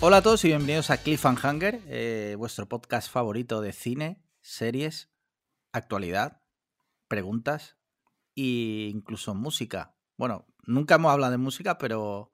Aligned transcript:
Hola 0.00 0.18
a 0.18 0.22
todos 0.22 0.44
y 0.44 0.48
bienvenidos 0.48 0.90
a 0.90 0.96
Cliffhanger, 0.98 1.80
eh, 1.86 2.34
vuestro 2.38 2.66
podcast 2.66 3.10
favorito 3.10 3.60
de 3.60 3.72
cine, 3.72 4.22
series, 4.40 5.10
actualidad, 5.72 6.40
preguntas 7.08 7.76
e 8.34 8.88
incluso 8.92 9.34
música. 9.34 9.94
Bueno, 10.16 10.46
nunca 10.66 10.94
hemos 10.94 11.12
hablado 11.12 11.32
de 11.32 11.38
música, 11.38 11.76
pero 11.76 12.32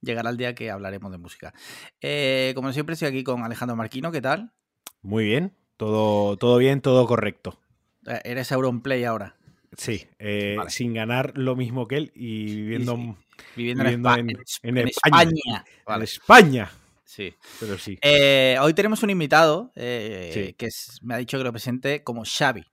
llegará 0.00 0.30
el 0.30 0.36
día 0.36 0.54
que 0.54 0.70
hablaremos 0.70 1.10
de 1.10 1.18
música. 1.18 1.52
Eh, 2.00 2.52
como 2.54 2.72
siempre, 2.72 2.92
estoy 2.94 3.08
aquí 3.08 3.24
con 3.24 3.42
Alejandro 3.42 3.76
Marquino, 3.76 4.12
¿qué 4.12 4.20
tal? 4.20 4.52
Muy 5.00 5.24
bien, 5.24 5.56
todo, 5.76 6.36
todo 6.36 6.58
bien, 6.58 6.80
todo 6.80 7.06
correcto. 7.08 7.58
Eh, 8.06 8.20
Eres 8.24 8.52
Auronplay 8.52 9.02
ahora. 9.04 9.36
Sí, 9.76 10.06
eh, 10.20 10.54
Vale. 10.56 10.70
sin 10.70 10.92
ganar 10.94 11.32
lo 11.36 11.56
mismo 11.56 11.88
que 11.88 11.96
él 11.96 12.12
y 12.14 12.54
viviendo, 12.56 12.94
sí. 12.94 13.14
Viviendo, 13.56 13.84
Viviendo 13.84 14.14
en, 14.14 14.30
en- 14.30 14.36
en 14.62 14.78
en 14.78 14.88
España. 14.88 15.22
España. 15.22 15.64
en 15.66 15.84
Vale, 15.86 16.04
España. 16.04 16.70
Sí. 17.12 17.34
Pero 17.60 17.78
sí. 17.78 17.98
Eh, 18.02 18.56
hoy 18.60 18.74
tenemos 18.74 19.02
un 19.02 19.10
invitado 19.10 19.70
eh, 19.76 20.30
Sí. 20.32 20.54
que 20.54 20.66
es- 20.66 20.98
me 21.02 21.14
ha 21.14 21.18
dicho 21.18 21.38
que 21.38 21.44
lo 21.44 21.52
presente 21.52 22.02
como 22.02 22.24
Xavi. 22.24 22.64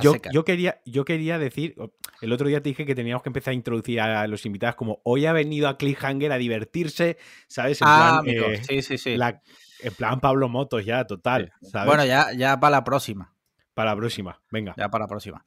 Yo, 0.00 0.14
yo, 0.32 0.44
quería, 0.44 0.80
yo 0.84 1.04
quería 1.04 1.38
decir, 1.38 1.74
el 2.20 2.32
otro 2.32 2.46
día 2.46 2.62
te 2.62 2.68
dije 2.68 2.84
que 2.86 2.94
teníamos 2.94 3.22
que 3.22 3.30
empezar 3.30 3.52
a 3.52 3.54
introducir 3.54 4.00
a 4.00 4.26
los 4.28 4.44
invitados 4.46 4.76
como 4.76 5.00
hoy 5.02 5.26
ha 5.26 5.32
venido 5.32 5.66
a 5.66 5.76
Cliffhanger 5.76 6.30
a 6.30 6.36
divertirse, 6.38 7.16
¿sabes? 7.48 7.80
En 7.82 7.88
ah, 7.88 7.96
plan, 7.96 8.14
amigo, 8.18 8.46
eh, 8.46 8.62
sí, 8.62 8.82
sí, 8.82 8.98
sí. 8.98 9.16
la- 9.16 9.42
en 9.80 9.94
plan 9.94 10.20
Pablo 10.20 10.48
Motos 10.48 10.84
ya, 10.84 11.04
total, 11.06 11.52
¿sabes? 11.62 11.86
Bueno, 11.86 12.04
ya, 12.04 12.32
ya 12.32 12.60
para 12.60 12.76
la 12.76 12.84
próxima. 12.84 13.34
Para 13.74 13.92
la 13.92 13.96
próxima, 13.96 14.40
venga. 14.50 14.74
Ya 14.76 14.88
para 14.88 15.04
la 15.04 15.08
próxima. 15.08 15.44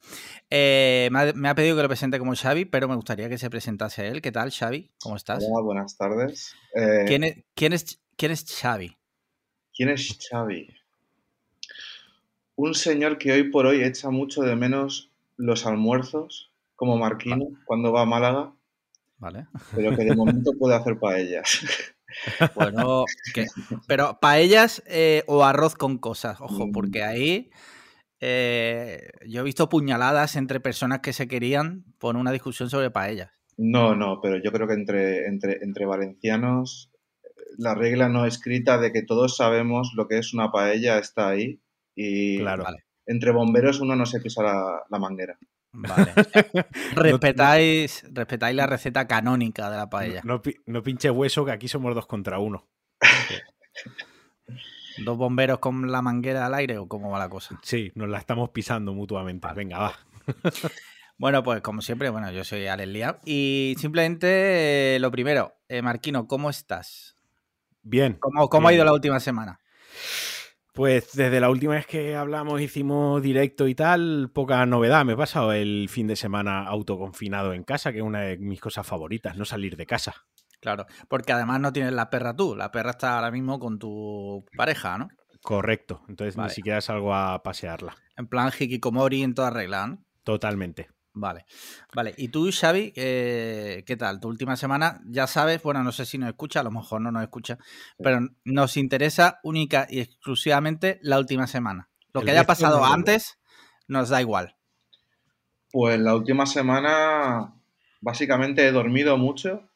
Eh, 0.48 1.08
me, 1.12 1.20
ha, 1.20 1.32
me 1.34 1.48
ha 1.50 1.54
pedido 1.54 1.76
que 1.76 1.82
lo 1.82 1.88
presente 1.88 2.18
como 2.18 2.34
Xavi, 2.34 2.64
pero 2.64 2.88
me 2.88 2.96
gustaría 2.96 3.28
que 3.28 3.36
se 3.36 3.50
presentase 3.50 4.08
él. 4.08 4.22
¿Qué 4.22 4.32
tal, 4.32 4.50
Xavi? 4.50 4.90
¿Cómo 5.02 5.16
estás? 5.16 5.44
Hola, 5.46 5.62
buenas 5.62 5.98
tardes. 5.98 6.54
Eh, 6.74 7.04
¿Quién, 7.06 7.24
es, 7.24 7.44
quién, 7.54 7.74
es, 7.74 8.01
¿Quién 8.16 8.32
es 8.32 8.44
Xavi? 8.60 8.96
¿quién 9.74 9.88
es 9.88 10.18
Xavi? 10.30 10.68
Un 12.56 12.74
señor 12.74 13.18
que 13.18 13.32
hoy 13.32 13.50
por 13.50 13.66
hoy 13.66 13.82
echa 13.82 14.10
mucho 14.10 14.42
de 14.42 14.54
menos 14.56 15.10
los 15.36 15.64
almuerzos, 15.66 16.50
como 16.76 16.96
Marquino, 16.98 17.46
cuando 17.64 17.92
va 17.92 18.02
a 18.02 18.06
Málaga, 18.06 18.52
Vale. 19.18 19.46
pero 19.74 19.96
que 19.96 20.04
de 20.04 20.14
momento 20.14 20.52
puede 20.58 20.74
hacer 20.74 20.98
paellas. 20.98 21.60
Bueno, 22.54 23.06
que- 23.32 23.46
pero 23.86 24.20
paellas 24.20 24.82
eh, 24.86 25.24
o 25.26 25.42
arroz 25.44 25.74
con 25.74 25.96
cosas, 25.96 26.38
ojo, 26.42 26.66
Mm. 26.66 26.72
porque 26.72 27.02
ahí 27.02 27.50
eh, 28.20 29.08
yo 29.26 29.40
he 29.40 29.44
visto 29.44 29.70
puñaladas 29.70 30.36
entre 30.36 30.60
personas 30.60 31.00
que 31.00 31.14
se 31.14 31.26
querían 31.26 31.84
por 31.98 32.16
una 32.16 32.30
discusión 32.30 32.68
sobre 32.68 32.90
paellas. 32.90 33.30
No, 33.56 33.96
no, 33.96 34.20
pero 34.20 34.36
yo 34.44 34.52
creo 34.52 34.68
que 34.68 34.74
entre, 34.74 35.26
entre, 35.26 35.64
entre 35.64 35.86
valencianos 35.86 36.90
la 37.58 37.74
regla 37.74 38.08
no 38.08 38.26
escrita 38.26 38.78
de 38.78 38.92
que 38.92 39.02
todos 39.02 39.36
sabemos 39.36 39.92
lo 39.96 40.08
que 40.08 40.18
es 40.18 40.34
una 40.34 40.50
paella 40.50 40.98
está 40.98 41.28
ahí 41.28 41.60
y 41.94 42.38
Claro. 42.38 42.64
Vale. 42.64 42.84
entre 43.06 43.32
bomberos 43.32 43.80
uno 43.80 43.96
no 43.96 44.06
se 44.06 44.20
pisa 44.20 44.42
la, 44.42 44.82
la 44.88 44.98
manguera. 44.98 45.38
Vale. 45.72 46.12
respetáis, 46.94 48.04
respetáis 48.12 48.54
la 48.56 48.66
receta 48.66 49.06
canónica 49.06 49.70
de 49.70 49.76
la 49.76 49.88
paella. 49.90 50.20
No, 50.24 50.42
no 50.66 50.82
pinche 50.82 51.10
hueso, 51.10 51.44
que 51.44 51.52
aquí 51.52 51.68
somos 51.68 51.94
dos 51.94 52.06
contra 52.06 52.38
uno. 52.38 52.68
¿Dos 55.04 55.16
bomberos 55.16 55.58
con 55.58 55.90
la 55.90 56.02
manguera 56.02 56.44
al 56.46 56.54
aire 56.54 56.76
o 56.78 56.86
cómo 56.86 57.10
va 57.10 57.18
la 57.18 57.28
cosa? 57.30 57.58
Sí, 57.62 57.90
nos 57.94 58.08
la 58.08 58.18
estamos 58.18 58.50
pisando 58.50 58.92
mutuamente. 58.92 59.48
Venga, 59.54 59.78
va. 59.78 59.94
Bueno, 61.18 61.44
pues 61.44 61.60
como 61.60 61.82
siempre, 61.82 62.08
bueno, 62.10 62.32
yo 62.32 62.42
soy 62.42 62.66
Alex 62.66 62.88
Liam 62.88 63.16
y 63.24 63.76
simplemente 63.78 64.96
eh, 64.96 64.98
lo 64.98 65.12
primero, 65.12 65.54
eh, 65.68 65.80
Marquino, 65.80 66.26
¿cómo 66.26 66.50
estás? 66.50 67.11
Bien. 67.82 68.18
¿Cómo, 68.20 68.48
cómo 68.48 68.68
ha 68.68 68.72
ido 68.72 68.84
la 68.84 68.92
última 68.92 69.20
semana? 69.20 69.58
Pues 70.72 71.12
desde 71.12 71.38
la 71.38 71.50
última 71.50 71.74
vez 71.74 71.86
que 71.86 72.16
hablamos, 72.16 72.60
hicimos 72.60 73.20
directo 73.20 73.68
y 73.68 73.74
tal, 73.74 74.30
poca 74.32 74.64
novedad. 74.64 75.04
Me 75.04 75.12
he 75.12 75.16
pasado 75.16 75.52
el 75.52 75.88
fin 75.90 76.06
de 76.06 76.16
semana 76.16 76.66
autoconfinado 76.66 77.52
en 77.52 77.62
casa, 77.62 77.92
que 77.92 77.98
es 77.98 78.04
una 78.04 78.22
de 78.22 78.38
mis 78.38 78.60
cosas 78.60 78.86
favoritas, 78.86 79.36
no 79.36 79.44
salir 79.44 79.76
de 79.76 79.84
casa. 79.84 80.14
Claro, 80.60 80.86
porque 81.08 81.32
además 81.32 81.60
no 81.60 81.72
tienes 81.72 81.92
la 81.92 82.08
perra 82.08 82.34
tú, 82.34 82.56
la 82.56 82.70
perra 82.70 82.90
está 82.90 83.16
ahora 83.16 83.30
mismo 83.30 83.58
con 83.58 83.78
tu 83.78 84.46
pareja, 84.56 84.96
¿no? 84.96 85.08
Correcto. 85.42 86.02
Entonces 86.08 86.36
Vale. 86.36 86.48
ni 86.48 86.54
siquiera 86.54 86.80
salgo 86.80 87.14
a 87.14 87.42
pasearla. 87.42 87.96
En 88.16 88.28
plan 88.28 88.50
hikikomori 88.56 89.22
en 89.22 89.34
toda 89.34 89.50
regla, 89.50 89.88
¿no? 89.88 89.98
Totalmente. 90.22 90.88
Vale, 91.14 91.44
vale. 91.94 92.14
¿Y 92.16 92.28
tú, 92.28 92.48
Xavi, 92.50 92.92
eh, 92.96 93.84
qué 93.86 93.96
tal? 93.98 94.18
Tu 94.18 94.28
última 94.28 94.56
semana, 94.56 95.02
ya 95.04 95.26
sabes, 95.26 95.62
bueno, 95.62 95.82
no 95.84 95.92
sé 95.92 96.06
si 96.06 96.16
nos 96.16 96.30
escucha, 96.30 96.60
a 96.60 96.62
lo 96.62 96.70
mejor 96.70 97.02
no 97.02 97.12
nos 97.12 97.22
escucha, 97.22 97.58
pero 97.98 98.20
nos 98.44 98.76
interesa 98.78 99.38
única 99.42 99.86
y 99.90 100.00
exclusivamente 100.00 100.98
la 101.02 101.18
última 101.18 101.46
semana. 101.46 101.90
Lo 102.14 102.20
El 102.20 102.26
que 102.26 102.32
haya 102.32 102.44
pasado 102.44 102.82
antes 102.84 103.38
nos 103.88 104.08
da 104.08 104.22
igual. 104.22 104.56
Pues 105.70 106.00
la 106.00 106.14
última 106.16 106.46
semana 106.46 107.54
básicamente 108.00 108.66
he 108.66 108.72
dormido 108.72 109.16
mucho 109.18 109.68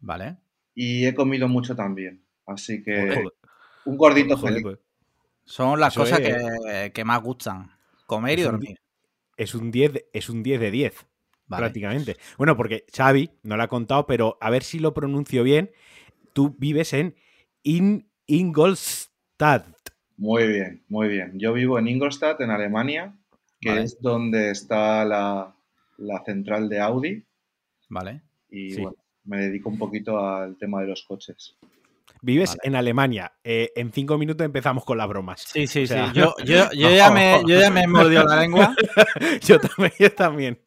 ¿Vale? 0.00 0.36
y 0.74 1.06
he 1.06 1.14
comido 1.14 1.48
mucho 1.48 1.74
también. 1.74 2.22
Así 2.46 2.82
que 2.82 3.00
Joder, 3.00 3.28
un 3.84 3.96
gordito 3.96 4.36
joder, 4.36 4.54
feliz. 4.54 4.62
pues, 4.62 4.78
Son 5.44 5.80
las 5.80 5.94
Eso 5.94 6.02
cosas 6.02 6.20
es- 6.20 6.36
que, 6.66 6.92
que 6.92 7.04
más 7.04 7.22
gustan. 7.22 7.70
Comer 8.06 8.38
y 8.38 8.42
dormir. 8.42 8.78
Es 9.36 9.54
un 9.54 9.70
10 9.70 9.92
de- 9.94 10.06
es 10.12 10.28
un 10.28 10.42
10 10.42 10.60
de 10.60 10.70
10. 10.70 11.06
Vale. 11.46 11.62
prácticamente. 11.64 12.16
Bueno, 12.38 12.56
porque 12.56 12.86
Xavi 12.96 13.28
no 13.42 13.56
lo 13.58 13.62
ha 13.64 13.68
contado, 13.68 14.06
pero 14.06 14.38
a 14.40 14.48
ver 14.48 14.62
si 14.62 14.78
lo 14.78 14.94
pronuncio 14.94 15.42
bien. 15.42 15.70
Tú 16.32 16.54
vives 16.58 16.94
en 16.94 17.14
In 17.62 18.06
Ingolstadt. 18.26 19.66
Muy 20.16 20.46
bien, 20.46 20.82
muy 20.88 21.08
bien. 21.08 21.38
Yo 21.38 21.52
vivo 21.52 21.78
en 21.78 21.88
Ingolstadt, 21.88 22.40
en 22.40 22.50
Alemania, 22.50 23.14
que 23.60 23.70
Vale. 23.70 23.82
es 23.82 24.00
donde 24.00 24.50
está 24.50 25.04
la, 25.04 25.54
la 25.98 26.24
central 26.24 26.68
de 26.70 26.80
Audi. 26.80 27.22
Vale. 27.90 28.22
Y 28.50 28.70
Sí. 28.74 28.80
bueno, 28.82 28.96
me 29.24 29.38
dedico 29.42 29.68
un 29.68 29.78
poquito 29.78 30.18
al 30.24 30.56
tema 30.56 30.80
de 30.80 30.86
los 30.88 31.02
coches. 31.02 31.56
Vives 32.24 32.50
Vale. 32.50 32.60
en 32.62 32.76
Alemania. 32.76 33.32
Eh, 33.42 33.72
en 33.74 33.92
cinco 33.92 34.16
minutos 34.16 34.44
empezamos 34.44 34.84
con 34.84 34.96
las 34.96 35.08
bromas. 35.08 35.42
Sí, 35.46 35.66
sí, 35.66 35.82
O 35.82 35.86
sea, 35.88 36.06
sí. 36.06 36.12
Yo, 36.14 36.34
yo, 36.44 36.70
yo, 36.72 36.88
ya 36.90 37.10
me, 37.10 37.42
yo 37.46 37.58
ya 37.60 37.70
me 37.70 37.82
he 37.82 37.86
mordido 37.88 38.24
la 38.24 38.36
lengua, 38.40 38.74
yo 39.42 39.58
también, 39.58 39.92
yo 39.98 40.12
también. 40.14 40.62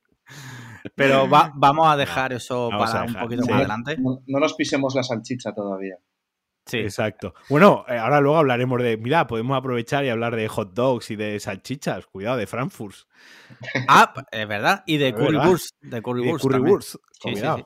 pero 0.95 1.29
va- 1.29 1.51
vamos 1.55 1.87
a 1.87 1.95
dejar 1.97 2.33
eso 2.33 2.69
Vamos 2.69 2.91
para 2.91 3.05
un 3.05 3.13
poquito 3.15 3.43
sí. 3.43 3.49
más 3.49 3.59
adelante. 3.59 3.95
No, 3.97 4.21
no 4.27 4.39
nos 4.39 4.53
pisemos 4.53 4.93
la 4.95 5.03
salchicha 5.03 5.53
todavía. 5.53 5.95
Sí. 6.67 6.79
Exacto. 6.79 7.35
Bueno, 7.47 7.85
eh, 7.87 7.95
ahora 7.97 8.19
luego 8.19 8.37
hablaremos 8.39 8.81
de. 8.81 8.97
Mira, 8.97 9.27
podemos 9.27 9.55
aprovechar 9.55 10.03
y 10.03 10.09
hablar 10.09 10.35
de 10.35 10.47
hot 10.47 10.73
dogs 10.73 11.11
y 11.11 11.15
de 11.15 11.39
salchichas. 11.39 12.07
Cuidado, 12.07 12.37
de 12.37 12.47
Frankfurt. 12.47 12.95
Ah, 13.87 14.11
es 14.31 14.47
verdad. 14.47 14.83
Y 14.87 14.97
de 14.97 15.13
currywurst. 15.13 15.75
De 15.81 15.89
de 15.97 16.01
currywurst. 16.01 16.89
Sí, 16.95 16.97
sí, 17.11 17.31
Cuidado. 17.33 17.57
sí. 17.57 17.63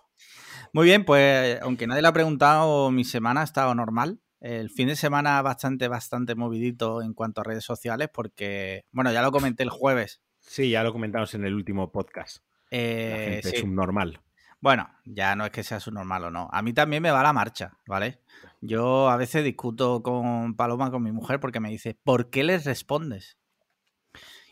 Muy 0.74 0.86
bien, 0.86 1.04
pues 1.06 1.60
aunque 1.62 1.88
nadie 1.88 2.02
le 2.02 2.08
ha 2.08 2.14
preguntado, 2.14 2.92
mi 2.92 3.04
semana 3.04 3.42
ha 3.42 3.44
estado 3.44 3.74
normal. 3.76 4.20
El 4.40 4.70
fin 4.70 4.88
de 4.88 4.96
semana 4.96 5.42
bastante, 5.42 5.88
bastante 5.88 6.36
movidito 6.36 7.02
en 7.02 7.14
cuanto 7.14 7.42
a 7.42 7.44
redes 7.44 7.66
sociales, 7.66 8.10
porque, 8.14 8.86
bueno, 8.92 9.12
ya 9.12 9.22
lo 9.22 9.32
comenté 9.32 9.64
el 9.64 9.70
jueves. 9.70 10.22
Sí, 10.40 10.70
ya 10.70 10.84
lo 10.84 10.94
comentamos 10.94 11.34
en 11.34 11.44
el 11.46 11.54
último 11.54 11.92
podcast. 11.92 12.38
La 12.72 12.78
Eh, 12.78 13.26
gente 13.32 13.50
sí. 13.50 13.56
es 13.58 13.64
un 13.64 13.76
normal. 13.76 14.22
Bueno, 14.62 14.90
ya 15.06 15.36
no 15.36 15.46
es 15.46 15.52
que 15.52 15.64
sea 15.64 15.80
su 15.80 15.92
normal 15.92 16.26
o 16.26 16.32
no. 16.32 16.50
A 16.52 16.62
mí 16.62 16.74
también 16.74 17.02
me 17.02 17.12
va 17.12 17.24
la 17.24 17.34
marcha, 17.34 17.78
¿vale? 17.88 18.20
Yo 18.62 19.10
a 19.10 19.18
veces 19.18 19.44
discuto 19.44 20.04
con 20.04 20.56
Paloma, 20.56 20.92
con 20.92 21.02
mi 21.04 21.12
mujer, 21.12 21.40
porque 21.40 21.60
me 21.60 21.70
dice, 21.70 21.98
¿por 22.04 22.30
qué 22.30 22.44
les 22.44 22.66
respondes? 22.66 23.38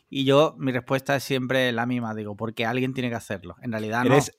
Y 0.09 0.23
yo, 0.23 0.55
mi 0.57 0.71
respuesta 0.71 1.15
es 1.17 1.23
siempre 1.23 1.71
la 1.73 1.85
misma, 1.85 2.13
digo, 2.13 2.35
porque 2.37 2.65
alguien 2.65 2.93
tiene 2.93 3.09
que 3.09 3.15
hacerlo. 3.15 3.55
En 3.61 3.71
realidad 3.71 4.03
no. 4.05 4.13
Eres, 4.13 4.37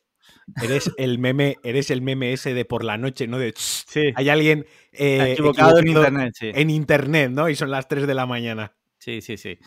eres 0.63 0.91
el 0.99 1.19
meme, 1.19 1.57
eres 1.63 1.91
el 1.91 2.03
meme 2.03 2.33
ese 2.33 2.55
de 2.55 2.65
por 2.65 2.85
la 2.85 2.97
noche, 2.99 3.27
¿no? 3.27 3.39
De 3.39 3.51
"Shh, 3.53 3.85
Sí, 3.89 4.13
hay 4.15 4.29
alguien 4.29 4.67
eh, 4.93 5.33
equivocado 5.33 5.79
en 5.79 5.89
internet, 5.89 6.35
sí. 6.39 6.51
en 6.55 6.71
internet, 6.71 7.31
¿no? 7.31 7.49
Y 7.49 7.55
son 7.57 7.71
las 7.71 7.89
3 7.89 8.07
de 8.07 8.15
la 8.15 8.27
mañana. 8.27 8.75
Sí, 8.99 9.21
sí, 9.21 9.37
sí. 9.37 9.59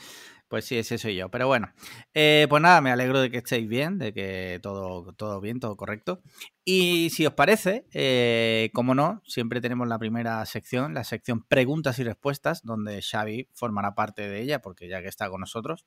Pues 0.48 0.66
sí, 0.66 0.78
ese 0.78 0.98
soy 0.98 1.16
yo. 1.16 1.30
Pero 1.30 1.48
bueno, 1.48 1.72
eh, 2.14 2.46
pues 2.50 2.62
nada, 2.62 2.82
me 2.82 2.92
alegro 2.92 3.22
de 3.22 3.32
que 3.32 3.38
estéis 3.38 3.70
bien, 3.70 3.98
de 3.98 4.14
que 4.14 4.60
todo, 4.62 5.14
todo 5.14 5.40
bien, 5.40 5.62
todo 5.62 5.78
correcto. 5.78 6.22
Y 6.66 7.10
si 7.12 7.26
os 7.26 7.34
parece, 7.34 7.86
eh, 7.94 8.70
como 8.74 8.94
no, 8.94 9.22
siempre 9.26 9.62
tenemos 9.62 9.88
la 9.88 9.98
primera 9.98 10.46
sección, 10.46 10.94
la 10.94 11.06
sección 11.06 11.44
preguntas 11.44 12.00
y 12.00 12.04
respuestas, 12.04 12.64
donde 12.66 13.02
Xavi 13.02 13.48
formará 13.54 13.96
parte 13.96 14.28
de 14.28 14.42
ella, 14.42 14.62
porque 14.62 14.90
ya 14.90 15.02
que 15.02 15.08
está 15.08 15.30
con 15.30 15.40
nosotros. 15.40 15.86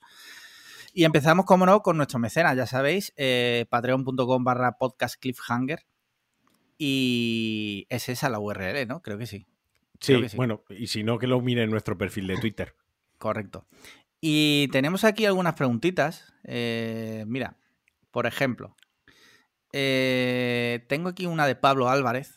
Y 0.96 1.04
empezamos, 1.04 1.44
como 1.44 1.66
no, 1.66 1.82
con 1.82 1.96
nuestro 1.96 2.20
mecenas, 2.20 2.56
ya 2.56 2.66
sabéis, 2.66 3.12
eh, 3.16 3.66
patreon.com 3.68 4.44
barra 4.44 4.78
podcast 4.78 5.20
cliffhanger. 5.20 5.84
Y 6.78 7.86
es 7.88 8.08
esa 8.08 8.28
la 8.28 8.38
URL, 8.38 8.86
¿no? 8.86 9.02
Creo 9.02 9.18
que 9.18 9.26
sí. 9.26 9.46
Sí, 9.98 10.20
que 10.20 10.28
sí. 10.28 10.36
bueno, 10.36 10.62
y 10.70 10.86
si 10.86 11.02
no, 11.02 11.18
que 11.18 11.26
lo 11.26 11.40
mire 11.40 11.64
en 11.64 11.70
nuestro 11.70 11.98
perfil 11.98 12.28
de 12.28 12.36
Twitter. 12.36 12.76
Correcto. 13.18 13.66
Y 14.20 14.68
tenemos 14.68 15.02
aquí 15.02 15.26
algunas 15.26 15.54
preguntitas. 15.54 16.32
Eh, 16.44 17.24
mira, 17.26 17.56
por 18.12 18.26
ejemplo, 18.26 18.76
eh, 19.72 20.84
tengo 20.88 21.08
aquí 21.08 21.26
una 21.26 21.48
de 21.48 21.56
Pablo 21.56 21.88
Álvarez. 21.88 22.36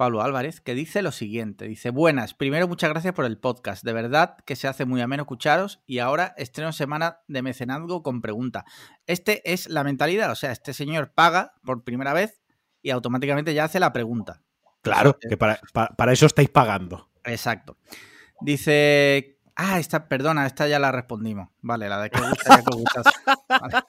Pablo 0.00 0.22
Álvarez, 0.22 0.62
que 0.62 0.74
dice 0.74 1.02
lo 1.02 1.12
siguiente. 1.12 1.66
Dice, 1.68 1.90
buenas, 1.90 2.32
primero 2.32 2.66
muchas 2.66 2.88
gracias 2.88 3.12
por 3.12 3.26
el 3.26 3.36
podcast. 3.36 3.84
De 3.84 3.92
verdad 3.92 4.38
que 4.46 4.56
se 4.56 4.66
hace 4.66 4.86
muy 4.86 5.02
ameno 5.02 5.24
escucharos 5.24 5.82
y 5.86 5.98
ahora 5.98 6.32
estreno 6.38 6.72
semana 6.72 7.18
de 7.28 7.42
mecenazgo 7.42 8.02
con 8.02 8.22
pregunta. 8.22 8.64
Este 9.06 9.52
es 9.52 9.68
la 9.68 9.84
mentalidad, 9.84 10.30
o 10.30 10.36
sea, 10.36 10.52
este 10.52 10.72
señor 10.72 11.12
paga 11.12 11.52
por 11.66 11.84
primera 11.84 12.14
vez 12.14 12.40
y 12.80 12.88
automáticamente 12.88 13.52
ya 13.52 13.64
hace 13.64 13.78
la 13.78 13.92
pregunta. 13.92 14.40
Claro, 14.80 15.18
que 15.20 15.36
para, 15.36 15.60
para- 15.74 15.94
para 15.94 16.12
eso 16.14 16.24
estáis 16.24 16.48
pagando. 16.48 17.10
Exacto. 17.24 17.76
Dice. 18.40 19.36
Ah, 19.54 19.78
esta, 19.78 20.08
perdona, 20.08 20.46
esta 20.46 20.66
ya 20.66 20.78
la 20.78 20.90
respondimos. 20.92 21.50
Vale, 21.60 21.90
la 21.90 22.00
de 22.00 22.08
que 22.08 22.20
gusta, 22.22 22.56
ya 22.56 22.64
que 22.64 22.74
gustas. 22.74 23.04
Vale. 23.50 23.82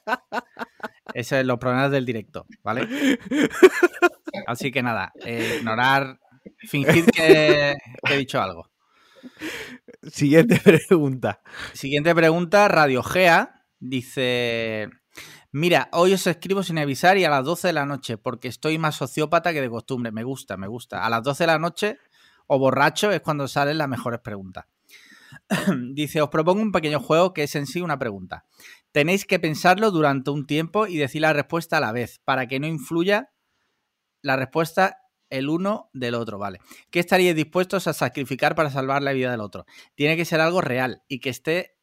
Eso 1.13 1.35
es 1.37 1.45
los 1.45 1.57
problemas 1.57 1.91
del 1.91 2.05
directo, 2.05 2.45
¿vale? 2.63 2.87
Así 4.47 4.71
que 4.71 4.81
nada, 4.81 5.11
eh, 5.25 5.57
ignorar, 5.59 6.19
fingir 6.67 7.05
que, 7.05 7.75
que 8.05 8.13
he 8.13 8.17
dicho 8.17 8.41
algo. 8.41 8.69
Siguiente 10.03 10.59
pregunta. 10.63 11.41
Siguiente 11.73 12.15
pregunta, 12.15 12.67
Radio 12.67 13.03
Gea 13.03 13.65
dice. 13.79 14.89
Mira, 15.53 15.89
hoy 15.91 16.13
os 16.13 16.25
escribo 16.27 16.63
sin 16.63 16.79
avisar 16.79 17.17
y 17.17 17.25
a 17.25 17.29
las 17.29 17.43
12 17.43 17.67
de 17.67 17.73
la 17.73 17.85
noche, 17.85 18.17
porque 18.17 18.47
estoy 18.47 18.77
más 18.77 18.95
sociópata 18.95 19.51
que 19.51 19.59
de 19.59 19.69
costumbre. 19.69 20.11
Me 20.11 20.23
gusta, 20.23 20.55
me 20.55 20.67
gusta. 20.67 21.05
A 21.05 21.09
las 21.09 21.23
12 21.23 21.43
de 21.43 21.47
la 21.47 21.59
noche 21.59 21.97
o 22.47 22.57
borracho 22.57 23.11
es 23.11 23.19
cuando 23.19 23.49
salen 23.49 23.77
las 23.77 23.89
mejores 23.89 24.21
preguntas. 24.21 24.65
Dice, 25.93 26.21
os 26.21 26.29
propongo 26.29 26.61
un 26.61 26.71
pequeño 26.71 27.01
juego 27.01 27.33
que 27.33 27.43
es 27.43 27.55
en 27.55 27.67
sí 27.67 27.81
una 27.81 27.99
pregunta. 27.99 28.45
Tenéis 28.91 29.25
que 29.25 29.39
pensarlo 29.39 29.91
durante 29.91 30.31
un 30.31 30.45
tiempo 30.45 30.87
y 30.87 30.97
decir 30.97 31.21
la 31.21 31.33
respuesta 31.33 31.77
a 31.77 31.81
la 31.81 31.91
vez, 31.91 32.19
para 32.25 32.47
que 32.47 32.59
no 32.59 32.67
influya 32.67 33.31
la 34.21 34.35
respuesta 34.35 34.97
el 35.29 35.49
uno 35.49 35.89
del 35.93 36.13
otro, 36.15 36.37
¿vale? 36.37 36.59
¿Qué 36.89 36.99
estaríais 36.99 37.35
dispuestos 37.35 37.87
a 37.87 37.93
sacrificar 37.93 38.53
para 38.53 38.69
salvar 38.69 39.01
la 39.01 39.13
vida 39.13 39.31
del 39.31 39.39
otro? 39.39 39.65
Tiene 39.95 40.17
que 40.17 40.25
ser 40.25 40.41
algo 40.41 40.61
real 40.61 41.03
y 41.07 41.19
que 41.19 41.29
esté 41.29 41.77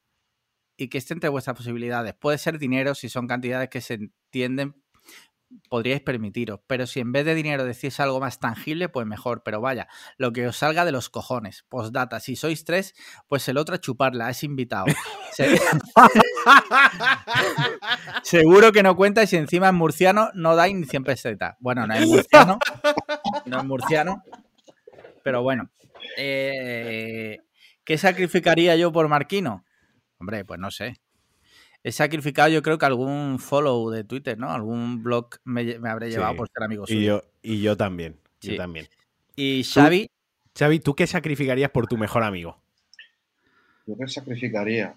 y 0.77 0.89
que 0.89 0.99
esté 0.99 1.15
entre 1.15 1.29
vuestras 1.29 1.57
posibilidades. 1.57 2.15
Puede 2.15 2.39
ser 2.39 2.59
dinero 2.59 2.95
si 2.95 3.09
son 3.09 3.27
cantidades 3.27 3.69
que 3.69 3.81
se 3.81 3.95
entienden, 3.95 4.81
podríais 5.69 6.01
permitiros. 6.01 6.61
Pero 6.67 6.87
si 6.87 7.01
en 7.01 7.13
vez 7.13 7.25
de 7.25 7.35
dinero 7.35 7.65
decís 7.65 8.01
algo 8.01 8.21
más 8.21 8.39
tangible, 8.41 8.89
pues 8.89 9.07
mejor. 9.07 9.43
Pero 9.45 9.61
vaya, 9.61 9.89
lo 10.17 10.33
que 10.33 10.47
os 10.47 10.57
salga 10.57 10.85
de 10.85 10.93
los 10.93 11.11
cojones. 11.11 11.65
Postdata, 11.69 12.21
si 12.21 12.37
sois 12.37 12.65
tres, 12.65 12.95
pues 13.29 13.49
el 13.49 13.59
otro 13.59 13.75
a 13.75 13.81
chuparla, 13.81 14.31
es 14.31 14.43
invitado. 14.45 14.87
Se- 15.33 15.61
Seguro 18.23 18.73
que 18.73 18.83
no 18.83 18.97
cuenta 18.97 19.23
y 19.23 19.27
si 19.27 19.37
encima 19.37 19.69
es 19.69 19.75
murciano, 19.75 20.31
no 20.35 20.57
dais 20.57 20.75
ni 20.75 20.85
100 20.85 21.05
pesetas. 21.05 21.57
Bueno, 21.61 21.87
no 21.87 21.95
es 21.95 22.07
murciano. 22.07 22.59
No 23.47 23.59
es 23.59 23.65
murciano. 23.65 24.23
Pero 25.23 25.43
bueno. 25.43 25.71
Eh, 26.17 27.39
¿Qué 27.85 27.99
sacrificaría 27.99 28.77
yo 28.77 28.93
por 28.93 29.09
Marquino? 29.09 29.65
Hombre, 30.19 30.45
pues 30.45 30.61
no 30.61 30.71
sé. 30.71 31.01
He 31.89 31.93
sacrificado 31.93 32.51
yo 32.51 32.63
creo 32.63 32.77
que 32.77 32.85
algún 32.85 33.39
follow 33.39 33.89
de 33.91 34.05
Twitter, 34.05 34.37
¿no? 34.39 34.51
Algún 34.51 35.03
blog 35.03 35.29
me, 35.45 35.79
me 35.79 35.89
habré 35.89 36.11
llevado 36.11 36.33
Sí. 36.33 36.37
por 36.37 36.49
ser 36.51 36.63
amigo 36.65 36.85
Y 36.87 36.93
suyo. 36.93 37.23
yo, 37.23 37.25
y 37.41 37.63
yo 37.63 37.77
también. 37.79 38.21
Sí. 38.41 38.51
Yo 38.51 38.57
también. 38.59 38.89
Y 39.37 39.65
Xavi, 39.65 40.11
Xavi, 40.59 40.81
¿tú 40.81 40.95
qué 40.95 41.07
sacrificarías 41.07 41.71
por 41.71 41.87
tu 41.87 41.97
mejor 41.97 42.25
amigo? 42.25 42.61
Yo 43.87 43.97
que 43.97 44.07
sacrificaría. 44.07 44.97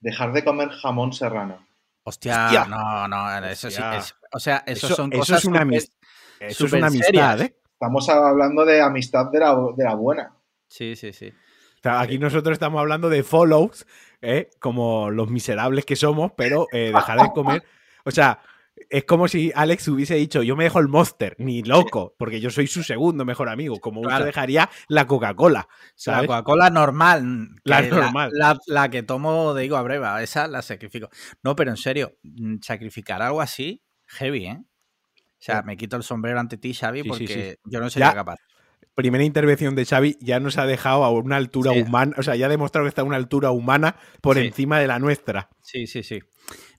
Dejar 0.00 0.32
de 0.34 0.44
comer 0.44 0.68
jamón 0.68 1.12
serrano. 1.14 1.66
hostia, 2.04 2.44
Hostia. 2.44 2.64
no, 2.66 3.08
no, 3.08 3.46
eso 3.46 3.70
sí 3.70 3.82
es- 3.96 4.14
o 4.32 4.38
sea, 4.38 4.58
eso, 4.66 4.86
Eso- 4.88 4.96
son 4.96 5.12
eso 5.12 5.20
cosas 5.20 5.38
es 5.38 5.44
una 5.46 5.62
Eso 6.40 6.66
es 6.66 6.72
una 6.74 6.86
amistad, 6.88 7.06
serias. 7.06 7.40
¿eh? 7.40 7.56
Estamos 7.72 8.08
hablando 8.10 8.64
de 8.66 8.80
amistad 8.82 9.30
de 9.32 9.40
la, 9.40 9.56
de 9.76 9.82
la 9.84 9.94
buena. 9.94 10.32
Sí, 10.68 10.94
sí, 10.94 11.12
sí. 11.12 11.28
O 11.30 11.82
sea, 11.82 12.00
aquí 12.00 12.18
nosotros 12.18 12.52
estamos 12.52 12.80
hablando 12.80 13.08
de 13.08 13.22
follows, 13.22 13.86
¿eh? 14.22 14.50
como 14.60 15.10
los 15.10 15.30
miserables 15.30 15.84
que 15.84 15.96
somos, 15.96 16.32
pero 16.36 16.66
eh, 16.72 16.92
dejar 16.94 17.20
de 17.20 17.32
comer. 17.32 17.64
O 18.04 18.10
sea, 18.10 18.40
es 18.90 19.04
como 19.04 19.26
si 19.26 19.50
Alex 19.54 19.88
hubiese 19.88 20.14
dicho, 20.16 20.42
yo 20.42 20.54
me 20.54 20.64
dejo 20.64 20.78
el 20.80 20.88
Monster, 20.88 21.34
ni 21.38 21.62
loco, 21.62 22.14
porque 22.18 22.40
yo 22.40 22.50
soy 22.50 22.66
su 22.66 22.82
segundo 22.82 23.24
mejor 23.24 23.48
amigo, 23.48 23.80
como 23.80 24.02
Claro. 24.02 24.24
dejaría 24.26 24.68
la 24.88 25.06
Coca-Cola, 25.06 25.66
La. 26.04 26.20
Coca-Cola 26.20 26.68
normal. 26.70 27.48
La 27.64 27.82
que 27.82 27.88
normal. 27.90 28.30
La, 28.34 28.58
la 28.66 28.90
que 28.90 29.02
tomo 29.02 29.54
de 29.54 29.64
higo 29.64 29.76
a 29.76 29.82
breva, 29.82 30.22
esa 30.22 30.46
la 30.46 30.60
sacrifico. 30.62 31.08
No, 31.42 31.56
pero 31.56 31.70
en 31.70 31.76
serio, 31.78 32.16
mm, 32.22 32.56
sacrificar 32.60 33.22
algo 33.22 33.40
así, 33.40 33.82
heavy, 34.06 34.46
¿eh? 34.46 34.58
O 35.38 35.42
sea, 35.46 35.62
me 35.62 35.76
quito 35.76 35.96
el 35.96 36.02
sombrero 36.02 36.40
ante 36.40 36.56
ti, 36.56 36.74
Xavi, 36.74 36.98
Sí, 36.98 37.04
sí, 37.04 37.08
porque 37.08 37.58
yo 37.64 37.80
no 37.80 37.88
sería 37.90 38.08
Ya. 38.10 38.14
capaz. 38.14 38.36
Primera 38.96 39.22
intervención 39.22 39.76
de 39.76 39.84
Xavi 39.84 40.16
ya 40.20 40.40
nos 40.40 40.58
ha 40.58 40.66
dejado 40.66 41.04
a 41.04 41.10
una 41.10 41.36
altura 41.36 41.72
Sí. 41.72 41.82
humana, 41.82 42.14
o 42.18 42.22
sea, 42.24 42.34
ya 42.34 42.46
ha 42.46 42.48
demostrado 42.48 42.84
que 42.86 42.88
está 42.88 43.02
a 43.02 43.04
una 43.04 43.16
altura 43.16 43.50
humana 43.52 43.96
por 44.20 44.36
Sí. 44.36 44.46
encima 44.46 44.80
de 44.80 44.88
la 44.88 44.98
nuestra. 44.98 45.48
Sí, 45.62 45.86
sí, 45.86 46.02
sí. 46.02 46.18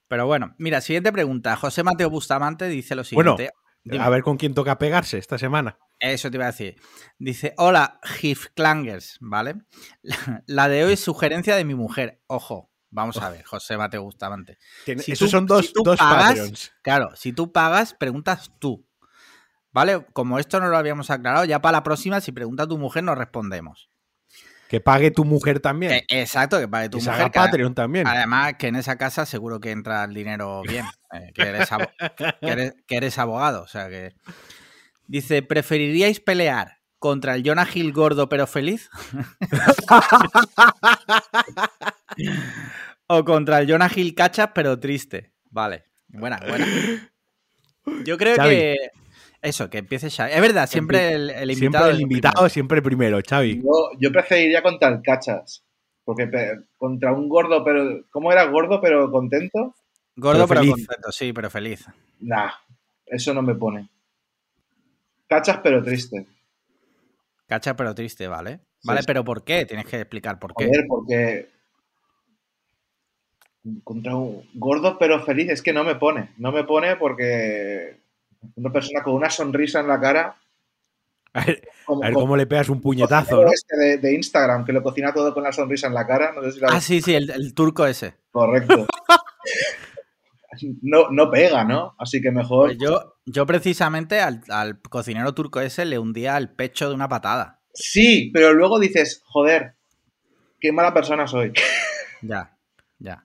Pero 0.10 0.26
bueno, 0.26 0.54
mira, 0.58 0.82
siguiente 0.82 1.12
pregunta. 1.14 1.56
José 1.56 1.84
Mateo 1.84 2.10
Bustamante 2.10 2.68
dice 2.68 2.96
lo 2.96 3.04
Bueno, 3.14 3.34
siguiente. 3.38 3.54
Dime. 3.84 4.04
A 4.04 4.10
ver 4.10 4.24
con 4.24 4.36
quién 4.36 4.54
toca 4.54 4.78
pegarse 4.78 5.18
esta 5.18 5.38
semana. 5.38 5.78
Eso 6.00 6.30
te 6.32 6.38
iba 6.38 6.46
a 6.46 6.52
decir. 6.52 6.76
Dice, 7.20 7.54
hola, 7.58 8.00
Clangers, 8.56 9.18
¿vale? 9.22 9.56
La, 10.02 10.16
la 10.48 10.68
de 10.70 10.84
hoy 10.86 10.94
es 10.94 11.00
sugerencia 11.00 11.56
de 11.56 11.64
mi 11.66 11.76
mujer. 11.76 12.22
Ojo, 12.28 12.72
vamos 12.90 13.18
a 13.22 13.30
ver, 13.30 13.44
José 13.46 13.78
Mateo 13.78 14.04
Bustamante. 14.04 14.58
Si 14.86 14.92
Esos 15.12 15.20
tú- 15.20 15.28
son 15.30 15.46
dos, 15.46 15.68
si 15.68 15.74
tú 15.74 15.84
dos 15.84 16.00
pagas- 16.00 16.30
Patreons. 16.30 16.72
Claro, 16.82 17.16
si 17.16 17.32
tú 17.32 17.52
pagas, 17.52 17.94
preguntas 17.94 18.52
tú. 18.60 18.87
¿Vale? 19.78 20.04
Como 20.12 20.40
esto 20.40 20.60
no 20.60 20.70
lo 20.70 20.78
habíamos 20.78 21.12
aclarado, 21.12 21.46
ya 21.46 21.62
para 21.62 21.74
la 21.78 21.84
próxima, 21.84 22.20
si 22.20 22.32
pregunta 22.32 22.66
tu 22.68 22.80
mujer, 22.80 23.04
nos 23.04 23.16
respondemos. 23.16 23.92
Que 24.70 24.80
pague 24.82 25.12
tu 25.12 25.24
mujer 25.24 25.60
también. 25.60 25.92
Eh, 25.92 26.06
exacto, 26.10 26.60
que 26.60 26.68
pague 26.68 26.90
tu 26.90 26.98
que 26.98 27.04
se 27.04 27.12
mujer. 27.12 27.26
haga 27.26 27.32
que 27.32 27.40
Patreon 27.40 27.76
también. 27.76 28.08
Además, 28.08 28.56
que 28.58 28.70
en 28.70 28.76
esa 28.76 28.98
casa 28.98 29.28
seguro 29.28 29.60
que 29.60 29.70
entra 29.70 30.04
el 30.06 30.16
dinero 30.16 30.64
bien. 30.64 30.84
eh, 31.14 31.32
que, 31.36 31.44
eres 31.44 31.70
que 32.42 32.48
eres- 32.50 32.74
que 32.88 32.98
eres 32.98 33.20
abogado. 33.20 33.62
O 33.62 33.68
sea 33.68 33.88
que. 33.88 34.16
Dice: 35.06 35.44
¿preferiríais 35.44 36.20
pelear 36.22 36.80
contra 36.98 37.36
el 37.36 37.44
Jonah 37.48 37.68
Hill 37.72 37.94
gordo 37.94 38.30
pero 38.30 38.48
feliz? 38.48 38.90
¿O 43.08 43.24
contra 43.24 43.60
el 43.60 43.70
Jonah 43.72 43.92
Hill 43.96 44.16
cachas 44.16 44.50
pero 44.56 44.80
triste? 44.80 45.34
Vale. 45.52 45.86
Buena, 46.08 46.40
buena. 46.48 46.66
Yo 48.06 48.18
creo 48.18 48.36
Xavi. 48.36 48.50
que. 48.50 48.76
Eso, 49.48 49.70
que 49.70 49.78
empiece 49.78 50.10
Xavi. 50.10 50.32
Es 50.34 50.42
verdad, 50.42 50.68
siempre 50.68 51.14
el, 51.14 51.30
el 51.30 51.52
invitado. 51.52 51.86
siempre 51.86 51.90
el 51.92 52.02
invitado, 52.02 52.34
primero. 52.34 52.50
siempre 52.50 52.82
primero, 52.82 53.20
Xavi. 53.28 53.62
Yo, 53.62 53.92
yo 54.00 54.12
preferiría 54.12 54.62
contra 54.62 54.90
el 54.90 55.02
cachas. 55.02 55.64
Porque 56.04 56.30
contra 56.78 57.14
un 57.14 57.28
gordo, 57.28 57.64
pero. 57.64 58.06
¿Cómo 58.12 58.32
era 58.32 58.46
gordo 58.46 58.80
pero 58.82 59.12
contento? 59.12 59.76
Gordo 60.16 60.48
Pero 60.48 60.62
contento, 60.62 61.12
sí, 61.12 61.32
pero 61.32 61.50
feliz. 61.50 61.86
Nah, 62.20 62.50
eso 63.06 63.34
no 63.34 63.42
me 63.42 63.56
pone. 63.56 63.90
Cachas 65.28 65.60
pero 65.62 65.84
triste. 65.84 66.26
Cachas 67.46 67.76
pero 67.76 67.94
triste, 67.94 68.28
¿vale? 68.28 68.62
Vale, 68.84 69.02
sí. 69.02 69.06
pero 69.06 69.24
¿por 69.24 69.44
qué? 69.44 69.66
Tienes 69.66 69.86
que 69.86 70.02
explicar 70.02 70.40
por 70.40 70.56
qué. 70.56 70.66
Joder, 70.66 70.86
porque. 70.88 71.50
Contra 73.84 74.16
un 74.16 74.50
gordo 74.56 74.98
pero 74.98 75.24
feliz, 75.24 75.50
es 75.50 75.62
que 75.62 75.74
no 75.74 75.84
me 75.84 75.96
pone. 75.96 76.32
No 76.38 76.52
me 76.52 76.64
pone 76.64 76.96
porque. 76.96 77.98
Una 78.56 78.72
persona 78.72 79.04
con 79.04 79.14
una 79.14 79.30
sonrisa 79.30 79.80
en 79.80 79.88
la 79.88 80.00
cara. 80.00 80.36
A 81.34 81.46
ver, 81.46 81.68
Como, 81.86 82.02
a 82.04 82.06
ver 82.08 82.14
como 82.14 82.26
cómo 82.26 82.38
le 82.38 82.48
pegas 82.48 82.70
un 82.70 82.82
puñetazo, 82.82 83.44
¿no? 83.44 83.52
este 83.52 83.76
de, 83.78 83.98
de 83.98 84.14
Instagram 84.16 84.66
que 84.66 84.74
lo 84.74 84.82
cocina 84.82 85.14
todo 85.14 85.34
con 85.34 85.44
la 85.44 85.52
sonrisa 85.52 85.88
en 85.88 85.94
la 85.94 86.08
cara. 86.08 86.32
No 86.34 86.42
sé 86.44 86.52
si 86.54 86.60
lo 86.60 86.70
Ah, 86.70 86.82
sí, 86.82 87.02
sí, 87.02 87.14
el, 87.14 87.30
el 87.30 87.54
turco 87.54 87.86
ese. 87.86 88.16
Correcto. 88.32 88.88
No, 90.82 91.10
no 91.12 91.30
pega, 91.30 91.64
¿no? 91.64 91.94
Así 92.00 92.20
que 92.22 92.32
mejor. 92.32 92.70
Pues 92.70 92.78
yo, 92.80 93.18
yo 93.26 93.46
precisamente 93.46 94.22
al, 94.22 94.42
al 94.50 94.80
cocinero 94.82 95.34
turco 95.36 95.60
ese 95.60 95.86
le 95.86 96.00
hundía 96.00 96.36
el 96.38 96.50
pecho 96.50 96.90
de 96.90 96.96
una 96.96 97.08
patada. 97.08 97.60
Sí, 97.74 98.32
pero 98.34 98.54
luego 98.54 98.80
dices, 98.80 99.22
joder, 99.26 99.76
qué 100.60 100.72
mala 100.72 100.94
persona 100.96 101.28
soy. 101.28 101.54
Ya, 102.24 102.58
ya. 103.00 103.24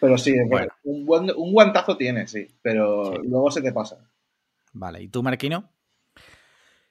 Pero 0.00 0.16
sí, 0.18 0.34
Bueno. 0.48 0.68
un, 0.84 1.04
buen- 1.04 1.32
un 1.36 1.52
guantazo 1.52 1.96
tiene, 1.96 2.28
sí, 2.28 2.46
pero 2.62 3.12
Sí. 3.16 3.22
luego 3.28 3.50
se 3.50 3.60
te 3.62 3.72
pasa. 3.72 3.98
Vale, 4.78 5.02
¿y 5.02 5.08
tú, 5.08 5.24
Marquino? 5.24 5.72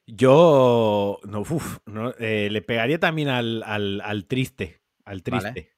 Yo 0.06 1.20
no, 1.24 1.40
uf, 1.42 1.80
no, 1.86 2.14
eh, 2.20 2.50
le 2.52 2.62
pegaría 2.62 3.00
también 3.00 3.28
al, 3.30 3.64
al- 3.64 4.02
al 4.02 4.26
triste. 4.26 4.82
Al 5.06 5.24
triste. 5.24 5.48
Vale. 5.50 5.70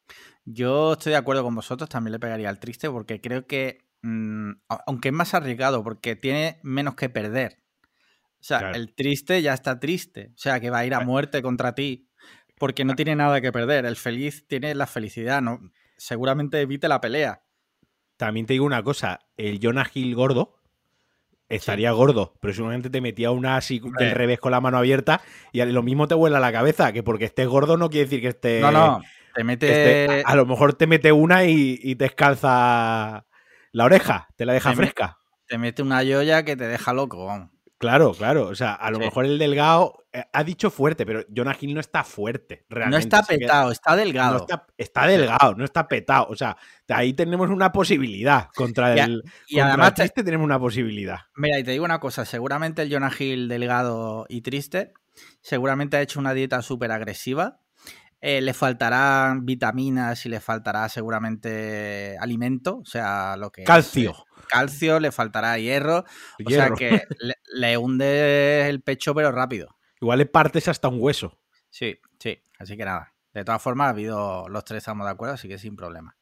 Yo 0.45 0.93
estoy 0.93 1.11
de 1.11 1.17
acuerdo 1.17 1.43
con 1.43 1.53
vosotros, 1.55 1.89
también 1.89 2.13
le 2.13 2.19
pegaría 2.19 2.49
al 2.49 2.59
triste 2.59 2.89
porque 2.89 3.21
creo 3.21 3.45
que, 3.45 3.87
mm, 4.01 4.51
aunque 4.87 5.09
es 5.09 5.13
más 5.13 5.33
arriesgado, 5.33 5.83
porque 5.83 6.15
tiene 6.15 6.59
menos 6.63 6.95
que 6.95 7.09
perder. 7.09 7.63
O 8.39 8.43
sea, 8.43 8.59
Claro. 8.59 8.75
el 8.75 8.93
triste 8.95 9.41
ya 9.41 9.53
está 9.53 9.79
triste. 9.79 10.31
O 10.33 10.37
sea, 10.37 10.59
que 10.59 10.69
va 10.69 10.79
a 10.79 10.85
ir 10.85 10.93
a 10.95 11.01
muerte 11.01 11.41
contra 11.41 11.75
ti 11.75 12.09
porque 12.57 12.85
no 12.85 12.95
tiene 12.95 13.15
nada 13.15 13.41
que 13.41 13.51
perder. 13.51 13.85
El 13.85 13.95
feliz 13.97 14.47
tiene 14.47 14.73
la 14.75 14.87
felicidad, 14.87 15.41
¿no? 15.41 15.59
Seguramente 15.97 16.59
evite 16.61 16.87
la 16.87 17.01
pelea. 17.01 17.43
También 18.17 18.45
te 18.45 18.53
digo 18.53 18.65
una 18.65 18.83
cosa, 18.83 19.19
el 19.37 19.59
Jonah 19.61 19.89
Hill 19.93 20.15
gordo 20.15 20.58
estaría 21.49 21.91
gordo, 21.91 22.33
pero 22.39 22.53
seguramente 22.53 22.89
te 22.89 23.01
metía 23.01 23.31
una 23.31 23.57
así 23.57 23.81
del 23.97 24.11
revés 24.11 24.39
con 24.39 24.51
la 24.51 24.61
mano 24.61 24.77
abierta 24.77 25.21
y 25.51 25.63
lo 25.65 25.83
mismo 25.83 26.07
te 26.07 26.15
vuela 26.15 26.39
la 26.39 26.51
cabeza, 26.51 26.93
que 26.93 27.03
porque 27.03 27.25
estés 27.25 27.47
gordo 27.47 27.75
no 27.75 27.89
quiere 27.89 28.05
decir 28.05 28.21
que 28.21 28.29
esté... 28.29 28.61
No, 28.61 28.71
no, 28.71 29.01
te 29.33 29.43
mete... 29.43 30.23
a, 30.25 30.35
lo 30.35 30.45
mejor 30.45 30.75
te 30.75 30.87
mete 30.87 31.11
una 31.11 31.45
y, 31.45 31.95
te 31.95 32.05
escalza 32.05 33.25
la 33.71 33.85
oreja, 33.85 34.27
te 34.35 34.45
la 34.45 34.53
deja 34.53 34.73
fresca. 34.73 35.17
te 35.47 35.57
mete 35.57 35.81
una 35.81 36.03
yoya 36.03 36.43
que 36.43 36.55
te 36.55 36.67
deja 36.67 36.93
loco, 36.93 37.25
vamos. 37.25 37.49
Claro, 37.79 38.13
claro. 38.13 38.47
O 38.47 38.55
sea, 38.55 38.73
a 38.73 38.91
lo 38.91 38.99
mejor 38.99 39.25
el 39.25 39.39
delgado 39.39 40.05
eh, 40.11 40.25
ha 40.33 40.43
dicho 40.43 40.69
fuerte, 40.69 41.05
pero 41.05 41.23
Jonah 41.33 41.55
Hill 41.57 41.73
no 41.73 41.79
está 41.79 42.03
fuerte. 42.03 42.65
Realmente. 42.69 42.97
No 42.97 42.99
está 42.99 43.23
petado, 43.23 43.71
está 43.71 43.95
delgado. 43.95 44.45
está, 44.77 45.07
delgado, 45.07 45.55
no 45.55 45.63
está 45.63 45.87
petado. 45.87 46.27
O 46.29 46.35
sea, 46.35 46.57
ahí 46.89 47.13
tenemos 47.13 47.49
una 47.49 47.71
posibilidad. 47.71 48.49
Contra 48.53 48.93
el, 48.95 49.23
y 49.47 49.59
además 49.59 49.93
triste 49.93 50.25
tenemos 50.25 50.43
una 50.43 50.59
posibilidad. 50.59 51.19
Mira, 51.37 51.57
y 51.57 51.63
te 51.63 51.71
digo 51.71 51.85
una 51.85 52.01
cosa: 52.01 52.25
seguramente 52.25 52.81
el 52.81 52.91
Jonah 52.91 53.13
Hill 53.17 53.47
delgado 53.47 54.25
y 54.27 54.41
triste, 54.41 54.91
seguramente 55.41 55.95
ha 55.95 56.01
hecho 56.01 56.19
una 56.19 56.33
dieta 56.33 56.61
súper 56.61 56.91
agresiva. 56.91 57.61
Eh, 58.19 58.41
le 58.41 58.53
faltarán 58.53 59.45
vitaminas 59.45 60.25
y 60.25 60.29
le 60.29 60.41
faltará 60.41 60.89
seguramente 60.89 62.17
alimento, 62.19 62.79
o 62.79 62.85
sea, 62.85 63.37
lo 63.37 63.53
que. 63.53 63.63
Calcio 63.63 64.25
calcio, 64.49 64.99
le 64.99 65.13
faltará 65.13 65.57
hierro. 65.57 66.03
O 66.45 66.49
sea 66.49 66.71
que 66.71 67.07
le, 67.53 67.77
hunde 67.77 68.67
el 68.67 68.81
pecho, 68.81 69.15
pero 69.15 69.31
rápido. 69.31 69.77
Igual 70.01 70.19
le 70.19 70.25
partes 70.25 70.67
hasta 70.67 70.89
un 70.89 70.97
hueso. 70.99 71.39
Sí, 71.69 71.99
sí. 72.19 72.41
Así 72.57 72.75
que 72.75 72.83
nada. 72.83 73.13
De 73.33 73.45
todas 73.45 73.61
formas, 73.61 73.87
ha 73.87 73.89
habido 73.91 74.49
los 74.49 74.65
tres 74.65 74.79
estamos 74.79 75.05
de 75.05 75.11
acuerdo, 75.11 75.35
así 75.35 75.47
que 75.47 75.57
sin 75.57 75.75
problema. 75.75 76.17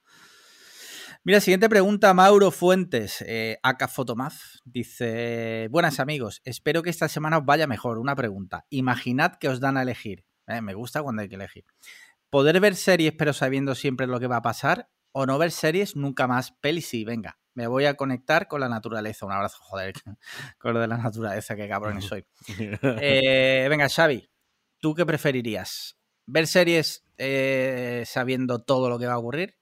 Mira, 1.23 1.39
siguiente 1.39 1.67
pregunta, 1.67 2.13
Mauro 2.13 2.51
Fuentes, 2.51 3.23
eh, 3.25 3.57
Aka 3.63 3.87
Fotomaz. 3.87 4.61
Dice: 4.65 5.67
Buenas 5.71 5.99
amigos, 5.99 6.41
espero 6.45 6.83
que 6.83 6.89
esta 6.89 7.07
semana 7.07 7.39
os 7.39 7.45
vaya 7.45 7.65
mejor. 7.65 7.97
Una 7.97 8.15
pregunta. 8.15 8.65
Imaginad 8.69 9.33
que 9.39 9.49
os 9.49 9.59
dan 9.59 9.77
a 9.77 9.81
elegir. 9.81 10.25
Eh, 10.47 10.61
me 10.61 10.73
gusta 10.73 11.01
cuando 11.01 11.21
hay 11.21 11.29
que 11.29 11.35
elegir. 11.35 11.65
¿Poder 12.29 12.59
ver 12.59 12.75
series 12.75 13.13
pero 13.17 13.33
sabiendo 13.33 13.73
siempre 13.73 14.05
lo 14.05 14.19
que 14.19 14.27
va 14.27 14.37
a 14.37 14.41
pasar? 14.41 14.89
¿O 15.11 15.25
no 15.25 15.37
ver 15.37 15.51
series 15.51 15.95
nunca 15.95 16.27
más? 16.27 16.51
Peli 16.51 16.81
sí, 16.81 17.03
venga 17.03 17.37
me 17.57 17.65
voy 17.65 17.85
a 17.85 17.95
conectar 17.95 18.47
con 18.47 18.61
la 18.61 18.69
naturaleza. 18.69 19.25
Un 19.25 19.31
abrazo, 19.31 19.57
joder, 19.61 19.95
con 20.59 20.75
lo 20.75 20.79
de 20.79 20.87
la 20.87 20.97
naturaleza, 20.97 21.55
qué 21.55 21.67
cabrón 21.67 22.01
soy. 22.03 22.23
Eh, 23.01 23.65
venga, 23.67 23.89
Xavi, 23.89 24.29
¿tú 24.79 24.93
qué 24.93 25.07
preferirías? 25.07 25.97
¿Ver 26.27 26.45
series 26.45 27.03
eh, 27.17 28.03
sabiendo 28.05 28.59
todo 28.59 28.89
lo 28.89 28.99
que 28.99 29.07
va 29.07 29.13
a 29.13 29.17
ocurrir? 29.17 29.55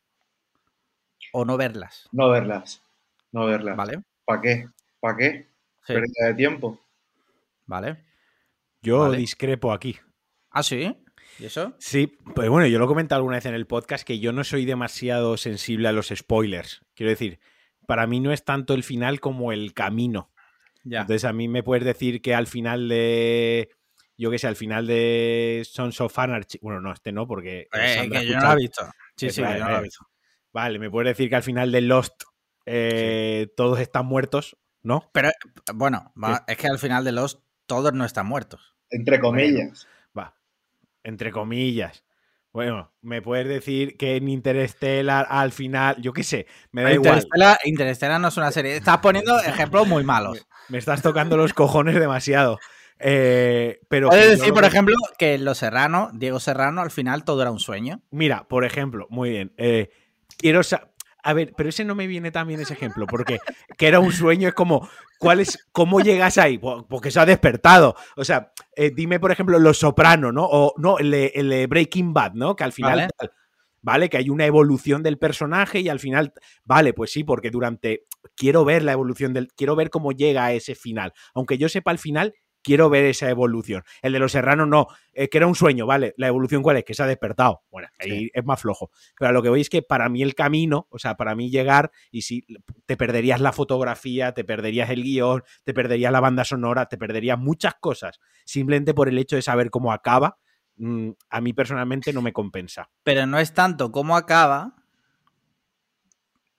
¿O 1.32 1.46
no 1.46 1.56
verlas? 1.56 2.10
No 2.12 2.30
verlas. 2.30 2.84
No 3.32 3.46
verlas. 3.46 3.78
Vale. 3.78 4.04
¿Para 4.26 4.42
qué? 4.42 4.68
¿Para 5.00 5.18
qué? 5.18 5.50
Pérdida 5.88 6.28
de 6.28 6.34
tiempo. 6.34 6.82
Vale. 7.66 8.04
Yo 8.82 9.10
discrepo 9.12 9.72
aquí. 9.72 9.98
¿Ah, 10.52 10.64
sí? 10.64 10.94
¿Y 11.40 11.46
eso? 11.46 11.74
Sí, 11.80 12.08
pues 12.34 12.50
bueno, 12.50 12.68
yo 12.68 12.78
lo 12.78 12.86
he 12.86 12.90
comentado 12.90 13.20
alguna 13.20 13.38
vez 13.38 13.46
en 13.46 13.56
el 13.56 13.68
podcast 13.68 14.06
que 14.06 14.20
yo 14.20 14.34
no 14.34 14.44
soy 14.44 14.66
demasiado 14.66 15.38
sensible 15.38 15.88
a 15.88 15.94
los 15.94 16.10
spoilers. 16.14 16.82
Quiero 16.94 17.10
decir, 17.10 17.40
para 17.86 18.08
mí 18.08 18.20
no 18.20 18.32
es 18.32 18.44
tanto 18.44 18.74
el 18.74 18.84
final 18.84 19.20
como 19.20 19.52
el 19.52 19.74
camino. 19.74 20.32
Ya. 20.84 21.02
Entonces 21.02 21.26
a 21.26 21.34
mí 21.34 21.48
me 21.48 21.64
puedes 21.64 21.84
decir 21.84 22.22
que 22.22 22.36
al 22.36 22.48
final 22.48 22.88
de, 22.88 23.70
yo 24.18 24.32
qué 24.32 24.40
sé, 24.40 24.48
al 24.48 24.56
final 24.56 24.88
de 24.88 25.64
Sons 25.66 26.00
of 26.00 26.18
Anarchy, 26.18 26.60
bueno, 26.62 26.80
no, 26.82 26.94
este 26.94 27.12
no, 27.12 27.28
porque... 27.28 27.68
Eh, 27.74 28.10
que 28.12 28.26
yo 28.26 28.40
no 28.40 28.48
lo 28.48 28.54
he 28.54 28.62
visto. 28.62 28.84
Sí, 29.16 29.30
sí, 29.30 29.42
vale, 29.42 29.60
yo 29.60 29.66
no 29.66 29.72
lo 29.72 29.80
he 29.80 29.84
visto. 29.84 30.08
Vale, 30.54 30.80
me 30.80 30.90
puedes 30.90 31.18
decir 31.18 31.30
que 31.30 31.36
al 31.36 31.44
final 31.44 31.72
de 31.72 31.82
Lost 31.82 32.24
eh, 32.66 33.48
todos 33.58 33.80
están 33.80 34.06
muertos, 34.06 34.58
¿no? 34.84 35.10
Pero, 35.14 35.32
bueno, 35.74 36.14
es 36.48 36.58
que 36.58 36.68
al 36.68 36.80
final 36.80 37.04
de 37.04 37.12
Lost 37.12 37.44
todos 37.66 37.92
no 37.94 38.06
están 38.06 38.26
muertos. 38.26 38.76
Entre 38.90 39.20
comillas. 39.20 39.88
va, 40.18 40.38
entre 41.04 41.32
comillas. 41.32 42.05
Bueno, 42.56 42.90
me 43.02 43.22
puedes 43.22 43.50
decir 43.50 43.98
que 43.98 44.16
en 44.16 44.30
Interstellar 44.30 45.28
al 45.30 45.52
final, 45.52 46.02
yo 46.02 46.14
qué 46.14 46.24
sé, 46.24 46.48
me 46.72 46.84
da 46.84 46.94
Interstellar, 46.94 47.28
igual. 47.36 47.58
Interstellar 47.66 48.22
no 48.22 48.30
es 48.30 48.38
una 48.38 48.50
serie. 48.54 48.78
Estás 48.78 49.00
poniendo 49.00 49.38
ejemplos 49.42 49.86
muy 49.86 50.06
malos. 50.06 50.48
Me, 50.70 50.78
estás 50.78 51.02
tocando 51.02 51.36
los 51.36 51.54
cojones 51.54 51.96
demasiado. 51.96 52.58
Eh, 52.98 53.82
pero 53.90 54.08
Puedes 54.08 54.40
decir, 54.40 54.54
por 54.54 54.64
ejemplo, 54.64 54.96
que 55.20 55.38
Los 55.38 55.58
Serrano, 55.58 56.10
Diego 56.14 56.40
Serrano, 56.40 56.80
al 56.80 56.92
final 56.92 57.26
todo 57.26 57.42
era 57.42 57.52
un 57.52 57.60
sueño. 57.60 58.02
Mira, 58.10 58.48
por 58.48 58.64
ejemplo, 58.64 59.06
muy 59.10 59.32
bien. 59.32 59.54
Eh, 59.58 59.90
quiero 60.38 60.62
a 61.26 61.34
ver, 61.34 61.54
pero 61.58 61.70
ese 61.70 61.84
no 61.84 61.96
me 61.96 62.06
viene 62.06 62.30
tan 62.30 62.48
bien 62.48 62.60
ese 62.60 62.74
ejemplo, 62.74 63.08
porque 63.08 63.40
que 63.80 63.88
era 63.88 64.00
un 64.00 64.12
sueño, 64.12 64.48
es 64.48 64.54
como, 64.54 64.88
¿cuál 65.18 65.40
es, 65.40 65.58
¿cómo 65.72 66.00
llegas 66.00 66.38
ahí? 66.38 66.60
Porque 66.60 67.10
se 67.10 67.20
ha 67.20 67.26
despertado. 67.26 67.96
O 68.16 68.24
sea, 68.24 68.52
eh, 68.76 68.92
dime, 68.96 69.20
por 69.20 69.32
ejemplo, 69.32 69.58
Los 69.58 69.80
Soprano, 69.80 70.32
¿no? 70.32 70.46
O 70.46 70.76
no, 70.78 71.00
el 71.00 71.68
Breaking 71.68 72.14
Bad, 72.14 72.34
¿no? 72.34 72.56
Que 72.56 72.64
al 72.64 72.74
final, 72.74 73.10
vale. 73.82 74.08
Que 74.08 74.18
hay 74.18 74.30
una 74.30 74.46
evolución 74.46 75.02
del 75.02 75.18
personaje 75.18 75.80
y 75.80 75.90
al 75.90 76.00
final, 76.00 76.32
vale, 76.64 76.94
pues 76.94 77.12
sí, 77.12 77.24
porque 77.24 77.50
durante, 77.50 78.06
quiero 78.36 78.64
ver 78.64 78.84
la 78.84 78.92
evolución 78.92 79.34
del, 79.34 79.48
quiero 79.56 79.76
ver 79.76 79.90
cómo 79.90 80.12
llega 80.12 80.46
a 80.46 80.54
ese 80.54 80.76
final. 80.76 81.12
Aunque 81.34 81.58
yo 81.58 81.70
sepa 81.70 81.90
el 81.90 81.98
final, 81.98 82.36
quiero 82.66 82.90
ver 82.90 83.06
esa 83.06 83.30
evolución. 83.30 83.84
El 84.02 84.14
de 84.14 84.20
los 84.20 84.32
serranos 84.32 84.68
no, 84.68 84.88
que 85.14 85.30
era 85.32 85.46
un 85.46 85.54
sueño, 85.54 85.86
¿vale? 85.86 86.16
La 86.18 86.28
evolución 86.28 86.64
cuál 86.64 86.78
es, 86.78 86.84
que 86.84 86.96
se 86.96 87.04
ha 87.04 87.06
despertado. 87.06 87.62
Bueno, 87.70 87.88
ahí 88.00 88.32
es 88.34 88.44
más 88.44 88.60
flojo. 88.60 88.90
Pero 89.20 89.32
lo 89.32 89.44
que 89.44 89.52
veis 89.52 89.66
es 89.66 89.70
que 89.70 89.84
para 89.84 90.10
mí 90.10 90.24
el 90.24 90.34
camino, 90.34 90.88
o 90.90 90.98
sea, 90.98 91.16
para 91.16 91.36
mí 91.36 91.52
llegar, 91.52 91.92
y 92.10 92.24
si 92.24 92.46
te 92.88 92.98
perderías 92.98 93.40
la 93.40 93.54
fotografía, 93.54 94.34
te 94.34 94.44
perderías 94.44 94.90
el 94.90 95.04
guion, 95.04 95.44
te 95.64 95.76
perderías 95.76 96.12
la 96.12 96.20
banda 96.20 96.44
sonora, 96.44 96.88
te 96.88 96.98
perderías 96.98 97.38
muchas 97.38 97.76
cosas, 97.80 98.20
simplemente 98.46 98.96
por 98.96 99.10
el 99.10 99.20
hecho 99.20 99.36
de 99.36 99.44
saber 99.44 99.70
cómo 99.70 99.94
acaba, 99.94 100.40
mm, 100.78 101.12
a 101.30 101.42
mí 101.42 101.54
personalmente 101.54 102.14
no 102.14 102.24
me 102.24 102.34
compensa. 102.34 102.90
Pero 103.04 103.28
no 103.28 103.38
es 103.38 103.54
tanto 103.54 103.92
cómo 103.92 104.18
acaba, 104.18 104.74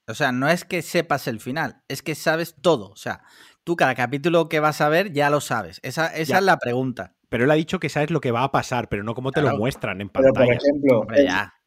o 0.06 0.14
sea, 0.14 0.30
no 0.30 0.48
es 0.48 0.64
que 0.64 0.82
sepas 0.82 1.26
el 1.26 1.40
final, 1.40 1.82
es 1.88 2.00
que 2.00 2.14
sabes 2.14 2.54
todo. 2.62 2.90
O 2.90 2.96
sea, 2.96 3.24
tú 3.66 3.74
cada 3.74 3.96
capítulo 3.96 4.48
que 4.48 4.60
vas 4.60 4.80
a 4.80 4.88
ver 4.88 5.12
ya 5.12 5.28
lo 5.28 5.40
sabes. 5.40 5.80
Esa, 5.82 6.06
es 6.16 6.28
la 6.40 6.56
pregunta. 6.56 7.16
Pero 7.28 7.44
él 7.44 7.50
ha 7.50 7.54
dicho 7.54 7.80
que 7.80 7.88
sabes 7.88 8.12
lo 8.12 8.20
que 8.20 8.30
va 8.30 8.44
a 8.44 8.52
pasar, 8.52 8.88
pero 8.88 9.02
no 9.02 9.16
cómo 9.16 9.32
te 9.32 9.42
lo 9.42 9.58
muestran 9.58 10.00
en 10.00 10.08
pantalla. 10.08 10.32
por 10.32 10.54
ejemplo, 10.54 11.06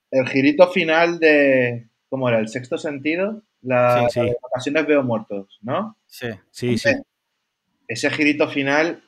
el, 0.09 0.27
girito 0.29 0.69
final 0.69 1.19
de. 1.19 1.89
¿Cómo 2.07 2.29
era? 2.29 2.39
¿El 2.39 2.47
sexto 2.47 2.77
sentido? 2.77 3.43
La, 3.61 4.07
sí, 4.09 4.21
ocasiones 4.41 4.87
veo 4.87 5.03
muertos, 5.03 5.59
¿no? 5.61 5.97
Sí, 6.07 6.29
sí, 6.51 6.77
sí. 6.77 6.91
Ese 7.89 8.09
girito 8.09 8.47
final, 8.47 9.03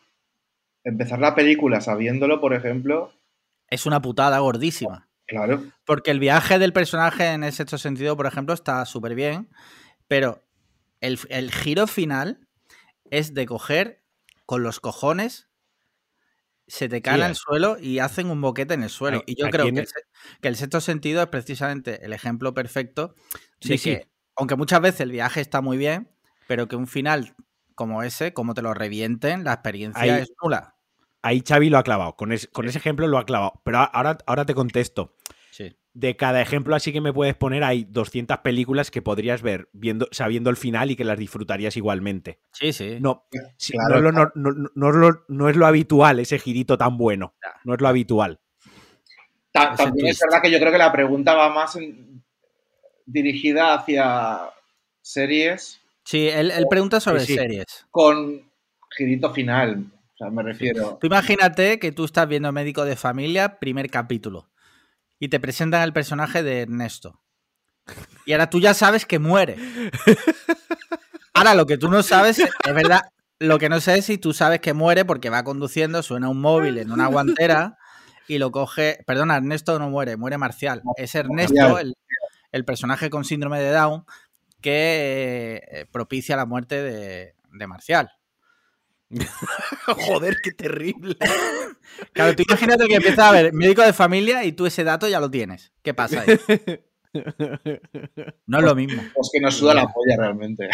empezar 0.83 1.19
la 1.19 1.33
película 1.33 1.79
sabiéndolo, 1.79 2.41
por 2.41 2.53
ejemplo. 2.53 3.13
Es 3.69 3.85
una 3.85 4.01
putada 4.01 4.39
gordísima. 4.39 5.07
Claro. 5.27 5.63
Porque 5.85 6.11
el 6.11 6.19
viaje 6.19 6.59
del 6.59 6.73
personaje 6.73 7.27
en 7.27 7.45
ese 7.45 7.57
sexto 7.57 7.77
sentido, 7.77 8.17
por 8.17 8.27
ejemplo, 8.27 8.53
está 8.53 8.85
súper 8.85 9.15
bien, 9.15 9.47
pero 10.09 10.43
el, 10.99 11.17
el 11.29 11.51
giro 11.51 11.87
final 11.87 12.49
es 13.11 13.35
de 13.35 13.45
coger 13.45 14.03
con 14.47 14.63
los 14.63 14.79
cojones, 14.79 15.49
se 16.67 16.89
te 16.89 17.01
cae 17.01 17.21
al 17.21 17.35
suelo 17.35 17.77
y 17.79 17.99
hacen 17.99 18.29
un 18.29 18.41
boquete 18.41 18.73
en 18.73 18.83
el 18.83 18.89
suelo. 18.89 19.23
y 19.27 19.35
yo 19.35 19.49
creo 19.49 19.65
que 19.65 20.47
el, 20.47 20.55
sexto 20.55 20.81
sentido 20.81 21.21
es 21.21 21.27
precisamente 21.27 22.03
el 22.05 22.13
ejemplo 22.13 22.53
perfecto 22.53 23.13
de 23.61 23.77
que, 23.77 24.07
aunque 24.35 24.55
muchas 24.55 24.81
veces 24.81 25.01
el 25.01 25.11
viaje 25.11 25.41
está 25.41 25.61
muy 25.61 25.77
bien, 25.77 26.09
pero 26.47 26.67
que 26.67 26.75
un 26.75 26.87
final 26.87 27.35
como 27.75 28.03
ese, 28.03 28.33
como 28.33 28.53
te 28.53 28.61
lo 28.61 28.73
revienten, 28.73 29.43
la 29.43 29.53
experiencia 29.53 30.19
es 30.19 30.31
nula. 30.41 30.75
Ahí 31.21 31.43
Xavi 31.47 31.69
lo 31.69 31.77
ha 31.77 31.83
clavado, 31.83 32.15
con, 32.15 32.33
con 32.51 32.67
ese 32.67 32.77
ejemplo 32.77 33.07
lo 33.07 33.17
ha 33.17 33.25
clavado. 33.25 33.61
Pero 33.63 33.79
ahora, 33.79 34.17
ahora 34.25 34.45
te 34.45 34.55
contesto. 34.55 35.15
De 35.93 36.15
cada 36.15 36.41
ejemplo 36.41 36.73
así 36.73 36.93
que 36.93 37.01
me 37.01 37.11
puedes 37.11 37.35
poner, 37.35 37.65
hay 37.65 37.83
200 37.83 38.37
películas 38.37 38.91
que 38.91 39.01
podrías 39.01 39.41
ver 39.41 39.67
viendo, 39.73 40.07
sabiendo 40.11 40.49
el 40.49 40.55
final 40.55 40.89
y 40.89 40.95
que 40.95 41.03
las 41.03 41.19
disfrutarías 41.19 41.75
igualmente. 41.75 42.39
Sí, 42.53 42.71
sí. 42.71 42.97
No, 43.01 43.25
no, 43.83 45.49
es 45.49 45.55
lo, 45.57 45.65
habitual 45.65 46.19
ese 46.19 46.39
girito 46.39 46.77
tan 46.77 46.97
bueno. 46.97 47.33
No 47.65 47.73
es 47.73 47.81
lo 47.81 47.89
habitual. 47.89 48.39
También 49.51 50.07
es 50.07 50.19
verdad 50.21 50.41
que 50.41 50.49
yo 50.49 50.59
creo 50.59 50.71
que 50.71 50.77
la 50.77 50.93
pregunta 50.93 51.33
va 51.33 51.49
más 51.49 51.77
dirigida 53.05 53.73
hacia 53.73 54.49
series. 55.01 55.81
Sí, 56.05 56.29
él, 56.29 56.53
pregunta 56.69 57.01
sobre 57.01 57.25
series. 57.25 57.85
Con 57.91 58.49
girito 58.95 59.33
final. 59.33 59.87
O 60.13 60.17
sea, 60.17 60.29
me 60.29 60.41
refiero. 60.41 60.97
Tú 61.01 61.07
imagínate 61.07 61.79
que 61.79 61.91
tú 61.91 62.05
estás 62.05 62.29
viendo 62.29 62.49
Médico 62.53 62.85
de 62.85 62.95
Familia, 62.95 63.59
primer 63.59 63.89
capítulo 63.89 64.47
y 65.21 65.29
te 65.29 65.39
presentan 65.39 65.83
el 65.83 65.93
personaje 65.93 66.41
de 66.41 66.61
Ernesto. 66.61 67.21
Y 68.25 68.31
ahora 68.31 68.49
tú 68.49 68.59
ya 68.59 68.73
sabes 68.73 69.05
que 69.05 69.19
muere. 69.19 69.55
Ahora 71.33 71.53
lo 71.53 71.65
que 71.65 71.77
tú 71.77 71.89
no 71.89 72.03
sabes, 72.03 72.39
es 72.39 72.73
verdad, 72.73 73.01
lo 73.39 73.57
que 73.57 73.69
no 73.69 73.79
sé 73.79 73.99
es 73.99 74.05
si 74.05 74.17
tú 74.17 74.33
sabes 74.33 74.61
que 74.61 74.73
muere 74.73 75.05
porque 75.05 75.29
va 75.29 75.43
conduciendo, 75.43 76.03
suena 76.03 76.27
un 76.27 76.41
móvil 76.41 76.77
en 76.77 76.91
una 76.91 77.07
guantera 77.07 77.77
y 78.27 78.39
lo 78.39 78.51
coge. 78.51 79.03
Perdona, 79.05 79.37
Ernesto 79.37 79.77
no 79.77 79.89
muere, 79.89 80.17
muere 80.17 80.37
Marcial. 80.37 80.81
Es 80.97 81.13
Ernesto, 81.15 81.79
el, 81.79 82.65
personaje 82.65 83.09
con 83.09 83.23
síndrome 83.23 83.59
de 83.59 83.71
Down, 83.71 84.05
que 84.59 85.61
eh, 85.71 85.85
propicia 85.91 86.35
la 86.35 86.45
muerte 86.45 86.81
de, 86.81 87.35
de 87.51 87.67
Marcial. 87.67 88.11
Joder, 89.85 90.37
qué 90.43 90.51
terrible. 90.51 91.15
Claro, 92.13 92.35
tú 92.35 92.43
imagínate 92.47 92.87
que 92.87 92.95
empiezas 92.95 93.19
a 93.25 93.31
ver 93.31 93.53
médico 93.53 93.81
de 93.81 93.93
familia 93.93 94.43
y 94.45 94.51
tú 94.53 94.65
ese 94.65 94.83
dato 94.83 95.07
ya 95.07 95.19
lo 95.19 95.29
tienes. 95.29 95.71
¿Qué 95.83 95.93
pasa 95.93 96.21
ahí? 96.21 96.37
No 98.47 98.59
es 98.59 98.63
lo 98.63 98.73
mismo. 98.75 99.03
Pues 99.13 99.29
que 99.33 99.39
nos 99.41 99.55
suda 99.55 99.73
la 99.73 99.83
polla 99.91 100.15
realmente. 100.17 100.69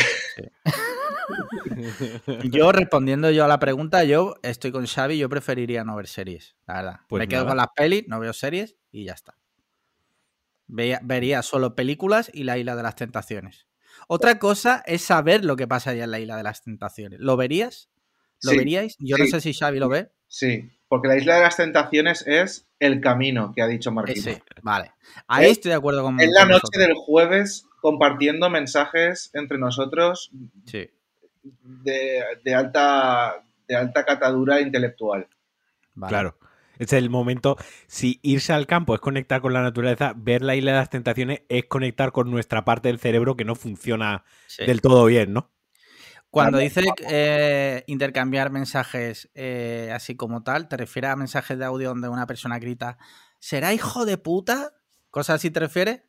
Yo 2.44 2.72
respondiendo 2.72 3.32
yo 3.32 3.46
a 3.46 3.48
la 3.48 3.60
pregunta, 3.60 4.04
yo 4.04 4.36
estoy 4.44 4.72
con 4.72 4.86
Xavi, 4.86 5.18
yo 5.18 5.30
preferiría 5.30 5.84
no 5.84 5.96
ver 5.96 6.08
series, 6.08 6.56
la 6.68 6.74
verdad. 6.76 7.00
Pues 7.08 7.22
Me 7.22 7.28
quedo 7.28 7.40
nada. 7.42 7.50
con 7.52 7.58
las 7.58 7.68
pelis, 7.76 8.04
no 8.08 8.20
veo 8.20 8.34
series 8.34 8.76
y 8.92 9.06
ya 9.06 9.14
está. 9.14 9.36
Veía- 10.68 11.00
vería 11.04 11.42
solo 11.42 11.76
películas 11.76 12.30
y 12.34 12.44
la 12.44 12.58
isla 12.58 12.76
de 12.76 12.84
las 12.84 12.96
tentaciones. 12.96 13.68
Otra 14.08 14.38
cosa 14.40 14.84
es 14.86 15.02
saber 15.02 15.44
lo 15.44 15.56
que 15.56 15.68
pasa 15.68 15.92
allá 15.92 16.04
en 16.04 16.12
la 16.12 16.20
isla 16.20 16.38
de 16.38 16.44
las 16.44 16.62
tentaciones. 16.64 17.20
¿Lo 17.20 17.36
verías? 17.38 17.90
¿Lo 18.44 18.52
Sí, 18.52 18.58
veríais? 18.58 18.96
Yo 19.00 19.18
no 19.18 19.26
sé 19.26 19.42
si 19.42 19.54
Xavi 19.54 19.80
lo 19.80 19.90
ve. 19.90 20.10
Sí, 20.28 20.70
porque 20.88 21.08
la 21.08 21.18
isla 21.18 21.36
de 21.38 21.42
las 21.42 21.58
tentaciones 21.58 22.26
es 22.28 22.68
el 22.80 23.02
camino 23.02 23.52
que 23.56 23.62
ha 23.62 23.68
dicho 23.68 23.90
Eh, 23.90 23.94
Marquino. 23.94 24.22
sí, 24.22 24.38
vale. 24.62 24.92
Ahí 25.28 25.46
Es- 25.46 25.52
estoy 25.54 25.70
de 25.70 25.76
acuerdo 25.78 26.04
con 26.04 26.20
Es 26.20 26.30
la 26.32 26.42
con 26.42 26.50
noche 26.50 26.62
vosotros. 26.64 26.88
del 26.88 26.96
jueves 26.96 27.66
compartiendo 27.82 28.50
mensajes 28.50 29.32
entre 29.34 29.58
nosotros 29.58 30.32
Sí, 30.66 30.90
de, 31.44 32.24
de 32.44 32.56
alta, 32.56 33.44
de 33.68 33.76
alta 33.76 34.06
catadura 34.06 34.62
intelectual. 34.62 35.28
vale. 35.94 36.10
Claro. 36.12 36.38
Es 36.80 36.94
el 36.94 37.10
momento. 37.10 37.58
Si 37.88 38.20
irse 38.22 38.54
al 38.54 38.68
campo 38.68 38.94
es 38.94 39.00
conectar 39.02 39.42
con 39.42 39.52
la 39.52 39.64
naturaleza, 39.64 40.14
ver 40.16 40.44
la 40.44 40.56
isla 40.56 40.74
de 40.74 40.78
las 40.78 40.92
tentaciones 40.92 41.42
es 41.50 41.66
conectar 41.66 42.12
con 42.12 42.30
nuestra 42.30 42.66
parte 42.66 42.90
del 42.90 43.00
cerebro 43.00 43.36
que 43.36 43.46
no 43.46 43.56
funciona 43.56 44.24
Sí. 44.46 44.64
del 44.64 44.82
todo 44.82 45.06
bien, 45.06 45.34
¿no? 45.34 45.50
Cuando 46.44 46.60
dice 46.60 46.84
eh, 47.10 47.84
intercambiar 47.88 48.52
mensajes 48.52 49.30
eh, 49.34 49.92
así 49.94 50.16
como 50.16 50.44
tal, 50.44 50.68
¿te 50.68 50.78
refieres 50.78 51.12
a 51.12 51.16
mensajes 51.16 51.58
de 51.58 51.66
audio 51.66 51.90
donde 51.90 52.10
una 52.10 52.28
persona 52.28 52.60
grita 52.60 52.98
¿Será 53.40 53.74
hijo 53.74 54.06
de 54.06 54.18
puta? 54.18 54.74
¿Cosas 55.10 55.36
así 55.36 55.52
te 55.52 55.60
refieres? 55.60 56.02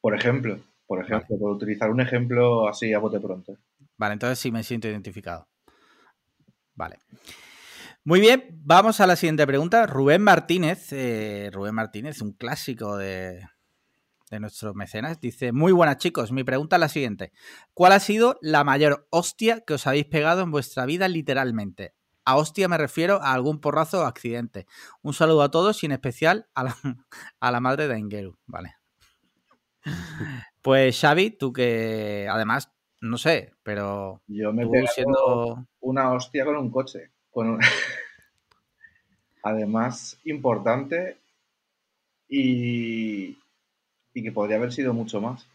Por 0.00 0.14
ejemplo, 0.14 0.58
por 0.86 1.04
ejemplo, 1.04 1.38
por 1.38 1.52
utilizar 1.52 1.90
un 1.90 2.00
ejemplo 2.00 2.68
así 2.68 2.92
a 2.92 2.98
bote 2.98 3.20
pronto. 3.20 3.56
Vale, 3.96 4.14
entonces 4.14 4.38
sí 4.38 4.50
me 4.50 4.62
siento 4.62 4.88
identificado. 4.88 5.48
Vale. 6.74 6.98
Muy 8.04 8.20
bien, 8.20 8.48
vamos 8.64 9.00
a 9.00 9.06
la 9.06 9.16
siguiente 9.16 9.46
pregunta. 9.46 9.86
Rubén 9.86 10.22
Martínez, 10.22 10.92
eh, 10.92 11.50
Rubén 11.52 11.74
Martínez, 11.74 12.20
un 12.20 12.32
clásico 12.32 12.96
de, 12.96 13.46
de 14.36 14.40
nuestros 14.40 14.74
mecenas, 14.74 15.20
dice, 15.20 15.52
muy 15.52 15.72
buenas 15.72 15.98
chicos, 15.98 16.32
mi 16.32 16.42
pregunta 16.44 16.76
es 16.76 16.80
la 16.80 16.88
siguiente. 16.88 17.32
¿Cuál 17.74 17.92
ha 17.92 18.00
sido 18.00 18.38
la 18.40 18.64
mayor 18.64 19.06
hostia 19.10 19.60
que 19.60 19.74
os 19.74 19.86
habéis 19.86 20.06
pegado 20.06 20.42
en 20.42 20.50
vuestra 20.50 20.86
vida 20.86 21.06
literalmente? 21.08 21.94
A 22.24 22.36
hostia 22.36 22.68
me 22.68 22.78
refiero 22.78 23.20
a 23.22 23.32
algún 23.32 23.60
porrazo 23.60 24.00
o 24.02 24.04
accidente. 24.04 24.66
Un 25.02 25.12
saludo 25.12 25.42
a 25.42 25.50
todos 25.50 25.82
y 25.82 25.86
en 25.86 25.92
especial 25.92 26.46
a 26.54 26.64
la, 26.64 26.76
a 27.40 27.50
la 27.50 27.60
madre 27.60 27.88
de 27.88 27.96
Engeru. 27.98 28.38
Vale. 28.46 28.76
Pues 30.62 30.98
Xavi, 31.00 31.30
tú 31.30 31.52
que 31.52 32.28
además, 32.30 32.70
no 33.00 33.18
sé, 33.18 33.52
pero 33.64 34.22
Yo 34.28 34.52
me 34.52 34.66
pegado 34.66 34.86
siendo... 34.94 35.66
una 35.80 36.12
hostia 36.12 36.44
con 36.44 36.56
un 36.56 36.70
coche. 36.70 37.10
Con 37.30 37.48
un- 37.50 37.60
Además, 39.42 40.18
importante 40.24 41.18
y... 42.28 43.36
y 44.14 44.22
que 44.22 44.32
podría 44.32 44.56
haber 44.56 44.72
sido 44.72 44.92
mucho 44.94 45.20
más. 45.20 45.46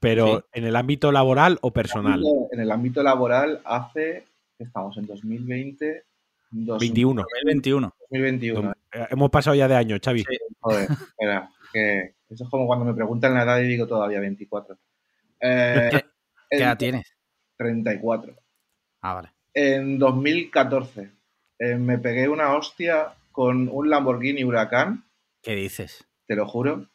Pero 0.00 0.38
Sí. 0.38 0.44
en 0.60 0.64
el 0.66 0.76
ámbito 0.76 1.12
laboral 1.12 1.58
o 1.62 1.72
personal. 1.72 2.22
En 2.52 2.60
el 2.60 2.70
ámbito 2.70 3.02
laboral 3.02 3.60
hace, 3.64 4.24
estamos 4.58 4.96
en 4.98 5.06
2020, 5.06 6.04
dos- 6.50 6.80
21. 6.80 7.22
2021. 7.22 7.94
2021. 8.10 8.72
Eh, 8.92 9.06
Hemos 9.10 9.30
pasado 9.30 9.54
ya 9.56 9.68
de 9.68 9.76
año, 9.76 9.96
Xavi. 10.02 10.20
Sí. 10.20 10.36
Joder, 10.60 10.88
espera, 10.90 11.50
que 11.72 12.14
eso 12.28 12.44
es 12.44 12.50
como 12.50 12.66
cuando 12.66 12.84
me 12.84 12.94
preguntan 12.94 13.34
la 13.34 13.44
edad 13.44 13.58
y 13.60 13.68
digo 13.68 13.86
todavía 13.86 14.20
24. 14.20 14.76
Eh, 15.40 15.88
¿Qué- 15.92 16.00
¿Qué 16.50 16.56
en 16.56 16.62
edad 16.62 16.76
tienes? 16.78 17.12
34. 17.56 18.34
Ah, 19.02 19.14
vale. 19.14 19.30
En 19.54 19.98
2014 19.98 21.10
eh, 21.58 21.76
me 21.76 21.98
pegué 21.98 22.28
una 22.28 22.54
hostia 22.54 23.14
con 23.32 23.68
un 23.70 23.88
Lamborghini 23.88 24.44
Huracán, 24.44 25.04
¿Qué 25.42 25.54
dices? 25.54 26.04
te 26.26 26.34
lo 26.36 26.46
juro. 26.46 26.86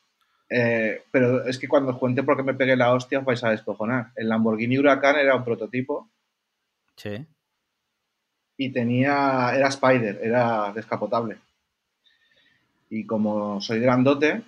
Eh, 0.54 1.04
pero 1.12 1.46
es 1.46 1.58
que 1.58 1.68
cuando 1.70 1.92
os 1.94 1.98
cuente 1.98 2.24
por 2.24 2.36
qué 2.36 2.44
me 2.44 2.54
pegué 2.54 2.76
la 2.76 2.94
hostia 2.94 3.20
os 3.20 3.26
vais 3.26 3.42
a 3.44 3.52
descojonar. 3.52 4.12
El 4.16 4.28
Lamborghini 4.28 4.78
Huracán 4.78 5.16
era 5.16 5.36
un 5.36 5.46
prototipo 5.46 6.10
Sí. 6.98 7.26
y 8.58 8.70
tenía 8.74 9.54
era 9.56 9.70
Spider, 9.70 10.20
era 10.22 10.74
descapotable. 10.74 11.38
Y 12.90 13.06
como 13.06 13.62
soy 13.62 13.80
grandote, 13.80 14.42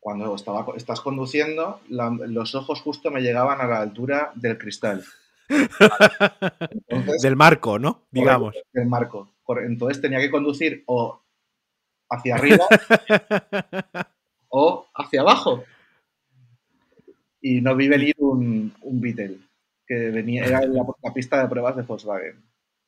cuando 0.00 0.34
estaba, 0.34 0.66
estás 0.76 1.00
conduciendo, 1.00 1.80
la- 1.88 2.10
los 2.10 2.54
ojos 2.56 2.80
justo 2.82 3.10
me 3.12 3.22
llegaban 3.22 3.60
a 3.60 3.66
la 3.68 3.80
altura 3.80 4.32
del 4.34 4.58
cristal. 4.58 5.04
Entonces, 6.88 7.22
Del 7.22 7.36
marco, 7.36 7.78
¿no? 7.78 8.02
Digamos. 8.10 8.54
del 8.72 8.86
marco. 8.88 9.30
Entonces 9.62 10.00
tenía 10.02 10.18
que 10.18 10.30
conducir 10.30 10.82
o 10.86 11.22
hacia 12.10 12.34
arriba 12.34 12.64
o 14.56 14.86
hacia 14.94 15.22
abajo. 15.22 15.64
Y 17.40 17.60
no 17.60 17.74
vi 17.74 17.88
venir 17.88 18.14
un, 18.18 18.72
un 18.82 19.00
Beetle, 19.00 19.38
que 19.86 20.10
venía, 20.10 20.44
era 20.44 20.60
la, 20.64 20.84
la 21.02 21.12
pista 21.12 21.42
de 21.42 21.48
pruebas 21.48 21.76
de 21.76 21.82
Volkswagen. 21.82 22.42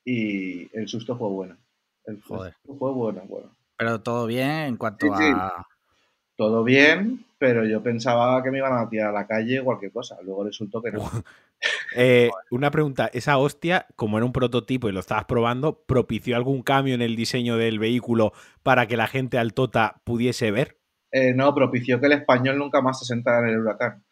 Y 0.05 0.69
el 0.77 0.87
susto 0.89 1.19
fue 1.19 1.29
bueno. 1.29 1.57
El 2.05 2.23
Joder. 2.23 2.55
susto 2.55 2.79
fue 2.79 2.93
bueno, 2.93 3.23
bueno. 3.29 3.51
Pero 3.77 4.01
todo 4.01 4.27
bien 4.27 4.49
en 4.51 4.77
cuanto 4.77 5.07
Sí, 5.07 5.13
sí. 5.19 5.31
a. 5.35 5.67
Todo 6.37 6.63
bien, 6.65 7.25
pero 7.39 7.65
yo 7.65 7.83
pensaba 7.83 8.43
que 8.43 8.51
me 8.51 8.59
iban 8.59 8.75
a 8.79 8.89
tirar 8.89 9.09
a 9.09 9.13
la 9.13 9.27
calle 9.27 9.59
o 9.61 9.65
cualquier 9.65 9.91
cosa. 9.91 10.17
Luego 10.23 10.45
resultó 10.45 10.81
que 10.83 10.93
no. 10.93 11.01
Eh, 11.97 12.29
una 12.51 12.71
pregunta, 12.71 13.09
esa 13.15 13.39
hostia, 13.39 13.87
como 13.97 14.19
era 14.19 14.27
un 14.27 14.33
prototipo 14.33 14.91
y 14.91 14.93
lo 14.93 15.01
estabas 15.01 15.25
probando, 15.25 15.81
¿propició 15.87 16.37
algún 16.37 16.61
cambio 16.63 16.95
en 16.95 17.01
el 17.01 17.17
diseño 17.17 17.57
del 17.57 17.79
vehículo 17.79 18.35
para 18.63 18.87
que 18.87 18.99
la 18.99 19.07
gente 19.07 19.39
al 19.39 19.55
Tota 19.55 20.03
pudiese 20.05 20.51
ver? 20.51 20.77
Eh, 21.19 21.33
no, 21.35 21.55
propició 21.55 21.99
que 21.99 22.07
el 22.07 22.13
español 22.13 22.59
nunca 22.59 22.83
más 22.83 22.99
se 22.99 23.07
sentara 23.07 23.39
en 23.39 23.55
el 23.55 23.61
huracán. 23.61 24.05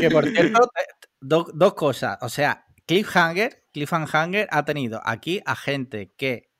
Que 0.00 0.10
por 0.10 0.26
cierto, 0.26 0.62
eh, 0.64 1.06
do- 1.20 1.50
dos 1.52 1.74
cosas. 1.74 2.18
O 2.22 2.28
sea, 2.28 2.64
Cliffhanger, 2.86 3.64
Cliffhanger 3.72 4.48
ha 4.50 4.64
tenido 4.64 5.00
aquí 5.04 5.40
a 5.44 5.54
gente 5.54 6.12
que 6.16 6.50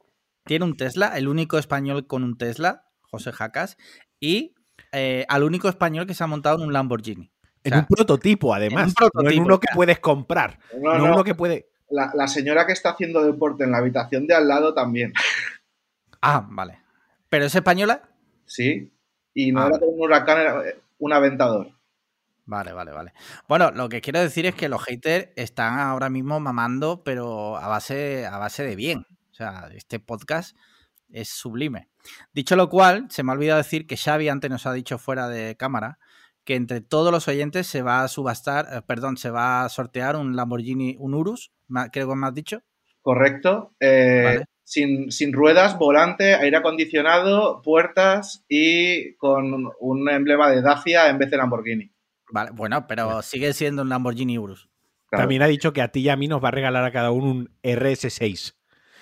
tiene 0.44 0.64
un 0.64 0.76
Tesla, 0.76 1.16
el 1.16 1.28
único 1.28 1.58
español 1.58 2.06
con 2.06 2.24
un 2.24 2.36
Tesla, 2.36 2.84
José 3.10 3.32
Jacas, 3.32 3.76
y 4.20 4.54
eh, 4.92 5.24
al 5.28 5.44
único 5.44 5.68
español 5.68 6.06
que 6.06 6.14
se 6.14 6.24
ha 6.24 6.26
montado 6.26 6.58
en 6.58 6.66
un 6.66 6.72
Lamborghini. 6.72 7.30
En 7.62 7.72
sea, 7.72 7.80
un 7.80 7.86
prototipo, 7.86 8.54
además. 8.54 8.88
un 8.88 8.94
prototipo, 8.94 9.22
no 9.22 9.30
en 9.30 9.40
uno 9.42 9.60
que 9.60 9.68
puedes 9.74 9.98
comprar. 9.98 10.58
No, 10.74 10.92
No, 10.94 10.98
no, 11.06 11.14
uno 11.14 11.24
que 11.24 11.34
puede. 11.34 11.69
La, 11.90 12.10
la 12.14 12.28
señora 12.28 12.66
que 12.66 12.72
está 12.72 12.90
haciendo 12.90 13.22
deporte 13.24 13.64
en 13.64 13.72
la 13.72 13.78
habitación 13.78 14.26
de 14.26 14.34
al 14.34 14.48
lado 14.48 14.74
también. 14.74 15.12
Ah, 16.22 16.46
vale. 16.50 16.80
¿Pero 17.28 17.44
es 17.46 17.54
española? 17.54 18.02
Sí. 18.46 18.92
Y 19.34 19.52
no 19.52 19.60
Ah, 19.62 19.66
era 19.68 19.78
vale. 19.78 19.86
un 19.86 20.00
huracán, 20.00 20.38
era 20.40 20.62
un 20.98 21.12
aventador. 21.12 21.70
Vale, 22.44 22.72
vale, 22.72 22.90
vale. 22.90 23.12
Bueno, 23.48 23.70
lo 23.70 23.88
que 23.88 24.00
quiero 24.00 24.20
decir 24.20 24.44
es 24.46 24.54
que 24.54 24.68
los 24.68 24.82
haters 24.84 25.28
están 25.36 25.78
ahora 25.78 26.10
mismo 26.10 26.40
mamando, 26.40 27.04
pero 27.04 27.56
a 27.56 27.68
base, 27.68 28.26
a 28.26 28.38
base 28.38 28.64
de 28.64 28.74
bien. 28.76 29.06
O 29.30 29.34
sea, 29.34 29.68
este 29.72 30.00
podcast 30.00 30.56
es 31.08 31.28
sublime. 31.28 31.88
Dicho 32.32 32.56
lo 32.56 32.68
cual, 32.68 33.06
se 33.10 33.22
me 33.22 33.30
ha 33.30 33.34
olvidado 33.34 33.58
decir 33.58 33.86
que 33.86 33.96
Xavi 33.96 34.28
antes 34.28 34.50
nos 34.50 34.66
ha 34.66 34.72
dicho 34.72 34.98
fuera 34.98 35.28
de 35.28 35.56
cámara 35.56 35.98
que 36.50 36.56
entre 36.56 36.80
todos 36.80 37.12
los 37.12 37.28
oyentes 37.28 37.68
se 37.68 37.80
va 37.80 38.02
a 38.02 38.08
subastar, 38.08 38.66
eh, 38.72 38.82
perdón, 38.84 39.16
se 39.16 39.30
va 39.30 39.64
a 39.64 39.68
sortear 39.68 40.16
un 40.16 40.34
Lamborghini, 40.34 40.96
un 40.98 41.14
Urus, 41.14 41.52
creo 41.92 42.08
que 42.08 42.16
me 42.16 42.26
has 42.26 42.34
dicho. 42.34 42.64
Correcto. 43.02 43.76
Eh, 43.78 44.22
Vale. 44.24 44.44
sin, 44.64 45.12
sin 45.12 45.32
ruedas, 45.32 45.78
volante, 45.78 46.34
aire 46.34 46.56
acondicionado, 46.56 47.62
puertas 47.62 48.44
y 48.48 49.14
con 49.18 49.70
un 49.78 50.10
emblema 50.10 50.50
de 50.50 50.60
Dacia 50.60 51.08
en 51.08 51.18
vez 51.18 51.30
de 51.30 51.36
Lamborghini. 51.36 51.92
Vale, 52.32 52.50
bueno, 52.52 52.88
pero 52.88 53.22
sigue 53.22 53.52
siendo 53.52 53.82
un 53.82 53.88
Lamborghini 53.88 54.36
Urus. 54.36 54.68
Claro. 55.08 55.22
También 55.22 55.42
ha 55.42 55.46
dicho 55.46 55.72
que 55.72 55.82
a 55.82 55.92
ti 55.92 56.00
y 56.00 56.08
a 56.08 56.16
mí 56.16 56.26
nos 56.26 56.42
va 56.42 56.48
a 56.48 56.50
regalar 56.50 56.82
a 56.82 56.90
cada 56.90 57.12
uno 57.12 57.30
un 57.30 57.56
RS6. 57.62 58.56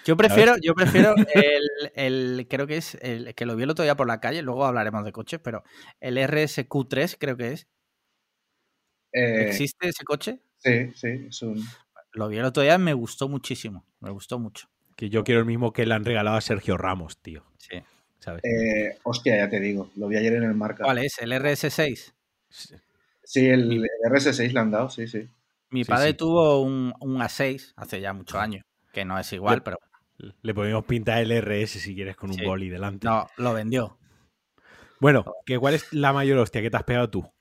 Yo 0.09 0.17
prefiero, 0.17 0.55
yo 0.63 0.75
prefiero 0.75 1.15
el, 1.35 1.63
el- 1.95 2.47
creo 2.49 2.67
que 2.67 2.79
es 2.79 2.97
el 3.03 3.35
que 3.35 3.45
lo 3.47 3.55
vi 3.57 3.65
el 3.65 3.71
otro 3.71 3.85
día 3.85 3.95
por 3.95 4.07
la 4.09 4.21
calle, 4.21 4.41
luego 4.43 4.65
hablaremos 4.65 5.05
de 5.05 5.13
coches, 5.13 5.39
pero 5.39 5.63
el 6.01 6.17
RSQ3 6.17 7.17
creo 7.19 7.37
que 7.37 7.53
es. 7.53 7.69
Eh, 9.13 9.43
¿Existe 9.47 9.89
ese 9.89 10.05
coche? 10.05 10.41
sí, 10.59 10.91
sí, 10.95 11.27
es 11.29 11.43
un... 11.43 11.63
Lo 12.13 12.29
vi 12.29 12.39
el 12.39 12.45
otro 12.47 12.63
día 12.63 12.75
y 12.75 12.79
me 12.79 12.95
gustó 12.95 13.29
muchísimo. 13.29 13.87
Me 14.01 14.11
gustó 14.11 14.39
mucho. 14.39 14.69
Que 14.97 15.11
yo 15.11 15.23
quiero 15.25 15.41
el 15.41 15.47
mismo 15.47 15.73
que 15.73 15.85
le 15.87 15.95
han 15.95 16.05
regalado 16.05 16.37
a 16.37 16.41
Sergio 16.41 16.77
Ramos, 16.79 17.19
tío. 17.21 17.45
Sí. 17.59 17.83
¿Sabes? 18.19 18.43
eh, 18.45 18.99
hostia, 19.05 19.37
ya 19.37 19.49
te 19.49 19.61
digo, 19.61 19.91
lo 19.95 20.09
vi 20.09 20.17
ayer 20.17 20.33
en 20.35 20.43
el 20.45 20.55
marca. 20.55 20.85
¿Cuál 20.85 20.99
es? 20.99 21.19
¿El 21.21 21.33
RS6? 21.33 22.13
Sí, 23.23 23.47
el, 23.47 23.73
el 23.73 23.87
RS6 24.11 24.53
le 24.53 24.59
han 24.61 24.71
dado, 24.71 24.89
sí, 24.91 25.07
sí. 25.07 25.29
Mi 25.71 25.85
Sí, 25.85 25.91
padre 25.91 26.11
sí. 26.11 26.17
tuvo 26.17 26.63
un, 26.63 26.93
un 27.01 27.21
A6 27.21 27.75
hace 27.77 28.01
ya 28.01 28.13
muchos 28.15 28.41
años, 28.41 28.65
que 28.93 29.05
no 29.05 29.19
es 29.19 29.31
igual, 29.35 29.59
Yo- 29.59 29.65
pero 29.65 29.79
Le 30.43 30.55
podemos 30.55 30.85
pintar 30.85 31.23
el 31.23 31.31
RS 31.33 31.79
si 31.81 31.95
quieres 31.95 32.17
con 32.17 32.31
un 32.31 32.37
Sí. 32.37 32.45
boli 32.45 32.69
delante. 32.69 33.07
no, 33.07 33.29
lo 33.37 33.55
vendió. 33.55 33.99
Bueno, 35.01 35.25
¿que 35.47 35.59
¿cuál 35.59 35.75
es 35.75 35.93
la 35.93 36.13
mayor 36.13 36.39
hostia 36.39 36.61
que 36.61 36.71
te 36.71 36.77
has 36.77 36.83
pegado 36.85 37.09
tú? 37.09 37.33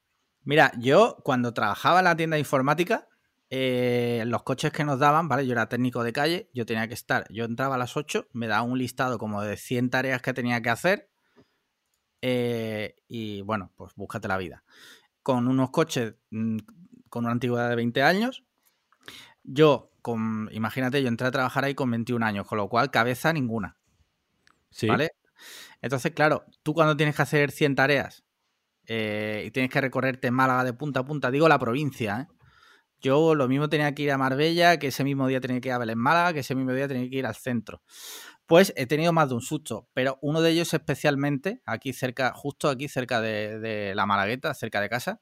Mira, 0.43 0.71
yo 0.77 1.17
cuando 1.23 1.53
trabajaba 1.53 1.99
en 1.99 2.05
la 2.05 2.15
tienda 2.15 2.35
de 2.35 2.39
informática, 2.41 3.07
eh, 3.49 4.23
los 4.27 4.43
coches 4.43 4.71
que 4.71 4.83
nos 4.83 4.99
daban, 4.99 5.27
¿vale? 5.27 5.45
Yo 5.47 5.53
era 5.53 5.67
técnico 5.69 6.03
de 6.03 6.13
calle, 6.13 6.49
yo 6.53 6.65
tenía 6.65 6.87
que 6.87 6.93
estar, 6.93 7.25
yo 7.31 7.45
entraba 7.45 7.75
a 7.75 7.77
las 7.79 7.97
8, 7.97 8.27
me 8.31 8.47
daba 8.47 8.61
un 8.61 8.77
listado 8.77 9.17
como 9.17 9.41
de 9.41 9.57
100 9.57 9.89
tareas 9.89 10.21
que 10.21 10.33
tenía 10.33 10.61
que 10.61 10.69
hacer 10.69 11.09
eh, 12.21 12.95
y 13.07 13.41
bueno, 13.41 13.71
pues 13.75 13.93
búscate 13.95 14.27
la 14.27 14.37
vida. 14.37 14.63
Con 15.23 15.47
unos 15.47 15.71
coches 15.71 16.15
mm, 16.29 16.57
con 17.09 17.25
una 17.25 17.31
antigüedad 17.33 17.69
de 17.69 17.75
20 17.75 18.03
años, 18.03 18.43
yo, 19.43 19.91
con, 20.07 20.47
imagínate, 20.53 21.03
yo 21.03 21.09
entré 21.09 21.27
a 21.27 21.31
trabajar 21.31 21.65
ahí 21.65 21.75
con 21.75 21.91
21 21.91 22.25
años, 22.25 22.47
con 22.47 22.57
lo 22.57 22.69
cual 22.69 22.91
cabeza 22.91 23.33
ninguna. 23.33 23.75
Sí. 24.69 24.87
¿Vale? 24.87 25.11
Entonces, 25.81 26.13
claro, 26.13 26.45
tú 26.63 26.73
cuando 26.73 26.95
tienes 26.95 27.13
que 27.13 27.23
hacer 27.23 27.51
100 27.51 27.75
tareas 27.75 28.23
eh, 28.85 29.43
y 29.45 29.51
tienes 29.51 29.69
que 29.69 29.81
recorrerte 29.81 30.31
Málaga 30.31 30.63
de 30.63 30.71
punta 30.71 31.01
a 31.01 31.05
punta, 31.05 31.29
digo 31.29 31.49
la 31.49 31.59
provincia, 31.59 32.21
¿eh? 32.21 32.33
Yo 33.01 33.35
lo 33.35 33.49
mismo 33.49 33.67
tenía 33.67 33.93
que 33.93 34.03
ir 34.03 34.11
a 34.11 34.17
Marbella, 34.17 34.79
que 34.79 34.87
ese 34.87 35.03
mismo 35.03 35.27
día 35.27 35.41
tenía 35.41 35.59
que 35.59 35.67
ir 35.67 35.73
a 35.73 35.77
Belén 35.77 35.99
Málaga, 35.99 36.31
que 36.31 36.39
ese 36.39 36.55
mismo 36.55 36.71
día 36.71 36.87
tenía 36.87 37.09
que 37.09 37.17
ir 37.17 37.25
al 37.25 37.35
centro. 37.35 37.81
Pues 38.45 38.71
he 38.77 38.87
tenido 38.87 39.11
más 39.11 39.27
de 39.27 39.35
un 39.35 39.41
susto, 39.41 39.89
pero 39.93 40.17
uno 40.21 40.41
de 40.41 40.51
ellos 40.51 40.73
especialmente, 40.73 41.61
aquí 41.65 41.91
cerca, 41.91 42.31
justo 42.33 42.69
aquí 42.69 42.87
cerca 42.87 43.19
de, 43.19 43.59
de 43.59 43.93
la 43.93 44.05
Malagueta, 44.05 44.53
cerca 44.53 44.79
de 44.79 44.87
casa, 44.87 45.21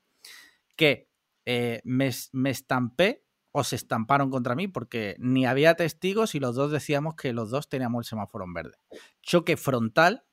que 0.76 1.10
eh, 1.46 1.82
me, 1.84 2.12
me 2.34 2.52
estampé 2.52 3.25
o 3.58 3.64
se 3.64 3.76
estamparon 3.76 4.30
contra 4.30 4.56
mí 4.56 4.68
porque 4.68 5.16
ni 5.20 5.46
había 5.46 5.76
testigos 5.76 6.36
y 6.36 6.40
los 6.40 6.56
dos 6.56 6.72
decíamos 6.72 7.16
que 7.16 7.34
los 7.34 7.50
dos 7.50 7.70
teníamos 7.70 8.06
el 8.06 8.10
semáforo 8.10 8.46
en 8.46 8.54
verde. 8.54 8.78
Choque 9.22 9.58
frontal 9.58 10.26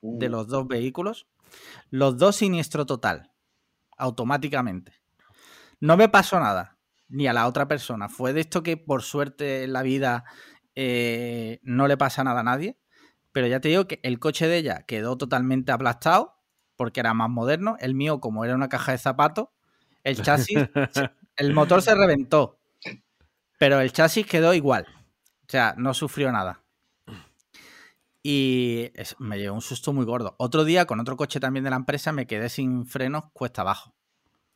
Uh, 0.00 0.18
de 0.18 0.28
los 0.28 0.46
dos 0.46 0.68
vehículos, 0.68 1.26
los 1.90 2.16
dos 2.18 2.36
siniestro 2.36 2.86
total, 2.86 3.32
automáticamente. 3.96 4.92
No 5.80 5.96
me 5.96 6.08
pasó 6.08 6.38
nada, 6.38 6.78
ni 7.08 7.26
a 7.26 7.32
la 7.32 7.46
otra 7.46 7.66
persona. 7.66 8.08
Fue 8.08 8.32
de 8.32 8.40
esto 8.40 8.62
que 8.62 8.76
por 8.76 9.02
suerte 9.02 9.64
en 9.64 9.72
la 9.72 9.82
vida 9.82 10.24
eh, 10.74 11.58
no 11.62 11.88
le 11.88 11.96
pasa 11.96 12.22
nada 12.22 12.40
a 12.40 12.44
nadie, 12.44 12.78
pero 13.32 13.48
ya 13.48 13.60
te 13.60 13.68
digo 13.68 13.88
que 13.88 13.98
el 14.02 14.20
coche 14.20 14.46
de 14.46 14.58
ella 14.58 14.84
quedó 14.86 15.18
totalmente 15.18 15.72
aplastado 15.72 16.36
porque 16.76 17.00
era 17.00 17.12
más 17.12 17.28
moderno. 17.28 17.76
El 17.80 17.94
mío, 17.94 18.20
como 18.20 18.44
era 18.44 18.54
una 18.54 18.68
caja 18.68 18.92
de 18.92 18.98
zapatos, 18.98 19.48
el 20.04 20.22
chasis, 20.22 20.58
el 21.38 21.54
motor 21.54 21.80
se 21.82 21.94
reventó, 21.94 22.58
pero 23.58 23.80
el 23.80 23.92
chasis 23.92 24.26
quedó 24.26 24.52
igual. 24.54 24.86
O 25.42 25.50
sea, 25.50 25.74
no 25.78 25.94
sufrió 25.94 26.30
nada. 26.30 26.62
Y 28.22 28.90
es- 28.94 29.16
me 29.18 29.38
llevó 29.38 29.54
un 29.54 29.62
susto 29.62 29.92
muy 29.92 30.04
gordo. 30.04 30.34
Otro 30.38 30.64
día, 30.64 30.86
con 30.86 31.00
otro 31.00 31.16
coche 31.16 31.40
también 31.40 31.64
de 31.64 31.70
la 31.70 31.76
empresa, 31.76 32.12
me 32.12 32.26
quedé 32.26 32.48
sin 32.48 32.84
frenos 32.86 33.24
cuesta 33.32 33.62
abajo. 33.62 33.94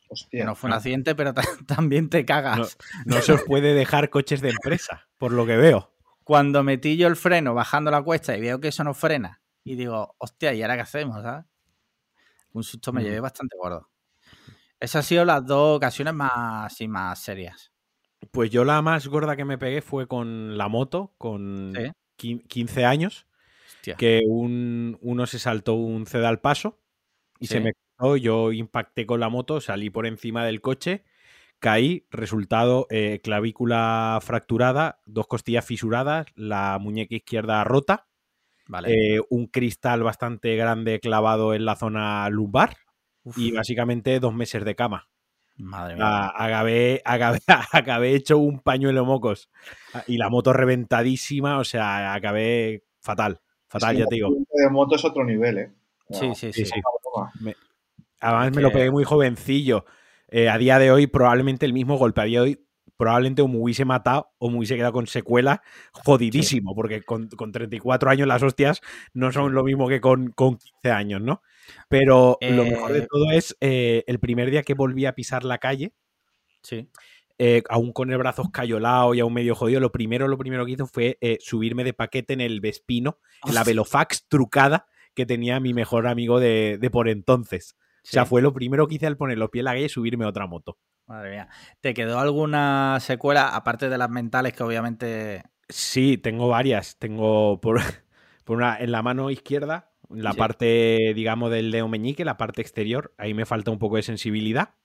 Que 0.01 0.07
hostia. 0.13 0.45
no 0.45 0.53
fue 0.55 0.69
un 0.69 0.75
accidente, 0.75 1.15
pero 1.15 1.33
ta- 1.33 1.41
también 1.67 2.09
te 2.09 2.25
cagas. 2.25 2.77
No 3.05 3.21
se 3.21 3.33
os 3.33 3.43
puede 3.43 3.73
dejar 3.73 4.09
coches 4.09 4.41
de 4.41 4.49
empresa, 4.49 5.07
por 5.17 5.31
lo 5.31 5.45
que 5.45 5.57
veo. 5.57 5.91
Cuando 6.23 6.61
metí 6.63 6.97
yo 6.97 7.07
el 7.07 7.15
freno 7.15 7.53
bajando 7.53 7.89
la 7.89 8.01
cuesta 8.03 8.37
y 8.37 8.41
veo 8.41 8.59
que 8.59 8.67
eso 8.69 8.83
no 8.83 8.93
frena, 8.93 9.41
y 9.63 9.75
digo, 9.75 10.15
hostia, 10.19 10.53
¿y 10.53 10.61
ahora 10.61 10.75
qué 10.75 10.81
hacemos? 10.81 11.21
¿sabes? 11.23 11.45
Un 12.51 12.63
susto 12.63 12.93
me 12.93 13.01
Mm. 13.01 13.03
llevé 13.05 13.19
bastante 13.21 13.57
gordo. 13.57 13.89
Esas 14.83 14.95
han 14.97 15.03
sido 15.03 15.23
las 15.23 15.45
dos 15.45 15.77
ocasiones 15.77 16.13
más, 16.13 16.31
así, 16.73 16.89
más 16.89 17.17
serias. 17.17 17.71
Pues 18.31 18.49
yo 18.51 18.65
la 18.65 18.81
más 18.81 19.07
gorda 19.07 19.37
que 19.37 19.45
me 19.45 19.57
pegué 19.57 19.81
fue 19.81 20.07
con 20.09 20.57
la 20.57 20.67
moto, 20.67 21.13
con 21.17 21.71
Sí. 21.73 21.91
quin- 22.17 22.45
15 22.47 22.83
años, 22.83 23.25
Hostia. 23.77 23.95
que 23.95 24.19
un, 24.27 24.97
uno 25.01 25.25
se 25.25 25.39
saltó 25.39 25.75
un 25.75 26.05
ceda 26.05 26.27
al 26.27 26.41
paso 26.41 26.81
y 27.39 27.47
se 27.47 27.61
me 27.61 27.71
cruzó, 27.73 28.17
yo 28.17 28.51
impacté 28.51 29.05
con 29.05 29.21
la 29.21 29.29
moto, 29.29 29.61
salí 29.61 29.89
por 29.89 30.05
encima 30.05 30.43
del 30.45 30.59
coche, 30.59 31.05
caí, 31.59 32.05
resultado 32.11 32.85
eh, 32.89 33.21
clavícula 33.23 34.19
fracturada, 34.21 34.99
dos 35.05 35.27
costillas 35.27 35.65
fisuradas, 35.65 36.25
la 36.35 36.77
muñeca 36.81 37.15
izquierda 37.15 37.63
rota, 37.63 38.07
Vale. 38.67 38.91
eh, 39.15 39.21
un 39.29 39.47
cristal 39.47 40.03
bastante 40.03 40.57
grande 40.57 40.99
clavado 40.99 41.53
en 41.53 41.63
la 41.63 41.77
zona 41.77 42.27
lumbar 42.29 42.75
Uf, 43.23 43.37
y 43.37 43.51
básicamente 43.51 44.19
dos 44.19 44.33
meses 44.33 44.63
de 44.65 44.75
cama. 44.75 45.07
madre 45.57 45.95
mía. 45.95 46.03
Ah, 46.05 46.33
acabé, 46.45 47.01
acabé, 47.05 47.39
acabé 47.71 48.15
hecho 48.15 48.37
un 48.37 48.59
pañuelo 48.59 49.05
mocos. 49.05 49.49
Ah, 49.93 50.03
Y 50.07 50.17
la 50.17 50.29
moto 50.29 50.53
reventadísima, 50.53 51.57
o 51.59 51.63
sea, 51.63 52.13
acabé 52.13 52.83
fatal. 52.99 53.39
Fatal, 53.67 53.91
Es 53.91 53.95
que 53.95 53.99
ya 54.03 54.07
te 54.07 54.15
digo. 54.15 54.29
de 54.29 54.69
moto 54.69 54.95
es 54.95 55.05
otro 55.05 55.23
nivel, 55.23 55.57
¿eh? 55.57 55.71
Sí, 56.09 56.35
sí, 56.35 56.53
sí. 56.53 56.65
sí. 56.65 56.81
Además 58.19 58.51
me 58.51 58.57
que- 58.57 58.61
lo 58.61 58.71
pegué 58.71 58.91
muy 58.91 59.03
jovencillo. 59.03 59.85
Eh, 60.29 60.49
a 60.49 60.57
día 60.57 60.79
de 60.79 60.91
hoy, 60.91 61.07
probablemente 61.07 61.65
el 61.65 61.73
mismo 61.73 61.97
golpe. 61.97 62.21
A 62.21 62.25
día 62.25 62.39
de 62.41 62.49
hoy, 62.49 62.65
probablemente 62.97 63.41
o 63.41 63.47
me 63.47 63.57
hubiese 63.57 63.85
matado 63.85 64.31
o 64.37 64.49
me 64.49 64.57
hubiese 64.57 64.75
quedado 64.75 64.93
con 64.93 65.07
secuela 65.07 65.61
jodidísimo, 65.91 66.75
porque 66.75 67.01
con, 67.03 67.27
con 67.29 67.51
34 67.51 68.09
años 68.09 68.27
las 68.27 68.43
hostias 68.43 68.81
no 69.13 69.31
son 69.31 69.53
lo 69.53 69.63
mismo 69.63 69.87
que 69.87 70.01
con, 70.01 70.31
con 70.31 70.57
15 70.57 70.91
años, 70.91 71.21
¿no? 71.21 71.41
Pero 71.89 72.37
lo 72.41 72.65
mejor 72.65 72.91
de 72.93 72.99
Eh, 72.99 73.07
todo 73.09 73.31
es 73.31 73.55
eh, 73.61 74.03
el 74.07 74.19
primer 74.19 74.51
día 74.51 74.63
que 74.63 74.73
volví 74.73 75.05
a 75.05 75.13
pisar 75.15 75.43
la 75.43 75.57
calle, 75.59 75.93
Sí. 76.61 76.89
eh, 77.39 77.63
aún 77.69 77.91
con 77.93 78.11
el 78.11 78.17
brazo 78.17 78.43
escayolado 78.43 79.13
y 79.13 79.19
aún 79.19 79.33
medio 79.33 79.55
jodido, 79.55 79.79
lo 79.79 79.91
primero, 79.91 80.27
lo 80.27 80.37
primero 80.37 80.65
que 80.65 80.73
hizo 80.73 80.87
fue 80.87 81.17
subirme 81.39 81.83
de 81.83 81.93
paquete 81.93 82.33
en 82.33 82.41
el 82.41 82.61
Vespino, 82.61 83.19
en 83.45 83.55
la. 83.55 83.63
Velofax 83.63 84.27
trucada 84.27 84.85
que 85.15 85.25
tenía 85.25 85.59
mi 85.59 85.73
mejor 85.73 86.07
amigo 86.07 86.39
de, 86.39 86.77
de 86.79 86.89
por 86.89 87.09
entonces. 87.09 87.75
O 88.03 88.07
sea, 88.07 88.25
fue 88.25 88.41
lo 88.41 88.53
primero 88.53 88.87
que 88.87 88.95
hice 88.95 89.07
al 89.07 89.17
poner 89.17 89.37
los 89.37 89.49
pies 89.49 89.61
en 89.61 89.65
la 89.65 89.71
calle 89.73 89.85
y 89.85 89.89
subirme 89.89 90.25
a 90.25 90.29
otra 90.29 90.47
moto. 90.47 90.77
Madre 91.07 91.31
mía. 91.31 91.49
¿Te 91.81 91.93
quedó 91.93 92.19
alguna 92.19 92.97
secuela, 92.99 93.49
aparte 93.49 93.89
de 93.89 93.97
las 93.97 94.09
mentales, 94.09 94.53
que 94.53 94.63
obviamente. 94.63 95.43
Sí, 95.69 96.17
tengo 96.17 96.47
varias. 96.47 96.97
Tengo 96.97 97.59
por, 97.61 97.79
por 98.45 98.57
una 98.57 98.77
en 98.79 98.91
la 98.91 99.01
mano 99.01 99.29
izquierda, 99.29 99.91
en 100.09 100.23
la 100.23 100.31
Sí. 100.31 100.37
parte, 100.37 101.13
digamos, 101.15 101.51
del 101.51 101.71
dedo 101.71 101.87
meñique, 101.87 102.25
la 102.25 102.37
parte 102.37 102.61
exterior. 102.61 103.13
Ahí 103.17 103.33
me 103.33 103.45
falta 103.45 103.71
un 103.71 103.79
poco 103.79 103.97
de 103.97 104.03
sensibilidad. 104.03 104.75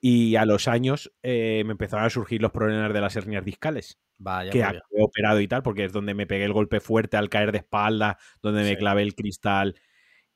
Y 0.00 0.36
a 0.36 0.44
los 0.44 0.68
años 0.68 1.10
eh, 1.22 1.62
me 1.64 1.72
empezaron 1.72 2.04
a 2.04 2.10
surgir 2.10 2.42
los 2.42 2.52
problemas 2.52 2.92
de 2.92 3.00
las 3.00 3.16
hernias 3.16 3.44
discales. 3.44 3.98
Vaya, 4.18 4.50
que 4.50 4.60
he 4.60 5.02
operado 5.02 5.40
y 5.40 5.48
tal, 5.48 5.62
porque 5.62 5.84
es 5.84 5.92
donde 5.92 6.14
me 6.14 6.26
pegué 6.26 6.44
el 6.44 6.52
golpe 6.52 6.80
fuerte 6.80 7.16
al 7.16 7.28
caer 7.30 7.50
de 7.52 7.58
espalda, 7.58 8.18
donde 8.42 8.62
me 8.62 8.76
clavé 8.76 9.02
el 9.02 9.14
cristal, 9.14 9.74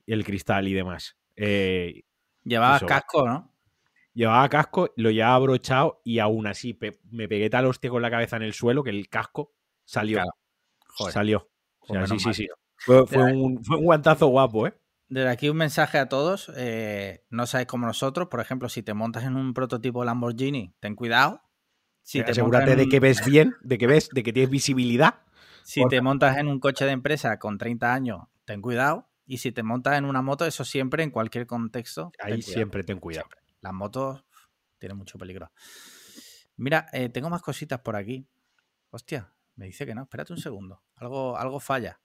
el 0.07 0.25
cristal 0.25 0.67
y 0.67 0.73
demás. 0.75 1.17
Eh, 1.37 2.05
Llevabas 2.45 2.83
casco, 2.85 3.27
¿no? 3.27 3.53
Llevaba 4.15 4.49
casco, 4.49 4.93
lo 4.97 5.11
llevaba 5.11 5.35
abrochado 5.37 6.01
y 6.05 6.19
aún 6.19 6.47
así 6.47 6.75
pe- 6.75 7.01
me 7.11 7.29
pegué 7.29 7.49
tal 7.51 7.67
hostia 7.67 7.91
con 7.91 8.03
la 8.03 8.11
cabeza 8.11 8.37
en 8.37 8.43
el 8.43 8.53
suelo 8.55 8.83
que 8.83 8.91
el 8.91 9.09
casco 9.09 9.55
salió. 9.85 10.17
Claro. 10.19 10.31
Joder. 10.89 11.13
Salió. 11.15 11.51
O 11.81 11.87
sea, 11.93 12.01
Pues 12.01 12.11
sí, 12.11 12.19
sí, 12.19 12.35
sí. 12.35 12.49
Fue, 12.77 13.03
un, 13.33 13.63
fue 13.65 13.77
un 13.77 13.85
guantazo 13.85 14.27
guapo, 14.29 14.67
¿eh? 14.67 14.75
Desde 15.09 15.29
aquí 15.29 15.49
un 15.49 15.57
mensaje 15.57 15.99
a 15.99 16.09
todos. 16.09 16.51
eh, 16.57 17.25
no 17.31 17.47
sabéis 17.47 17.67
como 17.69 17.87
nosotros, 17.87 18.29
por 18.29 18.41
ejemplo, 18.41 18.69
si 18.69 18.83
te 18.83 18.95
montas 18.95 19.25
en 19.25 19.37
un 19.37 19.55
prototipo 19.55 20.05
Lamborghini, 20.05 20.75
ten 20.81 20.95
cuidado. 20.95 21.43
Si 22.03 22.23
te, 22.25 22.31
Asegúrate 22.31 22.77
de 22.77 22.85
un- 22.85 22.89
que 22.91 23.01
ves 23.01 23.25
bien, 23.25 23.55
de 23.61 23.77
que 23.79 23.87
ves, 23.87 24.09
de 24.11 24.23
que 24.23 24.33
tienes 24.33 24.51
visibilidad. 24.51 25.23
si 25.65 25.87
te 25.89 26.01
montas 26.01 26.37
en 26.39 26.49
un 26.49 26.59
coche 26.61 26.85
de 26.85 26.93
empresa 26.93 27.39
con 27.39 27.59
30 27.59 27.93
años, 27.93 28.21
ten 28.45 28.63
cuidado. 28.63 29.09
Y 29.27 29.39
si 29.39 29.53
te 29.53 29.63
montas 29.63 29.97
en 29.99 30.05
una 30.07 30.23
moto, 30.23 30.45
eso 30.47 30.65
siempre, 30.65 31.03
en 31.05 31.11
cualquier 31.11 31.47
contexto. 31.47 32.11
Ahí 32.19 32.41
siempre 32.43 32.83
ten 32.83 32.99
cuidado. 32.99 33.27
Siempre. 33.29 33.40
Las 33.61 33.73
motos 33.73 34.25
tienen 34.79 34.97
mucho 34.97 35.19
peligro. 35.19 35.53
Mira, 36.57 36.87
eh, 36.93 37.09
tengo 37.09 37.31
más 37.31 37.43
cositas 37.43 37.81
por 37.81 37.97
aquí. 37.97 38.27
Hostia, 38.91 39.33
me 39.57 39.67
dice 39.67 39.87
que 39.87 39.95
no. 39.95 40.03
Espérate 40.03 40.33
un 40.33 40.41
segundo. 40.41 40.83
Algo, 40.97 41.37
algo 41.37 41.61
falla. 41.61 42.01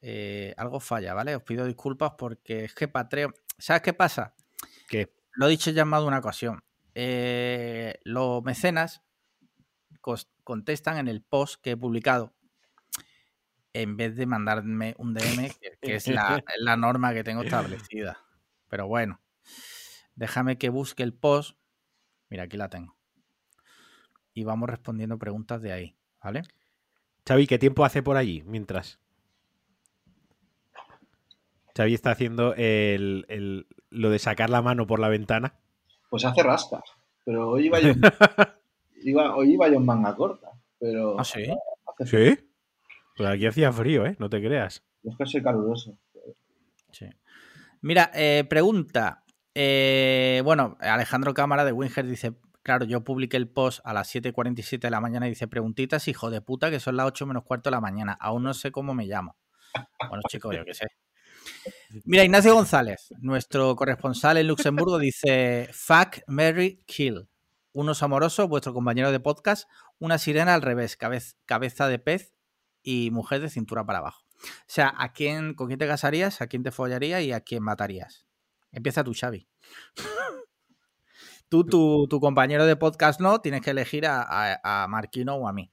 Eh, 0.00 0.54
algo 0.56 0.80
falla, 0.80 1.14
¿vale? 1.14 1.34
Os 1.34 1.42
pido 1.42 1.66
disculpas 1.66 2.12
porque 2.16 2.64
es 2.64 2.74
que 2.74 2.88
Patreon. 2.88 3.34
¿Sabes 3.58 3.82
qué 3.82 3.92
pasa? 3.92 4.34
Que 4.88 5.12
Lo 5.32 5.46
he 5.46 5.50
dicho 5.50 5.70
ya 5.70 5.82
en 5.82 5.88
más 5.88 6.02
de 6.02 6.08
una 6.08 6.18
ocasión. 6.18 6.62
Eh, 6.94 7.98
los 8.04 8.42
mecenas 8.42 9.02
contestan 10.44 10.98
en 10.98 11.08
el 11.08 11.22
post 11.22 11.60
que 11.60 11.72
he 11.72 11.76
publicado 11.76 12.34
en 13.72 13.96
vez 13.96 14.16
de 14.16 14.26
mandarme 14.26 14.94
un 14.98 15.14
DM, 15.14 15.50
que, 15.60 15.78
que 15.80 15.94
es 15.96 16.08
la, 16.08 16.38
es 16.38 16.44
la 16.60 16.76
norma 16.76 17.12
que 17.12 17.22
tengo 17.22 17.42
establecida. 17.42 18.18
Pero 18.68 18.86
bueno, 18.86 19.20
déjame 20.18 20.58
que 20.58 20.68
busque 20.68 21.02
el 21.04 21.14
post. 21.14 21.56
Mira, 22.28 22.42
aquí 22.44 22.56
la 22.56 22.68
tengo. 22.68 22.96
Y 24.34 24.44
vamos 24.44 24.68
respondiendo 24.68 25.18
preguntas 25.18 25.62
de 25.62 25.72
ahí, 25.72 25.96
¿vale? 26.22 26.42
Xavi, 27.26 27.46
¿qué 27.46 27.58
tiempo 27.58 27.84
hace 27.84 28.02
por 28.02 28.16
allí 28.16 28.42
mientras? 28.46 28.98
Xavi 31.76 31.94
está 31.94 32.10
haciendo 32.10 32.54
el- 32.54 33.24
el- 33.28 33.66
lo 33.90 34.10
de 34.10 34.18
sacar 34.18 34.50
la 34.50 34.62
mano 34.62 34.86
por 34.86 34.98
la 34.98 35.08
ventana. 35.08 35.54
Pues 36.10 36.24
hace 36.24 36.42
rascas. 36.42 36.82
Pero 37.24 37.50
hoy 37.50 37.66
iba 37.66 37.78
yo, 37.80 37.92
iba, 39.02 39.36
hoy 39.36 39.52
iba 39.54 39.68
yo 39.68 39.76
en 39.76 39.84
manga 39.84 40.14
corta. 40.16 40.48
Pero 40.78 41.18
¿Ah, 41.20 41.24
sí? 41.24 41.44
¿Sí? 42.04 42.38
Pues 43.16 43.28
aquí 43.28 43.46
hacía 43.46 43.72
frío, 43.72 44.06
¿eh? 44.06 44.16
No 44.18 44.28
te 44.28 44.40
creas. 44.40 44.82
Es 45.04 45.16
que 45.16 45.26
soy 45.26 45.42
caluroso. 45.42 45.96
Sí. 46.90 47.06
Mira, 47.82 48.10
eh, 48.14 48.44
pregunta. 48.48 49.24
Eh, 49.60 50.40
bueno, 50.44 50.76
Alejandro 50.80 51.34
Cámara 51.34 51.64
de 51.64 51.72
Winger 51.72 52.06
dice: 52.06 52.34
Claro, 52.62 52.84
yo 52.84 53.02
publiqué 53.02 53.36
el 53.36 53.48
post 53.48 53.80
a 53.84 53.92
las 53.92 54.08
7.47 54.14 54.78
de 54.82 54.90
la 54.90 55.00
mañana 55.00 55.26
y 55.26 55.30
dice: 55.30 55.48
Preguntitas, 55.48 56.06
hijo 56.06 56.30
de 56.30 56.40
puta, 56.40 56.70
que 56.70 56.78
son 56.80 56.96
las 56.96 57.06
8 57.06 57.26
menos 57.26 57.42
cuarto 57.44 57.70
de 57.70 57.72
la 57.76 57.80
mañana. 57.80 58.16
Aún 58.20 58.44
no 58.44 58.54
sé 58.54 58.70
cómo 58.70 58.94
me 58.94 59.06
llamo. 59.06 59.36
Bueno, 60.08 60.22
chicos, 60.28 60.54
yo 60.56 60.64
qué 60.64 60.74
sé. 60.74 60.86
Mira, 62.04 62.24
Ignacio 62.24 62.54
González, 62.54 63.08
nuestro 63.20 63.74
corresponsal 63.76 64.36
en 64.36 64.46
Luxemburgo, 64.48 64.98
dice: 64.98 65.68
Fuck, 65.72 66.18
Mary, 66.28 66.82
kill. 66.86 67.28
Unos 67.72 68.02
amorosos, 68.02 68.48
vuestro 68.48 68.72
compañero 68.74 69.10
de 69.12 69.20
podcast, 69.20 69.68
una 69.98 70.18
sirena 70.18 70.54
al 70.54 70.62
revés, 70.62 70.96
cabez- 70.98 71.36
cabeza 71.46 71.88
de 71.88 71.98
pez 71.98 72.34
y 72.82 73.10
mujer 73.10 73.40
de 73.40 73.50
cintura 73.50 73.84
para 73.84 73.98
abajo. 73.98 74.22
O 74.40 74.46
sea, 74.68 74.94
¿a 74.96 75.12
quién, 75.12 75.54
¿con 75.54 75.66
quién 75.66 75.78
te 75.78 75.86
casarías? 75.88 76.40
¿A 76.40 76.46
quién 76.46 76.62
te 76.62 76.70
follarías? 76.70 77.22
¿Y 77.22 77.32
a 77.32 77.40
quién 77.40 77.62
matarías? 77.64 78.27
Empieza 78.72 79.02
tú, 79.04 79.12
Xavi. 79.18 79.46
Tú, 81.48 81.64
tu, 81.64 82.06
tu 82.08 82.20
compañero 82.20 82.66
de 82.66 82.76
podcast 82.76 83.20
no, 83.20 83.40
tienes 83.40 83.62
que 83.62 83.70
elegir 83.70 84.06
a, 84.06 84.22
a- 84.22 84.84
a 84.84 84.88
Marquino 84.88 85.34
o 85.36 85.48
a 85.48 85.52
mí. 85.52 85.72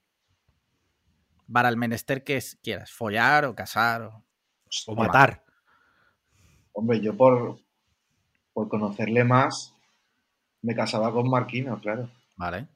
Para 1.51 1.69
el 1.69 1.77
menester 1.77 2.23
que 2.23 2.41
quieras, 2.63 2.91
follar 2.91 3.45
o 3.45 3.53
casar. 3.55 4.03
O... 4.03 4.95
Matar. 4.95 5.43
Hombre, 6.71 6.99
yo 7.01 7.15
por, 7.15 7.59
por 8.53 8.67
conocerle 8.69 9.23
más 9.23 9.73
me 10.61 10.73
casaba 10.75 11.11
con 11.11 11.29
Marquino, 11.29 11.79
claro. 11.79 12.09
Vale. 12.35 12.67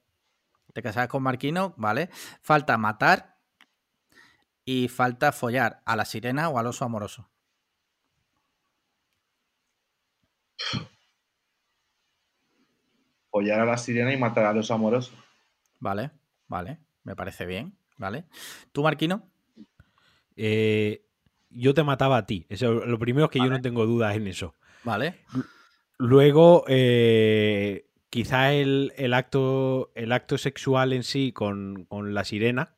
Te 0.74 0.84
casas 0.84 1.08
con 1.08 1.24
Marquino, 1.24 1.74
vale. 1.78 2.10
Falta 2.44 2.78
matar 2.78 3.38
y 4.64 4.88
falta 4.88 5.32
follar 5.32 5.82
a 5.86 5.96
la 5.96 6.06
sirena 6.06 6.50
o 6.50 6.60
al 6.60 6.68
oso 6.68 6.86
amoroso. 6.86 7.28
Follar 13.32 13.60
a 13.60 13.66
la 13.66 13.78
sirena 13.78 14.12
y 14.14 14.18
matar 14.18 14.46
a 14.46 14.54
los 14.54 14.72
amorosos. 14.72 15.14
Vale, 15.80 16.12
vale. 16.48 16.80
Me 17.04 17.16
parece 17.16 17.46
bien, 17.46 17.78
vale. 17.98 18.26
¿Tú, 18.72 18.84
Marquino? 18.84 19.30
Eh, 20.36 21.06
yo 21.50 21.74
te 21.74 21.84
mataba 21.84 22.18
a 22.18 22.26
ti. 22.26 22.46
Eso, 22.50 22.86
lo 22.86 23.00
primero 23.00 23.26
es 23.26 23.32
que 23.32 23.40
yo 23.40 23.50
no 23.50 23.62
tengo 23.62 23.86
dudas 23.86 24.16
en 24.16 24.28
eso. 24.28 24.56
Vale. 24.84 25.16
Luego, 25.98 26.66
eh, 26.68 27.88
quizá 28.10 28.54
el, 28.54 28.94
el 28.98 29.14
acto, 29.14 29.92
el 29.96 30.12
acto 30.12 30.38
sexual 30.38 30.94
en 30.94 31.04
sí 31.04 31.32
con, 31.32 31.86
con 31.86 32.14
la 32.14 32.24
sirena 32.24 32.76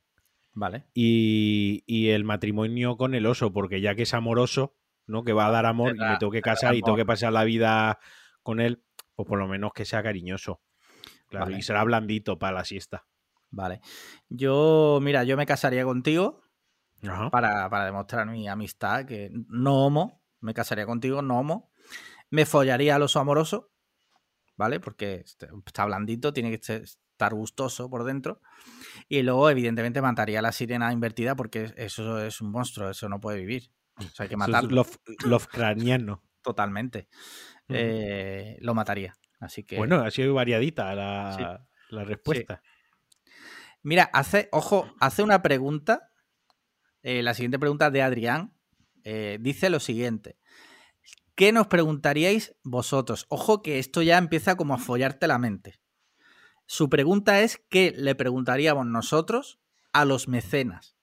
Vale. 0.54 0.86
y, 0.94 1.84
y 1.86 2.10
el 2.10 2.24
matrimonio 2.24 2.98
con 2.98 3.16
el 3.16 3.26
oso, 3.26 3.54
porque 3.54 3.80
ya 3.82 3.96
que 3.96 4.04
es 4.04 4.14
amoroso, 4.14 4.74
¿no? 5.12 5.24
Que 5.24 5.34
va 5.34 5.48
a 5.48 5.52
dar 5.52 5.66
amor 5.66 5.96
y 5.96 6.00
me 6.00 6.18
tengo 6.18 6.32
que 6.32 6.42
casar 6.42 6.74
y 6.76 6.82
tengo 6.82 6.98
que 6.98 7.06
pasar 7.06 7.32
la 7.34 7.44
vida 7.44 8.00
con 8.42 8.60
él, 8.60 8.84
pues 9.16 9.28
por 9.28 9.38
lo 9.38 9.48
menos 9.48 9.72
que 9.74 9.86
sea 9.86 10.02
cariñoso. 10.02 10.62
Claro, 11.28 11.46
Vale. 11.46 11.58
y 11.60 11.62
será 11.62 11.84
blandito 11.84 12.40
para 12.40 12.54
la 12.58 12.66
siesta. 12.66 13.06
Vale. 13.52 13.82
Yo, 14.30 15.00
mira, 15.02 15.24
yo 15.24 15.38
me 15.38 15.46
casaría 15.46 15.84
contigo 15.84 16.42
Ajá. 17.08 17.30
para, 17.30 17.70
para 17.70 17.86
demostrar 17.86 18.26
mi 18.28 18.48
amistad, 18.48 19.06
que 19.06 19.30
no 19.48 19.86
homo, 19.86 20.24
me 20.40 20.54
casaría 20.54 20.86
contigo, 20.86 21.22
no 21.22 21.40
homo. 21.40 21.72
Me 22.30 22.46
follaría 22.46 22.96
al 22.96 23.02
oso 23.04 23.20
amoroso, 23.20 23.72
¿vale? 24.56 24.80
Porque 24.80 25.16
este- 25.26 25.50
está 25.66 25.86
blandito, 25.86 26.32
tiene 26.34 26.50
que 26.52 26.64
ser- 26.64 26.84
estar 26.84 27.34
gustoso 27.34 27.90
por 27.90 28.04
dentro. 28.04 28.42
Y 29.08 29.22
luego, 29.22 29.50
evidentemente, 29.50 30.02
mataría 30.02 30.40
a 30.40 30.42
la 30.42 30.52
sirena 30.52 30.92
invertida 30.94 31.36
porque 31.36 31.74
eso 31.78 32.20
es 32.24 32.42
un 32.42 32.52
monstruo, 32.52 32.90
eso 32.90 33.08
no 33.10 33.20
puede 33.20 33.40
vivir. 33.40 33.70
O 34.06 34.10
sea, 34.16 34.24
hay 34.24 34.30
que 34.30 34.38
matarlo 34.38 34.84
Love- 35.26 36.20
totalmente. 36.42 37.08
Eh, 37.70 38.58
lo 38.62 38.74
mataría. 38.74 39.14
Así 39.40 39.64
que. 39.64 39.78
Bueno, 39.78 39.98
ha 40.02 40.12
sido 40.12 40.34
variadita 40.34 40.94
la, 40.96 41.36
Sí. 41.88 41.96
la 41.96 42.04
respuesta. 42.04 42.62
Mira, 43.84 44.10
hace, 44.14 44.50
ojo, 44.52 44.94
hace 45.00 45.24
una 45.24 45.42
pregunta. 45.42 46.08
eh, 47.04 47.24
la 47.24 47.34
siguiente 47.34 47.58
pregunta 47.58 47.90
de 47.90 48.02
Adrián. 48.04 48.54
eh, 49.04 49.40
dice 49.42 49.72
lo 49.72 49.80
siguiente. 49.80 50.38
¿Qué 51.34 51.52
nos 51.52 51.66
preguntaríais 51.66 52.56
vosotros? 52.64 53.26
Ojo 53.30 53.64
que 53.64 53.80
esto 53.80 54.04
ya 54.04 54.20
empieza 54.20 54.56
como 54.56 54.76
a 54.76 54.78
follarte 54.78 55.26
la 55.26 55.40
mente. 55.40 55.80
Su 56.68 56.88
pregunta 56.90 57.42
es 57.42 57.60
¿qué 57.72 57.92
le 57.98 58.14
preguntaríamos 58.14 58.86
nosotros 58.86 59.60
a 59.94 60.06
los 60.06 60.28
mecenas? 60.28 60.96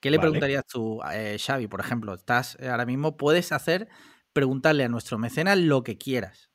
¿Qué 0.00 0.10
le 0.10 0.16
Vale. 0.16 0.30
preguntarías 0.30 0.66
tú, 0.66 1.00
eh, 1.12 1.36
Xavi, 1.38 1.66
por 1.66 1.80
ejemplo? 1.80 2.14
Estás 2.14 2.56
eh, 2.60 2.68
ahora 2.68 2.86
mismo, 2.86 3.16
puedes 3.16 3.52
hacer, 3.52 3.88
preguntarle 4.32 4.84
a 4.84 4.88
nuestro 4.88 5.18
mecenas 5.18 5.58
lo 5.58 5.82
que 5.82 5.98
quieras. 5.98 6.50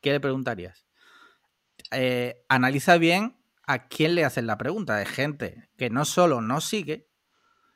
¿Qué 0.00 0.12
le 0.12 0.20
preguntarías? 0.20 0.86
Eh, 1.90 2.44
analiza 2.48 2.98
bien 2.98 3.36
a 3.66 3.88
quién 3.88 4.14
le 4.14 4.24
haces 4.24 4.44
la 4.44 4.58
pregunta. 4.58 4.96
De 4.96 5.06
gente 5.06 5.68
que 5.76 5.90
no 5.90 6.04
solo 6.04 6.40
nos 6.42 6.64
sigue, 6.64 7.08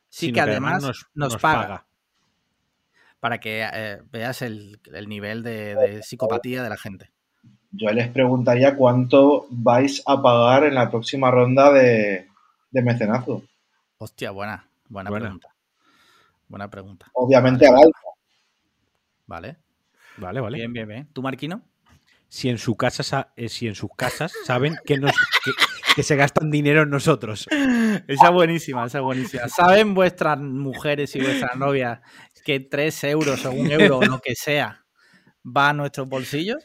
sí 0.08 0.26
Sino 0.26 0.34
que 0.34 0.40
además 0.42 0.84
nos, 1.14 1.36
paga, 1.38 1.86
Para 3.20 3.40
que 3.40 3.66
eh, 3.72 4.02
veas 4.10 4.42
el, 4.42 4.80
el 4.92 5.08
nivel 5.08 5.42
de, 5.42 5.74
de 5.76 6.02
psicopatía 6.02 6.62
de 6.62 6.68
la 6.68 6.76
gente. 6.76 7.10
Yo 7.72 7.90
les 7.90 8.08
preguntaría 8.08 8.76
cuánto 8.76 9.46
vais 9.48 10.02
a 10.06 10.20
pagar 10.20 10.64
en 10.64 10.74
la 10.74 10.90
próxima 10.90 11.30
ronda 11.30 11.72
de, 11.72 12.28
de 12.70 12.82
mecenazgo. 12.82 13.44
Hostia, 13.98 14.30
buena, 14.32 14.69
buena, 14.90 15.08
Buena. 15.10 15.24
pregunta. 15.24 15.48
Buena 16.48 16.68
pregunta. 16.70 17.06
Obviamente 17.14 17.66
al 17.66 17.76
alza. 17.76 18.08
Vale. 19.26 19.56
Vale, 20.18 20.40
vale. 20.40 20.58
Bien, 20.58 20.72
bien, 20.72 20.86
bien. 20.88 21.08
¿Tú, 21.12 21.22
Marquino? 21.22 21.62
Si 22.28 22.48
en 22.48 22.58
su 22.58 22.76
casa 22.76 23.02
sa- 23.02 23.32
eh, 23.36 23.48
si 23.48 23.66
en 23.66 23.74
sus 23.74 23.90
casas 23.96 24.32
saben 24.44 24.76
que 24.84 24.98
nos 24.98 25.12
que, 25.44 25.50
que 25.96 26.02
se 26.02 26.14
gastan 26.16 26.50
dinero 26.50 26.82
en 26.82 26.90
nosotros. 26.90 27.46
Esa 28.06 28.26
es 28.28 28.32
buenísima, 28.32 28.84
esa 28.86 28.98
es 28.98 29.04
buenísima. 29.04 29.48
¿Saben 29.48 29.94
vuestras 29.94 30.38
mujeres 30.38 31.14
y 31.16 31.20
vuestras 31.20 31.56
novias 31.56 32.00
que 32.44 32.60
3 32.60 33.02
euros 33.04 33.44
o 33.46 33.50
un 33.52 33.70
euro 33.70 33.98
o 33.98 34.04
lo 34.04 34.20
que 34.20 34.34
sea 34.36 34.84
va 35.44 35.70
a 35.70 35.72
nuestros 35.72 36.08
bolsillos? 36.08 36.62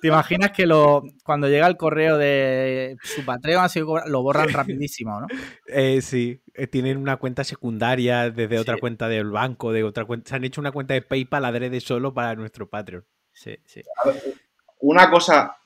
¿Te 0.00 0.08
imaginas 0.08 0.52
que 0.52 0.66
lo, 0.66 1.02
cuando 1.24 1.48
llega 1.48 1.66
el 1.66 1.76
correo 1.76 2.18
de 2.18 2.96
su 3.02 3.24
Patreon 3.24 3.64
así 3.64 3.80
lo 3.80 4.22
borran 4.22 4.48
rapidísimo, 4.52 5.20
¿no? 5.20 5.26
Eh, 5.66 6.00
sí, 6.02 6.42
eh, 6.54 6.66
tienen 6.66 6.96
una 6.96 7.16
cuenta 7.16 7.44
secundaria 7.44 8.30
desde 8.30 8.58
otra 8.58 8.78
cuenta 8.78 9.08
del 9.08 9.30
banco, 9.30 9.72
de 9.72 9.84
otra 9.84 10.04
cuenta. 10.04 10.30
Se 10.30 10.36
han 10.36 10.44
hecho 10.44 10.60
una 10.60 10.72
cuenta 10.72 10.94
de 10.94 11.02
PayPal 11.02 11.44
adrede 11.44 11.80
solo 11.80 12.14
para 12.14 12.34
nuestro 12.34 12.68
Patreon. 12.68 13.04
Sí, 13.32 13.56
sí. 13.64 13.82
Una 14.80 15.10
cosa 15.10 15.56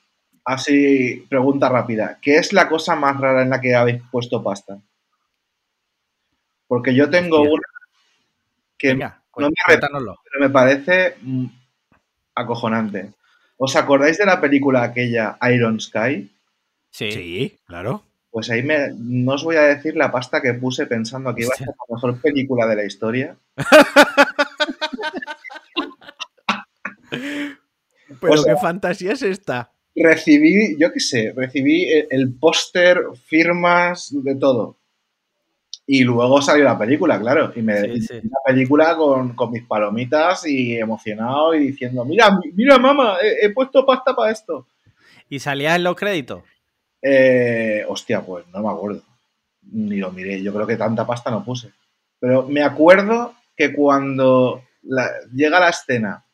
así, 0.43 1.25
pregunta 1.29 1.69
rápida. 1.69 2.19
¿Qué 2.21 2.37
es 2.37 2.53
la 2.53 2.69
cosa 2.69 2.95
más 2.95 3.19
rara 3.19 3.41
en 3.41 3.49
la 3.49 3.59
que 3.59 3.75
habéis 3.75 4.01
puesto 4.11 4.43
pasta? 4.43 4.79
Porque 6.67 6.95
yo 6.95 7.09
tengo 7.09 7.37
Hostia. 7.37 7.53
una 7.53 7.63
que 8.77 8.87
Venga, 8.89 9.23
no 9.37 9.47
me 9.47 9.77
pero 9.77 10.39
me 10.39 10.49
parece 10.49 11.15
mm, 11.21 11.45
acojonante. 12.35 13.13
¿Os 13.57 13.75
acordáis 13.75 14.17
de 14.17 14.25
la 14.25 14.41
película 14.41 14.83
aquella 14.83 15.37
Iron 15.53 15.79
Sky? 15.79 16.29
Sí. 16.91 17.11
Sí, 17.11 17.57
claro. 17.65 18.03
Pues 18.31 18.49
ahí 18.49 18.63
me, 18.63 18.89
no 18.97 19.33
os 19.33 19.43
voy 19.45 19.55
a 19.55 19.61
decir 19.63 19.95
la 19.95 20.11
pasta 20.11 20.41
que 20.41 20.53
puse 20.53 20.85
pensando 20.87 21.33
que 21.33 21.43
iba 21.43 21.53
a 21.53 21.57
ser 21.57 21.67
la 21.67 21.95
mejor 21.95 22.19
película 22.21 22.67
de 22.67 22.75
la 22.75 22.83
historia. 22.85 23.37
Pero 28.19 28.33
O 28.33 28.37
sea- 28.37 28.53
qué 28.53 28.59
fantasía 28.59 29.13
es 29.13 29.21
esta. 29.21 29.71
Recibí, 29.95 30.77
yo 30.77 30.91
qué 30.91 30.99
sé, 30.99 31.31
recibí 31.35 31.89
el, 31.89 32.07
el 32.11 32.33
póster, 32.37 32.99
firmas, 33.25 34.09
de 34.11 34.35
todo. 34.35 34.77
Y 35.87 36.03
luego 36.03 36.41
salió 36.41 36.63
la 36.63 36.77
película, 36.77 37.19
claro. 37.19 37.51
Y 37.55 37.61
me 37.61 37.81
Sí, 37.81 38.01
sí. 38.01 38.13
la 38.23 38.39
película 38.45 38.95
con, 38.97 39.35
con 39.35 39.51
mis 39.51 39.63
palomitas 39.63 40.45
y 40.47 40.75
emocionado 40.77 41.53
y 41.53 41.67
diciendo, 41.67 42.03
mira, 42.05 42.31
mi- 42.31 42.51
mira, 42.53 42.77
mamá, 42.79 43.17
he, 43.21 43.45
he 43.45 43.49
puesto 43.51 43.85
pasta 43.85 44.15
para 44.15 44.31
esto. 44.31 44.65
¿Y 45.29 45.39
salías 45.39 45.75
en 45.75 45.83
los 45.83 45.95
créditos? 45.95 46.43
Eh, 47.01 47.85
hostia, 47.87 48.21
pues 48.21 48.45
no 48.51 48.61
me 48.63 48.69
acuerdo. 48.69 49.01
Ni 49.71 49.97
lo 49.97 50.11
miré. 50.11 50.41
Yo 50.41 50.53
creo 50.53 50.65
que 50.65 50.75
tanta 50.77 51.05
pasta 51.05 51.29
no 51.29 51.43
puse. 51.45 51.71
Pero 52.19 52.47
me 52.47 52.63
acuerdo 52.63 53.35
que 53.55 53.73
cuando 53.73 54.63
la- 54.81 55.11
llega 55.33 55.59
la 55.59 55.69
escena, 55.69 56.25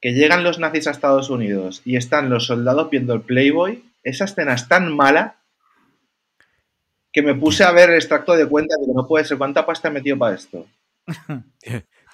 que 0.00 0.12
llegan 0.12 0.44
los 0.44 0.58
nazis 0.58 0.86
a 0.86 0.90
Estados 0.92 1.30
Unidos 1.30 1.82
y 1.84 1.96
están 1.96 2.30
los 2.30 2.46
soldados 2.46 2.90
viendo 2.90 3.14
el 3.14 3.20
Playboy, 3.22 3.84
esa 4.02 4.24
escena 4.24 4.54
es 4.54 4.68
tan 4.68 4.94
mala 4.94 5.36
que 7.12 7.22
me 7.22 7.34
puse 7.34 7.62
a 7.64 7.72
ver 7.72 7.90
el 7.90 7.96
extracto 7.96 8.32
de 8.34 8.48
cuenta 8.48 8.74
de 8.80 8.86
que 8.86 8.92
no 8.94 9.06
puede 9.06 9.24
ser 9.24 9.38
cuánta 9.38 9.66
pasta 9.66 9.88
he 9.88 9.90
metido 9.90 10.16
para 10.18 10.34
esto. 10.34 10.66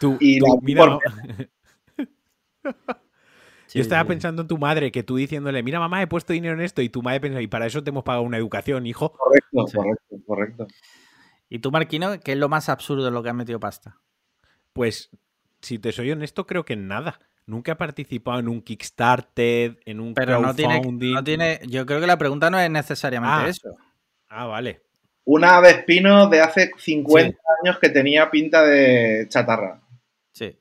Tú, 0.01 0.17
Y 0.21 0.39
tú, 0.39 0.47
la- 0.47 0.61
mira, 0.63 0.85
por- 0.85 1.01
Yo 3.75 3.83
estaba 3.83 4.03
sí. 4.03 4.09
pensando 4.09 4.43
en 4.43 4.49
tu 4.49 4.57
madre, 4.57 4.91
que 4.91 5.03
tú 5.03 5.17
diciéndole, 5.17 5.63
mira 5.63 5.79
mamá, 5.79 6.01
he 6.01 6.07
puesto 6.07 6.33
dinero 6.33 6.55
en 6.55 6.63
esto, 6.63 6.81
y 6.81 6.89
tu 6.89 7.03
madre 7.03 7.21
pensó, 7.21 7.41
y 7.41 7.47
para 7.49 7.67
eso 7.67 7.83
te 7.85 7.91
hemos 7.91 8.03
pagado 8.03 8.23
una 8.23 8.39
educación, 8.39 8.87
hijo. 8.87 9.13
Correcto, 9.13 9.67
Sí. 9.67 9.77
correcto, 9.77 10.17
correcto. 10.27 10.67
¿Y 11.51 11.59
tú, 11.59 11.71
Marquino, 11.71 12.19
qué 12.21 12.33
es 12.33 12.39
lo 12.39 12.49
más 12.49 12.69
absurdo 12.71 13.09
en 13.09 13.15
lo 13.15 13.23
que 13.23 13.29
has 13.29 13.35
metido 13.35 13.61
pasta? 13.61 13.99
Pues, 14.73 15.11
si 15.61 15.79
te 15.79 15.93
soy 15.93 16.11
honesto, 16.13 16.47
creo 16.47 16.65
que 16.65 16.73
en 16.75 16.89
nada. 16.89 17.21
Nunca 17.47 17.73
he 17.73 17.77
participado 17.77 18.39
en 18.39 18.49
un 18.49 18.63
Kickstarter, 18.63 19.81
en 19.85 20.01
un 20.01 20.15
Pero 20.15 20.41
no 20.41 20.55
tiene, 20.55 20.75
crowdfunding. 20.75 21.15
no 21.15 21.25
tiene. 21.25 21.61
Yo 21.67 21.85
creo 21.87 22.01
que 22.01 22.07
la 22.07 22.19
pregunta 22.19 22.51
no 22.51 22.59
es 22.59 22.71
necesariamente 22.71 23.45
Ah. 23.47 23.49
eso. 23.49 23.75
Ah, 24.29 24.47
vale. 24.47 24.83
Una 25.31 25.61
Vespino 25.61 26.31
de 26.31 26.41
hace 26.41 26.71
50 26.79 27.37
años 27.63 27.79
que 27.79 27.91
tenía 27.91 28.31
pinta 28.31 28.65
de 28.65 29.27
chatarra. 29.29 29.83
Sí. 30.33 30.59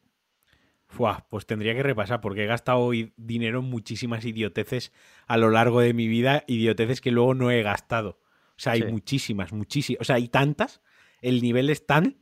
Fuah, 0.87 1.25
pues 1.29 1.45
tendría 1.45 1.73
que 1.73 1.83
repasar, 1.83 2.19
porque 2.19 2.43
he 2.43 2.47
gastado 2.47 2.91
dinero 3.15 3.59
en 3.59 3.65
muchísimas 3.65 4.25
idioteces 4.25 4.91
a 5.25 5.37
lo 5.37 5.51
largo 5.51 5.79
de 5.79 5.93
mi 5.93 6.09
vida, 6.09 6.43
idioteces 6.47 6.99
que 6.99 7.11
luego 7.11 7.33
no 7.33 7.49
he 7.49 7.63
gastado. 7.63 8.19
O 8.57 8.59
sea, 8.59 8.73
hay 8.73 8.81
Sí. 8.81 8.87
muchísimas, 8.91 9.53
muchísimas. 9.53 10.01
O 10.01 10.03
sea, 10.03 10.17
hay 10.17 10.27
tantas, 10.27 10.81
el 11.21 11.41
nivel 11.41 11.69
es 11.69 11.85
tan 11.85 12.17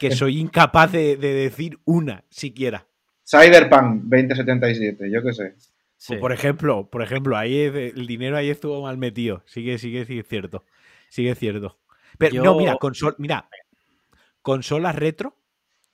que 0.00 0.10
soy 0.10 0.38
incapaz 0.40 0.92
de, 0.92 1.16
de 1.16 1.32
decir 1.32 1.78
una 1.86 2.24
siquiera. 2.28 2.86
Cyberpunk 3.26 4.02
2077, 4.02 5.10
yo 5.10 5.22
qué 5.22 5.32
sé. 5.32 5.54
sí. 5.96 6.08
Pues, 6.08 6.20
por 6.20 6.32
ejemplo, 6.32 6.90
por 6.90 7.02
ejemplo, 7.02 7.38
ahí 7.38 7.56
es- 7.56 7.74
el 7.96 8.06
dinero 8.06 8.36
ahí 8.36 8.50
estuvo 8.50 8.82
mal 8.82 8.98
metido. 8.98 9.42
Sigue, 9.46 9.78
sigue, 9.78 10.04
sigue 10.04 10.22
cierto. 10.24 10.62
Sigue 11.14 11.36
cierto. 11.36 11.78
Pero 12.18 12.42
no, 12.42 12.56
mira, 12.56 12.74
consol, 12.74 13.14
mira, 13.18 13.48
consolas 14.42 14.96
retro, 14.96 15.40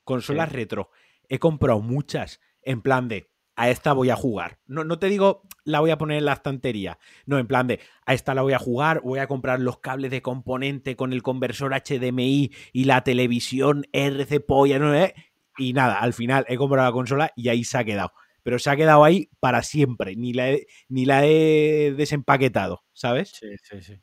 consolas 0.03 0.49
Sí. 0.49 0.57
retro. 0.57 0.91
He 1.29 1.39
comprado 1.39 1.81
muchas 1.81 2.41
en 2.63 2.81
plan 2.81 3.07
de 3.09 3.31
a 3.55 3.69
esta 3.69 3.93
voy 3.93 4.09
a 4.09 4.17
jugar. 4.17 4.61
No, 4.67 4.83
no 4.83 4.99
te 4.99 5.09
digo 5.09 5.43
la 5.65 5.81
voy 5.81 5.91
a 5.91 5.99
poner 5.99 6.17
en 6.17 6.25
la 6.25 6.33
estantería. 6.33 6.99
No, 7.27 7.39
en 7.39 7.47
plan 7.47 7.67
de 7.67 7.81
a 8.07 8.15
esta 8.15 8.35
la 8.35 8.41
voy 8.41 8.55
a 8.55 8.59
jugar, 8.59 9.03
voy 9.03 9.19
a 9.19 9.27
comprar 9.27 9.61
los 9.61 9.81
cables 9.81 10.11
de 10.11 10.23
componente 10.23 10.97
con 10.97 11.13
el 11.13 11.23
conversor 11.23 11.75
HDMI 11.75 12.51
y 12.73 12.85
la 12.85 13.05
televisión 13.05 13.85
RC 13.93 14.41
polla, 14.41 14.79
¿no? 14.79 14.95
¿Eh? 14.95 15.15
Y 15.59 15.75
nada, 15.75 15.99
al 15.99 16.15
final 16.15 16.47
he 16.49 16.57
comprado 16.57 16.89
la 16.89 16.93
consola 16.95 17.31
y 17.37 17.51
ahí 17.51 17.63
se 17.65 17.77
ha 17.77 17.85
quedado. 17.85 18.13
Pero 18.43 18.59
se 18.59 18.71
ha 18.71 18.77
quedado 18.77 19.05
ahí 19.05 19.29
para 19.39 19.63
siempre. 19.63 20.17
Ni 20.17 20.33
la 20.33 20.51
he, 20.51 20.67
ni 20.89 21.05
la 21.05 21.27
he 21.27 21.93
desempaquetado, 21.95 22.85
¿sabes? 22.95 23.33
Sí, 23.39 23.49
sí, 23.63 23.83
sí. 23.83 24.01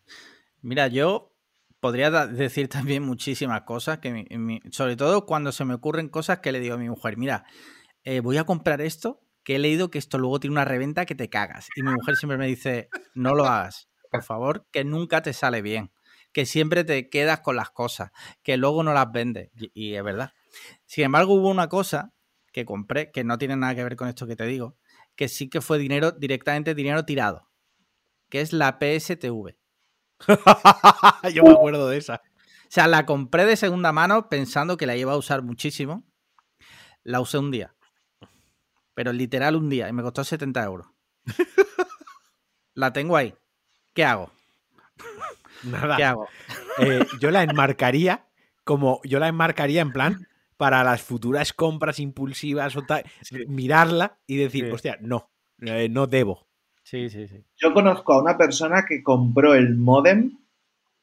Mira, 0.67 0.87
yo 0.89 1.33
podría 1.79 2.09
decir 2.27 2.67
también 2.67 3.01
muchísimas 3.03 3.61
cosas, 3.61 3.99
que 3.99 4.11
mi- 4.11 4.25
mi- 4.37 4.59
sobre 4.69 4.97
todo 4.97 5.25
cuando 5.25 5.53
se 5.53 5.63
me 5.63 5.73
ocurren 5.73 6.09
cosas 6.09 6.39
que 6.39 6.51
le 6.51 6.59
digo 6.59 6.75
a 6.75 6.77
mi 6.77 6.89
mujer, 6.89 7.15
mira, 7.15 7.45
eh, 8.03 8.19
voy 8.21 8.37
a 8.37 8.45
comprar 8.45 8.81
esto, 8.81 9.21
que 9.45 9.55
he 9.55 9.59
leído 9.59 9.91
que 9.91 9.99
esto 9.99 10.17
luego 10.17 10.39
tiene 10.41 10.53
una 10.55 10.65
reventa 10.65 11.05
que 11.05 11.15
te 11.15 11.29
cagas. 11.29 11.69
Y 11.77 11.83
mi 11.83 11.91
mujer 11.93 12.17
siempre 12.17 12.37
me 12.37 12.47
dice, 12.47 12.89
no 13.15 13.33
lo 13.35 13.45
hagas, 13.45 13.89
por 14.11 14.23
favor, 14.23 14.67
que 14.71 14.83
nunca 14.83 15.21
te 15.21 15.33
sale 15.33 15.61
bien, 15.61 15.91
que 16.33 16.45
siempre 16.45 16.83
te 16.83 17.09
quedas 17.09 17.41
con 17.41 17.55
las 17.55 17.69
cosas, 17.71 18.11
que 18.43 18.57
luego 18.57 18.83
no 18.83 18.93
las 18.93 19.09
vendes. 19.11 19.51
Y, 19.55 19.71
y 19.73 19.95
es 19.95 20.03
verdad. 20.03 20.33
Sin 20.85 21.05
embargo, 21.05 21.35
hubo 21.35 21.49
una 21.49 21.69
cosa 21.69 22.13
que 22.53 22.65
compré, 22.65 23.11
que 23.11 23.23
no 23.23 23.37
tiene 23.37 23.55
nada 23.57 23.75
que 23.75 23.83
ver 23.85 23.95
con 23.95 24.09
esto 24.09 24.27
que 24.27 24.35
te 24.35 24.45
digo, 24.45 24.77
que 25.15 25.29
sí 25.29 25.49
que 25.49 25.61
fue 25.61 25.79
dinero, 25.79 26.11
directamente 26.11 26.75
dinero 26.75 27.05
tirado, 27.05 27.49
que 28.29 28.41
es 28.41 28.53
la 28.53 28.79
PSTV. 28.79 29.55
Yo 31.33 31.43
me 31.43 31.51
acuerdo 31.51 31.89
de 31.89 31.97
esa. 31.97 32.15
O 32.15 32.69
sea, 32.69 32.87
la 32.87 33.05
compré 33.05 33.45
de 33.45 33.55
segunda 33.55 33.91
mano 33.91 34.29
pensando 34.29 34.77
que 34.77 34.85
la 34.85 34.95
iba 34.95 35.13
a 35.13 35.17
usar 35.17 35.41
muchísimo. 35.41 36.03
La 37.03 37.21
usé 37.21 37.37
un 37.37 37.51
día. 37.51 37.73
Pero 38.93 39.13
literal 39.13 39.55
un 39.55 39.69
día. 39.69 39.87
Y 39.87 39.93
me 39.93 40.03
costó 40.03 40.23
70 40.23 40.63
euros. 40.63 40.87
la 42.73 42.91
tengo 42.91 43.15
ahí. 43.15 43.33
¿Qué 43.93 44.03
hago? 44.03 44.31
Nada. 45.63 45.97
¿Qué 45.97 46.03
hago? 46.03 46.27
Eh, 46.79 47.05
yo 47.19 47.31
la 47.31 47.43
enmarcaría 47.43 48.27
como 48.67 48.99
yo 49.03 49.17
la 49.19 49.29
enmarcaría 49.29 49.81
en 49.81 49.93
plan 49.93 50.27
para 50.57 50.83
las 50.83 51.01
futuras 51.01 51.53
compras 51.53 51.99
impulsivas 51.99 52.75
o 52.75 52.83
tal, 52.83 53.03
mirarla 53.47 54.19
y 54.27 54.37
decir, 54.37 54.65
Sí. 54.65 54.71
hostia, 54.71 54.97
no, 55.01 55.31
eh, 55.61 55.87
no 55.89 56.05
debo. 56.05 56.46
Sí, 56.89 57.09
sí, 57.09 57.27
sí. 57.27 57.43
Yo 57.57 57.73
conozco 57.73 58.13
a 58.13 58.21
una 58.21 58.37
persona 58.37 58.85
que 58.87 59.03
compró 59.03 59.53
el 59.55 59.75
modem 59.75 60.37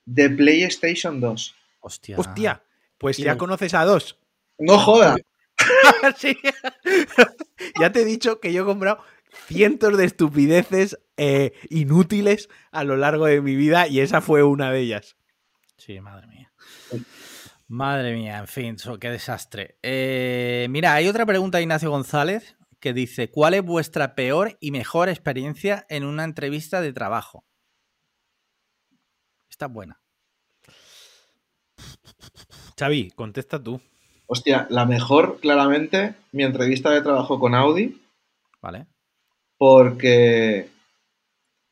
de 0.07 0.31
PlayStation 0.31 1.20
2. 1.20 1.55
Hostia. 1.81 2.16
Hostia, 2.18 2.62
pues 2.97 3.18
ya 3.18 3.33
el- 3.33 3.37
conoces 3.37 3.75
a 3.75 3.85
dos. 3.85 4.18
No 4.59 4.79
joda. 4.79 5.14
Sí. 6.16 6.38
ya 7.81 7.92
te 7.92 8.01
he 8.01 8.05
dicho 8.07 8.40
que 8.40 8.53
yo 8.55 8.62
he 8.62 8.64
comprado 8.64 8.99
cientos 9.47 9.99
de 9.99 10.07
estupideces 10.07 10.99
eh, 11.18 11.53
inútiles 11.68 12.49
a 12.73 12.83
lo 12.85 12.97
largo 12.97 13.27
de 13.27 13.42
mi 13.42 13.55
vida 13.55 13.87
y 13.87 14.01
esa 14.01 14.23
fue 14.23 14.42
una 14.42 14.70
de 14.73 14.81
ellas. 14.81 15.16
Sí, 15.77 16.01
madre 16.01 16.27
mía. 16.29 16.51
Madre 17.68 18.14
mía, 18.14 18.38
en 18.38 18.47
fin, 18.49 18.79
so- 18.79 18.99
qué 18.99 19.11
desastre. 19.11 19.77
Eh, 19.83 20.66
mira, 20.70 20.94
hay 20.94 21.09
otra 21.09 21.27
pregunta 21.27 21.59
de 21.59 21.64
Ignacio 21.64 21.90
González 21.90 22.57
que 22.85 22.92
dice: 22.92 23.31
¿Cuál 23.31 23.55
es 23.55 23.62
vuestra 23.64 24.14
peor 24.14 24.59
y 24.61 24.70
mejor 24.70 25.09
experiencia 25.09 25.87
en 25.88 26.05
una 26.05 26.23
entrevista 26.23 26.83
de 26.83 26.92
trabajo? 26.92 27.47
Esta 29.49 29.64
es 29.66 29.73
buena. 29.73 30.01
Xavi, 32.79 33.11
contesta 33.12 33.62
tú. 33.62 33.81
Hostia, 34.27 34.66
la 34.68 34.85
mejor, 34.85 35.40
claramente, 35.40 36.14
mi 36.33 36.42
entrevista 36.44 36.90
de 36.90 37.01
trabajo 37.01 37.40
con 37.40 37.55
Audi, 37.55 37.99
¿Vale? 38.61 38.87
porque 39.57 40.68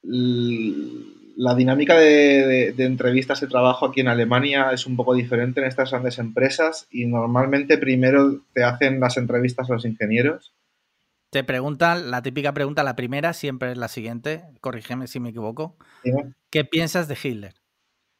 la 0.02 1.54
dinámica 1.54 1.94
de, 1.96 2.46
de- 2.46 2.72
de 2.72 2.84
entrevistas 2.84 3.40
de 3.42 3.48
trabajo 3.48 3.84
aquí 3.86 4.00
en 4.00 4.08
Alemania 4.08 4.70
es 4.72 4.86
un 4.86 4.96
poco 4.96 5.12
diferente 5.14 5.60
en 5.60 5.66
estas 5.66 5.90
grandes 5.90 6.18
empresas 6.18 6.86
y 6.90 7.04
normalmente 7.06 7.76
primero 7.76 8.40
te 8.54 8.64
hacen 8.64 8.98
las 9.00 9.18
entrevistas 9.18 9.68
los 9.68 9.84
ingenieros. 9.84 10.52
Te 11.32 11.44
preguntan, 11.44 12.10
la 12.10 12.20
típica 12.20 12.52
pregunta, 12.52 12.82
la 12.82 12.94
primera 12.94 13.32
siempre 13.32 13.72
es 13.72 13.78
la 13.78 13.88
siguiente, 13.88 14.44
corrígeme 14.60 15.06
si 15.06 15.18
me 15.18 15.30
equivoco. 15.30 15.78
¿sí? 16.04 16.10
¿Qué 16.50 16.66
piensas 16.66 17.08
de 17.08 17.16
Hitler? 17.20 17.54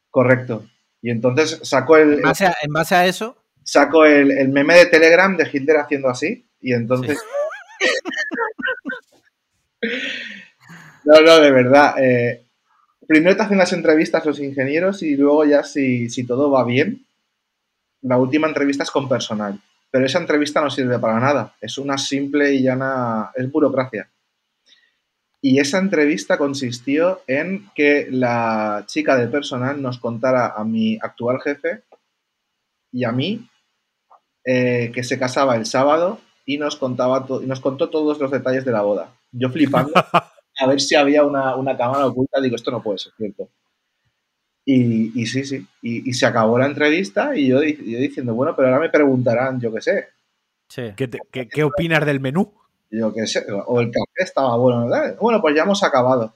Correcto. 0.09 0.65
Y 0.99 1.11
entonces 1.11 1.59
saco 1.61 1.95
el, 1.95 2.13
En 2.13 2.21
base 2.23 2.47
a, 2.47 2.55
en 2.63 2.73
base 2.73 2.95
a 2.95 3.05
eso, 3.05 3.37
saco 3.63 4.03
el, 4.03 4.31
el 4.31 4.49
meme 4.49 4.73
de 4.73 4.87
Telegram 4.87 5.37
de 5.37 5.47
Hitler 5.47 5.77
haciendo 5.77 6.09
así 6.09 6.49
y 6.59 6.73
entonces... 6.73 7.19
no, 11.05 11.21
no, 11.21 11.39
de 11.39 11.51
verdad. 11.51 11.93
eh, 12.03 12.47
primero 13.07 13.35
te 13.37 13.43
hacen 13.43 13.59
las 13.59 13.73
entrevistas 13.73 14.25
los 14.25 14.39
ingenieros 14.39 15.03
y 15.03 15.15
luego 15.17 15.45
ya 15.45 15.61
si, 15.61 16.09
si 16.09 16.25
todo 16.25 16.49
va 16.49 16.65
bien, 16.65 17.05
la 18.01 18.17
última 18.17 18.47
entrevista 18.47 18.81
es 18.81 18.89
con 18.89 19.07
personal. 19.07 19.61
Pero 19.93 20.07
esa 20.07 20.17
entrevista 20.17 20.59
no 20.59 20.71
sirve 20.71 20.97
para 20.97 21.19
nada. 21.19 21.55
Es 21.61 21.77
una 21.77 21.99
simple 21.99 22.51
y 22.51 22.63
llana... 22.63 23.29
es 23.35 23.51
burocracia. 23.51 24.09
Y 25.39 25.59
esa 25.59 25.77
entrevista 25.77 26.39
consistió 26.39 27.21
en 27.27 27.69
que 27.75 28.07
la 28.09 28.85
chica 28.87 29.15
de 29.15 29.27
personal 29.27 29.79
nos 29.79 29.99
contara 29.99 30.47
a 30.57 30.63
mi 30.63 30.97
actual 30.99 31.39
jefe 31.43 31.83
y 32.91 33.03
a 33.03 33.11
mí 33.11 33.47
eh, 34.43 34.91
que 34.95 35.03
se 35.03 35.19
casaba 35.19 35.57
el 35.57 35.67
sábado 35.67 36.19
y 36.43 36.57
nos 36.57 36.75
contaba 36.75 37.27
y 37.43 37.45
nos 37.45 37.59
contó 37.59 37.91
todos 37.91 38.17
los 38.17 38.31
detalles 38.31 38.65
de 38.65 38.71
la 38.71 38.81
boda. 38.81 39.13
Yo 39.31 39.51
flipando 39.51 39.93
a 40.59 40.67
ver 40.67 40.81
si 40.81 40.95
había 40.95 41.23
una, 41.23 41.55
una 41.55 41.77
cámara 41.77 42.07
oculta, 42.07 42.41
digo, 42.41 42.55
esto 42.55 42.71
no 42.71 42.81
puede 42.81 42.97
ser 42.97 43.13
cierto. 43.15 43.47
Y, 44.65 45.19
y 45.21 45.25
sí, 45.25 45.43
sí, 45.43 45.65
y, 45.81 46.09
y 46.09 46.13
se 46.13 46.25
acabó 46.25 46.57
la 46.57 46.67
entrevista 46.67 47.35
y 47.35 47.47
yo, 47.47 47.59
di- 47.59 47.75
yo 47.91 47.99
diciendo, 47.99 48.33
bueno, 48.33 48.55
pero 48.55 48.69
ahora 48.69 48.79
me 48.79 48.89
preguntarán, 48.89 49.59
yo 49.59 49.73
qué 49.73 49.81
sé, 49.81 50.07
sí. 50.69 50.83
¿Qué, 50.95 51.07
te- 51.07 51.19
qué- 51.31 51.47
qué 51.49 51.63
opinas 51.63 52.05
del 52.05 52.19
menú? 52.21 52.53
yo 52.89 53.11
qué 53.13 53.25
sé, 53.27 53.43
o 53.65 53.81
el 53.81 53.87
café 53.91 54.23
estaba 54.23 54.55
bueno, 54.55 54.85
¿verdad? 54.87 55.17
Bueno, 55.19 55.41
pues 55.41 55.55
ya 55.55 55.63
hemos 55.63 55.83
acabado. 55.83 56.35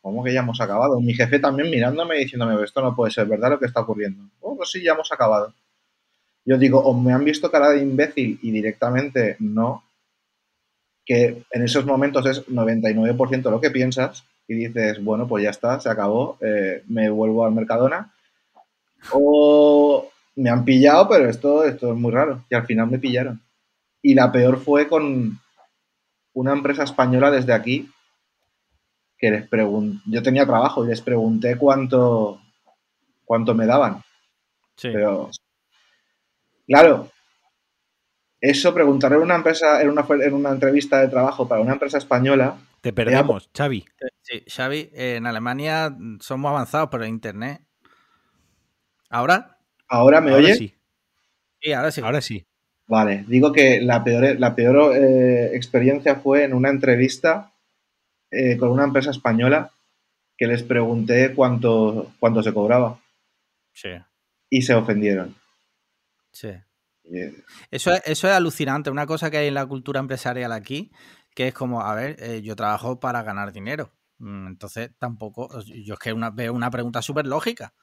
¿Cómo 0.00 0.24
que 0.24 0.32
ya 0.32 0.40
hemos 0.40 0.60
acabado? 0.60 0.98
Mi 1.00 1.12
jefe 1.14 1.38
también 1.40 1.68
mirándome 1.70 2.16
y 2.16 2.24
diciéndome, 2.24 2.62
esto 2.64 2.80
no 2.80 2.94
puede 2.94 3.10
ser 3.12 3.26
verdad 3.26 3.50
lo 3.50 3.58
que 3.58 3.66
está 3.66 3.80
ocurriendo. 3.80 4.24
Oh, 4.40 4.56
pues 4.56 4.70
sí, 4.70 4.82
ya 4.82 4.92
hemos 4.92 5.12
acabado. 5.12 5.52
Yo 6.46 6.56
digo, 6.58 6.78
o 6.80 6.98
me 6.98 7.12
han 7.12 7.24
visto 7.24 7.50
cara 7.50 7.70
de 7.70 7.82
imbécil 7.82 8.38
y 8.40 8.50
directamente 8.50 9.36
no, 9.40 9.82
que 11.04 11.42
en 11.50 11.62
esos 11.62 11.84
momentos 11.84 12.24
es 12.26 12.48
99% 12.48 13.50
lo 13.50 13.60
que 13.60 13.70
piensas 13.70 14.24
y 14.46 14.54
dices, 14.54 15.02
bueno, 15.02 15.26
pues 15.26 15.44
ya 15.44 15.50
está, 15.50 15.80
se 15.80 15.88
acabó, 15.88 16.38
eh, 16.40 16.82
me 16.88 17.08
vuelvo 17.10 17.44
al 17.44 17.52
Mercadona. 17.52 18.12
O 19.12 20.08
me 20.36 20.50
han 20.50 20.64
pillado, 20.64 21.08
pero 21.08 21.28
esto, 21.28 21.64
esto 21.64 21.92
es 21.92 21.98
muy 21.98 22.12
raro. 22.12 22.44
Y 22.50 22.54
al 22.54 22.66
final 22.66 22.88
me 22.90 22.98
pillaron. 22.98 23.40
Y 24.02 24.14
la 24.14 24.30
peor 24.32 24.58
fue 24.58 24.88
con 24.88 25.38
una 26.34 26.52
empresa 26.52 26.84
española 26.84 27.30
desde 27.30 27.52
aquí 27.52 27.88
que 29.18 29.30
les 29.30 29.48
pregunté, 29.48 30.02
yo 30.06 30.22
tenía 30.22 30.44
trabajo 30.46 30.84
y 30.84 30.88
les 30.88 31.00
pregunté 31.00 31.56
cuánto, 31.56 32.40
cuánto 33.24 33.54
me 33.54 33.66
daban. 33.66 34.02
sí. 34.76 34.90
Pero, 34.92 35.30
claro, 36.66 37.08
Eso, 38.40 38.74
preguntarle 38.74 39.16
en 39.16 39.22
una 39.22 39.36
empresa, 39.36 39.80
en 39.80 39.88
una, 39.88 40.04
en 40.22 40.34
una 40.34 40.50
entrevista 40.50 41.00
de 41.00 41.08
trabajo 41.08 41.48
para 41.48 41.62
una 41.62 41.72
empresa 41.72 41.96
española. 41.98 42.58
Te 42.84 42.92
perdemos, 42.92 43.48
Xavi. 43.56 43.82
Sí, 44.20 44.44
Xavi, 44.46 44.90
en 44.92 45.26
Alemania 45.26 45.96
somos 46.20 46.50
avanzados 46.50 46.90
por 46.90 47.02
internet. 47.06 47.62
¿Ahora? 49.08 49.56
¿Ahora 49.88 50.20
me 50.20 50.32
Ahora 50.32 50.44
oye? 50.44 50.54
sí. 50.54 50.74
Sí, 51.62 51.72
ahora 51.72 51.90
sí. 51.90 52.00
Ahora 52.02 52.20
sí. 52.20 52.46
Vale, 52.86 53.24
digo 53.26 53.52
que 53.52 53.80
la 53.80 54.04
peor, 54.04 54.38
la 54.38 54.54
peor 54.54 54.94
eh, 54.94 55.56
experiencia 55.56 56.16
fue 56.16 56.44
en 56.44 56.52
una 56.52 56.68
entrevista 56.68 57.54
eh, 58.30 58.58
con 58.58 58.68
una 58.68 58.84
empresa 58.84 59.10
española 59.12 59.70
que 60.36 60.46
les 60.46 60.62
pregunté 60.62 61.32
cuánto, 61.34 62.12
cuánto 62.20 62.42
se 62.42 62.52
cobraba 62.52 63.00
Sí, 63.72 63.88
y 64.50 64.60
se 64.60 64.74
ofendieron. 64.74 65.34
sí. 66.32 66.50
Eh, 67.12 67.34
Eso 67.70 67.92
es, 67.92 68.02
eso 68.06 68.28
es 68.28 68.32
alucinante. 68.34 68.90
Una 68.90 69.06
cosa 69.06 69.30
que 69.30 69.36
hay 69.38 69.48
en 69.48 69.54
la 69.54 69.66
cultura 69.66 70.00
empresarial 70.00 70.52
aquí, 70.52 70.90
que 71.34 71.48
es 71.48 71.54
como, 71.54 71.82
a 71.82 71.94
ver, 71.94 72.16
eh, 72.20 72.42
yo 72.42 72.56
trabajo 72.56 73.00
para 73.00 73.22
ganar 73.22 73.52
dinero. 73.52 73.90
Mm, 74.18 74.46
Entonces, 74.46 74.90
tampoco, 74.98 75.48
yo 75.64 75.94
es 75.94 76.00
que 76.00 76.12
una, 76.12 76.30
veo 76.30 76.52
una 76.52 76.70
pregunta 76.70 77.02
súper 77.02 77.26
lógica. 77.26 77.74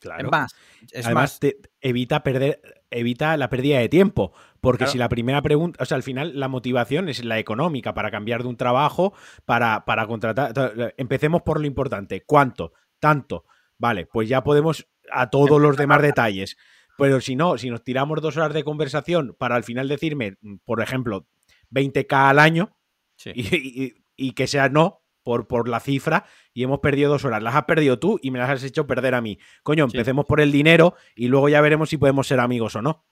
Claro. 0.00 0.26
Es 0.26 0.30
más, 0.30 0.54
es 0.92 1.06
Además, 1.06 1.22
más, 1.22 1.40
te 1.40 1.56
evita 1.80 2.22
perder, 2.22 2.60
evita 2.90 3.36
la 3.36 3.48
pérdida 3.48 3.80
de 3.80 3.88
tiempo. 3.88 4.32
Porque 4.60 4.78
Claro. 4.84 4.92
si 4.92 4.98
la 4.98 5.08
primera 5.08 5.42
pregunta, 5.42 5.82
o 5.82 5.86
sea, 5.86 5.96
al 5.96 6.02
final 6.02 6.38
la 6.38 6.48
motivación 6.48 7.08
es 7.08 7.24
la 7.24 7.38
económica 7.38 7.94
para 7.94 8.10
cambiar 8.10 8.42
de 8.42 8.48
un 8.48 8.56
trabajo, 8.56 9.12
para, 9.44 9.84
para 9.84 10.06
contratar. 10.06 10.52
Empecemos 10.96 11.42
por 11.42 11.60
lo 11.60 11.66
importante. 11.66 12.22
¿Cuánto? 12.24 12.72
Tanto. 13.00 13.44
Vale, 13.76 14.06
pues 14.06 14.28
ya 14.28 14.42
podemos 14.44 14.86
a 15.10 15.30
todos 15.30 15.60
los 15.60 15.76
demás 15.76 16.02
detalles. 16.02 16.56
Pero 16.96 17.20
si 17.20 17.36
no, 17.36 17.58
si 17.58 17.70
nos 17.70 17.82
tiramos 17.82 18.20
dos 18.20 18.36
horas 18.36 18.52
de 18.52 18.64
conversación 18.64 19.34
para 19.38 19.54
al 19.56 19.64
final 19.64 19.88
decirme, 19.88 20.36
por 20.64 20.80
ejemplo, 20.80 21.26
20k 21.70 22.12
al 22.30 22.38
año 22.38 22.76
sí. 23.18 23.32
y, 23.34 23.84
y- 23.84 24.04
y 24.16 24.32
que 24.32 24.46
sea 24.46 24.68
no 24.70 25.04
por, 25.22 25.46
por 25.46 25.68
la 25.68 25.78
cifra 25.80 26.24
y 26.54 26.62
hemos 26.64 26.78
perdido 26.80 27.10
dos 27.10 27.24
horas. 27.26 27.42
Las 27.42 27.54
has 27.54 27.64
perdido 27.64 27.98
tú 27.98 28.18
y 28.22 28.30
me 28.30 28.38
las 28.38 28.48
has 28.48 28.64
hecho 28.64 28.86
perder 28.86 29.14
a 29.14 29.20
mí. 29.20 29.38
Coño, 29.62 29.86
Sí. 29.90 29.96
empecemos 29.98 30.24
por 30.24 30.40
el 30.40 30.50
dinero 30.50 30.94
y 31.14 31.28
luego 31.28 31.50
ya 31.50 31.60
veremos 31.60 31.90
si 31.90 31.98
podemos 31.98 32.26
ser 32.26 32.40
amigos 32.40 32.74
o 32.76 32.80
no. 32.82 33.04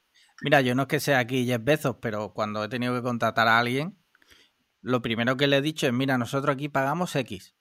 Mira, 0.43 0.63
yo 0.63 0.75
no 0.75 0.83
es 0.83 0.89
que 0.89 0.99
sea 1.01 1.19
aquí 1.19 1.45
Jeff 1.47 1.63
Bezos, 1.63 1.97
pero 2.01 2.33
cuando 2.33 2.65
he 2.65 2.69
tenido 2.69 2.95
que 2.95 3.03
contratar 3.03 3.49
a 3.49 3.59
alguien, 3.59 3.99
lo 4.83 5.03
primero 5.03 5.37
que 5.37 5.47
le 5.47 5.59
he 5.59 5.63
dicho 5.63 5.87
es, 5.87 5.93
mira, 5.93 6.17
nosotros 6.19 6.55
aquí 6.55 6.69
pagamos 6.71 7.15
X. 7.17 7.55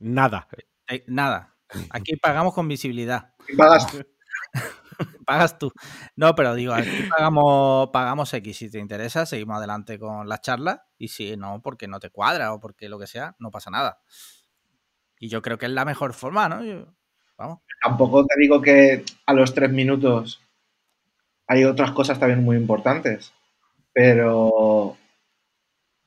Nada. 0.00 0.48
Eh, 0.88 1.04
nada. 1.06 1.56
Aquí 1.90 2.16
pagamos 2.16 2.52
con 2.52 2.66
visibilidad. 2.66 3.34
¿qué 3.46 3.54
pagas? 3.56 3.86
Pagas 5.26 5.58
tú. 5.58 5.72
No, 6.16 6.34
pero 6.34 6.54
digo, 6.54 6.72
aquí 6.72 7.08
pagamos, 7.08 7.90
pagamos 7.90 8.32
X. 8.32 8.56
Si 8.56 8.70
te 8.70 8.78
interesa, 8.78 9.26
seguimos 9.26 9.58
adelante 9.58 9.98
con 9.98 10.28
la 10.28 10.40
charla. 10.40 10.86
Y 10.98 11.08
si 11.08 11.36
no, 11.36 11.60
porque 11.62 11.88
no 11.88 12.00
te 12.00 12.10
cuadra 12.10 12.52
o 12.52 12.60
porque 12.60 12.88
lo 12.88 12.98
que 12.98 13.06
sea, 13.06 13.34
no 13.38 13.50
pasa 13.50 13.70
nada. 13.70 14.00
Y 15.18 15.28
yo 15.28 15.42
creo 15.42 15.58
que 15.58 15.66
es 15.66 15.72
la 15.72 15.84
mejor 15.84 16.14
forma, 16.14 16.48
¿no? 16.48 16.60
Vamos. 17.36 17.60
Tampoco 17.82 18.24
te 18.26 18.34
digo 18.38 18.60
que 18.60 19.04
a 19.26 19.32
los 19.32 19.54
tres 19.54 19.70
minutos 19.70 20.40
hay 21.46 21.64
otras 21.64 21.92
cosas 21.92 22.18
también 22.18 22.44
muy 22.44 22.56
importantes, 22.56 23.32
pero 23.92 24.96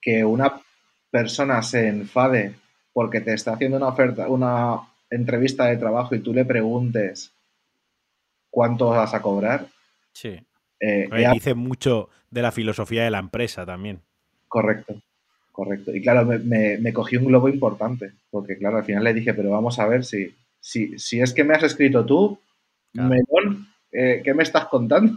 que 0.01 0.23
una 0.23 0.61
persona 1.09 1.61
se 1.61 1.87
enfade 1.87 2.55
porque 2.93 3.21
te 3.21 3.33
está 3.33 3.53
haciendo 3.53 3.77
una 3.77 3.87
oferta, 3.87 4.27
una 4.27 4.81
entrevista 5.09 5.65
de 5.65 5.77
trabajo 5.77 6.15
y 6.15 6.19
tú 6.19 6.33
le 6.33 6.45
preguntes 6.45 7.33
cuánto 8.53 8.89
vas 8.89 9.15
a 9.15 9.21
cobrar, 9.23 9.65
Sí. 10.13 10.39
eh, 10.79 11.09
Oye, 11.11 11.27
Dice 11.33 11.55
mucho 11.55 12.09
de 12.29 12.43
la 12.43 12.51
filosofía 12.51 13.03
de 13.03 13.09
la 13.09 13.17
empresa 13.17 13.65
también. 13.65 14.03
Correcto, 14.47 15.01
correcto. 15.51 15.91
Y 15.95 16.03
claro, 16.03 16.23
me, 16.23 16.37
me- 16.37 16.77
me 16.77 16.93
cogí 16.93 17.17
un 17.17 17.25
globo 17.25 17.49
importante, 17.49 18.11
porque 18.29 18.55
claro, 18.59 18.77
al 18.77 18.85
final 18.85 19.03
le 19.03 19.13
dije, 19.15 19.33
pero 19.33 19.49
vamos 19.49 19.79
a 19.79 19.87
ver 19.87 20.05
si, 20.05 20.35
si, 20.59 20.99
si 20.99 21.19
es 21.19 21.33
que 21.33 21.43
me 21.43 21.55
has 21.55 21.63
escrito 21.63 22.05
tú, 22.05 22.39
Claro. 22.93 23.09
melón, 23.09 23.67
eh, 23.91 24.21
¿qué 24.23 24.35
me 24.35 24.43
estás 24.43 24.65
contando? 24.67 25.13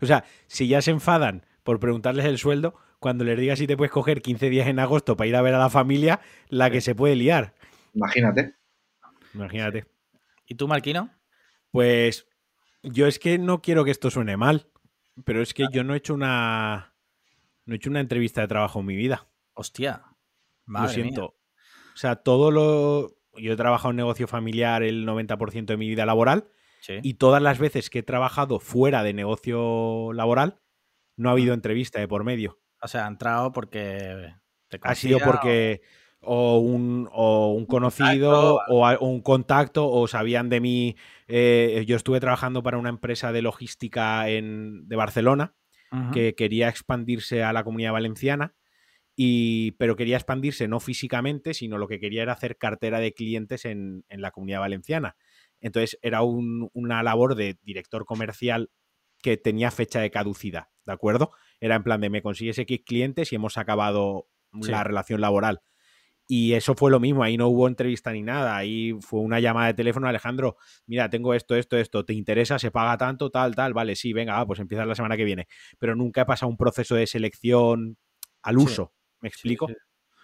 O 0.00 0.06
sea, 0.06 0.22
si 0.46 0.68
ya 0.68 0.80
se 0.80 0.92
enfadan 0.92 1.44
por 1.64 1.80
preguntarles 1.80 2.24
el 2.26 2.38
sueldo, 2.38 2.76
cuando 3.00 3.24
les 3.24 3.36
digas 3.36 3.58
si 3.58 3.66
te 3.66 3.76
puedes 3.76 3.90
coger 3.90 4.22
15 4.22 4.48
días 4.48 4.68
en 4.68 4.78
agosto 4.78 5.16
para 5.16 5.26
ir 5.26 5.34
a 5.34 5.42
ver 5.42 5.54
a 5.54 5.58
la 5.58 5.70
familia, 5.70 6.20
la 6.50 6.70
que 6.70 6.80
se 6.80 6.94
puede 6.94 7.16
liar. 7.16 7.54
Imagínate. 7.94 8.54
Imagínate. 9.34 9.86
¿Y 10.46 10.54
tú, 10.54 10.68
Marquino? 10.68 11.10
Pues 11.70 12.26
yo 12.82 13.06
es 13.06 13.18
que 13.18 13.38
no 13.38 13.60
quiero 13.62 13.84
que 13.84 13.90
esto 13.90 14.10
suene 14.10 14.36
mal, 14.36 14.68
pero 15.24 15.42
es 15.42 15.54
que 15.54 15.66
yo 15.72 15.84
no 15.84 15.94
he 15.94 15.98
hecho 15.98 16.14
una 16.14 16.94
no 17.64 17.74
he 17.74 17.76
hecho 17.76 17.90
una 17.90 18.00
entrevista 18.00 18.40
de 18.40 18.48
trabajo 18.48 18.80
en 18.80 18.86
mi 18.86 18.96
vida. 18.96 19.28
Hostia. 19.54 20.02
lo 20.66 20.72
Madre 20.72 20.94
siento. 20.94 21.20
mía. 21.20 21.30
O 21.94 21.96
sea, 21.96 22.16
todo 22.16 22.50
lo 22.50 23.16
yo 23.40 23.52
he 23.52 23.56
trabajado 23.56 23.90
en 23.90 23.96
negocio 23.96 24.26
familiar 24.26 24.82
el 24.82 25.06
90% 25.06 25.66
de 25.66 25.76
mi 25.76 25.88
vida 25.88 26.06
laboral 26.06 26.48
Sí. 26.80 26.94
y 27.02 27.14
todas 27.14 27.42
las 27.42 27.58
veces 27.58 27.90
que 27.90 27.98
he 28.00 28.02
trabajado 28.04 28.60
fuera 28.60 29.02
de 29.02 29.12
negocio 29.12 30.12
laboral 30.12 30.60
no 31.16 31.28
ha 31.28 31.32
habido 31.32 31.52
entrevista 31.54 31.98
de 32.00 32.06
por 32.08 32.22
medio. 32.24 32.60
O 32.80 32.86
sea, 32.88 33.04
ha 33.04 33.08
entrado 33.08 33.50
porque 33.52 34.34
te 34.68 34.78
Ha 34.82 34.94
sido 34.94 35.18
porque 35.18 35.82
o 35.82 36.07
un, 36.22 37.08
o 37.12 37.52
un 37.52 37.66
conocido 37.66 38.60
o, 38.68 38.86
a- 38.86 38.96
o 38.96 39.06
un 39.08 39.20
contacto 39.22 39.88
o 39.88 40.06
sabían 40.08 40.48
de 40.48 40.60
mí. 40.60 40.96
eh, 41.28 41.84
yo 41.86 41.96
estuve 41.96 42.20
trabajando 42.20 42.62
para 42.62 42.78
una 42.78 42.88
empresa 42.88 43.32
de 43.32 43.42
logística 43.42 44.28
en, 44.28 44.88
de 44.88 44.96
Barcelona 44.96 45.54
o- 45.90 46.10
que 46.12 46.34
quería 46.34 46.68
expandirse 46.68 47.42
a 47.42 47.52
la 47.52 47.64
comunidad 47.64 47.92
valenciana, 47.92 48.54
y, 49.16 49.72
pero 49.72 49.96
quería 49.96 50.16
expandirse 50.16 50.68
no 50.68 50.80
físicamente, 50.80 51.52
sino 51.54 51.76
lo 51.78 51.88
que 51.88 51.98
quería 51.98 52.22
era 52.22 52.32
hacer 52.34 52.56
cartera 52.56 53.00
de 53.00 53.12
clientes 53.14 53.64
en, 53.64 54.04
en 54.08 54.20
la 54.20 54.30
comunidad 54.30 54.60
valenciana. 54.60 55.16
Entonces 55.60 55.98
era 56.02 56.22
un- 56.22 56.68
una 56.72 57.02
labor 57.02 57.34
de 57.34 57.58
director 57.62 58.04
comercial 58.04 58.70
que 59.20 59.36
tenía 59.36 59.70
fecha 59.72 60.00
de 60.00 60.10
caducidad, 60.12 60.68
¿de 60.86 60.92
acuerdo? 60.92 61.32
Era 61.60 61.74
en 61.74 61.82
plan 61.82 62.00
de 62.00 62.10
me 62.10 62.22
consigues 62.22 62.58
X 62.58 62.80
clientes 62.86 63.32
y 63.32 63.36
hemos 63.36 63.58
acabado 63.58 64.28
Sí. 64.62 64.70
la 64.70 64.82
relación 64.84 65.20
laboral. 65.20 65.60
Y 66.30 66.52
eso 66.52 66.74
fue 66.74 66.90
lo 66.90 67.00
mismo, 67.00 67.22
ahí 67.22 67.38
no 67.38 67.48
hubo 67.48 67.66
entrevista 67.68 68.12
ni 68.12 68.20
nada, 68.22 68.54
ahí 68.54 68.92
fue 69.00 69.20
una 69.20 69.40
llamada 69.40 69.68
de 69.68 69.74
teléfono, 69.74 70.06
Alejandro, 70.08 70.56
mira, 70.86 71.08
tengo 71.08 71.32
esto, 71.32 71.56
esto, 71.56 71.78
esto, 71.78 72.04
¿te 72.04 72.12
interesa? 72.12 72.58
¿Se 72.58 72.70
paga 72.70 72.98
tanto? 72.98 73.30
Tal, 73.30 73.54
tal, 73.56 73.72
vale, 73.72 73.96
sí, 73.96 74.12
venga, 74.12 74.44
pues 74.46 74.60
empieza 74.60 74.84
la 74.84 74.94
semana 74.94 75.16
que 75.16 75.24
viene. 75.24 75.48
Pero 75.78 75.96
nunca 75.96 76.20
he 76.22 76.26
pasado 76.26 76.50
un 76.50 76.58
proceso 76.58 76.94
de 76.96 77.06
selección 77.06 77.96
al 78.42 78.58
Sí. 78.58 78.60
uso, 78.60 78.92
¿me 79.22 79.28
Sí, 79.30 79.30
explico? 79.30 79.66
sí, 79.66 79.72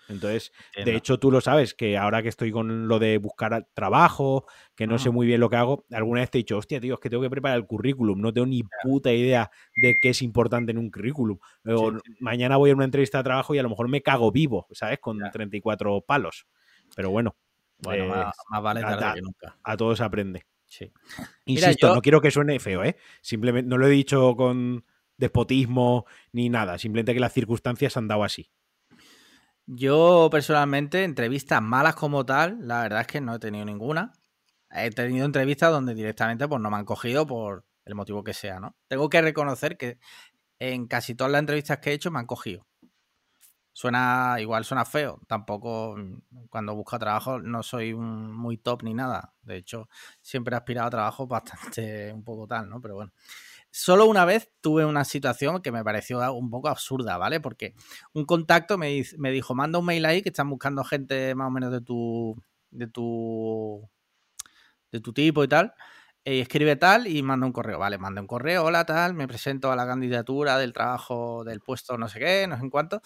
Entonces, 0.08 0.52
de 0.84 0.94
hecho, 0.96 1.18
tú 1.18 1.30
lo 1.30 1.40
sabes, 1.40 1.72
que 1.74 1.96
ahora 1.96 2.22
que 2.22 2.28
estoy 2.28 2.50
con 2.52 2.88
lo 2.88 2.98
de 2.98 3.16
buscar 3.18 3.66
trabajo, 3.72 4.46
que 4.74 4.86
no 4.86 4.98
sé 4.98 5.08
muy 5.10 5.26
bien 5.26 5.40
lo 5.40 5.48
que 5.48 5.56
hago, 5.56 5.86
alguna 5.92 6.20
vez 6.20 6.30
te 6.30 6.38
he 6.38 6.40
dicho, 6.40 6.58
hostia, 6.58 6.78
tío, 6.80 6.94
es 6.94 7.00
que 7.00 7.08
tengo 7.08 7.22
que 7.22 7.30
preparar 7.30 7.56
el 7.56 7.66
currículum, 7.66 8.20
no 8.20 8.32
tengo 8.32 8.46
ni 8.46 8.62
puta 8.82 9.12
idea 9.12 9.50
de 9.76 9.98
qué 10.00 10.10
es 10.10 10.20
importante 10.22 10.72
en 10.72 10.78
un 10.78 10.90
currículum. 10.90 11.38
O 11.66 11.90
Sí, 11.90 11.96
sí, 12.04 12.12
sí. 12.12 12.16
mañana 12.20 12.56
voy 12.58 12.70
a 12.70 12.74
una 12.74 12.84
entrevista 12.84 13.18
de 13.18 13.24
trabajo 13.24 13.54
y 13.54 13.58
a 13.58 13.62
lo 13.62 13.70
mejor 13.70 13.88
me 13.88 14.02
cago 14.02 14.30
vivo, 14.30 14.66
¿sabes? 14.72 14.98
Con 14.98 15.18
Ya. 15.20 15.30
34 15.30 16.02
palos. 16.02 16.46
Pero 16.94 17.10
bueno, 17.10 17.34
Bueno, 17.78 18.04
pues, 18.06 18.16
más, 18.18 18.34
más 18.50 18.62
vale 18.62 18.80
tarde 18.82 19.00
nada. 19.00 19.14
que 19.14 19.22
nunca. 19.22 19.58
a 19.64 19.76
todos 19.76 20.00
aprende. 20.02 20.44
Sí. 20.66 20.92
Mira, 21.46 21.68
Insisto, 21.68 21.88
yo- 21.88 21.94
no 21.94 22.02
quiero 22.02 22.20
que 22.20 22.30
suene 22.30 22.58
feo, 22.60 22.84
¿eh? 22.84 22.96
Simplemente 23.22 23.68
no 23.70 23.78
lo 23.78 23.86
he 23.86 23.90
dicho 23.90 24.34
con 24.36 24.84
despotismo 25.16 26.04
ni 26.32 26.48
nada, 26.48 26.76
simplemente 26.78 27.14
que 27.14 27.20
las 27.20 27.32
circunstancias 27.32 27.96
han 27.96 28.08
dado 28.08 28.22
así. 28.24 28.50
Yo 29.66 30.28
personalmente, 30.30 31.04
entrevistas 31.04 31.62
malas 31.62 31.94
como 31.94 32.24
tal, 32.26 32.58
la 32.66 32.82
verdad 32.82 33.00
es 33.02 33.06
que 33.06 33.20
no 33.20 33.34
he 33.34 33.38
tenido 33.38 33.64
ninguna. 33.64 34.12
He 34.70 34.90
tenido 34.90 35.24
entrevistas 35.26 35.70
donde 35.70 35.94
directamente 35.94 36.46
pues, 36.48 36.60
no 36.60 36.70
me 36.70 36.76
han 36.76 36.84
cogido 36.84 37.26
por 37.26 37.64
el 37.84 37.94
motivo 37.94 38.24
que 38.24 38.34
sea, 38.34 38.60
¿no? 38.60 38.76
Tengo 38.88 39.08
que 39.08 39.22
reconocer 39.22 39.76
que 39.78 39.98
en 40.58 40.86
casi 40.86 41.14
todas 41.14 41.32
las 41.32 41.40
entrevistas 41.40 41.78
que 41.78 41.90
he 41.90 41.94
hecho 41.94 42.10
me 42.10 42.20
han 42.20 42.26
cogido. 42.26 42.66
Suena, 43.72 44.36
igual 44.38 44.64
suena 44.64 44.84
feo. 44.84 45.20
Tampoco 45.26 45.96
mm, 45.96 46.46
cuando 46.48 46.74
busco 46.76 46.98
trabajo 46.98 47.40
no 47.40 47.62
soy 47.62 47.92
un 47.92 48.32
muy 48.32 48.56
top 48.58 48.84
ni 48.84 48.94
nada. 48.94 49.34
De 49.42 49.56
hecho, 49.56 49.88
siempre 50.22 50.54
he 50.54 50.58
aspirado 50.58 50.88
a 50.88 50.90
trabajos 50.90 51.28
bastante 51.28 52.12
un 52.14 52.22
poco 52.24 52.46
tal, 52.46 52.68
¿no? 52.68 52.80
Pero 52.80 52.94
bueno. 52.96 53.12
Solo 53.76 54.06
una 54.06 54.24
vez 54.24 54.52
tuve 54.60 54.84
una 54.84 55.04
situación 55.04 55.60
que 55.60 55.72
me 55.72 55.82
pareció 55.82 56.32
un 56.32 56.48
poco 56.48 56.68
absurda, 56.68 57.16
¿vale? 57.18 57.40
Porque 57.40 57.74
un 58.12 58.24
contacto 58.24 58.78
me, 58.78 59.02
me 59.18 59.32
dijo, 59.32 59.56
manda 59.56 59.80
un 59.80 59.84
mail 59.86 60.06
ahí 60.06 60.22
que 60.22 60.28
están 60.28 60.48
buscando 60.48 60.84
gente 60.84 61.34
más 61.34 61.48
o 61.48 61.50
menos 61.50 61.72
de 61.72 61.80
tu. 61.80 62.40
de 62.70 62.86
tu. 62.86 63.90
de 64.92 65.00
tu 65.00 65.12
tipo 65.12 65.42
y 65.42 65.48
tal. 65.48 65.74
Y 66.24 66.38
escribe 66.40 66.76
tal 66.76 67.08
y 67.08 67.20
manda 67.24 67.46
un 67.46 67.52
correo. 67.52 67.80
Vale, 67.80 67.98
manda 67.98 68.20
un 68.20 68.28
correo, 68.28 68.64
hola, 68.64 68.84
tal, 68.86 69.12
me 69.14 69.26
presento 69.26 69.72
a 69.72 69.76
la 69.76 69.86
candidatura 69.88 70.56
del 70.56 70.72
trabajo 70.72 71.42
del 71.44 71.60
puesto 71.60 71.98
no 71.98 72.08
sé 72.08 72.20
qué, 72.20 72.46
no 72.46 72.56
sé 72.56 72.62
en 72.62 72.70
cuánto. 72.70 73.02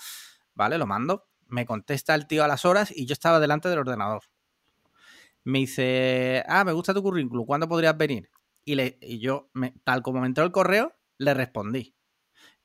Vale, 0.55 0.77
lo 0.77 0.87
mando. 0.87 1.29
Me 1.47 1.64
contesta 1.64 2.14
el 2.14 2.27
tío 2.27 2.45
a 2.45 2.49
las 2.49 2.66
horas 2.66 2.93
y 2.95 3.07
yo 3.07 3.14
estaba 3.14 3.41
delante 3.41 3.71
del 3.71 3.79
ordenador. 3.79 4.25
Me 5.45 5.61
dice, 5.61 6.45
ah, 6.47 6.64
me 6.64 6.73
gusta 6.73 6.93
tu 6.93 7.03
currículum, 7.03 7.47
¿cuándo 7.47 7.66
podrías 7.69 7.97
venir? 7.97 8.29
Y, 8.69 8.75
le, 8.75 8.99
y 9.01 9.19
yo, 9.19 9.49
me- 9.55 9.73
tal 9.85 10.03
como 10.03 10.21
me 10.21 10.27
entró 10.27 10.45
el 10.45 10.53
correo, 10.53 10.95
le 11.19 11.33
respondí. 11.35 11.95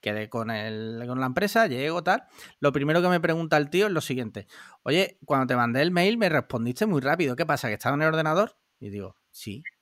quedé 0.02 0.28
con, 0.30 0.52
el, 0.52 1.02
con 1.08 1.20
la 1.22 1.28
empresa, 1.28 1.68
llego, 1.68 2.04
tal. 2.04 2.24
Lo 2.60 2.74
primero 2.74 3.02
que 3.02 3.08
me 3.10 3.22
pregunta 3.22 3.56
el 3.58 3.70
tío 3.70 3.88
es 3.88 3.94
lo 3.94 4.02
siguiente. 4.02 4.48
Oye, 4.84 5.18
cuando 5.26 5.48
te 5.48 5.56
mandé 5.56 5.82
el 5.82 5.92
mail 5.92 6.18
me 6.18 6.28
respondiste 6.30 6.86
muy 6.88 7.00
rápido. 7.02 7.36
¿Qué 7.38 7.46
pasa? 7.46 7.70
¿Que 7.70 7.76
estaba 7.76 7.96
en 7.96 8.02
el 8.02 8.10
ordenador? 8.10 8.58
Y 8.82 8.90
digo, 8.90 9.16
sí. 9.32 9.64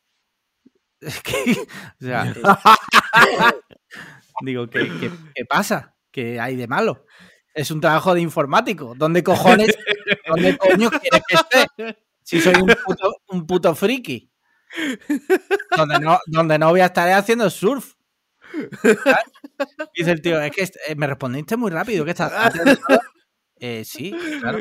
Es 1.02 1.20
que, 1.24 1.34
o 2.00 2.06
sea, 2.06 2.32
digo, 4.42 4.70
¿qué, 4.70 4.88
qué, 5.00 5.12
qué 5.36 5.46
pasa? 5.46 5.96
¿Qué 6.12 6.40
hay 6.40 6.56
de 6.56 6.68
malo? 6.68 7.06
Es 7.54 7.72
un 7.72 7.82
trabajo 7.82 8.14
de 8.14 8.22
informático. 8.22 8.94
¿Dónde 8.96 9.24
cojones, 9.24 9.76
dónde 10.28 10.58
coño 10.58 10.90
quieres 10.92 11.22
que 11.28 11.36
esté? 11.36 11.98
Si 12.24 12.40
soy 12.40 12.56
un 12.56 12.68
puto, 12.86 13.14
un 13.30 13.46
puto 13.48 13.76
friki. 13.76 14.31
Donde 15.76 16.00
no, 16.00 16.20
donde 16.28 16.58
no 16.60 16.70
voy 16.70 16.82
a 16.82 16.86
estar 16.86 17.10
haciendo 17.12 17.50
surf. 17.50 17.94
¿Sabes? 18.82 19.24
Dice 19.96 20.12
el 20.12 20.22
tío, 20.22 20.40
es 20.42 20.52
que 20.52 20.64
eh, 20.64 20.96
me 20.96 21.08
respondiste 21.08 21.58
muy 21.58 21.72
rápido. 21.72 22.06
¿Qué 22.06 22.12
estás? 22.12 22.54
Eh, 23.64 23.86
sí, 23.86 24.12
claro. 24.40 24.58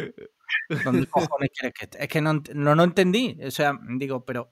¿Dónde 0.85 1.07
cojones 1.07 1.49
quieres 1.59 1.73
que 1.73 1.85
esté? 1.87 2.03
Es 2.03 2.09
que 2.11 2.21
no, 2.21 2.35
no, 2.53 2.75
no 2.75 2.85
entendí. 2.85 3.39
O 3.43 3.51
sea, 3.51 3.73
digo, 3.97 4.27
pero 4.27 4.51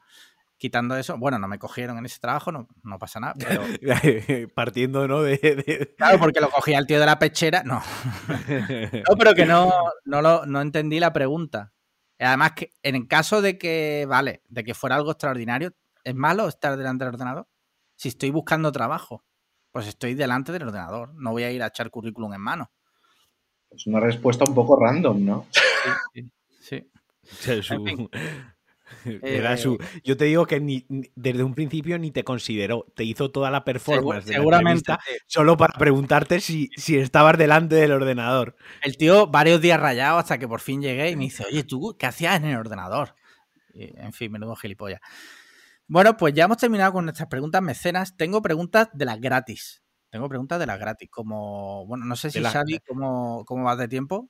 quitando 0.57 0.97
eso, 0.97 1.19
bueno, 1.19 1.39
no 1.39 1.49
me 1.49 1.59
cogieron 1.59 1.99
en 1.99 2.07
ese 2.07 2.19
trabajo, 2.19 2.51
no, 2.51 2.67
no 2.83 2.99
pasa 2.99 3.21
nada. 3.21 3.35
Pero, 3.39 3.63
Partiendo, 4.55 5.07
¿no? 5.07 5.21
De, 5.21 5.37
de- 5.37 5.95
claro, 5.99 6.19
porque 6.19 6.41
lo 6.41 6.49
cogía 6.49 6.79
el 6.79 6.87
tío 6.87 6.99
de 6.99 7.05
la 7.05 7.19
pechera, 7.19 7.63
no. 7.63 7.83
No, 9.07 9.17
pero 9.19 9.35
que 9.35 9.45
no, 9.45 9.71
no, 10.07 10.23
lo, 10.23 10.47
no 10.47 10.63
entendí 10.63 10.99
la 10.99 11.13
pregunta. 11.13 11.75
Además, 12.19 12.53
que 12.53 12.73
en 12.83 12.97
el 12.97 13.07
caso 13.07 13.41
de 13.43 13.59
que, 13.59 14.07
vale, 14.09 14.43
de 14.49 14.64
que 14.64 14.75
fuera 14.75 14.97
algo 14.97 15.12
extraordinario, 15.12 15.75
¿es 16.05 16.14
malo 16.14 16.49
estar 16.49 16.77
delante 16.77 17.05
del 17.05 17.14
ordenador? 17.14 17.47
Si 17.97 18.09
estoy 18.09 18.31
buscando 18.31 18.73
trabajo, 18.73 19.25
pues 19.71 19.87
estoy 19.87 20.14
delante 20.14 20.51
del 20.53 20.64
ordenador. 20.64 21.14
No 21.14 21.31
voy 21.33 21.45
a 21.45 21.51
ir 21.53 21.62
a 21.62 21.69
echar 21.69 21.91
currículum 21.91 22.33
en 22.35 22.41
mano. 22.41 22.73
Es 23.71 23.87
una 23.87 24.01
respuesta 24.01 24.45
un 24.49 24.55
poco 24.55 24.77
random, 24.81 25.25
¿no? 25.25 25.47
Sí, 26.14 26.33
sí. 26.61 26.91
O 27.31 27.35
sea, 27.35 27.62
su- 27.62 27.75
En 27.75 27.85
fin. 27.85 28.11
Era 29.22 29.55
Eh, 29.55 29.59
su- 29.59 29.78
yo 30.05 30.16
te 30.16 30.24
digo 30.26 30.47
que 30.47 30.61
ni, 30.61 30.84
ni- 30.89 31.11
desde 31.14 31.43
un 31.43 31.55
principio 31.55 31.99
ni 31.99 32.11
te 32.11 32.24
consideró. 32.24 32.86
Te 32.95 33.05
hizo 33.05 33.30
toda 33.30 33.51
la 33.51 33.64
performance 33.64 34.26
de 34.26 34.32
la 34.32 34.39
seguramente. 34.39 34.97
solo 35.26 35.57
para 35.57 35.78
preguntarte 35.78 36.41
si, 36.41 36.68
si 36.76 36.97
estabas 36.97 37.39
delante 37.39 37.74
del 37.74 37.93
ordenador. 37.93 38.57
El 38.82 38.97
tío 38.97 39.26
varios 39.26 39.61
días 39.61 39.80
rayado 39.80 40.18
hasta 40.18 40.39
que 40.39 40.49
por 40.49 40.61
fin 40.61 40.80
llegué 40.82 41.11
y 41.11 41.16
me 41.16 41.24
dice, 41.24 41.45
oye, 41.45 41.64
¿tú 41.64 41.97
qué 41.99 42.07
hacías 42.07 42.36
en 42.36 42.47
el 42.47 42.57
ordenador? 42.57 43.14
Y, 43.74 43.97
en 43.99 44.12
fin, 44.12 44.32
menudo 44.32 44.57
gilipollas. 44.57 45.01
Bueno, 45.86 46.16
pues 46.16 46.34
ya 46.34 46.45
hemos 46.45 46.59
terminado 46.59 46.93
con 46.93 47.05
nuestras 47.05 47.28
preguntas 47.28 47.62
mecenas. 47.62 48.16
Tengo 48.16 48.43
preguntas 48.43 48.89
de 48.93 49.05
las 49.05 49.20
gratis. 49.20 49.82
Tengo 50.11 50.28
preguntas 50.28 50.59
de 50.59 50.66
las 50.66 50.78
gratis. 50.78 51.09
Como, 51.11 51.86
bueno, 51.86 52.05
no 52.05 52.14
sé 52.16 52.30
si 52.30 52.41
Xavi, 52.43 52.80
¿cómo, 52.86 53.45
¿cómo 53.47 53.64
vas 53.64 53.78
de 53.78 53.89
tiempo? 53.89 54.28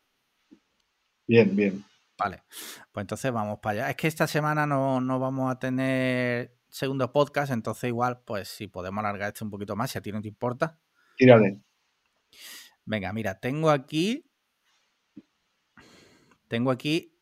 Bien, 1.26 1.54
bien. 1.54 1.84
Vale, 2.18 2.42
pues 2.90 3.04
entonces 3.04 3.30
vamos 3.32 3.60
para 3.60 3.72
allá. 3.84 3.90
Es 3.90 3.96
que 3.96 4.08
esta 4.08 4.26
semana 4.26 4.66
no, 4.66 5.00
no 5.00 5.20
vamos 5.20 5.50
a 5.52 5.58
tener 5.58 6.58
segundo 6.68 7.12
podcast, 7.12 7.52
entonces 7.52 7.88
igual, 7.88 8.20
pues 8.24 8.48
si 8.48 8.66
podemos 8.66 9.00
alargar 9.00 9.28
esto 9.28 9.44
un 9.44 9.50
poquito 9.50 9.76
más, 9.76 9.90
si 9.90 9.98
a 9.98 10.02
ti 10.02 10.10
no 10.10 10.20
te 10.20 10.28
importa. 10.28 10.80
Tírale. 11.16 11.60
Venga, 12.84 13.12
mira, 13.12 13.38
tengo 13.38 13.70
aquí. 13.70 14.28
Tengo 16.48 16.70
aquí. 16.70 17.14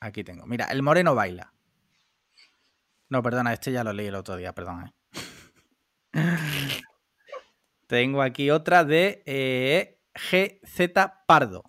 Aquí 0.00 0.24
tengo. 0.24 0.46
Mira, 0.46 0.66
el 0.66 0.82
moreno 0.82 1.14
baila. 1.14 1.52
No, 3.10 3.22
perdona, 3.22 3.52
este 3.52 3.72
ya 3.72 3.84
lo 3.84 3.92
leí 3.92 4.06
el 4.06 4.14
otro 4.14 4.36
día, 4.36 4.54
perdón. 4.54 4.84
eh. 4.84 5.22
tengo 7.86 8.22
aquí 8.22 8.50
otra 8.50 8.84
de 8.84 9.22
eh, 9.26 10.00
GZ 10.14 10.92
Pardo. 11.26 11.64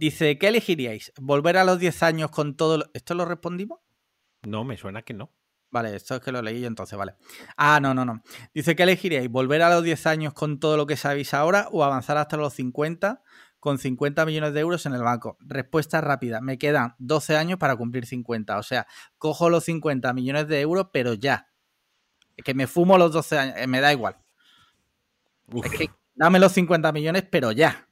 Dice, 0.00 0.38
¿qué 0.38 0.48
elegiríais? 0.48 1.12
¿Volver 1.20 1.58
a 1.58 1.64
los 1.64 1.78
10 1.78 2.02
años 2.02 2.30
con 2.30 2.56
todo 2.56 2.78
lo... 2.78 2.84
¿Esto 2.94 3.14
lo 3.14 3.26
respondimos? 3.26 3.80
No, 4.40 4.64
me 4.64 4.78
suena 4.78 5.02
que 5.02 5.12
no. 5.12 5.30
Vale, 5.70 5.94
esto 5.94 6.14
es 6.14 6.22
que 6.22 6.32
lo 6.32 6.40
leí 6.40 6.62
yo 6.62 6.68
entonces, 6.68 6.98
vale. 6.98 7.16
Ah, 7.58 7.80
no, 7.80 7.92
no, 7.92 8.06
no. 8.06 8.22
Dice 8.54 8.74
que 8.74 8.84
elegiríais 8.84 9.28
volver 9.30 9.60
a 9.60 9.68
los 9.68 9.84
10 9.84 10.06
años 10.06 10.32
con 10.32 10.58
todo 10.58 10.78
lo 10.78 10.86
que 10.86 10.96
sabéis 10.96 11.34
ahora 11.34 11.68
o 11.70 11.84
avanzar 11.84 12.16
hasta 12.16 12.38
los 12.38 12.54
50 12.54 13.22
con 13.58 13.76
50 13.76 14.24
millones 14.24 14.54
de 14.54 14.60
euros 14.60 14.86
en 14.86 14.94
el 14.94 15.02
banco. 15.02 15.36
Respuesta 15.40 16.00
rápida. 16.00 16.40
Me 16.40 16.56
quedan 16.56 16.94
12 16.98 17.36
años 17.36 17.58
para 17.58 17.76
cumplir 17.76 18.06
50. 18.06 18.56
O 18.58 18.62
sea, 18.62 18.86
cojo 19.18 19.50
los 19.50 19.64
50 19.64 20.14
millones 20.14 20.48
de 20.48 20.62
euros, 20.62 20.88
pero 20.94 21.12
ya. 21.12 21.50
Que 22.42 22.54
me 22.54 22.66
fumo 22.66 22.96
los 22.96 23.12
12 23.12 23.38
años. 23.38 23.54
eh, 23.58 23.66
Me 23.66 23.82
da 23.82 23.92
igual. 23.92 24.16
Uf, 25.52 25.66
Es 25.66 25.72
que 25.72 25.90
dame 26.14 26.38
los 26.38 26.52
50 26.52 26.90
millones, 26.90 27.24
pero 27.30 27.52
ya. 27.52 27.86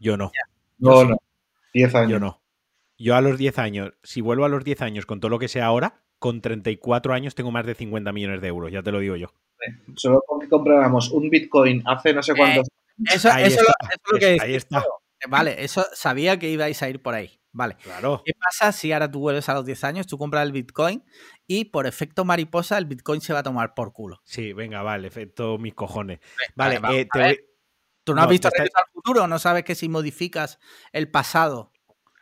Yo 0.00 0.16
no, 0.16 0.32
No, 0.78 1.02
sí. 1.02 1.08
no. 1.08 1.16
10 1.72 1.94
años. 1.94 2.10
yo 2.10 2.18
no. 2.18 2.42
Yo 2.98 3.14
a 3.14 3.20
los 3.20 3.38
10 3.38 3.58
años, 3.58 3.92
si 4.02 4.20
vuelvo 4.20 4.44
a 4.44 4.48
los 4.48 4.64
10 4.64 4.82
años 4.82 5.06
con 5.06 5.20
todo 5.20 5.30
lo 5.30 5.38
que 5.38 5.46
sé 5.48 5.60
ahora, 5.62 6.02
con 6.18 6.40
34 6.42 7.14
años 7.14 7.34
tengo 7.36 7.50
más 7.52 7.64
de 7.64 7.74
50 7.74 8.12
millones 8.12 8.40
de 8.40 8.48
euros, 8.48 8.72
ya 8.72 8.82
te 8.82 8.90
lo 8.92 8.98
digo 8.98 9.14
yo. 9.16 9.32
Solo 9.96 10.22
porque 10.26 10.48
compráramos 10.48 11.10
un 11.10 11.30
Bitcoin 11.30 11.82
hace 11.86 12.12
no 12.14 12.22
sé 12.22 12.34
cuántos 12.34 12.66
Eso, 13.14 13.30
Ahí 13.32 13.44
eso, 13.44 13.60
está, 13.60 13.62
lo- 13.62 13.88
eso 13.88 14.00
es 14.06 14.12
lo 14.12 14.18
que 14.18 14.26
ahí 14.26 14.38
decía 14.38 14.56
está. 14.56 14.78
yo. 14.80 15.28
Vale, 15.28 15.62
eso 15.64 15.84
sabía 15.94 16.38
que 16.38 16.50
ibais 16.50 16.82
a 16.82 16.88
ir 16.88 17.00
por 17.02 17.14
ahí. 17.14 17.38
Vale. 17.52 17.76
Claro. 17.82 18.22
¿Qué 18.24 18.32
pasa 18.38 18.72
si 18.72 18.92
ahora 18.92 19.10
tú 19.10 19.20
vuelves 19.20 19.48
a 19.48 19.54
los 19.54 19.64
10 19.66 19.82
años, 19.84 20.06
tú 20.06 20.16
compras 20.18 20.44
el 20.46 20.52
Bitcoin 20.52 21.02
y 21.46 21.66
por 21.66 21.86
efecto 21.86 22.24
mariposa 22.24 22.78
el 22.78 22.84
Bitcoin 22.86 23.20
se 23.20 23.32
va 23.32 23.40
a 23.40 23.42
tomar 23.42 23.74
por 23.74 23.92
culo? 23.92 24.20
Sí, 24.24 24.52
venga, 24.52 24.82
vale, 24.82 25.08
efecto 25.08 25.58
mis 25.58 25.74
cojones. 25.74 26.20
Vale, 26.54 26.78
vamos 26.78 26.96
eh, 26.98 27.08
a 27.10 27.12
te 27.18 27.22
voy- 27.24 27.40
¿Tú 28.10 28.14
no, 28.16 28.20
has 28.22 28.26
No, 28.26 28.30
visto 28.30 28.48
está- 28.48 28.62
Regreso 28.62 28.78
al 28.78 28.92
futuro? 28.92 29.26
¿No 29.26 29.38
sabes 29.38 29.64
que 29.64 29.74
si 29.74 29.88
modificas 29.88 30.58
el 30.92 31.10
pasado? 31.10 31.72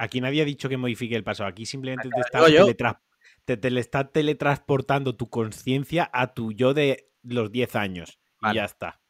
aquí 0.00 0.20
nadie 0.20 0.42
ha 0.42 0.44
dicho 0.44 0.68
que 0.68 0.76
modifique 0.76 1.16
el 1.16 1.24
pasado. 1.24 1.48
Aquí 1.48 1.66
simplemente 1.66 2.08
te 2.08 2.20
está, 2.20 2.40
teletra- 2.46 3.00
te, 3.44 3.56
te 3.56 3.70
le 3.70 3.80
está 3.80 4.10
teletransportando 4.12 5.16
tu 5.16 5.28
conciencia 5.28 6.08
a 6.12 6.34
tu 6.34 6.52
yo 6.52 6.72
de 6.72 7.10
los 7.22 7.50
10 7.50 7.74
años. 7.74 8.20
Vale. 8.40 8.54
Y 8.54 8.56
ya 8.58 8.64
está. 8.64 9.00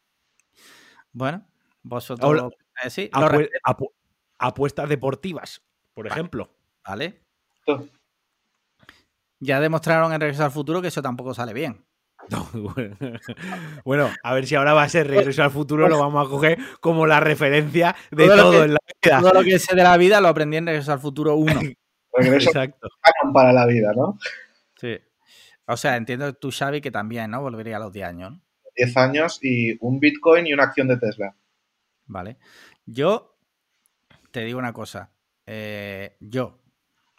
Bueno, 1.12 1.46
vosotros 1.82 2.34
lo 2.36 2.50
eh, 2.82 2.88
sí, 2.90 3.10
lo 3.12 3.20
Apue- 3.20 3.30
respeto, 3.38 3.58
apu- 3.64 3.92
apuestas 4.38 4.88
deportivas, 4.88 5.62
por 5.92 6.04
Vale. 6.08 6.14
ejemplo. 6.14 6.54
¿vale? 6.86 7.22
Ya 9.40 9.60
demostraron 9.60 10.12
en 10.12 10.20
Regreso 10.20 10.44
al 10.44 10.50
futuro 10.50 10.80
que 10.82 10.88
eso 10.88 11.02
tampoco 11.02 11.34
sale 11.34 11.52
bien. 11.52 11.84
No, 12.30 12.46
bueno, 13.84 14.10
a 14.22 14.34
ver 14.34 14.46
si 14.46 14.54
ahora 14.54 14.74
va 14.74 14.82
a 14.82 14.88
ser 14.88 15.06
regreso 15.08 15.42
al 15.42 15.50
futuro, 15.50 15.88
lo 15.88 15.98
vamos 15.98 16.26
a 16.26 16.30
coger 16.30 16.58
como 16.80 17.06
la 17.06 17.20
referencia 17.20 17.96
de 18.10 18.26
Todo 18.26 18.36
lo 18.36 18.42
todo 18.42 18.52
que- 18.52 18.64
en 18.64 18.72
la 18.74 18.78
vida. 19.02 19.20
Todo 19.20 19.32
lo 19.32 19.42
que 19.44 19.58
sé 19.58 19.74
de 19.76 19.82
la 19.82 19.96
vida 19.96 20.20
lo 20.20 20.28
aprendí 20.28 20.56
en 20.58 20.66
Regreso 20.66 20.92
al 20.92 21.00
futuro 21.00 21.36
1. 21.36 21.46
Regreso 22.12 22.50
Exacto. 22.50 22.88
para 23.32 23.52
la 23.52 23.66
vida, 23.66 23.92
¿no? 23.96 24.18
Sí. 24.80 24.98
O 25.66 25.76
sea, 25.76 25.96
entiendo 25.96 26.32
tú, 26.34 26.50
Xavi, 26.50 26.80
que 26.80 26.90
también, 26.90 27.30
¿no? 27.30 27.40
Volvería 27.40 27.76
a 27.76 27.80
los 27.80 27.92
10 27.92 28.08
años, 28.08 28.32
¿no? 28.32 28.42
10 28.76 28.96
años 28.96 29.38
y 29.42 29.76
un 29.80 30.00
Bitcoin 30.00 30.46
y 30.46 30.52
una 30.54 30.64
acción 30.64 30.88
de 30.88 30.96
Tesla. 30.98 31.34
Vale. 32.06 32.38
Yo 32.86 33.36
te 34.30 34.40
digo 34.44 34.58
una 34.58 34.72
cosa. 34.72 35.12
eh, 35.46 36.16
yo, 36.20 36.58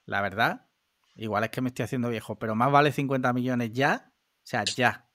la 0.06 0.22
verdad, 0.22 0.68
igual 1.16 1.44
es 1.44 1.50
que 1.50 1.62
me 1.62 1.70
estoy 1.70 1.84
haciendo 1.86 2.10
viejo, 2.10 2.38
pero 2.40 2.56
más 2.56 2.72
vale 2.72 2.92
50 2.92 3.32
millones 3.34 3.72
ya. 3.74 4.12
O 4.50 4.52
sea, 4.52 4.64
ya. 4.66 5.06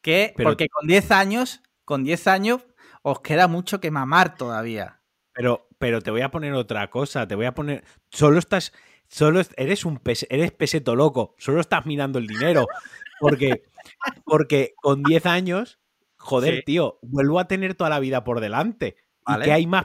Que, 0.00 0.32
Pero- 0.34 0.48
porque 0.48 0.70
con 0.70 0.86
10 0.86 1.10
años, 1.10 1.60
con 1.84 2.04
10 2.04 2.26
años, 2.26 2.62
os 3.02 3.20
queda 3.20 3.48
mucho 3.48 3.80
que 3.80 3.90
mamar 3.90 4.34
todavía. 4.36 5.02
Pero, 5.34 5.68
pero 5.78 6.00
te 6.00 6.10
voy 6.10 6.22
a 6.22 6.30
poner 6.30 6.54
otra 6.54 6.88
cosa, 6.88 7.28
te 7.28 7.34
voy 7.34 7.44
a 7.44 7.52
poner. 7.52 7.84
Solo 8.10 8.38
estás. 8.38 8.72
Solo 9.08 9.40
es- 9.40 9.50
eres 9.58 9.84
un 9.84 9.98
pes- 9.98 10.26
eres 10.30 10.52
peseto 10.52 10.96
loco. 10.96 11.34
Solo 11.36 11.60
estás 11.60 11.84
mirando 11.84 12.18
el 12.18 12.26
dinero. 12.28 12.66
Porque, 13.18 13.64
porque 14.24 14.72
con 14.80 15.02
10 15.02 15.26
años, 15.26 15.78
joder, 16.16 16.54
Sí. 16.56 16.62
tío, 16.64 16.98
vuelvo 17.02 17.40
a 17.40 17.46
tener 17.46 17.74
toda 17.74 17.90
la 17.90 18.00
vida 18.00 18.24
por 18.24 18.40
delante. 18.40 18.96
Vale. 19.26 19.44
¿Y 19.44 19.48
qué 19.48 19.52
hay, 19.52 19.66
más 19.66 19.84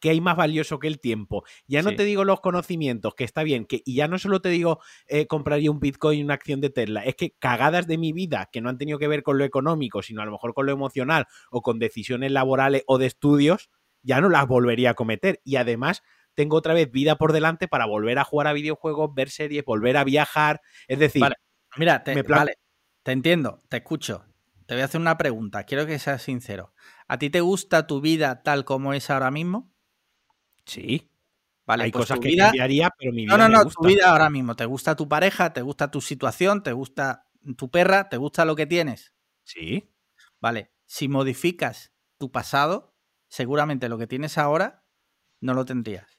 qué 0.00 0.10
hay 0.10 0.20
más 0.20 0.36
valioso 0.36 0.78
que 0.78 0.86
el 0.88 1.00
tiempo? 1.00 1.44
Ya 1.66 1.82
no 1.82 1.90
Sí. 1.90 1.96
te 1.96 2.04
digo 2.04 2.24
los 2.24 2.40
conocimientos, 2.40 3.14
que 3.14 3.24
está 3.24 3.42
bien, 3.42 3.64
que, 3.64 3.82
y 3.84 3.94
ya 3.96 4.08
no 4.08 4.18
solo 4.18 4.40
te 4.40 4.50
digo 4.50 4.80
eh, 5.08 5.26
compraría 5.26 5.70
un 5.70 5.80
Bitcoin 5.80 6.20
y 6.20 6.22
una 6.24 6.34
acción 6.34 6.60
de 6.60 6.70
Tesla, 6.70 7.02
es 7.04 7.14
que 7.16 7.34
cagadas 7.38 7.86
de 7.86 7.98
mi 7.98 8.12
vida 8.12 8.48
que 8.52 8.60
no 8.60 8.68
han 8.68 8.78
tenido 8.78 8.98
que 8.98 9.08
ver 9.08 9.22
con 9.22 9.38
lo 9.38 9.44
económico, 9.44 10.02
sino 10.02 10.22
a 10.22 10.26
lo 10.26 10.32
mejor 10.32 10.54
con 10.54 10.66
lo 10.66 10.72
emocional 10.72 11.26
o 11.50 11.62
con 11.62 11.78
decisiones 11.78 12.30
laborales 12.32 12.82
o 12.86 12.98
de 12.98 13.06
estudios, 13.06 13.70
ya 14.02 14.20
no 14.20 14.28
las 14.28 14.46
volvería 14.46 14.90
a 14.90 14.94
cometer. 14.94 15.40
Y 15.44 15.56
además 15.56 16.02
tengo 16.34 16.56
otra 16.56 16.74
vez 16.74 16.90
vida 16.90 17.16
por 17.16 17.32
delante 17.32 17.68
para 17.68 17.86
volver 17.86 18.18
a 18.18 18.24
jugar 18.24 18.48
a 18.48 18.52
videojuegos, 18.52 19.14
ver 19.14 19.30
series, 19.30 19.64
volver 19.64 19.96
a 19.96 20.04
viajar. 20.04 20.60
Es 20.88 20.98
decir, 20.98 21.22
Vale. 21.22 21.36
Mira, 21.76 22.04
te, 22.04 22.14
Me 22.14 22.22
plan- 22.22 22.40
vale, 22.40 22.54
te 23.02 23.12
entiendo, 23.12 23.60
te 23.68 23.78
escucho. 23.78 24.24
Te 24.66 24.74
voy 24.74 24.82
a 24.82 24.84
hacer 24.86 25.00
una 25.00 25.16
pregunta. 25.18 25.64
Quiero 25.64 25.86
que 25.86 25.98
seas 25.98 26.22
sincero. 26.22 26.72
¿A 27.08 27.18
ti 27.18 27.30
te 27.30 27.40
gusta 27.40 27.86
tu 27.86 28.00
vida 28.00 28.42
tal 28.42 28.64
como 28.64 28.92
es 28.94 29.10
ahora 29.10 29.30
mismo? 29.30 29.70
sí, 30.66 31.10
Vale, 31.66 31.84
hay 31.84 31.92
pues 31.92 32.02
cosas 32.04 32.20
que 32.20 32.28
vida- 32.28 32.44
cambiaría, 32.46 32.90
pero 32.98 33.12
mi 33.12 33.24
vida 33.24 33.36
No, 33.36 33.38
no, 33.44 33.48
me 33.48 33.54
no, 33.56 33.64
gusta. 33.64 33.80
tu 33.80 33.88
vida 33.88 34.10
ahora 34.10 34.28
mismo. 34.30 34.54
¿Te 34.54 34.66
gusta 34.66 34.96
tu 34.96 35.08
pareja? 35.08 35.52
¿Te 35.52 35.62
gusta 35.62 35.90
tu 35.90 36.00
situación? 36.02 36.62
¿Te 36.62 36.72
gusta 36.72 37.26
tu 37.56 37.70
perra? 37.70 38.08
¿Te 38.10 38.16
gusta 38.18 38.44
lo 38.44 38.54
que 38.54 38.66
tienes? 38.66 39.14
Sí, 39.44 39.90
Vale. 40.40 40.72
si 40.86 41.08
modificas 41.08 41.92
tu 42.18 42.30
pasado, 42.30 42.94
seguramente 43.28 43.88
lo 43.88 43.96
que 43.98 44.06
tienes 44.06 44.36
ahora 44.36 44.84
no 45.40 45.54
lo 45.54 45.64
tendrías. 45.64 46.18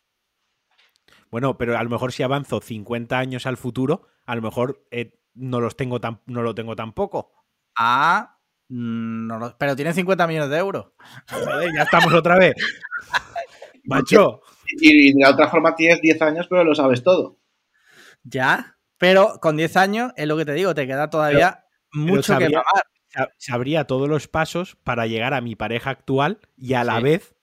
Bueno, 1.29 1.57
pero 1.57 1.77
a 1.77 1.83
lo 1.83 1.89
mejor 1.89 2.11
si 2.11 2.23
avanzo 2.23 2.61
50 2.61 3.19
años 3.19 3.45
al 3.45 3.57
futuro, 3.57 4.07
a 4.25 4.35
lo 4.35 4.41
mejor 4.41 4.85
eh, 4.91 5.19
no 5.33 5.59
los 5.61 5.75
tengo 5.75 5.99
tan, 6.01 6.21
no 6.25 6.41
lo 6.41 6.55
tengo 6.55 6.75
tampoco. 6.75 7.31
Ah, 7.77 8.34
no 8.69 9.39
lo- 9.39 9.57
pero 9.57 9.75
tiene 9.75 9.93
50 9.93 10.27
millones 10.27 10.49
de 10.49 10.57
euros. 10.57 10.87
Joder, 11.29 11.71
ya 11.75 11.83
estamos 11.83 12.13
otra 12.13 12.37
vez. 12.37 12.53
Macho, 13.83 14.41
Y, 14.67 15.09
y 15.09 15.13
de 15.13 15.19
la 15.21 15.31
otra 15.31 15.47
forma 15.49 15.75
tienes 15.75 16.01
10 16.01 16.21
años, 16.21 16.47
pero 16.49 16.63
lo 16.63 16.73
sabes 16.75 17.03
todo. 17.03 17.37
Ya, 18.23 18.77
pero 18.97 19.39
con 19.41 19.57
10 19.57 19.77
años 19.77 20.11
es 20.15 20.27
lo 20.27 20.37
que 20.37 20.45
te 20.45 20.53
digo, 20.53 20.73
te 20.73 20.87
queda 20.87 21.09
todavía 21.09 21.65
mucho 21.93 22.37
que 22.37 22.45
sabría- 22.45 22.49
mamar. 22.57 22.83
sa- 23.09 23.29
sabría 23.37 23.85
todos 23.85 24.09
los 24.09 24.27
pasos 24.27 24.75
para 24.83 25.05
llegar 25.05 25.33
a 25.33 25.41
mi 25.41 25.55
pareja 25.55 25.91
actual 25.91 26.39
y 26.57 26.73
a 26.73 26.83
la 26.83 26.97
Sí. 26.97 27.03
vez, 27.03 27.35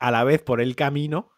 a 0.00 0.10
la 0.10 0.24
vez 0.24 0.42
por 0.42 0.60
el 0.60 0.74
camino, 0.74 1.30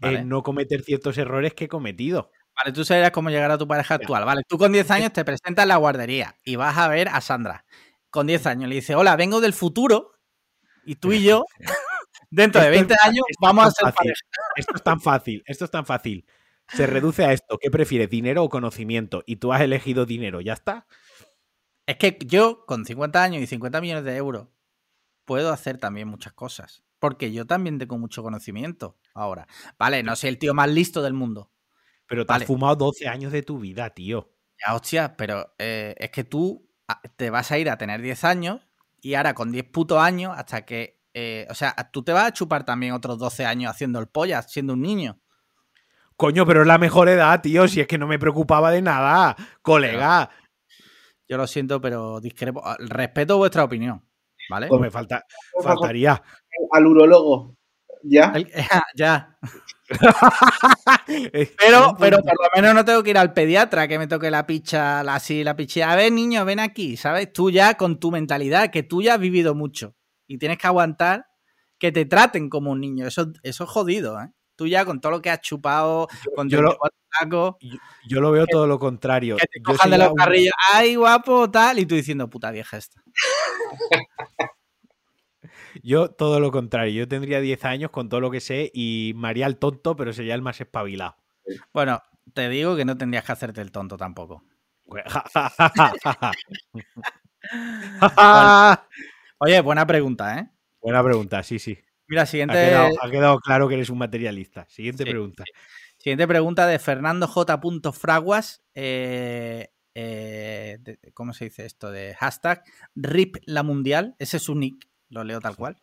eh, 0.00 0.06
Vale. 0.06 0.24
no 0.24 0.42
cometer 0.42 0.82
ciertos 0.82 1.16
errores 1.18 1.54
que 1.54 1.66
he 1.66 1.68
cometido. 1.68 2.32
Vale, 2.56 2.72
tú 2.72 2.84
sabrías 2.84 3.10
cómo 3.12 3.30
llegar 3.30 3.50
a 3.50 3.58
tu 3.58 3.66
pareja 3.68 3.94
actual. 3.94 4.24
Vale, 4.24 4.42
tú 4.48 4.58
con 4.58 4.72
10 4.72 4.90
años 4.90 5.12
te 5.12 5.24
presentas 5.24 5.62
en 5.64 5.68
la 5.68 5.76
guardería 5.76 6.36
y 6.44 6.56
vas 6.56 6.76
a 6.78 6.88
ver 6.88 7.08
a 7.08 7.20
Sandra. 7.20 7.64
Con 8.14 8.28
10 8.28 8.46
años 8.46 8.68
le 8.68 8.76
dices, 8.76 8.94
hola, 8.94 9.16
vengo 9.16 9.40
del 9.40 9.52
futuro 9.52 10.12
y 10.84 10.94
tú 10.94 11.12
y 11.12 11.24
yo, 11.24 11.44
dentro 12.30 12.60
de 12.60 12.68
Esto 12.68 12.74
es 12.76 12.86
20 12.88 12.94
tan- 12.94 13.10
años, 13.10 13.24
vamos 13.40 13.66
a 13.66 13.70
ser 13.72 13.84
fácil. 13.86 13.96
pareja. 13.96 14.20
Esto 14.56 14.72
es 14.76 14.82
tan 14.84 15.00
fácil, 15.00 15.42
esto 15.46 15.64
es 15.64 15.70
tan 15.72 15.84
fácil. 15.84 16.24
Se 16.68 16.86
reduce 16.86 17.24
a 17.24 17.32
esto. 17.32 17.58
¿Qué 17.58 17.72
prefieres, 17.72 18.08
dinero 18.08 18.44
o 18.44 18.48
conocimiento? 18.48 19.24
Y 19.26 19.36
tú 19.36 19.52
has 19.52 19.62
elegido 19.62 20.06
dinero, 20.06 20.40
ya 20.40 20.52
está. 20.52 20.86
Es 21.86 21.96
que 21.96 22.16
yo, 22.24 22.64
con 22.66 22.84
50 22.84 23.20
años 23.20 23.42
y 23.42 23.48
50 23.48 23.80
millones 23.80 24.04
de 24.04 24.16
euros, 24.16 24.46
puedo 25.24 25.52
hacer 25.52 25.78
también 25.78 26.06
muchas 26.06 26.32
cosas. 26.34 26.84
Porque 27.00 27.32
yo 27.32 27.46
también 27.46 27.78
tengo 27.80 27.98
mucho 27.98 28.22
conocimiento 28.22 28.96
ahora. 29.12 29.48
Vale, 29.76 30.02
no 30.04 30.14
soy 30.14 30.28
el 30.30 30.38
tío 30.38 30.54
más 30.54 30.70
listo 30.70 31.02
del 31.02 31.14
mundo. 31.14 31.50
Pero 32.06 32.24
te 32.24 32.32
Vale. 32.32 32.44
has 32.44 32.46
fumado 32.46 32.76
12 32.76 33.08
años 33.08 33.32
de 33.32 33.42
tu 33.42 33.58
vida, 33.58 33.90
tío. 33.90 34.30
Ya, 34.64 34.74
hostia, 34.76 35.16
pero 35.16 35.52
eh, 35.58 35.94
es 35.98 36.10
que 36.10 36.22
tú 36.24 36.70
te 37.16 37.30
vas 37.30 37.50
a 37.52 37.58
ir 37.58 37.70
a 37.70 37.78
tener 37.78 38.00
10 38.00 38.24
años 38.24 38.60
y 39.00 39.14
ahora 39.14 39.34
con 39.34 39.52
10 39.52 39.64
putos 39.70 39.98
años 39.98 40.32
hasta 40.36 40.64
que... 40.64 41.00
eh, 41.14 41.46
o 41.50 41.54
sea, 41.54 41.74
tú 41.92 42.02
te 42.02 42.12
vas 42.12 42.26
a 42.26 42.32
chupar 42.32 42.64
también 42.64 42.92
otros 42.92 43.18
12 43.18 43.46
años 43.46 43.70
haciendo 43.70 43.98
el 44.00 44.08
polla, 44.08 44.42
siendo 44.42 44.72
un 44.72 44.82
niño. 44.82 45.20
Coño, 46.16 46.46
pero 46.46 46.62
es 46.62 46.66
la 46.66 46.78
mejor 46.78 47.08
edad, 47.08 47.40
tío. 47.40 47.66
Si 47.66 47.80
es 47.80 47.86
que 47.86 47.98
no 47.98 48.06
me 48.06 48.18
preocupaba 48.18 48.70
de 48.70 48.82
nada, 48.82 49.36
colega. 49.62 50.30
Yo 51.28 51.36
lo 51.36 51.46
siento, 51.46 51.80
pero 51.80 52.20
discrepo. 52.20 52.62
Respeto 52.78 53.36
vuestra 53.36 53.64
opinión, 53.64 54.04
¿vale? 54.48 54.68
Pues 54.68 54.80
me 54.80 54.90
falta, 54.90 55.24
faltaría. 55.62 56.22
Al 56.70 56.86
urólogo. 56.86 57.56
¿Ya? 58.06 58.32
El- 58.34 58.50
ya. 58.94 59.36
Pero, 61.58 61.94
pero 61.98 62.18
por 62.22 62.32
lo 62.34 62.48
menos 62.56 62.74
no 62.74 62.84
tengo 62.84 63.02
que 63.02 63.10
ir 63.10 63.18
al 63.18 63.32
pediatra 63.34 63.86
que 63.86 63.98
me 63.98 64.06
toque 64.06 64.30
la 64.30 64.46
picha, 64.46 65.02
la- 65.02 65.16
así, 65.16 65.44
la 65.44 65.54
pichilla. 65.56 65.92
A 65.92 65.96
ver, 65.96 66.10
niño, 66.12 66.44
ven 66.44 66.58
aquí, 66.60 66.96
¿sabes? 66.96 67.32
Tú 67.32 67.50
ya 67.50 67.74
con 67.76 68.00
tu 68.00 68.10
mentalidad, 68.10 68.70
que 68.70 68.82
tú 68.82 69.02
ya 69.02 69.14
has 69.14 69.20
vivido 69.20 69.54
mucho 69.54 69.94
y 70.26 70.38
tienes 70.38 70.56
que 70.58 70.66
aguantar 70.66 71.26
que 71.78 71.92
te 71.92 72.06
traten 72.06 72.48
como 72.48 72.70
un 72.70 72.80
niño. 72.80 73.06
Eso, 73.06 73.30
eso 73.42 73.64
es 73.64 73.70
jodido, 73.70 74.18
¿eh? 74.20 74.30
Tú 74.56 74.66
ya 74.66 74.84
con 74.84 75.00
todo 75.00 75.12
lo 75.12 75.20
que 75.22 75.30
has 75.30 75.40
chupado, 75.40 76.08
con 76.34 76.48
yo 76.48 76.62
lo- 76.62 76.70
34 76.78 76.98
tacos, 77.20 77.54
Yo 78.08 78.20
lo 78.20 78.30
veo 78.32 78.46
todo 78.46 78.66
lo 78.66 78.78
contrario. 78.78 79.36
que 79.36 79.46
te 79.46 79.58
Yo 79.58 79.64
cojan 79.64 79.90
de 79.90 79.96
sería 79.96 80.04
los 80.06 80.12
un- 80.12 80.16
carrillos, 80.18 80.54
ay, 80.72 80.94
guapo, 80.96 81.50
tal, 81.50 81.78
y 81.78 81.86
tú 81.86 81.94
diciendo, 81.94 82.30
puta 82.30 82.50
vieja 82.50 82.76
esta. 82.78 83.02
Yo 85.82 86.10
todo 86.10 86.40
lo 86.40 86.50
contrario. 86.50 86.92
Yo 86.94 87.08
tendría 87.08 87.40
10 87.40 87.64
años 87.64 87.90
con 87.90 88.08
todo 88.08 88.20
lo 88.20 88.30
que 88.30 88.40
sé 88.40 88.70
y 88.74 89.12
me 89.16 89.28
haría 89.28 89.46
el 89.46 89.58
tonto, 89.58 89.96
pero 89.96 90.12
sería 90.12 90.34
el 90.34 90.42
más 90.42 90.60
espabilado. 90.60 91.16
Bueno, 91.72 92.02
te 92.32 92.48
digo 92.48 92.76
que 92.76 92.84
no 92.84 92.96
tendrías 92.96 93.24
que 93.24 93.32
hacerte 93.32 93.60
el 93.60 93.72
tonto 93.72 93.96
tampoco. 93.96 94.44
Oye, 99.38 99.60
buena 99.60 99.86
pregunta, 99.86 100.38
¿eh? 100.38 100.50
Buena 100.80 101.02
pregunta, 101.02 101.42
sí, 101.42 101.58
sí. 101.58 101.78
Mira, 102.06 102.22
Ha 102.22 102.26
siguiente, 102.26 102.60
quedado, 102.60 102.90
ha 103.00 103.10
quedado 103.10 103.38
claro 103.38 103.68
que 103.68 103.74
eres 103.74 103.90
un 103.90 103.98
materialista. 103.98 104.66
Siguiente 104.68 105.04
Sí, 105.04 105.10
pregunta. 105.10 105.44
Siguiente 105.96 106.28
pregunta 106.28 106.66
de 106.66 106.78
Fernando 106.78 107.26
J. 107.26 107.60
Fraguas. 107.92 108.62
eh, 108.74 109.68
eh, 109.94 110.78
de- 110.80 110.98
¿Cómo 111.14 111.32
se 111.32 111.44
dice 111.44 111.64
esto? 111.64 111.90
De 111.90 112.14
hashtag 112.14 112.62
RIP 112.96 113.36
la 113.46 113.62
mundial. 113.62 114.16
Ese 114.18 114.36
es 114.38 114.42
su 114.42 114.54
nick. 114.54 114.88
Lo 115.14 115.22
leo 115.22 115.40
tal 115.40 115.54
cual. 115.56 115.78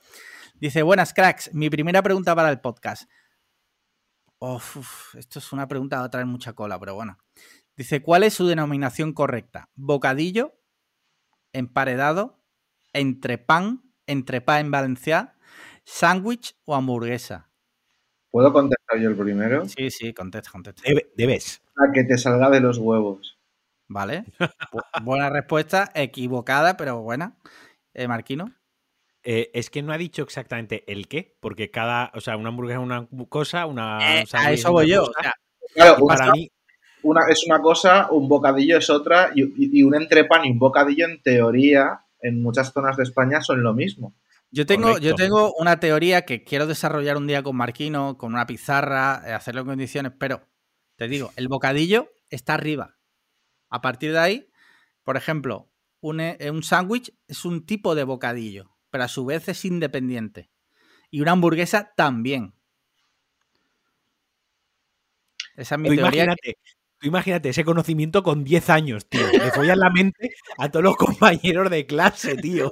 Dice: 0.59 0.83
Buenas 0.83 1.13
cracks. 1.13 1.53
Mi 1.53 1.69
primera 1.69 2.01
pregunta 2.03 2.35
para 2.35 2.49
el 2.49 2.59
podcast. 2.59 3.09
Uf, 4.39 5.15
esto 5.15 5.39
es 5.39 5.53
una 5.53 5.67
pregunta 5.67 5.95
que 5.95 5.99
va 6.01 6.05
a 6.05 6.09
traer 6.11 6.27
mucha 6.27 6.53
cola, 6.53 6.77
pero 6.79 6.95
bueno. 6.95 7.17
Dice: 7.77 8.01
¿Cuál 8.01 8.23
es 8.23 8.33
su 8.33 8.45
denominación 8.45 9.13
correcta? 9.13 9.69
¿Bocadillo? 9.75 10.59
¿Emparedado? 11.53 12.43
¿Entrepan? 12.93 13.83
¿Entrepá 14.05 14.59
en 14.59 14.71
valencià? 14.71 15.35
¿Sándwich 15.85 16.55
o 16.65 16.75
hamburguesa? 16.75 17.49
¿Puedo 18.31 18.51
contestar 18.51 18.99
yo 18.99 19.09
el 19.09 19.15
primero? 19.15 19.65
Sí, 19.67 19.89
sí, 19.91 20.13
contesta, 20.13 20.51
contesta. 20.51 20.81
Debe- 20.83 21.11
debes. 21.15 21.61
La 21.75 21.91
que 21.93 22.03
te 22.03 22.17
salga 22.17 22.49
de 22.49 22.59
los 22.59 22.77
huevos. 22.77 23.37
Vale. 23.87 24.25
Bu- 24.71 25.03
buena 25.03 25.29
respuesta, 25.29 25.89
equivocada, 25.95 26.75
pero 26.77 27.01
buena. 27.01 27.37
Eh, 27.93 28.07
Marquino. 28.07 28.53
Eh, 29.23 29.51
es 29.53 29.69
que 29.69 29.81
no 29.83 29.93
ha 29.93 29.97
dicho 29.97 30.23
exactamente 30.23 30.83
el 30.91 31.07
qué, 31.07 31.37
porque 31.39 31.69
cada, 31.69 32.11
o 32.15 32.21
sea, 32.21 32.37
una 32.37 32.49
hamburguesa 32.49 32.79
es 32.79 32.83
una 32.85 33.07
cosa, 33.29 33.65
una 33.67 33.99
Eh, 34.21 34.25
a 34.33 34.51
es 34.51 34.59
eso 34.59 34.71
voy 34.71 34.89
yo. 34.89 35.01
cosa, 35.05 35.19
o 35.19 35.21
sea, 35.21 35.33
Claro, 35.73 35.97
y 36.03 36.07
para 36.07 36.31
mí, 36.31 36.49
una- 37.03 37.27
es 37.29 37.45
una 37.45 37.61
cosa, 37.61 38.09
un 38.11 38.27
bocadillo 38.27 38.77
es 38.77 38.89
otra, 38.89 39.31
y, 39.35 39.43
y- 39.43 39.79
y 39.79 39.83
un 39.83 39.95
entrepan 39.95 40.45
y 40.45 40.51
un 40.51 40.59
bocadillo, 40.59 41.05
en 41.05 41.21
teoría, 41.21 42.01
en 42.19 42.41
muchas 42.41 42.73
zonas 42.73 42.97
de 42.97 43.03
España 43.03 43.41
son 43.41 43.63
lo 43.63 43.73
mismo. 43.73 44.15
yo, 44.53 44.65
tengo, 44.65 44.97
yo 44.97 45.15
tengo 45.15 45.53
una 45.59 45.79
teoría 45.79 46.23
que 46.25 46.43
quiero 46.43 46.67
desarrollar 46.67 47.15
un 47.15 47.25
día 47.27 47.41
con 47.41 47.55
Marquino, 47.55 48.17
con 48.17 48.33
una 48.33 48.45
pizarra, 48.45 49.23
eh, 49.25 49.31
hacerlo 49.33 49.61
en 49.61 49.67
condiciones, 49.67 50.11
pero 50.19 50.41
te 50.97 51.07
digo, 51.07 51.31
el 51.37 51.47
bocadillo 51.47 52.09
está 52.29 52.55
arriba. 52.55 52.97
A 53.69 53.81
partir 53.81 54.11
de 54.11 54.19
ahí, 54.19 54.51
por 55.03 55.15
ejemplo, 55.15 55.71
un, 56.01 56.19
eh, 56.19 56.37
un 56.51 56.63
sándwich 56.63 57.13
es 57.27 57.45
un 57.45 57.65
tipo 57.65 57.95
de 57.95 58.03
bocadillo, 58.03 58.70
pero 58.91 59.05
a 59.05 59.07
su 59.07 59.25
vez 59.25 59.47
es 59.49 59.65
independiente. 59.65 60.51
Y 61.09 61.21
una 61.21 61.31
hamburguesa 61.31 61.93
también. 61.95 62.53
Esa 65.55 65.75
es 65.75 65.81
mi 65.81 65.89
tú 65.89 65.95
teoría. 65.95 66.23
imagínate, 66.23 66.57
tú 66.99 67.07
imagínate 67.07 67.49
ese 67.49 67.65
conocimiento 67.65 68.23
con 68.23 68.43
10 68.43 68.69
años, 68.69 69.07
tío. 69.09 69.25
Le 69.31 69.51
follas 69.51 69.77
la 69.77 69.89
mente 69.89 70.31
a 70.57 70.69
todos 70.69 70.83
los 70.83 70.95
compañeros 70.95 71.69
de 71.69 71.85
clase, 71.85 72.35
tío. 72.35 72.71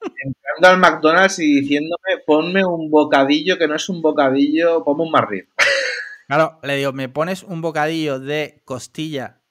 Entrando 0.00 0.68
al 0.68 0.78
McDonald's 0.78 1.38
y 1.38 1.60
diciéndome, 1.60 2.18
ponme 2.26 2.64
un 2.64 2.90
bocadillo 2.90 3.58
que 3.58 3.66
no 3.66 3.74
es 3.74 3.88
un 3.88 4.02
bocadillo, 4.02 4.84
ponme 4.84 5.02
un 5.04 5.10
marrip. 5.10 5.48
Claro, 6.26 6.58
le 6.62 6.76
digo, 6.76 6.90
me 6.94 7.10
pones 7.10 7.42
un 7.42 7.60
bocadillo 7.60 8.18
de 8.18 8.62
costilla, 8.64 9.42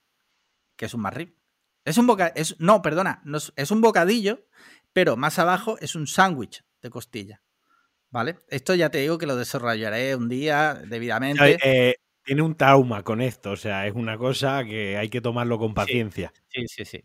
que 0.76 0.86
es 0.86 0.94
un 0.96 1.02
marrip. 1.02 1.38
Es 1.86 2.00
un 2.00 2.08
bocadillo, 2.08 2.56
no, 2.58 2.82
perdona, 2.82 3.22
no 3.26 3.38
es, 3.38 3.54
es 3.56 3.70
un 3.70 3.80
bocadillo, 3.80 4.40
pero 4.94 5.18
más 5.18 5.40
abajo 5.40 5.78
es 5.80 5.96
un 5.96 6.08
sándwich 6.08 6.64
de 6.82 6.90
costilla. 6.90 7.42
¿Vale? 8.10 8.38
Esto 8.50 8.76
ya 8.76 8.90
te 8.92 9.00
digo 9.00 9.18
que 9.18 9.26
lo 9.26 9.36
desarrollaré 9.36 10.16
un 10.16 10.30
día 10.30 10.76
debidamente. 10.76 11.58
Eh, 11.64 11.96
tiene 12.24 12.44
un 12.44 12.56
trauma 12.56 13.04
con 13.04 13.22
esto, 13.22 13.52
o 13.52 13.56
sea, 13.56 13.88
es 13.88 13.96
una 13.96 14.20
cosa 14.20 14.64
que 14.64 14.98
hay 14.98 15.10
que 15.10 15.20
tomarlo 15.20 15.58
con 15.58 15.74
paciencia. 15.74 16.32
Sí, 16.48 16.68
sí, 16.68 16.86
sí. 16.86 17.04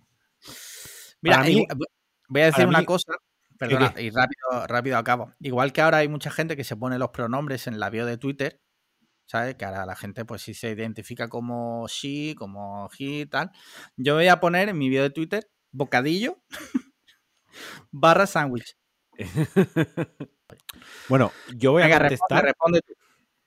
Mira, 1.22 1.42
mí- 1.42 1.66
voy 2.28 2.42
a 2.42 2.46
decir 2.46 2.66
una 2.66 2.80
mí- 2.80 2.84
cosa, 2.84 3.12
perdona, 3.58 3.94
y 3.98 4.10
rápido, 4.10 4.66
rápido 4.66 4.98
acabo. 4.98 5.32
Igual 5.40 5.72
que 5.72 5.80
ahora 5.80 5.98
hay 5.98 6.08
mucha 6.08 6.30
gente 6.30 6.56
que 6.56 6.64
se 6.64 6.76
pone 6.76 6.98
los 6.98 7.08
pronombres 7.08 7.66
en 7.66 7.80
la 7.80 7.88
bio 7.90 8.04
de 8.04 8.18
Twitter, 8.18 8.60
¿sabes? 9.26 9.54
Que 9.56 9.64
ahora 9.64 9.86
la 9.86 9.96
gente 9.96 10.24
pues 10.26 10.42
sí 10.42 10.52
se 10.54 10.70
identifica 10.70 11.28
como 11.28 11.86
she, 11.88 12.34
como 12.36 12.88
he 12.98 13.04
y 13.20 13.26
tal. 13.26 13.50
Yo 13.96 14.14
voy 14.14 14.28
a 14.28 14.40
poner 14.40 14.68
en 14.68 14.78
mi 14.78 14.88
bio 14.90 15.02
de 15.02 15.10
Twitter 15.10 15.50
bocadillo 15.72 16.42
barra 17.90 18.26
sándwich. 18.26 18.76
Bueno, 21.08 21.32
yo 21.56 21.72
voy 21.72 21.82
a 21.82 21.86
Venga, 21.86 21.98
contestar. 22.00 22.44
responde, 22.44 22.78
responde 22.78 22.82
tú. 22.82 22.94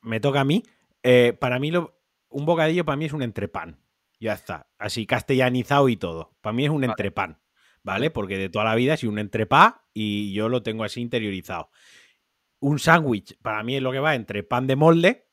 me 0.02 0.20
toca 0.20 0.42
a 0.42 0.46
mí. 0.46 0.64
Eh, 1.04 1.36
para 1.40 1.60
mí, 1.60 1.72
lo- 1.72 2.00
un 2.30 2.46
bocadillo 2.46 2.86
para 2.86 2.96
mí 2.96 3.06
es 3.06 3.14
un 3.14 3.22
entrepan. 3.22 3.80
Ya 4.20 4.34
está. 4.34 4.68
Así 4.78 5.06
castellanizado 5.06 5.90
y 5.90 5.98
todo. 5.98 6.36
Para 6.42 6.54
mí 6.54 6.64
es 6.66 6.70
un 6.70 6.82
Vale. 6.82 6.92
entrepan. 6.92 7.40
¿Vale? 7.84 8.12
Porque 8.12 8.38
de 8.38 8.50
toda 8.50 8.66
la 8.66 8.76
vida 8.76 8.94
es 8.94 9.04
un 9.04 9.18
entrepá 9.18 9.86
y 9.94 10.34
yo 10.34 10.50
lo 10.50 10.62
tengo 10.62 10.84
así 10.84 11.02
interiorizado. 11.02 11.72
Un 12.60 12.78
sándwich 12.78 13.38
para 13.42 13.64
mí 13.64 13.76
es 13.76 13.82
lo 13.82 13.92
que 13.92 13.98
va 14.00 14.14
entre 14.14 14.44
pan 14.44 14.68
de 14.68 14.76
molde 14.76 15.28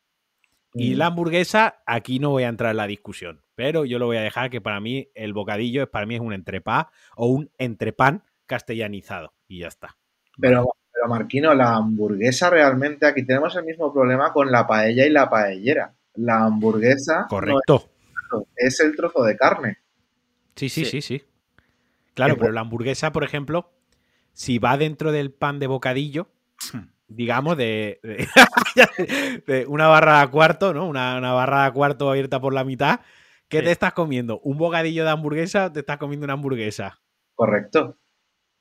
y 0.72 0.94
Mm. 0.94 0.98
la 0.98 1.06
hamburguesa. 1.06 1.82
Aquí 1.86 2.18
no 2.18 2.30
voy 2.30 2.44
a 2.44 2.48
entrar 2.48 2.70
en 2.70 2.78
la 2.78 2.86
discusión. 2.86 3.42
Pero 3.54 3.84
yo 3.84 3.98
lo 3.98 4.06
voy 4.06 4.16
a 4.16 4.22
dejar 4.22 4.48
que 4.48 4.62
para 4.62 4.80
mí 4.80 5.10
el 5.14 5.34
bocadillo 5.34 5.82
es 5.82 5.88
para 5.90 6.06
mí 6.06 6.14
es 6.14 6.22
un 6.22 6.32
entrepá 6.32 6.90
o 7.16 7.26
un 7.26 7.50
entrepan 7.58 8.24
castellanizado. 8.48 9.32
Y 9.46 9.60
ya 9.60 9.68
está. 9.68 9.96
Pero, 10.40 10.66
pero 10.92 11.08
Marquino, 11.08 11.54
la 11.54 11.74
hamburguesa 11.76 12.50
realmente, 12.50 13.06
aquí 13.06 13.24
tenemos 13.24 13.54
el 13.54 13.64
mismo 13.64 13.92
problema 13.92 14.32
con 14.32 14.50
la 14.50 14.66
paella 14.66 15.06
y 15.06 15.10
la 15.10 15.30
paellera. 15.30 15.94
La 16.14 16.42
hamburguesa 16.44 17.22
no 17.22 17.28
Correcto. 17.28 17.88
es, 18.56 18.74
es 18.74 18.80
el 18.80 18.96
trozo 18.96 19.22
de 19.22 19.36
carne. 19.36 19.78
Sí, 20.56 20.68
sí, 20.68 20.84
Sí. 20.84 21.00
sí, 21.00 21.02
sí. 21.02 21.24
Claro, 22.14 22.36
pero 22.36 22.50
la 22.50 22.62
hamburguesa, 22.62 23.12
por 23.12 23.22
ejemplo, 23.22 23.70
si 24.32 24.58
va 24.58 24.76
dentro 24.76 25.12
del 25.12 25.30
pan 25.32 25.60
de 25.60 25.68
bocadillo, 25.68 26.28
digamos, 27.08 27.56
de, 27.56 28.00
de- 28.02 28.26
de 29.46 29.66
una 29.66 29.86
barra 29.86 30.20
a 30.20 30.28
cuarto, 30.30 30.74
¿no? 30.74 30.86
Una, 30.88 31.16
una 31.18 31.32
barra 31.32 31.64
a 31.66 31.72
cuarto 31.72 32.10
abierta 32.10 32.40
por 32.40 32.52
la 32.54 32.64
mitad. 32.64 33.00
¿Qué 33.48 33.60
Sí. 33.60 33.64
te 33.66 33.70
estás 33.70 33.92
comiendo? 33.94 34.40
¿Un 34.40 34.58
bocadillo 34.58 35.04
de 35.04 35.10
hamburguesa 35.10 35.66
o 35.66 35.72
te 35.72 35.80
estás 35.80 35.96
comiendo 35.98 36.24
una 36.24 36.34
hamburguesa? 36.34 37.00
Correcto. 37.34 37.96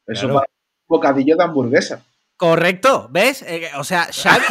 Eso 0.07 0.27
Claro. 0.27 0.35
un 0.39 0.45
bocadillo 0.87 1.35
de 1.35 1.43
hamburguesa. 1.43 2.03
Correcto, 2.37 3.07
¿ves? 3.11 3.41
Eh, 3.41 3.69
o 3.77 3.83
sea, 3.83 4.07
Xavi, 4.11 4.45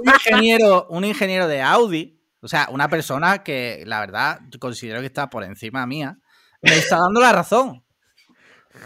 un 0.00 0.08
ingeniero, 0.14 0.86
un 0.88 1.04
ingeniero 1.04 1.48
de 1.48 1.60
Audi, 1.60 2.20
o 2.40 2.48
sea, 2.48 2.68
una 2.70 2.88
persona 2.88 3.42
que 3.42 3.82
la 3.86 4.00
verdad 4.00 4.40
considero 4.60 5.00
que 5.00 5.06
está 5.06 5.28
por 5.28 5.42
encima 5.44 5.84
mía, 5.86 6.18
me 6.62 6.76
está 6.76 6.98
dando 6.98 7.20
la 7.20 7.32
razón. 7.32 7.84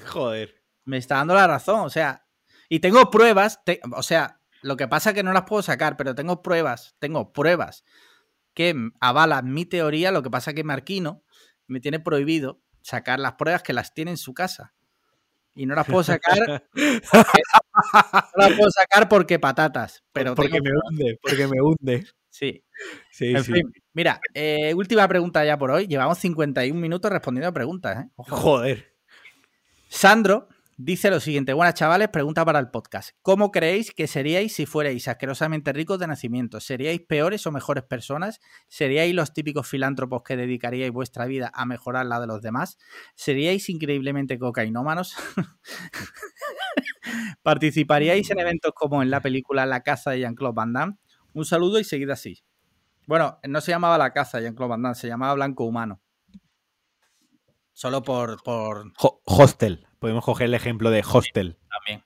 Joder. 0.06 0.54
Me 0.84 0.96
está 0.98 1.16
dando 1.16 1.34
la 1.34 1.46
razón, 1.46 1.80
o 1.80 1.90
sea, 1.90 2.26
y 2.68 2.80
tengo 2.80 3.10
pruebas, 3.10 3.60
te- 3.64 3.80
o 3.94 4.02
sea, 4.02 4.40
lo 4.62 4.76
que 4.76 4.88
pasa 4.88 5.10
es 5.10 5.14
que 5.14 5.22
no 5.22 5.32
las 5.32 5.42
puedo 5.44 5.62
sacar, 5.62 5.96
pero 5.96 6.14
tengo 6.14 6.42
pruebas, 6.42 6.96
tengo 6.98 7.32
pruebas 7.32 7.84
que 8.54 8.74
avalan 9.00 9.52
mi 9.52 9.66
teoría, 9.66 10.10
lo 10.10 10.22
que 10.22 10.30
pasa 10.30 10.50
es 10.52 10.54
que 10.56 10.64
Marquino 10.64 11.22
me 11.66 11.80
tiene 11.80 12.00
prohibido 12.00 12.62
sacar 12.82 13.18
las 13.20 13.34
pruebas 13.34 13.62
que 13.62 13.72
las 13.72 13.92
tiene 13.92 14.12
en 14.12 14.16
su 14.16 14.32
casa. 14.32 14.74
Y 15.56 15.66
no 15.66 15.74
las 15.74 15.86
puedo 15.86 16.04
sacar, 16.04 16.38
no 16.74 16.82
las 18.36 18.52
puedo 18.52 18.70
sacar 18.70 19.08
porque 19.08 19.38
patatas, 19.38 20.04
pero 20.12 20.34
porque 20.34 20.60
tengo 20.60 20.64
me 20.64 20.70
hunde, 20.70 21.18
porque 21.22 21.46
me 21.46 21.60
hunde. 21.60 22.06
Sí. 22.28 22.62
Sí, 23.10 23.34
En 23.34 23.42
sí. 23.42 23.54
fin, 23.54 23.72
mira, 23.94 24.20
eh, 24.34 24.74
última 24.74 25.08
pregunta 25.08 25.42
ya 25.46 25.56
por 25.56 25.70
hoy. 25.70 25.86
Llevamos 25.86 26.18
51 26.18 26.78
minutos 26.78 27.10
respondiendo 27.10 27.48
a 27.48 27.52
preguntas, 27.52 28.04
¿eh? 28.04 28.10
Joder. 28.16 28.92
Sandro 29.88 30.48
dice 30.76 31.10
lo 31.10 31.20
siguiente: 31.20 31.52
Buenas 31.52 31.74
chavales, 31.74 32.08
pregunta 32.08 32.44
para 32.44 32.58
el 32.58 32.70
podcast. 32.70 33.10
¿Cómo 33.22 33.50
creéis 33.50 33.92
que 33.92 34.06
seríais 34.06 34.54
si 34.54 34.66
fuerais 34.66 35.08
asquerosamente 35.08 35.72
ricos 35.72 35.98
de 35.98 36.06
nacimiento? 36.06 36.60
¿Seríais 36.60 37.00
peores 37.00 37.46
o 37.46 37.52
mejores 37.52 37.84
personas? 37.84 38.40
¿Seríais 38.68 39.14
los 39.14 39.32
típicos 39.32 39.68
filántropos 39.68 40.22
que 40.22 40.36
dedicaríais 40.36 40.92
vuestra 40.92 41.26
vida 41.26 41.50
a 41.54 41.66
mejorar 41.66 42.06
la 42.06 42.20
de 42.20 42.26
los 42.26 42.42
demás? 42.42 42.78
¿Seríais 43.14 43.68
increíblemente 43.68 44.38
cocainómanos? 44.38 45.14
¿Participaríais 47.42 48.30
en 48.30 48.40
eventos 48.40 48.72
como 48.74 49.02
en 49.02 49.10
la 49.10 49.20
película 49.20 49.66
La 49.66 49.82
caza 49.82 50.10
de 50.10 50.20
Jean-Claude 50.20 50.54
Van 50.54 50.72
Damme? 50.72 50.96
Un 51.32 51.44
saludo 51.44 51.78
y 51.78 51.84
seguid 51.84 52.10
así. 52.10 52.42
Bueno, 53.06 53.38
no 53.46 53.60
se 53.60 53.70
llamaba 53.70 53.98
La 53.98 54.12
caza 54.12 54.38
de 54.38 54.44
Jean-Claude 54.44 54.70
Van 54.70 54.82
Damme, 54.82 54.94
se 54.94 55.08
llamaba 55.08 55.34
Blanco 55.34 55.64
Humano. 55.64 56.00
Solo 57.72 58.02
por, 58.02 58.42
por, 58.42 58.92
Ho- 59.00 59.20
hostel. 59.26 59.86
Podemos 60.06 60.24
coger 60.24 60.44
el 60.44 60.54
ejemplo 60.54 60.90
de 60.90 61.00
hostel. 61.04 61.56
también. 61.68 62.04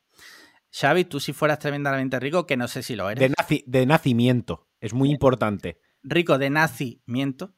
Xavi, 0.72 1.04
tú 1.04 1.20
si 1.20 1.34
fueras 1.34 1.58
tremendamente 1.58 2.18
rico, 2.18 2.46
que 2.46 2.56
no 2.56 2.66
sé 2.66 2.82
si 2.82 2.96
lo 2.96 3.10
eres. 3.10 3.20
De, 3.28 3.36
naci- 3.36 3.62
de 3.66 3.84
nacimiento. 3.84 4.66
Es 4.80 4.94
muy 4.94 5.10
importante. 5.10 5.78
Rico 6.02 6.38
de 6.38 6.48
nacimiento, 6.48 7.52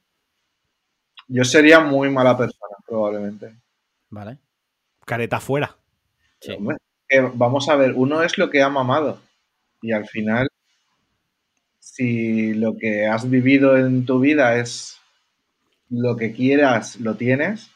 Yo 1.28 1.44
sería 1.44 1.78
muy 1.78 2.10
mala 2.10 2.36
persona, 2.36 2.74
probablemente. 2.84 3.54
¿vale? 4.10 4.38
Careta 5.06 5.38
fuera. 5.38 5.78
Sí. 6.40 6.54
Hombre, 6.54 6.78
que 7.08 7.20
vamos 7.20 7.68
a 7.68 7.76
ver, 7.76 7.92
uno 7.94 8.24
es 8.24 8.36
lo 8.36 8.50
que 8.50 8.62
ha 8.62 8.68
mamado. 8.68 9.20
Y 9.80 9.92
al 9.92 10.08
final, 10.08 10.48
si 11.78 12.52
lo 12.54 12.76
que 12.76 13.06
has 13.06 13.30
vivido 13.30 13.76
en 13.78 14.04
tu 14.06 14.18
vida 14.18 14.56
es 14.56 14.98
lo 15.88 16.16
que 16.16 16.32
quieras, 16.32 16.98
lo 16.98 17.14
tienes, 17.14 17.70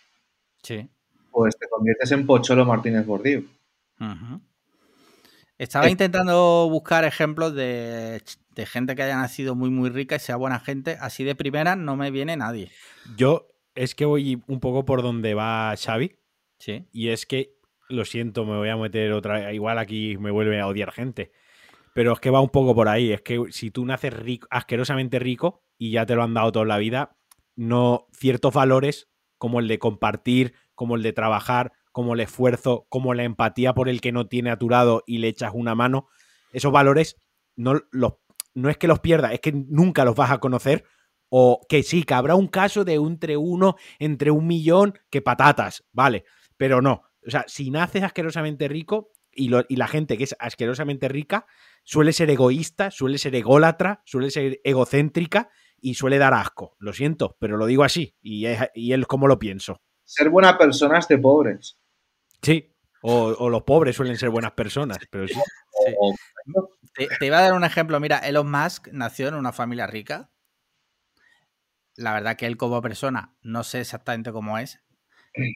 Sí. 0.65 0.91
Pues 1.37 1.59
te 1.59 1.69
conviertes 1.69 2.11
en 2.13 2.25
Pocholo 2.25 2.65
Martínez 2.65 3.05
Bordío. 3.05 3.43
Ujú. 4.01 4.41
Estaba 5.59 5.87
Eh. 5.87 5.91
intentando 5.91 6.67
buscar 6.71 7.05
ejemplos 7.05 7.55
de, 7.55 8.23
de 8.55 8.67
gente 8.67 8.95
que 8.97 9.03
haya 9.03 9.17
nacido 9.19 9.55
muy, 9.55 9.69
muy 9.69 9.91
rica 9.91 10.17
y 10.17 10.19
sea 10.19 10.37
buena 10.37 10.61
gente. 10.61 10.97
Así 10.99 11.25
de 11.25 11.35
primera 11.35 11.77
no 11.77 11.95
me 11.95 12.11
viene 12.11 12.39
nadie. 12.39 12.71
Yo 13.19 13.49
es 13.75 13.95
que 13.95 14.07
voy 14.07 14.43
un 14.47 14.61
poco 14.61 14.87
por 14.87 15.03
donde 15.03 15.35
va 15.35 15.75
Xavi. 15.77 16.17
Sí. 16.59 16.87
Y 16.91 17.09
es 17.09 17.27
que, 17.27 17.55
lo 17.91 18.07
siento, 18.07 18.47
me 18.47 18.57
voy 18.57 18.71
a 18.71 18.77
meter 18.79 19.13
otra 19.13 19.53
Igual 19.53 19.79
aquí 19.79 20.17
me 20.19 20.31
vuelve 20.31 20.59
a 20.59 20.67
odiar 20.67 20.91
gente. 20.91 21.33
Pero 21.93 22.15
es 22.15 22.21
que 22.21 22.31
va 22.31 22.41
un 22.41 22.49
poco 22.49 22.75
por 22.75 22.89
ahí. 22.89 23.13
Es 23.13 23.21
que 23.21 23.43
si 23.51 23.71
tú 23.71 23.85
naces 23.85 24.15
rico, 24.15 24.49
asquerosamente 24.51 25.19
rico 25.19 25.65
y 25.77 25.91
ya 25.91 26.07
te 26.07 26.15
lo 26.15 26.23
han 26.23 26.33
dado 26.33 26.51
toda 26.53 26.65
la 26.65 26.79
vida, 26.79 27.15
no 27.57 28.07
ciertos 28.13 28.55
valores 28.55 29.09
como 29.39 29.61
el 29.61 29.69
de 29.69 29.79
compartir, 29.79 30.55
como 30.77 30.95
el 30.95 31.03
de 31.03 31.13
trabajar, 31.13 31.73
como 31.91 32.15
el 32.15 32.21
esfuerzo, 32.21 32.87
como 32.89 33.15
la 33.15 33.25
empatía 33.25 33.75
por 33.75 33.89
el 33.89 34.01
que 34.01 34.13
no 34.13 34.29
tiene 34.29 34.51
a 34.51 34.59
tu 34.59 34.71
lado 34.71 35.03
y 35.07 35.19
le 35.19 35.29
echas 35.29 35.51
una 35.53 35.75
mano, 35.75 36.07
esos 36.53 36.71
valores 36.71 37.17
no, 37.57 37.81
los, 37.91 38.15
no 38.55 38.71
es 38.71 38.77
que 38.79 38.87
los 38.87 39.01
pierdas, 39.01 39.33
es 39.33 39.41
que 39.41 39.53
nunca 39.53 40.05
los 40.05 40.15
vas 40.15 40.31
a 40.31 40.39
conocer. 40.39 40.85
O 41.29 41.61
que 41.69 41.83
sí, 41.83 42.05
que 42.05 42.15
habrá 42.15 42.37
un 42.37 42.47
caso 42.47 42.85
de 42.85 42.95
entre 42.95 43.37
uno, 43.37 43.75
entre 43.99 44.31
un 44.31 44.47
millón, 44.47 44.95
que 45.11 45.23
patatas, 45.23 45.85
vale. 45.93 46.25
Pero 46.57 46.81
no. 46.81 47.03
O 47.27 47.31
sea, 47.31 47.45
si 47.49 47.71
naces 47.71 48.05
asquerosamente 48.05 48.69
rico 48.69 49.11
y, 49.33 49.51
y 49.69 49.77
la 49.77 49.89
gente 49.89 50.17
que 50.17 50.25
es 50.25 50.37
asquerosamente 50.39 51.09
rica 51.09 51.47
suele 51.83 52.13
ser 52.13 52.31
egoísta, 52.31 52.93
suele 52.93 53.19
ser 53.19 53.35
ególatra, 53.35 54.03
suele 54.05 54.31
ser 54.31 54.61
egocéntrica 54.63 55.51
y 55.81 55.95
suele 55.95 56.19
dar 56.19 56.35
asco. 56.35 56.77
Lo 56.79 56.93
siento, 56.93 57.37
pero 57.41 57.57
lo 57.57 57.67
digo 57.67 57.85
así. 57.85 58.15
Y 58.23 58.47
es, 58.47 58.61
y 58.75 58.93
es 58.93 59.07
como 59.07 59.27
lo 59.27 59.39
pienso. 59.39 59.83
Ser 60.07 60.31
buena 60.31 60.57
persona 60.57 60.99
es 60.99 61.09
de 61.09 61.19
pobres. 61.19 61.79
Sí. 62.41 62.73
O, 63.03 63.27
o 63.27 63.51
los 63.51 63.63
pobres 63.63 63.95
suelen 63.95 64.17
ser 64.17 64.31
buenas 64.31 64.53
personas, 64.53 64.99
pero 65.11 65.29
sí. 65.29 65.35
Te, 66.95 67.07
te 67.07 67.27
iba 67.27 67.39
a 67.39 67.43
dar 67.43 67.53
un 67.53 67.65
ejemplo. 67.65 68.01
Mira, 68.01 68.19
Elon 68.19 68.51
Musk 68.51 68.89
nació 68.93 69.29
en 69.29 69.35
una 69.35 69.53
familia 69.53 69.87
rica. 69.87 70.31
La 71.97 72.15
verdad 72.15 72.37
que 72.37 72.47
él 72.47 72.57
como 72.57 72.81
persona 72.81 73.37
no 73.43 73.65
sé 73.65 73.81
exactamente 73.81 74.33
cómo 74.33 74.59
es, 74.59 74.81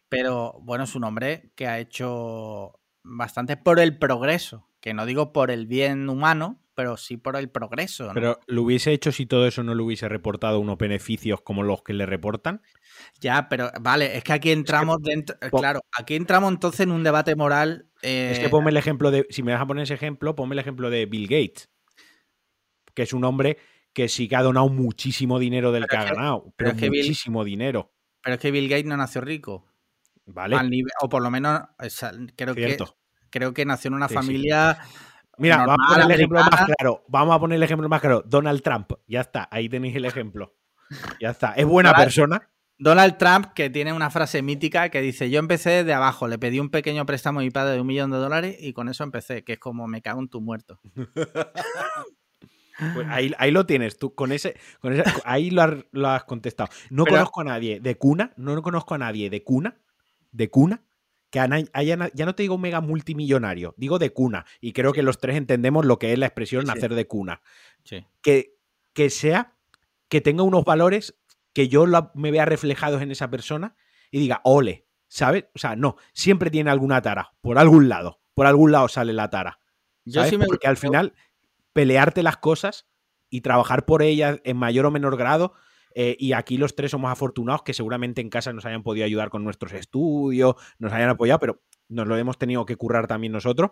pero 0.09 0.59
bueno, 0.63 0.85
es 0.85 0.95
un 0.95 1.05
hombre 1.05 1.53
que 1.55 1.67
ha 1.67 1.79
hecho 1.79 2.81
bastante 3.03 3.57
por 3.57 3.79
el 3.79 3.99
progreso, 3.99 4.69
que 4.81 4.95
no 4.95 5.07
digo 5.07 5.33
por 5.33 5.51
el 5.51 5.67
bien 5.67 6.09
humano, 6.09 6.59
pero 6.75 6.97
sí 6.97 7.17
por 7.17 7.37
el 7.37 7.51
progreso. 7.51 8.07
¿no? 8.09 8.15
Pero 8.15 8.41
lo 8.47 8.63
hubiese 8.63 8.93
hecho 8.93 9.13
si 9.13 9.27
todo 9.27 9.47
eso 9.47 9.63
no 9.63 9.75
le 9.75 9.83
hubiese 9.83 10.09
reportado 10.09 10.61
unos 10.61 10.79
beneficios 10.79 11.41
como 11.43 11.63
los 11.63 11.83
que 11.83 11.93
le 11.93 12.07
reportan. 12.07 12.63
Ya, 13.21 13.49
pero 13.49 13.71
vale, 13.81 14.17
es 14.17 14.25
que 14.25 14.33
aquí 14.33 14.51
entramos 14.51 15.03
dentro, 15.03 15.37
eh, 15.41 15.51
claro, 15.51 15.81
aquí 15.99 16.15
entramos 16.17 16.51
entonces 16.53 16.81
en 16.81 16.91
un 16.93 17.03
debate 17.03 17.37
moral. 17.37 17.89
Es 18.03 18.39
eh, 18.39 18.43
que 18.43 18.49
ponme 18.49 18.71
el 18.71 18.77
ejemplo 18.77 19.11
de, 19.11 19.27
si 19.31 19.43
me 19.43 19.53
vas 19.53 19.61
a 19.63 19.67
poner 19.67 19.85
ese 19.85 19.95
ejemplo, 19.95 20.35
ponme 20.35 20.55
el 20.55 20.59
ejemplo 20.61 20.91
de 20.91 21.07
Bill 21.07 21.27
Gates, 21.27 21.69
que 22.95 23.03
es 23.03 23.13
un 23.13 23.25
hombre 23.25 23.59
que 23.93 24.09
sí 24.09 24.29
que 24.29 24.37
ha 24.37 24.43
donado 24.43 24.69
muchísimo 24.69 25.39
dinero 25.39 25.73
del 25.73 25.87
que 25.87 25.97
ha 25.97 26.05
ganado, 26.05 26.53
pero 26.57 26.73
Bill- 26.73 26.89
muchísimo 26.91 27.45
dinero, 27.45 27.93
pero 28.23 28.35
es 28.35 28.41
que 28.41 28.51
Bill 28.51 28.69
Gates 28.69 28.87
no 28.87 28.97
nació 28.97 29.21
rico. 29.21 29.67
¿vale? 30.27 30.57
Al 30.57 30.71
nivel- 30.71 30.93
o 31.01 31.09
por 31.09 31.23
lo 31.23 31.31
menos, 31.31 31.61
o 31.79 31.91
sea, 31.91 32.13
creo 32.37 32.55
que 32.55 32.77
creo 33.31 33.53
que 33.53 33.65
nació 33.65 33.89
en 33.89 33.95
una 33.95 34.09
Sí, 34.09 34.15
sí. 34.15 34.21
Mira, 35.41 35.67
vamos 35.67 35.87
a 35.87 35.89
poner 35.95 36.05
el 36.07 36.11
ejemplo 36.13 36.41
más 36.41 36.65
claro. 36.67 37.05
Vamos 37.09 37.35
a 37.35 37.41
poner 37.41 37.57
el 37.57 37.63
ejemplo 37.63 37.89
más 37.89 38.01
claro. 38.01 38.23
Donald 38.27 38.63
Trump. 38.63 38.93
Ya 39.07 39.21
está, 39.23 39.49
ahí 39.51 39.69
tenéis 39.69 39.97
el 39.97 40.05
ejemplo. 40.05 40.55
Ya 41.21 41.31
está. 41.31 41.53
Es 41.55 41.67
buena 41.67 41.95
persona. 41.95 42.49
Donald 42.79 43.19
Trump, 43.19 43.49
que 43.55 43.69
tiene 43.69 43.93
una 43.93 44.09
frase 44.11 44.41
mítica 44.43 44.89
que 44.89 45.01
dice: 45.03 45.29
Yo 45.31 45.39
empecé 45.39 45.71
desde 45.71 45.93
abajo, 45.93 46.29
le 46.29 46.39
pedí 46.39 46.61
un 46.61 46.71
pequeño 46.71 47.05
préstamo 47.05 47.41
a 47.41 47.43
mi 47.43 47.51
padre 47.51 47.75
de 47.75 47.81
un 47.83 47.87
millón 47.87 48.11
de 48.11 48.17
dólares 48.17 48.57
y 48.59 48.73
con 48.73 48.89
eso 48.89 49.05
empecé, 49.05 49.45
que 49.45 49.53
es 49.55 49.59
como 49.59 49.87
me 49.87 50.01
cago 50.03 50.21
en 50.21 50.29
tu 50.29 50.41
muerto. 50.41 50.81
Pues 52.95 53.07
ahí, 53.11 53.31
ahí 53.37 53.51
lo 53.51 53.67
tienes, 53.67 53.99
tú 53.99 54.15
con 54.15 54.33
ese, 54.33 54.57
con 54.81 54.95
ese- 54.95 55.05
ahí 55.27 55.51
lo 55.51 55.61
has, 55.61 55.75
lo 55.93 56.09
has 56.09 56.25
contestado. 56.25 56.71
No 56.89 57.05
Pero- 57.05 57.17
conozco 57.19 57.43
a 57.43 57.45
nadie 57.45 57.79
de 57.79 57.97
cuna, 57.97 58.33
no 58.37 58.63
conozco 58.63 58.95
a 58.95 58.99
nadie 58.99 59.29
de 59.29 59.45
cuna, 59.45 59.77
de 60.33 60.49
cuna, 60.49 60.81
que 61.31 61.41
ana- 61.41 61.65
haya, 61.73 61.97
na- 61.97 62.11
ya 62.13 62.27
no 62.27 62.35
te 62.35 62.43
digo 62.43 62.59
mega 62.59 62.81
multimillonario, 62.81 63.75
digo 63.77 63.99
de 63.99 64.13
cuna. 64.13 64.47
Y 64.61 64.73
creo 64.73 64.93
que 64.93 65.03
los 65.03 65.19
tres 65.19 65.37
entendemos 65.37 65.85
lo 65.87 65.99
que 65.99 66.13
es 66.13 66.19
la 66.19 66.27
expresión 66.27 66.63
Sí, 66.63 66.69
nacer 66.69 66.95
de 66.95 67.07
cuna. 67.07 67.41
Sí. 67.85 68.05
Que, 68.23 68.57
que 68.93 69.11
sea, 69.11 69.55
que 70.09 70.21
tenga 70.21 70.43
unos 70.43 70.65
valores 70.65 71.17
que 71.53 71.69
yo 71.69 71.87
me 72.15 72.31
vea 72.31 72.45
reflejados 72.45 73.01
en 73.03 73.11
esa 73.11 73.31
persona 73.31 73.75
y 74.11 74.19
diga, 74.19 74.41
ole, 74.45 74.87
¿sabes? 75.09 75.45
O 75.55 75.59
sea, 75.59 75.77
no, 75.77 75.97
siempre 76.13 76.51
tiene 76.51 76.71
alguna 76.71 77.01
tara, 77.03 77.33
por 77.41 77.59
algún 77.59 77.89
lado, 77.89 78.21
por 78.35 78.47
algún 78.47 78.73
lado 78.73 78.89
sale 78.89 79.13
la 79.13 79.31
tara. 79.31 79.59
Yo 80.05 80.25
sí 80.25 80.37
me 80.37 80.47
Porque 80.47 80.67
al 80.67 80.77
final 80.77 81.15
pelearte 81.73 82.23
las 82.23 82.37
cosas 82.37 82.87
y 83.29 83.43
trabajar 83.43 83.85
por 83.85 84.03
ellas 84.03 84.41
en 84.45 84.57
mayor 84.57 84.87
o 84.87 84.91
menor 84.91 85.17
grado. 85.17 85.55
Eh, 85.95 86.17
y 86.19 86.33
aquí 86.33 86.57
los 86.57 86.75
tres 86.75 86.91
somos 86.93 87.11
afortunados 87.11 87.63
que 87.63 87.75
seguramente 87.75 88.21
en 88.21 88.31
casa 88.31 88.53
nos 88.53 88.65
hayan 88.67 88.83
podido 88.83 89.05
ayudar 89.07 89.31
con 89.31 89.45
nuestros 89.45 89.73
estudios, 89.73 90.55
nos 90.79 90.93
hayan 90.93 91.09
apoyado, 91.11 91.39
pero 91.41 91.63
nos 91.89 92.07
lo 92.07 92.17
hemos 92.17 92.39
tenido 92.39 92.65
que 92.67 92.77
currar 92.77 93.07
también 93.07 93.33
nosotros. 93.33 93.71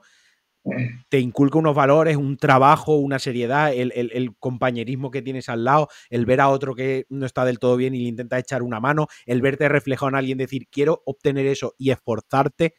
te 1.08 1.18
inculca 1.20 1.56
unos 1.58 1.74
valores, 1.74 2.16
un 2.16 2.36
trabajo, 2.36 2.96
una 2.96 3.18
seriedad, 3.18 3.72
el, 3.72 3.92
el- 3.94 4.10
el 4.12 4.36
compañerismo 4.36 5.10
que 5.10 5.22
tienes 5.22 5.48
al 5.48 5.64
lado, 5.64 5.88
el 6.10 6.26
ver 6.26 6.40
a 6.40 6.48
otro 6.50 6.74
que 6.74 7.06
no 7.08 7.24
está 7.24 7.44
del 7.44 7.58
todo 7.58 7.76
bien 7.76 7.94
y 7.94 8.00
le 8.02 8.08
intenta 8.08 8.38
echar 8.38 8.62
una 8.62 8.78
mano, 8.80 9.06
el 9.24 9.40
verte 9.40 9.68
reflejado 9.68 10.10
en 10.10 10.14
alguien, 10.16 10.36
decir, 10.36 10.66
quiero 10.70 11.02
obtener 11.06 11.46
eso 11.46 11.74
y 11.78 11.90
esforzarte, 11.90 12.74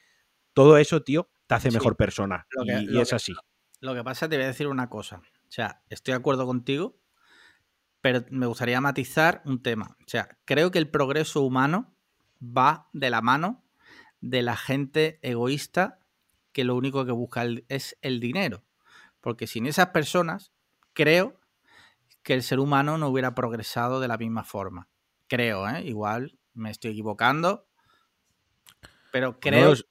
todo 0.53 0.77
eso, 0.77 1.01
tío, 1.03 1.29
te 1.47 1.55
hace 1.55 1.71
Sí. 1.71 1.77
mejor 1.77 1.95
persona. 1.95 2.45
Lo 2.51 2.63
y, 2.63 2.67
que- 2.67 2.81
y 2.83 2.85
lo 2.87 3.01
es 3.01 3.09
que- 3.09 3.15
así. 3.15 3.33
Lo 3.79 3.95
que 3.95 4.03
pasa, 4.03 4.27
te 4.29 4.35
voy 4.35 4.43
a 4.43 4.49
decir 4.49 4.67
una 4.67 4.89
cosa. 4.89 5.21
O 5.47 5.51
sea, 5.51 5.81
estoy 5.89 6.11
de 6.11 6.17
acuerdo 6.17 6.45
contigo, 6.45 6.97
pero 8.01 8.23
me 8.29 8.45
gustaría 8.45 8.81
matizar 8.81 9.41
un 9.45 9.61
tema. 9.61 9.97
O 9.99 10.07
sea, 10.07 10.37
creo 10.45 10.71
que 10.71 10.79
el 10.79 10.89
progreso 10.89 11.41
humano 11.41 11.93
va 12.41 12.89
de 12.93 13.09
la 13.09 13.21
mano 13.21 13.63
de 14.21 14.41
la 14.41 14.55
gente 14.55 15.19
egoísta 15.21 15.99
que 16.51 16.63
lo 16.63 16.75
único 16.75 17.05
que 17.05 17.11
busca 17.11 17.45
es 17.67 17.97
el 18.01 18.19
dinero. 18.19 18.63
Porque 19.21 19.47
sin 19.47 19.65
esas 19.65 19.87
personas, 19.87 20.51
creo 20.93 21.39
que 22.23 22.33
el 22.33 22.43
ser 22.43 22.59
humano 22.59 22.97
no 22.97 23.07
hubiera 23.07 23.35
progresado 23.35 23.99
de 23.99 24.07
la 24.07 24.17
misma 24.17 24.43
forma. 24.43 24.89
Creo, 25.27 25.67
¿eh? 25.69 25.83
Igual 25.83 26.37
me 26.53 26.71
estoy 26.71 26.91
equivocando, 26.91 27.67
pero 29.11 29.39
creo 29.39 29.73
que, 29.75 29.81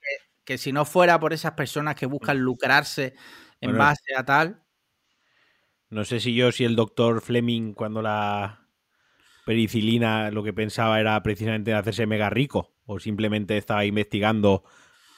que 0.43 0.57
si 0.57 0.71
no 0.71 0.85
fuera 0.85 1.19
por 1.19 1.33
esas 1.33 1.53
personas 1.53 1.95
que 1.95 2.05
buscan 2.05 2.39
lucrarse 2.39 3.15
en 3.61 3.71
Bueno, 3.71 3.79
base 3.79 4.15
a 4.15 4.25
tal, 4.25 4.63
No 5.89 6.05
sé 6.05 6.19
si 6.19 6.35
yo, 6.35 6.51
si 6.51 6.65
el 6.65 6.75
doctor 6.75 7.21
Fleming, 7.21 7.73
cuando 7.73 8.01
la 8.01 8.67
pericilina 9.45 10.29
lo 10.31 10.43
que 10.43 10.53
pensaba 10.53 10.99
era 10.99 11.21
precisamente 11.23 11.73
hacerse 11.73 12.05
mega 12.05 12.29
rico, 12.29 12.71
o 12.85 12.99
simplemente 12.99 13.57
estaba 13.57 13.85
investigando 13.85 14.63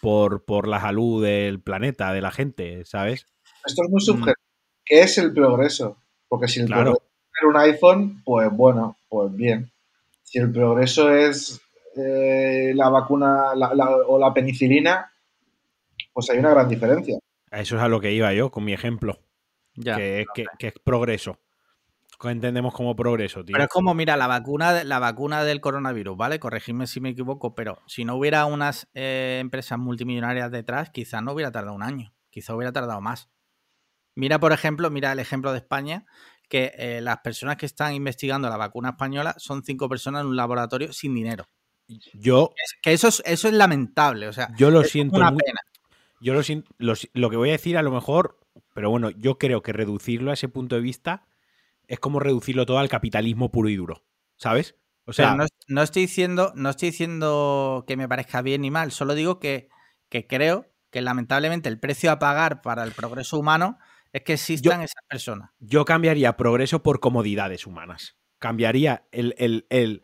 por, 0.01 0.45
por 0.45 0.67
la 0.67 0.79
salud 0.79 1.23
del 1.23 1.59
planeta, 1.61 2.13
de 2.13 2.21
la 2.21 2.31
gente, 2.31 2.85
¿sabes? 2.85 3.27
Esto 3.65 3.83
es 3.83 3.89
muy 3.89 3.97
Mm. 4.01 4.05
subjetivo. 4.05 4.35
¿Qué 4.85 5.01
es 5.01 5.17
el 5.17 5.33
progreso? 5.33 5.97
Porque 6.27 6.47
si 6.47 6.61
el 6.61 6.67
Claro. 6.67 6.83
progreso 6.93 7.05
es 7.41 7.47
un 7.47 7.57
iPhone, 7.57 8.21
pues 8.23 8.49
bueno, 8.51 8.97
pues 9.09 9.35
bien. 9.35 9.71
Si 10.23 10.39
el 10.39 10.51
progreso 10.51 11.11
es 11.13 11.59
eh, 11.97 12.71
la 12.73 12.87
vacuna 12.87 13.53
la- 13.53 13.73
la- 13.75 13.89
o 14.07 14.17
la 14.17 14.33
penicilina, 14.33 15.11
pues 16.13 16.29
hay 16.29 16.37
una 16.39 16.51
gran 16.51 16.69
diferencia. 16.69 17.19
Eso 17.51 17.75
es 17.75 17.81
a 17.81 17.89
lo 17.89 17.99
que 17.99 18.13
iba 18.13 18.33
yo 18.33 18.49
con 18.49 18.63
mi 18.63 18.71
ejemplo, 18.71 19.19
ya. 19.75 19.95
que, 19.95 20.25
que- 20.33 20.45
que 20.57 20.67
es 20.67 20.73
progreso. 20.83 21.39
¿Qué 22.19 22.29
entendemos 22.29 22.73
como 22.75 22.95
progreso, 22.95 23.43
tío? 23.43 23.53
Pero 23.53 23.63
es 23.63 23.69
como, 23.69 23.95
mira, 23.95 24.15
la 24.15 24.27
vacuna, 24.27 24.83
la 24.83 24.99
vacuna 24.99 25.43
del 25.43 25.59
coronavirus, 25.59 26.15
¿vale? 26.15 26.39
Corregidme 26.39 26.85
si 26.85 27.01
me 27.01 27.09
equivoco, 27.09 27.55
pero 27.55 27.79
si 27.87 28.05
no 28.05 28.15
hubiera 28.15 28.45
unas 28.45 28.87
eh, 28.93 29.39
empresas 29.41 29.79
multimillonarias 29.79 30.51
detrás, 30.51 30.91
quizás 30.91 31.23
no 31.23 31.31
hubiera 31.33 31.51
tardado 31.51 31.75
un 31.75 31.81
año, 31.81 32.13
quizás 32.29 32.55
hubiera 32.55 32.71
tardado 32.71 33.01
más. 33.01 33.29
Mira, 34.13 34.39
por 34.39 34.51
ejemplo, 34.51 34.91
mira 34.91 35.11
el 35.13 35.19
ejemplo 35.19 35.51
de 35.51 35.57
España, 35.59 36.05
que 36.47 36.73
eh, 36.77 37.01
las 37.01 37.19
personas 37.19 37.55
que 37.57 37.65
están 37.65 37.93
investigando 37.95 38.49
la 38.49 38.57
vacuna 38.57 38.89
española 38.89 39.33
son 39.37 39.63
cinco 39.63 39.89
personas 39.89 40.21
en 40.21 40.27
un 40.27 40.35
laboratorio 40.35 40.93
sin 40.93 41.15
dinero. 41.15 41.47
Yo, 42.13 42.53
Es- 42.63 42.75
que 42.83 42.93
eso 42.93 43.07
es, 43.07 43.23
eso 43.25 43.47
es 43.47 43.53
lamentable, 43.55 44.27
o 44.27 44.33
sea, 44.33 44.49
yo 44.57 44.69
lo 44.69 44.81
es 44.81 44.91
siento 44.91 45.17
una 45.17 45.29
pena. 45.35 45.59
Yo 46.19 46.33
lo, 46.35 46.43
siento- 46.43 46.69
lo, 46.77 46.93
lo 47.13 47.29
que 47.31 47.37
voy 47.37 47.49
a 47.49 47.53
decir 47.53 47.77
a 47.77 47.81
lo 47.81 47.89
mejor, 47.91 48.37
pero 48.73 48.89
bueno, 48.89 49.09
yo 49.11 49.37
creo 49.37 49.61
que 49.61 49.73
reducirlo 49.73 50.31
a 50.31 50.33
ese 50.33 50.47
punto 50.49 50.75
de 50.75 50.81
vista 50.81 51.27
es 51.87 51.99
como 51.99 52.19
reducirlo 52.19 52.65
todo 52.65 52.79
al 52.79 52.89
capitalismo 52.89 53.51
puro 53.51 53.69
y 53.69 53.75
duro, 53.75 54.03
¿sabes? 54.37 54.75
O 55.05 55.13
sea, 55.13 55.35
no, 55.35 55.45
no 55.67 55.81
estoy 55.81 56.03
diciendo, 56.03 56.53
no 56.55 56.69
estoy 56.69 56.89
diciendo 56.91 57.83
que 57.87 57.97
me 57.97 58.07
parezca 58.07 58.41
bien 58.41 58.61
ni 58.61 58.71
mal, 58.71 58.91
solo 58.91 59.13
digo 59.15 59.39
que, 59.39 59.67
que 60.09 60.27
creo 60.27 60.67
que 60.89 61.01
lamentablemente 61.01 61.69
el 61.69 61.79
precio 61.79 62.11
a 62.11 62.19
pagar 62.19 62.61
para 62.61 62.83
el 62.83 62.91
progreso 62.91 63.37
humano 63.39 63.77
es 64.13 64.21
que 64.23 64.33
existan 64.33 64.81
esas 64.81 65.03
personas. 65.09 65.51
yo 65.59 65.85
cambiaría 65.85 66.37
progreso 66.37 66.83
por 66.83 66.99
comodidades 66.99 67.65
humanas. 67.65 68.17
Cambiaría 68.39 69.05
el, 69.11 69.35
el- 69.37 69.65
el- 69.69 70.01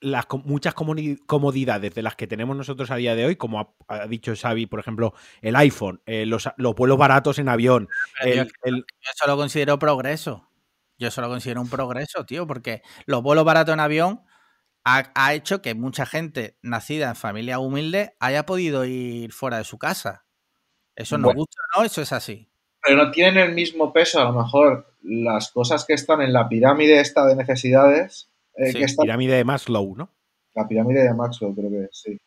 las 0.00 0.26
com- 0.26 0.42
muchas 0.44 0.74
comodi- 0.74 1.18
comodidades 1.26 1.94
de 1.94 2.02
las 2.02 2.14
que 2.16 2.26
tenemos 2.26 2.56
nosotros 2.56 2.90
a 2.90 2.96
día 2.96 3.14
de 3.14 3.26
hoy, 3.26 3.36
como 3.36 3.60
ha, 3.60 3.74
ha 3.88 4.06
dicho 4.06 4.32
Xavi, 4.36 4.66
por 4.66 4.80
ejemplo, 4.80 5.14
el 5.42 5.56
iPhone, 5.56 6.00
eh, 6.06 6.24
los, 6.26 6.48
los 6.56 6.74
vuelos 6.74 6.98
baratos 6.98 7.38
en 7.38 7.48
avión, 7.48 7.88
yo, 8.24 8.30
el- 8.42 8.52
el- 8.62 8.76
yo 8.76 9.10
eso 9.14 9.26
lo 9.26 9.36
considero 9.36 9.78
progreso. 9.78 10.44
Yo 11.00 11.08
eso 11.08 11.20
lo 11.20 11.28
considero 11.28 11.60
un 11.60 11.68
progreso, 11.70 12.26
tío, 12.26 12.46
porque 12.46 12.82
los 13.06 13.22
vuelos 13.22 13.44
baratos 13.44 13.72
en 13.72 13.78
avión 13.80 14.22
ha, 14.84 15.10
ha 15.14 15.34
hecho 15.34 15.62
que 15.62 15.74
mucha 15.74 16.06
gente 16.06 16.58
nacida 16.62 17.08
en 17.10 17.14
familia 17.16 17.58
humilde 17.60 18.16
haya 18.18 18.44
podido 18.46 18.84
ir 18.84 19.32
fuera 19.32 19.58
de 19.58 19.64
su 19.64 19.78
casa. 19.78 20.24
Eso 20.96 21.16
nos 21.18 21.26
Bueno. 21.26 21.38
gusta, 21.40 21.60
¿no? 21.76 21.84
Eso 21.84 22.02
es 22.02 22.12
así. 22.12 22.50
Pero 22.82 22.96
no 23.04 23.10
tienen 23.12 23.48
el 23.50 23.54
mismo 23.54 23.92
peso, 23.92 24.20
a 24.20 24.24
lo 24.24 24.32
mejor, 24.32 24.92
las 25.02 25.52
cosas 25.52 25.84
que 25.84 25.94
están 25.94 26.20
en 26.20 26.32
la 26.32 26.48
pirámide 26.48 27.00
esta 27.00 27.24
de 27.26 27.36
necesidades, 27.36 28.30
eh, 28.58 28.72
Sí, 28.72 28.78
que 28.78 28.86
pirámide 29.02 29.36
de 29.36 29.44
Maslow, 29.44 29.96
¿no? 29.96 30.10
la 30.54 30.66
pirámide 30.66 31.02
de 31.04 31.14
Maxwell, 31.14 31.54
creo 31.54 31.70
que 31.70 31.88
sí. 31.92 32.18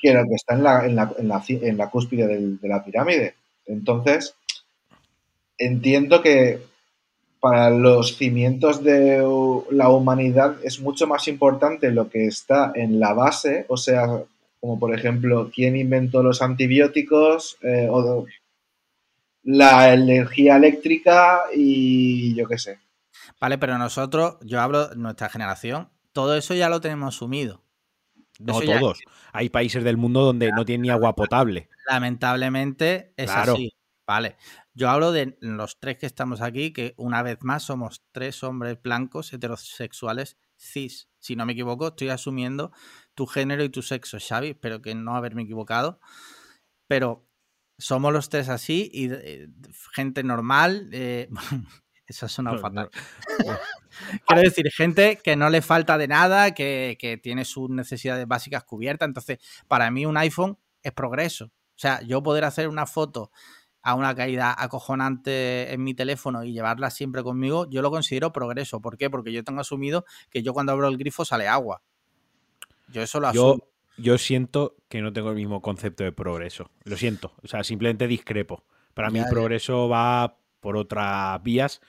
Que 0.00 0.12
lo 0.12 0.24
que 0.24 0.34
está 0.34 0.54
en 0.54 0.64
la, 0.64 0.84
en 0.84 0.96
la, 0.96 1.14
en 1.16 1.28
la, 1.28 1.40
ci- 1.40 1.62
en 1.62 1.76
la 1.78 1.88
cúspide 1.90 2.26
del- 2.26 2.58
de 2.58 2.68
la 2.68 2.84
pirámide. 2.84 3.34
Entonces, 3.66 4.34
entiendo 5.58 6.20
que 6.22 6.58
para 7.40 7.70
los 7.70 8.16
cimientos 8.16 8.82
de 8.82 9.18
la 9.70 9.88
humanidad 9.90 10.56
es 10.64 10.80
mucho 10.80 11.06
más 11.06 11.28
importante 11.28 11.90
lo 11.92 12.08
que 12.10 12.26
está 12.26 12.72
en 12.74 12.98
la 12.98 13.12
base, 13.14 13.64
o 13.68 13.76
sea, 13.76 14.06
como 14.60 14.78
por 14.78 14.94
ejemplo, 14.94 15.50
quién 15.54 15.76
inventó 15.76 16.22
los 16.22 16.42
antibióticos, 16.42 17.58
eh, 17.62 17.86
o 17.90 18.26
la 19.44 19.92
energía 19.92 20.56
eléctrica 20.56 21.42
y 21.54 22.34
yo 22.34 22.46
qué 22.46 22.58
sé. 22.58 22.78
Vale, 23.40 23.58
pero 23.58 23.78
nosotros, 23.78 24.36
yo 24.42 24.60
hablo 24.60 24.88
de 24.88 24.96
nuestra 24.96 25.28
generación, 25.28 25.90
todo 26.12 26.36
eso 26.36 26.54
ya 26.54 26.68
lo 26.68 26.80
tenemos 26.80 27.14
asumido. 27.14 27.64
No 28.38 28.54
Eso 28.58 28.64
ya 28.64 28.78
todos. 28.78 29.00
Hay 29.32 29.50
países 29.50 29.84
del 29.84 29.96
mundo 29.96 30.22
donde 30.22 30.50
no 30.52 30.64
tienen 30.64 30.82
ni 30.82 30.90
agua 30.90 31.14
potable. 31.14 31.68
Lamentablemente 31.88 33.12
es 33.16 33.30
Claro. 33.30 33.54
así. 33.54 33.72
Vale. 34.06 34.36
Yo 34.74 34.90
hablo 34.90 35.12
de 35.12 35.36
los 35.40 35.78
tres 35.78 35.98
que 35.98 36.06
estamos 36.06 36.40
aquí, 36.40 36.72
que 36.72 36.94
una 36.96 37.22
vez 37.22 37.38
más 37.42 37.62
somos 37.62 38.02
tres 38.12 38.42
hombres 38.42 38.80
blancos 38.82 39.32
heterosexuales 39.32 40.38
cis. 40.56 41.08
Si 41.20 41.36
no 41.36 41.46
me 41.46 41.52
equivoco, 41.52 41.88
estoy 41.88 42.08
asumiendo 42.08 42.72
tu 43.14 43.26
género 43.26 43.62
y 43.64 43.68
tu 43.68 43.82
sexo, 43.82 44.18
Xavi. 44.18 44.50
Espero 44.50 44.82
que 44.82 44.94
no 44.94 45.14
haberme 45.14 45.42
equivocado. 45.42 46.00
Pero 46.88 47.28
somos 47.78 48.12
los 48.12 48.28
tres 48.28 48.48
así 48.48 48.90
y 48.92 49.08
eh, 49.12 49.48
gente 49.92 50.22
normal. 50.24 50.88
eh, 50.92 51.28
eso 52.12 52.26
ha 52.26 52.28
sonado 52.28 52.56
No, 52.56 52.58
fatal. 52.58 52.90
Quiero 54.26 54.42
decir, 54.42 54.70
gente 54.72 55.18
que 55.22 55.36
no 55.36 55.50
le 55.50 55.62
falta 55.62 55.98
de 55.98 56.08
nada, 56.08 56.52
que, 56.54 56.96
que 56.98 57.16
tiene 57.18 57.44
sus 57.44 57.68
necesidades 57.70 58.26
básicas 58.26 58.64
cubiertas. 58.64 59.06
Entonces, 59.08 59.38
para 59.68 59.90
mí 59.90 60.06
un 60.06 60.16
iPhone 60.16 60.58
es 60.82 60.92
progreso. 60.92 61.46
O 61.46 61.78
sea, 61.82 62.00
yo 62.02 62.22
poder 62.22 62.44
hacer 62.44 62.68
una 62.68 62.86
foto 62.86 63.30
a 63.82 63.94
una 63.94 64.14
caída 64.14 64.54
acojonante 64.56 65.72
en 65.72 65.82
mi 65.82 65.94
teléfono 65.94 66.44
y 66.44 66.52
llevarla 66.52 66.90
siempre 66.90 67.22
conmigo, 67.22 67.68
yo 67.68 67.82
lo 67.82 67.90
considero 67.90 68.32
progreso. 68.32 68.80
¿Por 68.80 68.96
qué? 68.96 69.10
Porque 69.10 69.32
yo 69.32 69.42
tengo 69.44 69.60
asumido 69.60 70.04
que 70.30 70.42
yo 70.42 70.52
cuando 70.52 70.72
abro 70.72 70.88
el 70.88 70.98
grifo 70.98 71.24
sale 71.24 71.48
agua. 71.48 71.82
Yo 72.86 73.02
eso 73.02 73.20
lo 73.20 73.28
Yo, 73.30 73.62
asumo. 73.62 73.68
yo 73.96 74.18
siento 74.18 74.76
que 74.88 75.00
no 75.02 75.12
tengo 75.12 75.30
el 75.30 75.36
mismo 75.36 75.60
concepto 75.62 76.04
de 76.04 76.12
progreso. 76.12 76.70
Lo 76.84 76.96
siento. 76.96 77.34
O 77.42 77.48
sea, 77.48 77.64
simplemente 77.64 78.06
discrepo. 78.06 78.64
Para 78.94 79.10
mí 79.10 79.18
Ya, 79.18 79.24
el 79.24 79.26
ya. 79.26 79.30
progreso 79.30 79.88
va 79.88 80.38
por 80.62 80.78
otras 80.78 81.42
vías 81.42 81.80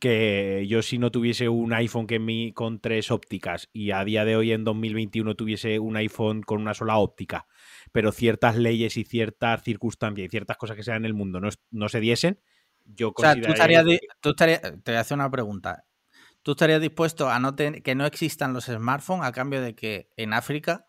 que 0.00 0.66
yo 0.68 0.82
si 0.82 0.98
no 0.98 1.10
tuviese 1.10 1.48
un 1.48 1.72
iPhone 1.72 2.06
que 2.06 2.18
mi, 2.18 2.52
con 2.52 2.80
tres 2.80 3.10
ópticas 3.10 3.70
y 3.72 3.92
a 3.92 4.04
día 4.04 4.24
de 4.24 4.36
hoy 4.36 4.52
en 4.52 4.64
2021 4.64 5.36
tuviese 5.36 5.78
un 5.78 5.96
iPhone 5.96 6.42
con 6.42 6.60
una 6.60 6.74
sola 6.74 6.98
óptica, 6.98 7.46
pero 7.92 8.12
ciertas 8.12 8.56
leyes 8.56 8.96
y 8.98 9.04
ciertas 9.04 9.62
circunstancias 9.62 10.26
y 10.26 10.28
ciertas 10.28 10.56
cosas 10.58 10.76
que 10.76 10.82
se 10.82 10.90
dan 10.90 11.02
en 11.02 11.06
el 11.06 11.14
mundo 11.14 11.40
no, 11.40 11.48
no 11.70 11.88
se 11.88 12.00
diesen, 12.00 12.40
yo 12.84 13.08
O 13.16 13.20
sea, 13.20 13.34
tú 13.34 13.40
consideraría 13.40 13.80
estarías, 13.80 13.84
di- 13.86 14.06
tú 14.20 14.30
estarías- 14.30 14.60
te 14.60 14.92
voy 14.92 14.96
a 14.96 15.00
hacer 15.00 15.14
una 15.16 15.30
pregunta. 15.30 15.84
¿Tú 16.42 16.50
estarías 16.52 16.80
dispuesto 16.80 17.30
a 17.30 17.38
no 17.40 17.54
ten- 17.54 17.82
que 17.82 17.94
no 17.94 18.04
existan 18.04 18.52
los 18.52 18.66
smartphones 18.66 19.24
a 19.26 19.32
cambio 19.32 19.62
de 19.62 19.74
que 19.74 20.10
en 20.16 20.34
África 20.34 20.86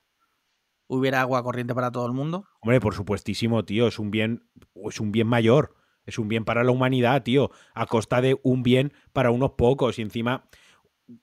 hubiera 0.87 1.21
agua 1.21 1.43
corriente 1.43 1.73
para 1.73 1.91
todo 1.91 2.05
el 2.07 2.11
mundo? 2.13 2.43
Hombre, 2.59 2.81
por 2.81 2.93
supuestísimo, 2.93 3.63
tío, 3.63 3.87
es 3.87 3.99
un 3.99 4.11
bien, 4.11 4.49
es 4.89 4.99
un 4.99 5.13
bien 5.13 5.27
mayor, 5.27 5.76
es 6.07 6.17
un 6.17 6.27
bien 6.27 6.43
para 6.45 6.63
la 6.63 6.71
humanidad, 6.71 7.21
tío, 7.23 7.51
a 7.75 7.85
costa 7.85 8.21
de 8.21 8.39
un 8.43 8.63
bien 8.63 8.93
para 9.13 9.29
unos 9.29 9.51
pocos 9.51 9.99
y 9.99 10.01
encima 10.01 10.49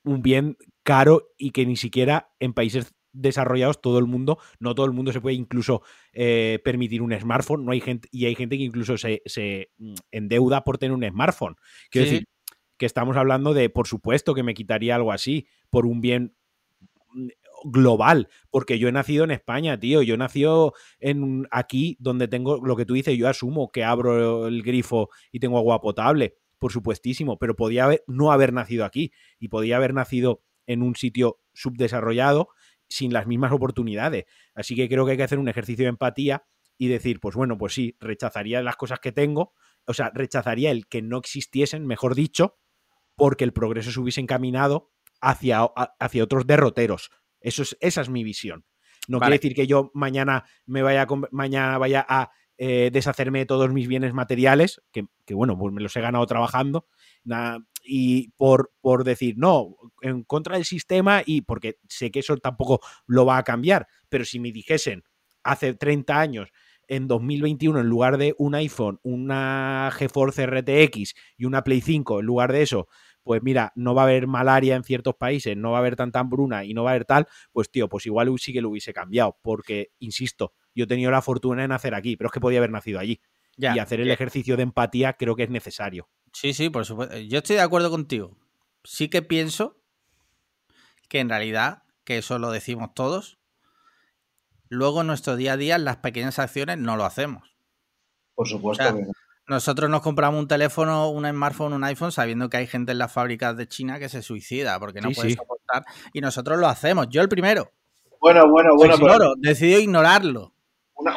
un 0.04 0.22
bien 0.22 0.56
caro 0.84 1.30
y 1.36 1.50
que 1.50 1.66
ni 1.66 1.76
siquiera 1.76 2.30
en 2.40 2.52
países 2.54 2.94
desarrollados 3.12 3.80
todo 3.80 3.98
el 3.98 4.06
mundo, 4.06 4.38
no 4.58 4.74
todo 4.74 4.86
el 4.86 4.92
mundo 4.92 5.12
se 5.12 5.20
puede 5.20 5.36
incluso 5.36 5.82
eh, 6.12 6.58
permitir 6.64 7.00
un 7.02 7.12
smartphone, 7.18 7.64
no 7.64 7.72
hay 7.72 7.80
gente 7.80 8.08
y 8.10 8.26
hay 8.26 8.34
gente 8.34 8.58
que 8.58 8.64
incluso 8.64 8.96
se, 8.98 9.22
se, 9.26 9.70
mm, 9.78 9.94
endeuda 10.10 10.64
por 10.64 10.78
tener 10.78 10.92
un 10.94 11.04
smartphone. 11.08 11.56
Quiero 11.90 12.06
Sí. 12.06 12.12
decir 12.14 12.28
que 12.76 12.86
estamos 12.86 13.16
hablando 13.16 13.54
de, 13.54 13.70
por 13.70 13.86
supuesto, 13.86 14.34
que 14.34 14.42
me 14.42 14.54
quitaría 14.54 14.96
algo 14.96 15.12
así 15.12 15.46
por 15.70 15.86
un 15.86 16.00
bien 16.00 16.34
mm, 17.14 17.28
global, 17.64 18.28
porque 18.50 18.78
yo 18.78 18.88
he 18.88 18.92
nacido 18.92 19.24
en 19.24 19.30
España, 19.30 19.78
tío, 19.78 20.02
yo 20.02 20.14
he 20.14 20.18
nacido 20.18 20.74
en 21.00 21.46
aquí 21.50 21.96
donde 21.98 22.28
tengo 22.28 22.64
lo 22.64 22.76
que 22.76 22.84
tú 22.84 22.94
dices, 22.94 23.16
yo 23.16 23.28
asumo 23.28 23.70
que 23.70 23.84
abro 23.84 24.46
el 24.46 24.62
grifo 24.62 25.08
y 25.32 25.40
tengo 25.40 25.58
agua 25.58 25.80
potable, 25.80 26.36
por 26.58 26.72
supuestísimo, 26.72 27.38
pero 27.38 27.56
podía 27.56 27.88
no 28.06 28.32
haber 28.32 28.52
nacido 28.52 28.84
aquí 28.84 29.12
y 29.38 29.48
podía 29.48 29.76
haber 29.76 29.94
nacido 29.94 30.42
en 30.66 30.82
un 30.82 30.94
sitio 30.94 31.40
subdesarrollado 31.52 32.48
sin 32.88 33.12
las 33.12 33.26
mismas 33.26 33.52
oportunidades. 33.52 34.24
Así 34.54 34.76
que 34.76 34.88
creo 34.88 35.04
que 35.04 35.12
hay 35.12 35.16
que 35.16 35.24
hacer 35.24 35.38
un 35.38 35.48
ejercicio 35.48 35.84
de 35.84 35.90
empatía 35.90 36.44
y 36.78 36.88
decir, 36.88 37.20
pues 37.20 37.34
bueno, 37.34 37.56
pues 37.56 37.74
sí, 37.74 37.96
rechazaría 38.00 38.62
las 38.62 38.76
cosas 38.76 39.00
que 39.00 39.12
tengo, 39.12 39.54
o 39.86 39.94
sea, 39.94 40.10
rechazaría 40.14 40.70
el 40.70 40.86
que 40.86 41.02
no 41.02 41.18
existiesen, 41.18 41.86
mejor 41.86 42.14
dicho, 42.14 42.58
porque 43.16 43.44
el 43.44 43.52
progreso 43.52 43.90
se 43.90 44.00
hubiese 44.00 44.20
encaminado 44.20 44.90
hacia, 45.20 45.62
hacia 45.98 46.24
otros 46.24 46.46
derroteros. 46.46 47.10
Eso 47.44 47.62
es, 47.62 47.76
esa 47.80 48.00
es 48.00 48.08
mi 48.08 48.24
visión. 48.24 48.64
No 49.06 49.20
quiere 49.20 49.36
decir 49.36 49.54
que 49.54 49.66
yo 49.66 49.90
mañana 49.92 50.44
me 50.64 50.82
vaya 50.82 51.02
a, 51.02 51.06
mañana 51.30 51.76
vaya 51.76 52.04
a 52.08 52.30
eh, 52.56 52.90
deshacerme 52.90 53.40
de 53.40 53.46
todos 53.46 53.70
mis 53.70 53.86
bienes 53.86 54.14
materiales, 54.14 54.80
que, 54.92 55.06
bueno, 55.34 55.58
pues 55.58 55.72
me 55.72 55.82
los 55.82 55.94
he 55.96 56.00
ganado 56.00 56.24
trabajando, 56.26 56.86
y 57.82 58.28
por, 58.36 58.72
por 58.80 59.04
decir, 59.04 59.34
no, 59.36 59.76
en 60.00 60.24
contra 60.24 60.56
del 60.56 60.64
sistema, 60.64 61.22
y 61.26 61.42
porque 61.42 61.78
sé 61.86 62.10
que 62.10 62.20
eso 62.20 62.36
tampoco 62.38 62.80
lo 63.06 63.26
va 63.26 63.36
a 63.36 63.42
cambiar, 63.42 63.88
pero 64.08 64.24
si 64.24 64.40
me 64.40 64.52
dijesen 64.52 65.04
hace 65.42 65.74
30 65.74 66.18
años 66.18 66.50
en 66.88 67.08
2021, 67.08 67.80
en 67.80 67.88
lugar 67.88 68.16
de 68.18 68.34
un 68.38 68.54
iPhone, 68.54 69.00
una 69.02 69.90
GeForce 69.92 70.46
RTX 70.46 71.14
y 71.36 71.44
una 71.44 71.62
Play 71.62 71.80
5, 71.80 72.20
en 72.20 72.26
lugar 72.26 72.52
de 72.52 72.62
eso, 72.62 72.88
pues 73.24 73.42
mira, 73.42 73.72
no 73.74 73.94
va 73.94 74.02
a 74.02 74.04
haber 74.04 74.26
malaria 74.26 74.76
en 74.76 74.84
ciertos 74.84 75.16
países, 75.16 75.56
no 75.56 75.72
va 75.72 75.78
a 75.78 75.80
haber 75.80 75.96
tanta 75.96 76.20
hambruna 76.20 76.64
y 76.64 76.74
no 76.74 76.84
va 76.84 76.90
a 76.90 76.92
haber 76.92 77.06
tal, 77.06 77.26
pues 77.52 77.70
tío, 77.70 77.88
pues 77.88 78.06
igual 78.06 78.32
sí 78.38 78.52
que 78.52 78.60
lo 78.60 78.68
hubiese 78.68 78.92
cambiado, 78.92 79.38
porque, 79.42 79.90
insisto, 79.98 80.52
yo 80.74 80.84
he 80.84 80.86
tenido 80.86 81.10
la 81.10 81.22
fortuna 81.22 81.62
de 81.62 81.68
nacer 81.68 81.94
aquí, 81.94 82.16
pero 82.16 82.28
es 82.28 82.32
que 82.32 82.40
podía 82.40 82.58
haber 82.58 82.70
nacido 82.70 83.00
allí. 83.00 83.20
y 83.56 83.66
hacer 83.66 84.00
el 84.00 84.10
ejercicio 84.10 84.56
de 84.56 84.64
empatía 84.64 85.14
creo 85.14 85.36
que 85.36 85.44
es 85.44 85.50
necesario. 85.50 86.08
Sí, 86.32 86.52
sí, 86.52 86.70
por 86.70 86.84
supuesto. 86.84 87.16
Yo 87.18 87.38
estoy 87.38 87.56
de 87.56 87.62
acuerdo 87.62 87.90
contigo. 87.90 88.36
Sí 88.82 89.08
que 89.08 89.22
pienso 89.22 89.80
que 91.08 91.20
en 91.20 91.28
realidad, 91.28 91.84
que 92.02 92.18
eso 92.18 92.38
lo 92.40 92.50
decimos 92.50 92.92
todos, 92.94 93.38
luego 94.68 95.02
en 95.02 95.06
nuestro 95.06 95.36
día 95.36 95.52
a 95.52 95.56
día, 95.56 95.78
las 95.78 95.98
pequeñas 95.98 96.40
acciones 96.40 96.78
no 96.78 96.96
lo 96.96 97.04
hacemos. 97.04 97.56
Por 98.34 98.48
supuesto. 98.48 98.98
Nosotros 99.46 99.90
nos 99.90 100.00
compramos 100.00 100.40
un 100.40 100.48
teléfono, 100.48 101.10
un 101.10 101.28
smartphone, 101.28 101.74
un 101.74 101.84
iPhone, 101.84 102.12
sabiendo 102.12 102.48
que 102.48 102.56
hay 102.56 102.66
gente 102.66 102.92
en 102.92 102.98
las 102.98 103.12
fábricas 103.12 103.56
de 103.56 103.68
China 103.68 103.98
que 103.98 104.08
se 104.08 104.22
suicida 104.22 104.78
porque 104.78 105.00
no 105.00 105.10
puede 105.10 105.34
soportar. 105.34 105.84
Y 106.12 106.20
nosotros 106.20 106.58
lo 106.58 106.66
hacemos. 106.66 107.08
Yo 107.08 107.20
el 107.22 107.28
primero. 107.28 107.70
Bueno, 108.20 108.48
bueno, 108.50 108.74
bueno. 108.76 108.94
Ignoro, 108.94 109.34
decido 109.36 109.78
ignorarlo. 109.80 110.52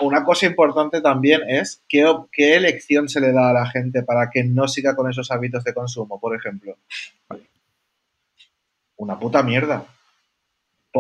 Una, 0.02 0.26
cosa 0.26 0.46
importante 0.48 1.02
también 1.02 1.42
es 1.48 1.84
qué, 1.88 2.04
qué 2.32 2.56
elección 2.56 3.08
se 3.08 3.22
le 3.22 3.32
da 3.32 3.52
a 3.52 3.54
la 3.54 3.68
gente 3.68 4.04
para 4.04 4.30
que 4.30 4.44
no 4.44 4.68
siga 4.68 4.96
con 4.96 5.10
esos 5.10 5.32
hábitos 5.32 5.64
de 5.64 5.74
consumo, 5.74 6.20
por 6.20 6.36
ejemplo. 6.36 6.76
Una 8.98 9.18
puta 9.18 9.44
mierda. 9.44 9.86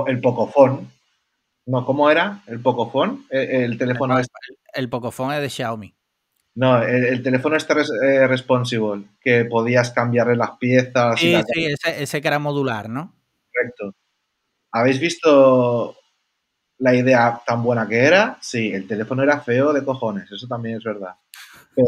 El 0.05 0.21
Pocofón 0.21 0.87
no, 1.67 1.85
¿cómo 1.85 2.09
era? 2.09 2.43
¿El 2.47 2.61
Pocophone? 2.61 3.25
El, 3.29 3.77
teléfono. 3.77 4.17
el, 4.17 4.25
el 4.73 4.89
Pocophone 4.89 5.35
es 5.35 5.41
de 5.41 5.49
Xiaomi. 5.49 5.93
No, 6.57 6.81
el, 6.81 7.21
teléfono 7.21 7.55
este 7.55 7.73
eh, 7.73 8.27
responsible, 8.27 9.03
que 9.21 9.45
podías 9.45 9.91
cambiarle 9.91 10.35
las 10.35 10.57
piezas. 10.57 11.19
Sí, 11.19 11.35
sí, 11.53 11.65
ese, 11.65 12.03
ese, 12.03 12.21
que 12.21 12.27
era 12.27 12.39
modular, 12.39 12.89
¿no? 12.89 13.13
Correcto. 13.53 13.95
¿Habéis 14.71 14.99
visto 14.99 15.95
la 16.79 16.95
idea 16.95 17.41
tan 17.45 17.61
buena 17.63 17.87
que 17.87 17.99
era? 17.99 18.37
Sí, 18.41 18.71
el 18.73 18.87
teléfono 18.87 19.23
era 19.23 19.39
feo 19.41 19.71
de 19.71 19.85
cojones, 19.85 20.31
eso 20.31 20.47
también 20.47 20.77
es 20.77 20.83
verdad. 20.83 21.15
Pero, 21.75 21.87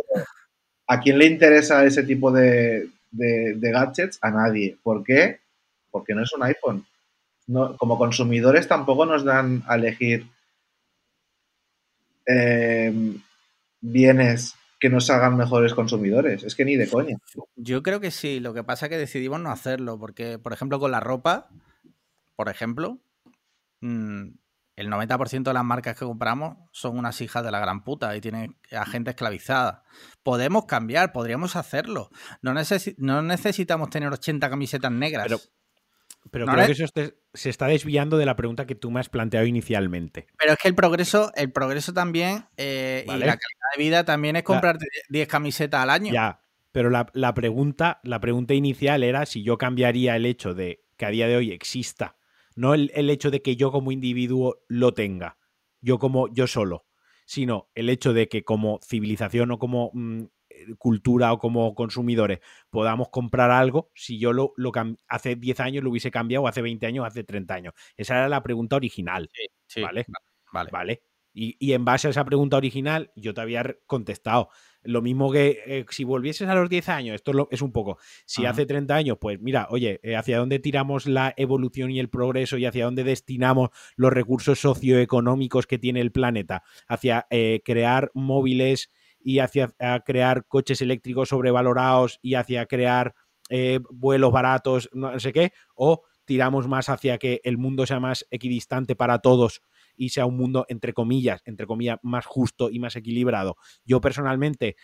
¿a 0.87 0.99
quién 0.99 1.17
le 1.17 1.25
interesa 1.25 1.83
ese 1.83 2.03
tipo 2.03 2.31
de, 2.31 2.89
de 3.11 3.71
gadgets? 3.71 4.19
A 4.21 4.29
nadie. 4.29 4.77
¿Por 4.83 5.03
qué? 5.03 5.39
Porque 5.89 6.13
no 6.13 6.23
es 6.23 6.31
un 6.33 6.43
iPhone 6.43 6.85
como 7.77 7.97
consumidores 7.97 8.67
tampoco 8.67 9.05
nos 9.05 9.23
dan 9.23 9.63
a 9.67 9.75
elegir 9.75 10.27
eh, 12.27 12.93
bienes 13.81 14.55
que 14.79 14.89
nos 14.89 15.09
hagan 15.09 15.35
mejores 15.35 15.73
consumidores. 15.73 16.43
Es 16.43 16.55
que 16.55 16.65
ni 16.65 16.75
de 16.75 16.89
coña. 16.89 17.17
Yo 17.55 17.83
creo 17.83 17.99
que 17.99 18.11
sí. 18.11 18.39
Lo 18.39 18.53
que 18.53 18.63
pasa 18.63 18.85
es 18.85 18.89
que 18.89 18.97
decidimos 18.97 19.41
no 19.41 19.51
hacerlo. 19.51 19.99
Porque, 19.99 20.39
por 20.39 20.53
ejemplo, 20.53 20.79
con 20.79 20.91
la 20.91 20.99
ropa, 20.99 21.49
por 22.35 22.49
ejemplo, 22.49 22.99
mm, 23.81 24.29
el 24.77 24.89
90% 24.89 25.49
de 25.49 25.53
las 25.53 25.65
marcas 25.65 25.97
que 25.97 26.05
compramos 26.05 26.57
son 26.71 26.97
unas 26.97 27.19
hijas 27.19 27.43
de 27.43 27.51
la 27.51 27.59
gran 27.59 27.83
puta 27.83 28.15
y 28.15 28.21
tienen 28.21 28.57
a 28.71 28.85
gente 28.85 29.09
esclavizada. 29.09 29.83
Podemos 30.23 30.65
cambiar, 30.65 31.11
podríamos 31.11 31.57
hacerlo. 31.57 32.09
No, 32.41 32.53
no 32.53 33.21
necesitamos 33.21 33.89
tener 33.89 34.13
80 34.13 34.49
camisetas 34.49 34.91
negras. 34.91 35.25
Pero 35.27 35.39
creo 36.31 36.65
que 36.65 36.71
eso 36.71 36.85
se 37.33 37.49
está 37.49 37.67
desviando 37.67 38.17
de 38.17 38.25
la 38.25 38.35
pregunta 38.35 38.65
que 38.65 38.75
tú 38.75 38.91
me 38.91 38.99
has 38.99 39.09
planteado 39.09 39.45
inicialmente. 39.45 40.27
Pero 40.37 40.53
es 40.53 40.59
que 40.59 40.67
el 40.67 40.75
progreso, 40.75 41.31
el 41.35 41.51
progreso 41.51 41.93
también 41.93 42.45
eh, 42.57 43.03
y 43.05 43.11
la 43.11 43.17
calidad 43.17 43.69
de 43.75 43.83
vida 43.83 44.05
también 44.05 44.35
es 44.35 44.43
comprarte 44.43 44.85
10 45.09 45.27
camisetas 45.27 45.81
al 45.81 45.89
año. 45.89 46.13
Ya, 46.13 46.41
pero 46.71 46.89
la, 46.89 47.33
pregunta, 47.33 47.99
la 48.03 48.19
pregunta 48.19 48.53
inicial 48.53 49.03
era 49.03 49.25
si 49.25 49.43
yo 49.43 49.57
cambiaría 49.57 50.15
el 50.15 50.25
hecho 50.25 50.53
de 50.53 50.85
que 50.97 51.05
a 51.05 51.09
día 51.09 51.27
de 51.27 51.35
hoy 51.35 51.51
exista, 51.51 52.17
no 52.55 52.73
el, 52.73 52.91
el 52.93 53.09
hecho 53.09 53.31
de 53.31 53.41
que 53.41 53.55
yo 53.55 53.71
como 53.71 53.91
individuo 53.91 54.63
lo 54.67 54.93
tenga, 54.93 55.37
yo 55.81 55.97
como 55.97 56.27
yo 56.33 56.45
solo, 56.47 56.85
sino 57.25 57.69
el 57.75 57.89
hecho 57.89 58.13
de 58.13 58.27
que 58.27 58.43
como 58.43 58.79
civilización 58.83 59.51
o 59.51 59.59
como 59.59 59.91
mm, 59.93 60.23
cultura 60.77 61.33
o 61.33 61.39
como 61.39 61.73
consumidores 61.75 62.39
podamos 62.69 63.09
comprar 63.09 63.51
algo 63.51 63.91
si 63.93 64.19
yo 64.19 64.33
lo, 64.33 64.53
lo 64.57 64.71
hace 65.07 65.35
10 65.35 65.59
años 65.59 65.83
lo 65.83 65.89
hubiese 65.89 66.11
cambiado, 66.11 66.47
hace 66.47 66.61
20 66.61 66.85
años, 66.85 67.05
hace 67.05 67.23
30 67.23 67.53
años. 67.53 67.73
Esa 67.97 68.17
era 68.17 68.29
la 68.29 68.43
pregunta 68.43 68.75
original. 68.75 69.29
¿Vale? 69.81 70.05
Vale. 70.51 70.69
¿Vale? 70.71 71.03
Y, 71.31 71.73
en 71.73 71.85
base 71.85 72.07
a 72.07 72.09
esa 72.09 72.25
pregunta 72.25 72.57
original, 72.57 73.11
yo 73.15 73.33
te 73.33 73.41
había 73.41 73.77
contestado. 73.85 74.49
Lo 74.81 75.01
mismo 75.01 75.31
que 75.31 75.59
eh, 75.65 75.85
si 75.89 76.03
volvieses 76.03 76.49
a 76.49 76.55
los 76.55 76.69
10 76.69 76.89
años, 76.89 77.15
esto 77.15 77.47
es, 77.51 77.61
un 77.61 77.71
poco. 77.71 77.97
Si 78.25 78.45
hace 78.45 78.65
30 78.65 78.95
años, 78.95 79.17
pues 79.21 79.39
mira, 79.39 79.67
oye, 79.69 79.99
eh, 80.03 80.15
¿hacia 80.15 80.37
dónde 80.39 80.59
tiramos 80.59 81.05
la 81.05 81.33
evolución 81.37 81.91
y 81.91 81.99
el 81.99 82.09
progreso 82.09 82.57
y 82.57 82.65
hacia 82.65 82.85
dónde 82.85 83.03
destinamos 83.03 83.69
los 83.95 84.11
recursos 84.11 84.59
socioeconómicos 84.59 85.67
que 85.67 85.77
tiene 85.77 86.01
el 86.01 86.11
planeta? 86.11 86.63
Hacia 86.87 87.27
eh, 87.29 87.61
crear 87.63 88.11
móviles 88.13 88.89
y 89.19 89.39
hacia 89.39 89.73
crear 90.05 90.45
coches 90.47 90.81
eléctricos 90.81 91.29
sobrevalorados 91.29 92.19
y 92.21 92.35
hacia 92.35 92.65
crear 92.65 93.13
eh, 93.49 93.79
vuelos 93.89 94.31
baratos, 94.31 94.89
no 94.93 95.19
sé 95.19 95.33
qué, 95.33 95.53
o 95.75 96.03
tiramos 96.25 96.67
más 96.67 96.89
hacia 96.89 97.17
que 97.17 97.41
el 97.43 97.57
mundo 97.57 97.87
sea 97.87 97.99
más 97.99 98.25
equidistante 98.29 98.95
para 98.95 99.19
todos 99.19 99.61
y 99.95 100.09
sea 100.09 100.27
un 100.27 100.37
mundo, 100.37 100.65
entre 100.69 100.93
comillas, 100.93 101.41
entre 101.45 101.65
comillas, 101.65 101.97
más 102.03 102.25
justo 102.25 102.69
y 102.69 102.79
más 102.79 102.95
equilibrado. 102.95 103.57
Yo 103.83 103.99
personalmente 103.99 104.75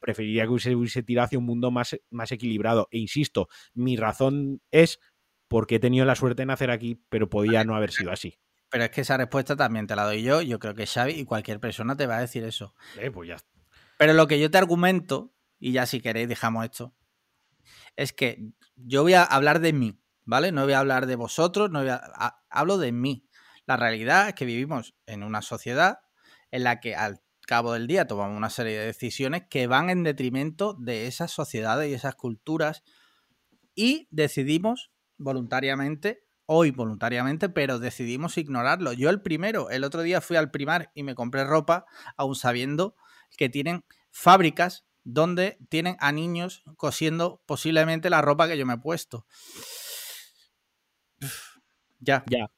preferiría 0.00 0.46
que 0.46 0.58
se 0.58 0.74
hubiese 0.74 1.02
tirado 1.02 1.26
hacia 1.26 1.38
un 1.38 1.44
mundo 1.44 1.70
más, 1.70 1.96
más 2.10 2.32
equilibrado. 2.32 2.88
E 2.90 2.98
insisto, 2.98 3.48
mi 3.74 3.96
razón 3.96 4.62
es 4.70 4.98
porque 5.48 5.76
he 5.76 5.80
tenido 5.80 6.04
la 6.06 6.16
suerte 6.16 6.42
de 6.42 6.46
nacer 6.46 6.70
aquí, 6.70 7.00
pero 7.08 7.28
podía 7.28 7.64
no 7.64 7.76
haber 7.76 7.92
sido 7.92 8.10
así. 8.10 8.38
Pero 8.70 8.84
es 8.84 8.90
que 8.90 9.02
esa 9.02 9.16
respuesta 9.16 9.54
también 9.54 9.86
te 9.86 9.94
la 9.94 10.04
doy 10.04 10.22
yo. 10.22 10.42
Yo 10.42 10.58
creo 10.58 10.74
que 10.74 10.86
Xavi 10.86 11.12
y 11.12 11.24
cualquier 11.24 11.60
persona 11.60 11.96
te 11.96 12.06
va 12.06 12.16
a 12.16 12.20
decir 12.20 12.42
eso. 12.42 12.74
Eh, 12.98 13.10
pues 13.10 13.28
ya, 13.28 13.36
pero 13.98 14.12
lo 14.12 14.26
que 14.26 14.38
yo 14.38 14.50
te 14.50 14.58
argumento, 14.58 15.32
y 15.58 15.72
ya 15.72 15.86
si 15.86 16.00
queréis 16.00 16.28
dejamos 16.28 16.64
esto, 16.64 16.94
es 17.96 18.12
que 18.12 18.50
yo 18.76 19.02
voy 19.02 19.14
a 19.14 19.22
hablar 19.22 19.60
de 19.60 19.72
mí, 19.72 19.98
¿vale? 20.24 20.52
No 20.52 20.64
voy 20.64 20.74
a 20.74 20.80
hablar 20.80 21.06
de 21.06 21.16
vosotros, 21.16 21.70
no 21.70 21.80
voy 21.80 21.88
a, 21.88 22.42
hablo 22.50 22.78
de 22.78 22.92
mí. 22.92 23.28
La 23.66 23.76
realidad 23.76 24.28
es 24.28 24.34
que 24.34 24.44
vivimos 24.44 24.94
en 25.06 25.22
una 25.22 25.42
sociedad 25.42 26.00
en 26.50 26.64
la 26.64 26.80
que 26.80 26.94
al 26.94 27.22
cabo 27.46 27.72
del 27.72 27.86
día 27.86 28.06
tomamos 28.06 28.36
una 28.36 28.50
serie 28.50 28.78
de 28.78 28.86
decisiones 28.86 29.44
que 29.48 29.66
van 29.66 29.88
en 29.88 30.02
detrimento 30.02 30.74
de 30.74 31.06
esas 31.06 31.30
sociedades 31.30 31.90
y 31.90 31.94
esas 31.94 32.16
culturas 32.16 32.82
y 33.74 34.08
decidimos 34.10 34.90
voluntariamente 35.16 36.24
o 36.46 36.64
involuntariamente, 36.64 37.48
pero 37.48 37.78
decidimos 37.78 38.38
ignorarlo. 38.38 38.92
Yo 38.92 39.10
el 39.10 39.20
primero, 39.20 39.70
el 39.70 39.84
otro 39.84 40.02
día 40.02 40.20
fui 40.20 40.36
al 40.36 40.50
primar 40.50 40.92
y 40.94 41.02
me 41.02 41.14
compré 41.14 41.44
ropa 41.44 41.86
aún 42.16 42.36
sabiendo 42.36 42.94
que 43.36 43.48
tienen 43.48 43.84
fábricas 44.10 44.86
donde 45.04 45.58
tienen 45.68 45.96
a 46.00 46.10
niños 46.12 46.64
cosiendo 46.76 47.42
posiblemente 47.46 48.10
la 48.10 48.22
ropa 48.22 48.48
que 48.48 48.58
yo 48.58 48.66
me 48.66 48.74
he 48.74 48.78
puesto. 48.78 49.26
Ya. 52.00 52.24
Ya. 52.28 52.50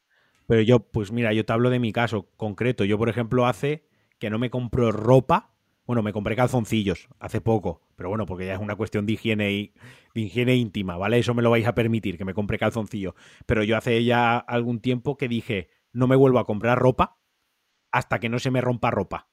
Pero 0.46 0.62
yo, 0.62 0.80
pues 0.80 1.12
mira, 1.12 1.32
yo 1.32 1.44
te 1.44 1.52
hablo 1.52 1.70
de 1.70 1.78
mi 1.78 1.92
caso 1.92 2.30
concreto. 2.36 2.84
Yo, 2.84 2.98
por 2.98 3.08
ejemplo, 3.08 3.46
hace 3.46 3.86
que 4.18 4.30
no 4.30 4.38
me 4.38 4.50
compro 4.50 4.90
ropa 4.92 5.54
Bueno, 5.86 6.02
me 6.02 6.12
compré 6.12 6.36
calzoncillos 6.36 7.08
hace 7.18 7.40
poco, 7.40 7.82
pero 7.96 8.10
bueno, 8.10 8.26
porque 8.26 8.46
ya 8.46 8.54
es 8.54 8.60
una 8.60 8.76
cuestión 8.76 9.06
de 9.06 9.14
higiene, 9.14 9.52
y, 9.52 9.74
de 10.14 10.20
higiene 10.22 10.54
íntima, 10.56 10.96
¿vale? 10.98 11.18
Eso 11.18 11.34
me 11.34 11.42
lo 11.42 11.50
vais 11.50 11.66
a 11.66 11.74
permitir, 11.74 12.18
que 12.18 12.26
me 12.26 12.34
compre 12.34 12.58
calzoncillos. 12.58 13.14
Pero 13.46 13.62
yo 13.62 13.76
hace 13.76 14.04
ya 14.04 14.36
algún 14.36 14.80
tiempo 14.80 15.16
que 15.16 15.28
dije, 15.28 15.70
no 15.92 16.06
me 16.06 16.16
vuelvo 16.16 16.38
a 16.40 16.44
comprar 16.44 16.78
ropa 16.78 17.18
hasta 17.90 18.20
que 18.20 18.28
no 18.28 18.38
se 18.38 18.50
me 18.50 18.60
rompa 18.60 18.90
ropa. 18.90 19.28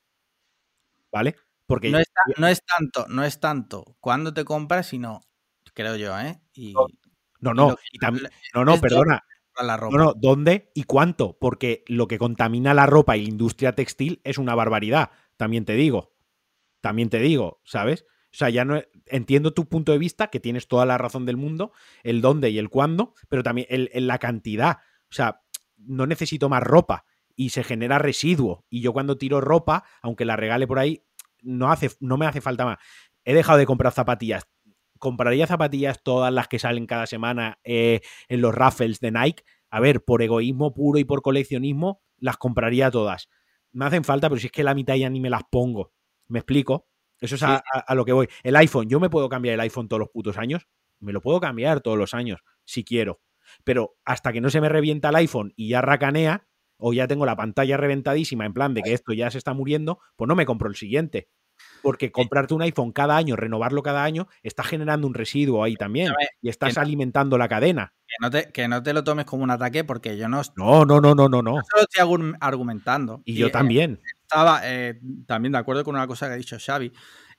¿Vale? 1.16 1.38
Porque 1.66 1.92
no 1.92 2.00
es, 2.00 2.12
no 2.38 2.46
es 2.46 2.62
tanto, 2.66 3.08
no 3.08 3.24
es 3.24 3.40
tanto 3.40 3.96
cuando 4.02 4.34
te 4.34 4.44
compras, 4.44 4.88
sino, 4.88 5.22
creo 5.74 5.96
yo, 5.96 6.20
¿eh? 6.20 6.42
Y, 6.54 6.74
no, 7.40 7.54
no, 7.54 7.78
y 7.90 8.00
también, 8.00 8.28
no, 8.54 8.66
no, 8.66 8.82
perdona. 8.82 9.24
La 9.64 9.78
ropa. 9.78 9.96
No, 9.96 10.04
no, 10.04 10.14
¿dónde 10.14 10.72
y 10.76 10.84
cuánto? 10.84 11.38
Porque 11.40 11.86
lo 11.88 12.10
que 12.10 12.18
contamina 12.18 12.74
la 12.74 12.86
ropa 12.86 13.16
y 13.16 13.22
la 13.22 13.30
industria 13.30 13.72
textil 13.72 14.20
es 14.26 14.38
una 14.38 14.56
barbaridad, 14.56 15.12
también 15.38 15.64
te 15.64 15.76
digo. 15.76 16.14
También 16.82 17.10
te 17.10 17.20
digo, 17.20 17.62
¿sabes? 17.64 18.04
O 18.34 18.38
sea, 18.38 18.50
ya 18.50 18.66
no 18.66 18.82
entiendo 19.06 19.54
tu 19.54 19.70
punto 19.70 19.94
de 19.94 19.98
vista, 19.98 20.28
que 20.28 20.42
tienes 20.42 20.68
toda 20.68 20.86
la 20.86 20.98
razón 20.98 21.26
del 21.26 21.38
mundo, 21.38 21.72
el 22.04 22.20
dónde 22.20 22.50
y 22.50 22.58
el 22.58 22.70
cuándo, 22.70 23.14
pero 23.30 23.42
también 23.42 23.68
el, 23.70 23.90
la 24.06 24.20
cantidad. 24.20 24.80
O 25.10 25.14
sea, 25.14 25.44
no 25.78 26.06
necesito 26.08 26.50
más 26.50 26.62
ropa 26.62 27.06
y 27.36 27.50
se 27.50 27.64
genera 27.64 28.00
residuo. 28.00 28.66
Y 28.70 28.82
yo 28.82 28.94
cuando 28.94 29.18
tiro 29.18 29.42
ropa, 29.42 29.84
aunque 30.02 30.26
la 30.26 30.36
regale 30.36 30.68
por 30.68 30.80
ahí, 30.80 31.04
no, 31.42 31.72
hace, 31.72 31.92
no 32.00 32.18
me 32.18 32.26
hace 32.26 32.42
falta 32.42 32.66
más. 32.66 32.78
He 33.24 33.34
dejado 33.34 33.58
de 33.58 33.66
comprar 33.66 33.94
zapatillas. 33.94 34.48
Compraría 35.00 35.46
zapatillas 35.46 36.02
todas 36.04 36.34
las 36.34 36.48
que 36.48 36.60
salen 36.60 36.88
cada 36.88 37.06
semana 37.06 37.60
eh, 37.64 38.02
en 38.30 38.42
los 38.42 38.56
raffles 38.56 39.00
de 39.00 39.12
Nike. 39.12 39.44
A 39.70 39.80
ver, 39.80 40.04
por 40.04 40.22
egoísmo 40.22 40.74
puro 40.74 41.00
y 41.00 41.04
por 41.04 41.22
coleccionismo, 41.22 42.02
las 42.18 42.38
compraría 42.38 42.90
todas. 42.92 43.30
Me 43.72 43.86
hacen 43.86 44.04
falta, 44.04 44.30
pero 44.30 44.40
si 44.40 44.48
es 44.48 44.52
que 44.52 44.64
la 44.64 44.74
mitad 44.74 44.96
ya 44.96 45.10
ni 45.10 45.20
me 45.20 45.30
las 45.30 45.44
pongo. 45.50 45.92
¿Me 46.28 46.40
explico? 46.40 46.88
Eso 47.20 47.36
es 47.36 47.44
a, 47.44 47.64
lo 47.96 48.06
que 48.06 48.14
voy. 48.14 48.28
El 48.44 48.56
iPhone, 48.56 48.88
yo 48.88 49.00
me 49.00 49.10
puedo 49.10 49.30
cambiar 49.30 49.56
el 49.56 49.60
iPhone 49.62 49.88
todos 49.88 50.00
los 50.00 50.10
putos 50.10 50.38
años. 50.38 50.68
Me 51.00 51.14
lo 51.14 51.22
puedo 51.22 51.40
cambiar 51.40 51.82
todos 51.82 51.98
los 51.98 52.14
años, 52.14 52.42
si 52.64 52.84
quiero. 52.84 53.22
Pero 53.64 53.98
hasta 54.06 54.34
que 54.34 54.42
no 54.42 54.50
se 54.50 54.62
me 54.62 54.70
revienta 54.70 55.10
el 55.10 55.16
iPhone 55.16 55.54
y 55.56 55.70
ya 55.70 55.82
racanea, 55.82 56.48
o 56.78 56.94
ya 56.94 57.08
tengo 57.08 57.26
la 57.26 57.36
pantalla 57.36 57.78
reventadísima 57.78 58.46
en 58.46 58.54
plan 58.54 58.74
de 58.74 58.82
que 58.82 58.94
esto 58.94 59.14
ya 59.14 59.30
se 59.32 59.38
está 59.38 59.54
muriendo, 59.54 60.00
pues 60.16 60.28
no 60.28 60.36
me 60.36 60.46
compro 60.46 60.70
el 60.70 60.76
siguiente. 60.76 61.30
Porque 61.82 62.12
comprarte 62.12 62.54
un 62.54 62.62
iPhone 62.62 62.92
cada 62.92 63.16
año, 63.16 63.36
renovarlo 63.36 63.84
cada 63.84 64.04
año, 64.04 64.28
está 64.44 64.64
generando 64.64 65.08
un 65.08 65.14
residuo 65.14 65.64
ahí 65.64 65.76
también. 65.76 66.12
Y 66.42 66.50
estás 66.50 66.78
alimentando 66.78 67.38
la 67.38 67.48
cadena. 67.48 67.94
Que 68.08 68.16
no, 68.20 68.30
te, 68.30 68.52
que 68.52 68.68
no 68.68 68.84
te 68.84 68.94
lo 68.94 69.04
tomes 69.04 69.26
como 69.26 69.44
un 69.44 69.52
ataque 69.52 69.84
porque 69.84 70.18
yo 70.18 70.28
no... 70.28 70.42
No, 70.56 70.86
no, 70.86 71.00
no, 71.00 71.16
no, 71.16 71.30
no. 71.30 71.42
no. 71.42 71.56
Yo 71.56 71.82
estoy 71.82 72.34
argumentando. 72.40 73.22
Y, 73.24 73.36
yo 73.36 73.52
también. 73.52 74.02
estaba 74.24 74.62
eh, 74.64 75.00
también 75.28 75.54
de 75.54 75.60
acuerdo 75.60 75.84
con 75.84 75.96
una 75.96 76.08
cosa 76.08 76.28
que 76.28 76.34
ha 76.34 76.38
dicho 76.38 76.58
Xavi. 76.60 76.92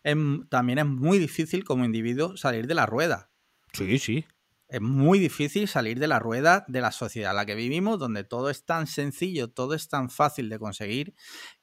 Em, 0.04 0.46
también 0.48 0.78
es 0.78 0.86
muy 0.86 1.18
difícil 1.18 1.64
como 1.64 1.84
individuo 1.84 2.36
salir 2.36 2.66
de 2.66 2.74
la 2.74 2.86
rueda. 2.86 3.30
Sí, 3.72 3.98
sí. 3.98 4.24
Es 4.68 4.80
muy 4.80 5.18
difícil 5.18 5.68
salir 5.68 5.98
de 6.00 6.08
la 6.08 6.18
rueda 6.18 6.64
de 6.66 6.80
la 6.80 6.90
sociedad 6.90 7.30
en 7.30 7.36
la 7.36 7.46
que 7.46 7.54
vivimos, 7.54 7.98
donde 7.98 8.24
todo 8.24 8.50
es 8.50 8.64
tan 8.64 8.86
sencillo, 8.86 9.48
todo 9.48 9.74
es 9.74 9.88
tan 9.88 10.10
fácil 10.10 10.48
de 10.48 10.58
conseguir, 10.58 11.14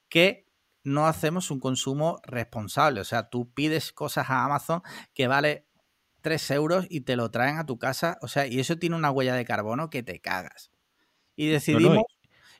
que 0.08 0.48
no 0.84 1.08
hacemos 1.08 1.52
un 1.52 1.60
consumo 1.60 2.20
responsable. 2.24 3.02
O 3.02 3.06
sea, 3.06 3.30
tú 3.30 3.52
pides 3.54 3.92
cosas 3.92 4.30
a 4.30 4.46
Amazon 4.46 4.82
que 5.14 5.28
vale 5.28 5.68
3 6.22 6.52
euros 6.52 6.86
y 6.90 7.02
te 7.02 7.16
lo 7.16 7.30
traen 7.32 7.58
a 7.58 7.66
tu 7.66 7.78
casa. 7.78 8.18
O 8.22 8.28
sea, 8.28 8.48
y 8.48 8.60
eso 8.60 8.78
tiene 8.78 8.96
una 8.96 9.12
huella 9.12 9.36
de 9.36 9.46
carbono 9.46 9.90
que 9.90 10.04
te 10.04 10.20
cagas. 10.20 10.72
Y 11.36 11.48
decidimos. 11.48 12.04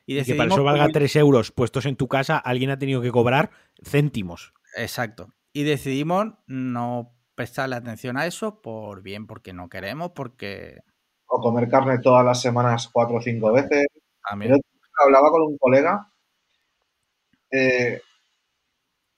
y, 0.06 0.22
que 0.22 0.34
para 0.34 0.52
eso 0.52 0.64
valga 0.64 0.88
3 0.88 1.16
euros 1.16 1.52
puestos 1.52 1.86
en 1.86 1.96
tu 1.96 2.08
casa, 2.08 2.38
alguien 2.38 2.70
ha 2.70 2.78
tenido 2.78 3.00
que 3.00 3.10
cobrar 3.10 3.50
céntimos. 3.82 4.52
Exacto. 4.76 5.32
Y 5.52 5.62
decidimos 5.62 6.34
no 6.46 7.13
prestarle 7.34 7.76
atención 7.76 8.16
a 8.16 8.26
eso 8.26 8.60
por 8.60 9.02
bien, 9.02 9.26
porque 9.26 9.52
no 9.52 9.68
queremos, 9.68 10.12
porque... 10.12 10.82
O 11.26 11.40
comer 11.40 11.68
carne 11.68 11.98
todas 11.98 12.24
las 12.24 12.40
semanas 12.40 12.88
cuatro 12.92 13.16
o 13.16 13.20
cinco 13.20 13.52
veces. 13.52 13.86
Yo 14.30 14.56
hablaba 15.04 15.30
con 15.30 15.42
un 15.42 15.58
colega. 15.58 16.08
Eh, 17.50 18.00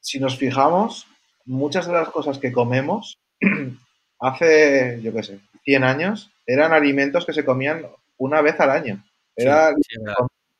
si 0.00 0.18
nos 0.18 0.38
fijamos, 0.38 1.06
muchas 1.44 1.86
de 1.86 1.92
las 1.92 2.08
cosas 2.10 2.38
que 2.38 2.52
comemos 2.52 3.18
hace, 4.20 5.00
yo 5.02 5.12
qué 5.12 5.22
sé, 5.22 5.40
100 5.64 5.84
años, 5.84 6.30
eran 6.46 6.72
alimentos 6.72 7.26
que 7.26 7.32
se 7.32 7.44
comían 7.44 7.86
una 8.16 8.40
vez 8.40 8.58
al 8.60 8.70
año. 8.70 9.04
Era 9.34 9.74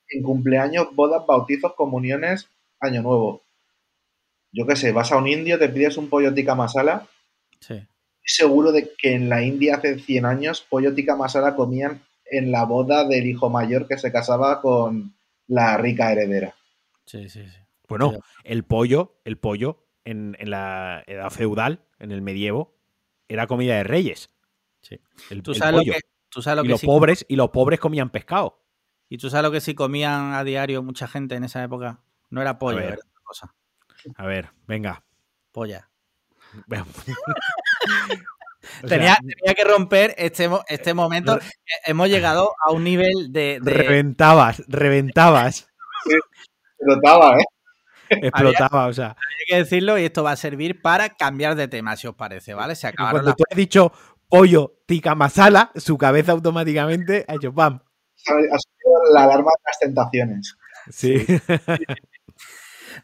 en 0.09 0.23
cumpleaños, 0.23 0.95
bodas, 0.95 1.25
bautizos, 1.27 1.75
comuniones, 1.75 2.49
año 2.81 3.03
nuevo. 3.03 3.43
Yo 4.53 4.67
qué 4.67 4.77
sé, 4.77 4.93
vas 4.93 5.13
a 5.13 5.17
un 5.17 5.29
indio, 5.29 5.59
te 5.59 5.69
pides 5.69 5.97
un 5.97 6.09
pollo 6.09 6.35
tikka 6.35 6.55
masala 6.55 7.07
Sí. 7.67 7.87
Seguro 8.25 8.73
de 8.73 8.93
que 8.97 9.15
en 9.15 9.29
la 9.29 9.43
India 9.43 9.77
hace 9.77 9.99
100 9.99 10.25
años 10.25 10.61
pollo 10.69 10.95
tikka 10.95 11.17
masala 11.17 11.55
comían 11.55 12.03
en 12.25 12.51
la 12.51 12.65
boda 12.65 13.05
del 13.05 13.27
hijo 13.27 13.51
mayor 13.51 13.87
que 13.87 13.99
se 13.99 14.13
casaba 14.13 14.61
con 14.61 15.15
la 15.47 15.77
rica 15.77 16.13
heredera. 16.13 16.55
Sí, 17.05 17.29
sí, 17.29 17.47
sí. 17.49 17.59
Bueno, 17.89 18.13
el 18.43 18.65
pollo, 18.65 19.21
el 19.25 19.39
pollo 19.39 19.87
en, 20.05 20.37
la 20.41 21.05
edad 21.07 21.31
feudal, 21.31 21.85
en 22.01 22.11
el 22.11 22.21
medievo, 22.21 22.75
era 23.29 23.47
comida 23.47 23.77
de 23.77 23.85
reyes. 23.85 24.31
Sí. 24.83 25.01
tú, 25.43 25.55
sabes 25.55 25.87
Lo 25.87 25.93
que, 25.93 26.01
tú 26.29 26.43
sabes 26.43 26.57
lo 26.57 26.63
y 26.63 26.67
que 26.67 26.73
los 26.73 26.83
pobres 26.83 27.25
y 27.29 27.37
los 27.37 27.51
pobres 27.51 27.79
comían 27.79 28.11
pescado. 28.11 28.61
Y 29.09 29.19
tú 29.19 29.31
sabes 29.31 29.45
lo 29.45 29.53
que 29.53 29.61
sí 29.61 29.75
comían 29.75 30.35
a 30.35 30.43
diario 30.43 30.83
mucha 30.83 31.07
gente 31.07 31.37
en 31.37 31.45
esa 31.45 31.63
época. 31.63 32.03
No 32.31 32.43
era 32.43 32.59
pollo, 32.59 32.81
era 32.81 32.95
otra 32.95 33.21
cosa. 33.23 33.55
A 34.17 34.27
ver, 34.27 34.51
venga. 34.67 35.05
Polla. 35.53 35.89
tenía, 38.89 39.17
que 39.57 39.65
romper 39.65 40.15
este, 40.19 40.49
este 40.69 40.95
momento. 40.95 41.39
Hemos 41.85 42.09
llegado 42.09 42.55
a 42.65 42.73
un 42.73 42.85
nivel 42.85 43.33
de. 43.33 43.59
Reventabas, 43.63 44.63
reventabas. 44.69 45.69
explotaba, 46.79 47.39
¿eh? 47.39 47.45
Explotaba, 48.09 48.87
o 48.87 48.93
sea. 48.93 49.09
Hay 49.09 49.47
que 49.49 49.57
decirlo 49.57 49.99
y 49.99 50.05
esto 50.05 50.23
va 50.23 50.33
a 50.33 50.37
servir 50.37 50.83
para 50.83 51.11
cambiar 51.11 51.57
de 51.57 51.69
tema, 51.69 51.97
si 51.97 52.07
os 52.07 52.15
parece, 52.15 52.55
¿vale? 52.55 52.75
Se 52.75 52.87
acabaron 52.87 53.21
Cuando 53.21 53.35
tú 53.35 53.45
has 53.51 53.57
dicho 53.57 53.93
pollo 54.29 54.79
tica 54.87 55.15
masala, 55.15 55.71
su 55.77 55.97
cabeza 55.99 56.33
automáticamente 56.33 57.25
ha 57.29 57.35
hecho 57.35 57.55
pam. 57.55 57.81
Ha 58.29 58.59
sido 58.59 59.13
la 59.13 59.25
alarma 59.25 59.51
de 59.51 59.63
las 59.65 59.79
tentaciones. 59.79 60.57
sí. 60.91 61.27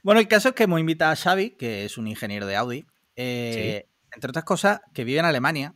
Bueno, 0.03 0.21
el 0.21 0.29
caso 0.29 0.49
es 0.49 0.55
que 0.55 0.65
hemos 0.65 0.81
invitado 0.81 1.13
a 1.13 1.17
Xavi, 1.17 1.51
que 1.51 1.85
es 1.85 1.99
un 1.99 2.09
ingeniero 2.09 2.47
de 2.47 2.57
Audi, 2.57 2.87
eh, 3.17 3.87
entre 4.13 4.31
otras 4.31 4.45
cosas, 4.45 4.81
que 4.93 5.05
vive 5.05 5.21
en 5.21 5.25
Alemania. 5.25 5.75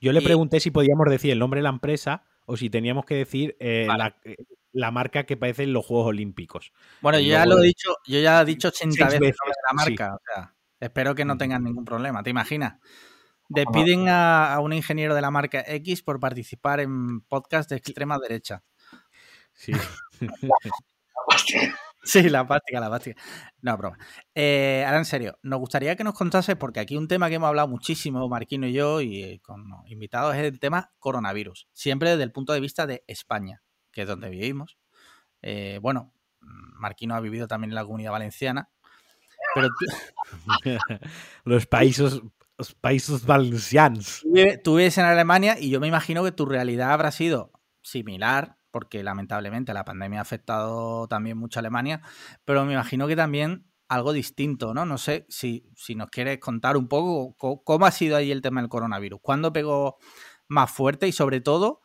Yo 0.00 0.12
le 0.12 0.22
pregunté 0.22 0.60
si 0.60 0.70
podíamos 0.70 1.08
decir 1.08 1.32
el 1.32 1.38
nombre 1.38 1.58
de 1.58 1.64
la 1.64 1.70
empresa 1.70 2.24
o 2.46 2.56
si 2.56 2.70
teníamos 2.70 3.04
que 3.04 3.16
decir 3.16 3.56
eh, 3.60 3.88
eh, 4.24 4.36
la, 4.72 4.90
marca 4.90 5.24
que 5.24 5.36
parece 5.36 5.64
en 5.64 5.72
los 5.72 5.84
Juegos 5.84 6.08
Olímpicos. 6.08 6.72
Bueno, 7.00 7.18
yo 7.18 7.28
ya 7.28 7.46
lo 7.46 7.58
he 7.58 7.66
dicho, 7.66 7.96
yo 8.06 8.20
ya 8.20 8.42
he 8.42 8.44
dicho 8.44 8.68
80 8.68 9.04
veces, 9.06 9.36
la 9.68 9.74
marca. 9.74 10.18
espero 10.80 11.14
que 11.14 11.24
no 11.24 11.36
tengan 11.36 11.64
ningún 11.64 11.84
problema. 11.84 12.22
¿Te 12.22 12.30
imaginas? 12.30 12.78
Despiden 13.48 14.08
a, 14.08 14.54
a, 14.54 14.60
un 14.60 14.72
ingeniero 14.72 15.14
de 15.14 15.22
la 15.22 15.30
marca 15.30 15.64
X 15.66 16.02
por 16.02 16.20
participar 16.20 16.80
en 16.80 17.22
podcast 17.22 17.70
de 17.70 17.76
extrema 17.76 18.18
derecha. 18.18 18.62
Sí. 19.54 19.72
Sí, 22.08 22.30
la 22.30 22.46
práctica, 22.46 22.80
la 22.80 22.88
práctica. 22.88 23.20
No, 23.60 23.76
broma. 23.76 23.98
Eh, 24.34 24.82
ahora 24.86 24.96
en 24.96 25.04
serio, 25.04 25.38
nos 25.42 25.60
gustaría 25.60 25.94
que 25.94 26.04
nos 26.04 26.14
contase, 26.14 26.56
porque 26.56 26.80
aquí 26.80 26.96
un 26.96 27.06
tema 27.06 27.28
que 27.28 27.34
hemos 27.34 27.48
hablado 27.48 27.68
muchísimo, 27.68 28.26
Marquino 28.30 28.66
y 28.66 28.72
yo, 28.72 29.02
y 29.02 29.22
eh, 29.22 29.40
con 29.42 29.66
invitados, 29.84 30.34
es 30.34 30.40
el 30.40 30.58
tema 30.58 30.90
coronavirus. 31.00 31.68
Siempre 31.74 32.08
desde 32.08 32.22
el 32.22 32.32
punto 32.32 32.54
de 32.54 32.60
vista 32.60 32.86
de 32.86 33.04
España, 33.06 33.62
que 33.92 34.02
es 34.02 34.08
donde 34.08 34.30
vivimos. 34.30 34.78
Eh, 35.42 35.80
bueno, 35.82 36.14
Marquino 36.40 37.14
ha 37.14 37.20
vivido 37.20 37.46
también 37.46 37.72
en 37.72 37.74
la 37.74 37.84
comunidad 37.84 38.12
valenciana. 38.12 38.70
Pero 39.54 39.68
los 41.44 41.66
países 41.66 42.22
los 42.56 42.74
países 42.74 43.24
valencianos. 43.24 44.24
tú 44.64 44.76
vives 44.76 44.96
en 44.96 45.04
Alemania 45.04 45.56
y 45.60 45.68
yo 45.70 45.78
me 45.78 45.86
imagino 45.86 46.24
que 46.24 46.32
tu 46.32 46.46
realidad 46.46 46.90
habrá 46.90 47.12
sido 47.12 47.52
similar 47.82 48.57
porque 48.70 49.02
lamentablemente 49.02 49.74
la 49.74 49.84
pandemia 49.84 50.20
ha 50.20 50.22
afectado 50.22 51.08
también 51.08 51.38
mucho 51.38 51.58
a 51.58 51.60
Alemania, 51.60 52.02
pero 52.44 52.64
me 52.64 52.74
imagino 52.74 53.06
que 53.06 53.16
también 53.16 53.66
algo 53.88 54.12
distinto, 54.12 54.74
¿no? 54.74 54.84
No 54.84 54.98
sé 54.98 55.26
si, 55.28 55.70
si 55.74 55.94
nos 55.94 56.10
quieres 56.10 56.38
contar 56.38 56.76
un 56.76 56.88
poco 56.88 57.34
cómo, 57.64 57.86
ha 57.86 57.90
sido 57.90 58.16
ahí 58.16 58.30
el 58.30 58.42
tema 58.42 58.60
del 58.60 58.68
coronavirus, 58.68 59.20
cuándo 59.22 59.52
pegó 59.52 59.96
más 60.46 60.70
fuerte 60.70 61.08
y 61.08 61.12
sobre 61.12 61.40
todo, 61.40 61.80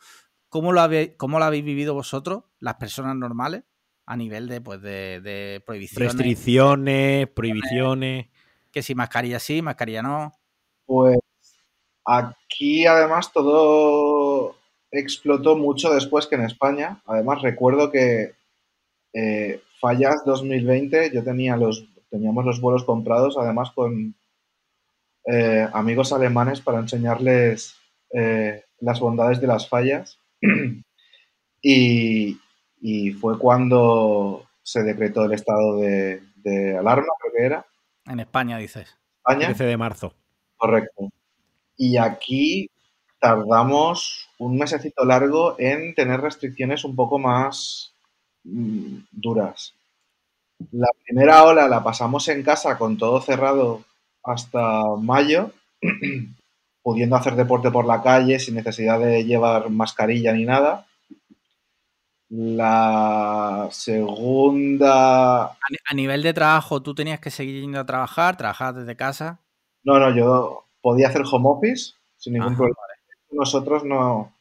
cómo 0.49 0.73
lo, 0.73 0.81
habéis, 0.81 1.11
cómo 1.17 1.39
lo 1.39 1.45
habéis 1.45 1.63
vivido 1.63 1.93
vosotros, 1.93 2.43
las 2.59 2.75
personas 2.75 3.15
normales, 3.15 3.63
a 4.05 4.17
nivel 4.17 4.47
de, 4.47 4.59
pues, 4.59 4.81
de, 4.81 5.21
de 5.21 5.63
prohibiciones. 5.65 6.13
Restricciones, 6.13 7.27
prohibiciones. 7.29 8.27
Que 8.71 8.81
si 8.81 8.95
mascarilla 8.95 9.39
sí, 9.39 9.61
mascarilla 9.61 10.01
no. 10.01 10.33
Pues 10.85 11.19
aquí 12.05 12.85
además 12.85 13.31
todo 13.31 14.57
explotó 14.93 15.57
mucho 15.57 15.93
después 15.93 16.27
que 16.27 16.35
en 16.35 16.43
España. 16.43 17.01
Además, 17.05 17.41
recuerdo 17.41 17.91
que 17.91 18.35
eh, 19.13 19.61
Fallas 19.79 20.23
2020, 20.25 21.11
yo 21.13 21.23
tenía 21.23 21.57
los 21.57 21.85
Teníamos 22.13 22.45
los 22.45 22.61
vuelos 22.61 22.83
comprados, 22.83 23.39
además, 23.39 23.71
con 23.71 24.13
eh, 25.25 25.67
amigos 25.73 26.13
alemanes 26.13 26.61
para 26.61 26.77
enseñarles 26.77 27.75
eh, 28.11 28.65
las 28.81 28.99
bondades 28.99 29.41
de 29.41 29.47
las 29.47 29.67
fallas. 29.67 30.19
y, 31.63 32.37
y 32.79 33.11
fue 33.13 33.39
cuando 33.39 34.45
se 34.61 34.83
decretó 34.83 35.25
el 35.25 35.33
estado 35.33 35.77
de, 35.77 36.21
de 36.35 36.77
alarma, 36.77 37.07
creo 37.19 37.33
que 37.35 37.43
era. 37.43 37.65
En 38.05 38.19
España, 38.19 38.59
dices. 38.59 38.95
España. 39.17 39.47
13 39.47 39.63
de 39.63 39.77
marzo. 39.77 40.13
Correcto. 40.55 41.09
Y 41.77 41.97
aquí 41.97 42.69
tardamos 43.25 44.27
un 44.45 44.51
mesecito 44.61 45.05
largo 45.05 45.55
en 45.59 45.95
tener 45.95 46.19
restricciones 46.21 46.83
un 46.83 46.95
poco 46.95 47.19
más 47.19 47.93
mm, 48.43 48.97
duras. 49.11 49.73
La 50.71 50.87
primera 51.05 51.43
ola 51.45 51.67
la 51.69 51.83
pasamos 51.83 52.27
en 52.29 52.43
casa 52.43 52.77
con 52.77 52.97
todo 52.97 53.21
cerrado 53.21 53.83
hasta 54.23 54.61
mayo, 55.01 55.51
pudiendo 56.83 57.15
hacer 57.15 57.35
deporte 57.35 57.71
por 57.71 57.85
la 57.85 58.01
calle 58.03 58.39
sin 58.39 58.55
necesidad 58.55 58.99
de 58.99 59.23
llevar 59.25 59.69
mascarilla 59.69 60.33
ni 60.33 60.45
nada. 60.45 60.85
La 62.59 63.69
segunda... 63.71 65.57
A, 65.61 65.67
ni- 65.71 65.77
a 65.91 65.93
nivel 65.95 66.21
de 66.23 66.33
trabajo, 66.33 66.81
¿tú 66.81 66.95
tenías 66.95 67.19
que 67.19 67.29
seguir 67.31 67.59
yendo 67.61 67.79
a 67.79 67.85
trabajar? 67.85 68.37
¿Trabajabas 68.37 68.75
desde 68.75 68.95
casa? 68.95 69.41
No, 69.83 69.97
no, 69.99 70.13
yo 70.15 70.65
podía 70.81 71.07
hacer 71.07 71.21
home 71.31 71.47
office 71.49 71.93
sin 72.17 72.33
ningún 72.33 72.55
Ajá, 72.55 72.57
problema. 72.57 72.77
Nosotros 73.33 73.83
no... 73.83 74.33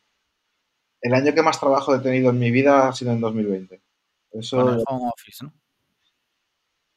El 1.00 1.14
año 1.14 1.34
que 1.34 1.42
más 1.42 1.58
trabajo 1.58 1.94
he 1.94 1.98
tenido 1.98 2.30
en 2.30 2.38
mi 2.38 2.50
vida 2.50 2.88
ha 2.88 2.92
sido 2.92 3.12
en 3.12 3.20
2020. 3.20 3.80
Eso, 4.32 4.56
Con 4.64 4.74
el 4.74 4.84
home 4.86 5.10
office, 5.12 5.44
¿no? 5.44 5.52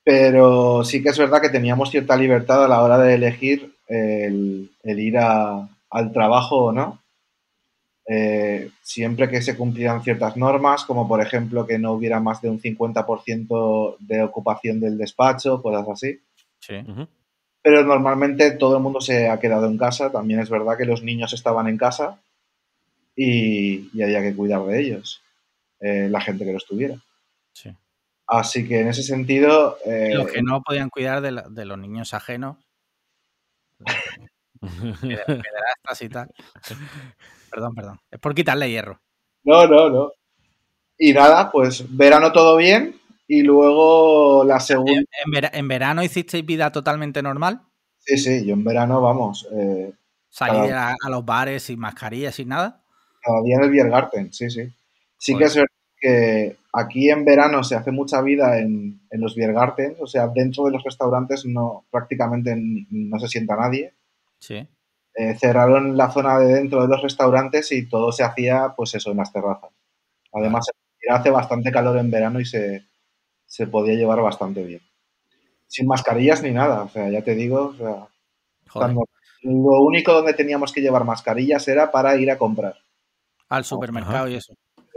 pero 0.04 0.84
sí 0.84 1.02
que 1.02 1.10
es 1.10 1.18
verdad 1.18 1.42
que 1.42 1.50
teníamos 1.50 1.90
cierta 1.90 2.16
libertad 2.16 2.64
a 2.64 2.68
la 2.68 2.84
hora 2.84 2.98
de 3.00 3.16
elegir 3.16 3.76
el, 3.88 4.72
el 4.84 5.00
ir 5.00 5.18
a- 5.18 5.68
al 5.90 6.12
trabajo 6.14 6.66
o 6.66 6.72
no. 6.72 7.02
Eh, 8.08 8.70
siempre 8.84 9.28
que 9.28 9.42
se 9.42 9.58
cumplieran 9.58 10.04
ciertas 10.04 10.38
normas, 10.38 10.86
como 10.86 11.08
por 11.08 11.22
ejemplo 11.22 11.66
que 11.66 11.80
no 11.80 11.94
hubiera 11.94 12.20
más 12.20 12.40
de 12.40 12.50
un 12.52 12.60
50% 12.62 13.98
de 14.00 14.22
ocupación 14.22 14.80
del 14.80 14.96
despacho, 15.00 15.60
cosas 15.64 15.90
así. 15.90 16.20
Sí. 16.60 16.76
Pero 17.66 17.84
normalmente 17.84 18.52
todo 18.52 18.78
el 18.78 18.84
mundo 18.84 19.02
se 19.02 19.28
ha 19.28 19.40
quedado 19.40 19.66
en 19.66 19.76
casa. 19.76 20.12
También 20.12 20.40
es 20.40 20.52
verdad 20.52 20.78
que 20.78 20.86
los 20.86 21.02
niños 21.02 21.34
estaban 21.34 21.68
en 21.68 21.80
casa 21.80 22.22
y, 23.16 23.90
y 23.92 24.04
había 24.04 24.22
que 24.22 24.36
cuidar 24.36 24.64
de 24.66 24.80
ellos, 24.80 25.24
eh, 25.80 26.08
la 26.08 26.22
gente 26.22 26.46
que 26.46 26.54
los 26.54 26.68
tuviera. 26.68 26.96
sí. 27.54 27.76
Así 28.28 28.68
que 28.68 28.82
en 28.82 28.90
ese 28.90 29.02
sentido, 29.02 29.80
eh, 29.84 30.12
Los 30.14 30.32
que 30.32 30.44
no 30.44 30.62
podían 30.62 30.92
cuidar 30.92 31.22
de, 31.22 31.32
la- 31.32 31.50
de 31.50 31.66
los 31.66 31.80
niños 31.80 32.14
ajenos, 32.14 32.58
y 36.02 36.10
tal. 36.10 36.30
Perdón, 37.50 37.74
perdón. 37.76 38.00
Es 38.12 38.20
por 38.20 38.36
quitarle 38.36 38.70
hierro. 38.70 39.00
no, 39.44 39.66
no, 39.68 39.90
no. 39.90 40.12
Y 41.00 41.14
nada, 41.14 41.52
pues 41.52 41.84
verano 41.98 42.32
todo 42.32 42.58
bien 42.58 42.96
y 43.28 43.42
luego 43.42 44.44
la 44.44 44.60
segunda... 44.60 44.92
En, 44.94 45.32
vera- 45.32 45.52
en 45.54 45.68
verano 45.68 46.04
hicisteis 46.04 46.46
vida 46.46 46.72
totalmente 46.72 47.22
normal. 47.22 47.62
Sí, 48.00 48.18
sí, 48.18 48.46
yo 48.46 48.54
en 48.54 48.64
verano, 48.64 49.02
vamos, 49.02 49.48
eh, 49.52 49.92
Salir 50.30 50.74
a, 50.74 50.90
a 51.02 51.10
los 51.10 51.26
bares 51.26 51.64
sin 51.64 51.80
mascarilla, 51.80 52.32
sin 52.32 52.50
nada. 52.50 52.84
cada 53.22 53.42
día 53.42 53.56
en 53.56 53.64
el 53.64 53.70
Biergarten, 53.72 54.32
sí, 54.34 54.50
sí. 54.50 54.72
Sí 55.18 55.36
que 55.36 55.46
es 55.46 55.56
verdad 55.56 55.70
que 56.00 56.58
aquí 56.74 57.10
en 57.10 57.26
verano 57.26 57.64
se 57.64 57.76
hace 57.76 57.92
mucha 57.92 58.22
vida 58.22 58.60
en, 58.60 59.02
en 59.10 59.22
los 59.22 59.34
Biergartens, 59.34 59.98
o 60.00 60.08
sea, 60.08 60.28
dentro 60.28 60.66
de 60.66 60.72
los 60.72 60.84
restaurantes 60.84 61.46
no 61.46 61.86
prácticamente 61.90 62.54
no 62.58 63.18
se 63.20 63.28
sienta 63.28 63.56
nadie. 63.56 63.94
Sí. 64.40 64.68
Eh, 65.16 65.36
cerraron 65.40 65.96
la 65.96 66.12
zona 66.12 66.38
de 66.40 66.54
dentro 66.54 66.82
de 66.82 66.90
los 66.90 67.02
restaurantes 67.02 67.72
y 67.72 67.88
todo 67.88 68.12
se 68.12 68.24
hacía, 68.24 68.74
pues 68.76 68.94
eso, 68.96 69.12
en 69.12 69.18
las 69.18 69.32
terrazas. 69.32 69.72
Además, 70.34 70.66
hace 71.10 71.30
bastante 71.30 71.72
calor 71.72 71.98
en 71.98 72.12
verano 72.12 72.40
y 72.42 72.46
se, 72.46 72.84
se 73.46 73.68
podía 73.68 73.96
llevar 73.96 74.22
bastante 74.22 74.64
bien. 74.64 74.82
Sin 75.68 75.88
mascarillas 75.88 76.42
ni 76.44 76.52
nada, 76.52 76.84
o 76.84 76.90
sea, 76.90 77.10
ya 77.10 77.24
te 77.24 77.36
digo, 77.36 77.68
o 77.68 77.76
sea, 77.76 78.08
cuando- 78.72 79.06
lo 79.42 79.82
único 79.82 80.12
donde 80.14 80.34
teníamos 80.34 80.72
que 80.74 80.82
llevar 80.82 81.04
mascarillas 81.04 81.68
era 81.68 81.92
para 81.92 82.16
ir 82.18 82.32
a 82.32 82.38
comprar. 82.38 82.76
Al 83.50 83.64
supermercado 83.64 84.28
y 84.28 84.36
eso. 84.36 84.54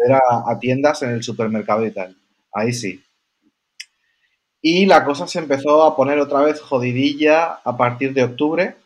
Era 0.07 0.21
a 0.47 0.59
tiendas 0.59 1.03
en 1.03 1.11
el 1.11 1.23
supermercado 1.23 1.85
y 1.85 1.91
tal. 1.91 2.17
Ahí 2.53 2.73
sí. 2.73 3.03
Y 4.63 4.87
la 4.87 5.05
cosa 5.05 5.27
se 5.27 5.39
empezó 5.39 5.85
a 5.85 5.95
poner 5.95 6.19
otra 6.19 6.41
vez 6.41 6.61
jodidilla 6.61 7.55
a 7.65 7.77
partir 7.77 8.13
de 8.15 8.25
octubre, 8.25 8.77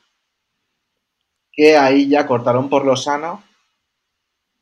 que 1.53 1.77
ahí 1.77 2.09
ya 2.09 2.27
cortaron 2.27 2.69
por 2.69 2.85
lo 2.85 2.97
sano, 2.97 3.43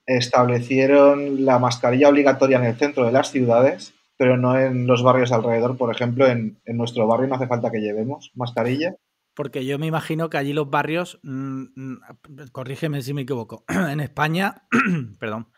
establecieron 0.07 1.45
la 1.45 1.59
mascarilla 1.59 2.09
obligatoria 2.09 2.59
en 2.59 2.65
el 2.65 2.77
centro 2.77 3.07
de 3.07 3.13
las 3.13 3.31
ciudades, 3.31 3.95
pero 4.21 4.37
no 4.37 4.55
en 4.59 4.87
los 4.87 5.03
barrios 5.03 5.33
alrededor. 5.33 5.79
Por 5.79 5.91
ejemplo, 5.91 6.27
en, 6.27 6.61
en 6.67 6.77
nuestro 6.77 7.07
barrio 7.07 7.27
no 7.27 7.37
hace 7.37 7.47
falta 7.47 7.71
que 7.71 7.81
llevemos 7.81 8.33
mascarilla. 8.35 8.95
Porque 9.35 9.65
yo 9.65 9.79
me 9.79 9.87
imagino 9.87 10.29
que 10.29 10.37
allí 10.37 10.53
los 10.53 10.69
barrios, 10.69 11.19
mm, 11.23 11.63
mm, 11.75 11.99
corrígeme 12.53 13.01
si 13.01 13.15
me 13.15 13.23
equivoco, 13.23 13.65
en 13.69 13.99
España, 14.01 14.67
perdón, 15.19 15.49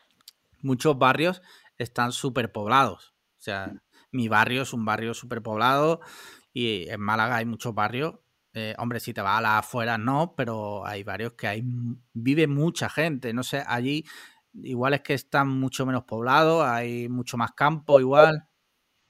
muchos 0.61 0.97
barrios 0.97 1.43
están 1.77 2.13
superpoblados. 2.13 3.17
O 3.37 3.43
sea, 3.43 3.73
mi 4.13 4.29
barrio 4.29 4.63
es 4.63 4.73
un 4.73 4.85
barrio 4.85 5.13
superpoblado 5.13 5.99
y 6.53 6.89
en 6.89 7.01
Málaga 7.01 7.39
hay 7.39 7.47
muchos 7.47 7.75
barrios. 7.75 8.21
Eh, 8.55 8.77
hombre, 8.79 9.01
si 9.01 9.13
te 9.13 9.23
vas 9.23 9.39
a 9.39 9.43
las 9.43 9.59
afueras 9.59 9.99
no, 9.99 10.35
pero 10.37 10.87
hay 10.87 11.03
barrios 11.03 11.33
que 11.33 11.49
hay 11.49 11.65
vive 12.13 12.47
mucha 12.47 12.89
gente. 12.89 13.33
No 13.33 13.43
sé, 13.43 13.65
allí 13.67 14.05
igual 14.55 14.95
es 14.95 15.01
que 15.01 15.15
están 15.15 15.49
mucho 15.49 15.85
menos 15.85 16.05
poblados, 16.05 16.65
hay 16.65 17.09
mucho 17.09 17.37
más 17.37 17.51
campo 17.57 17.99
igual. 17.99 18.47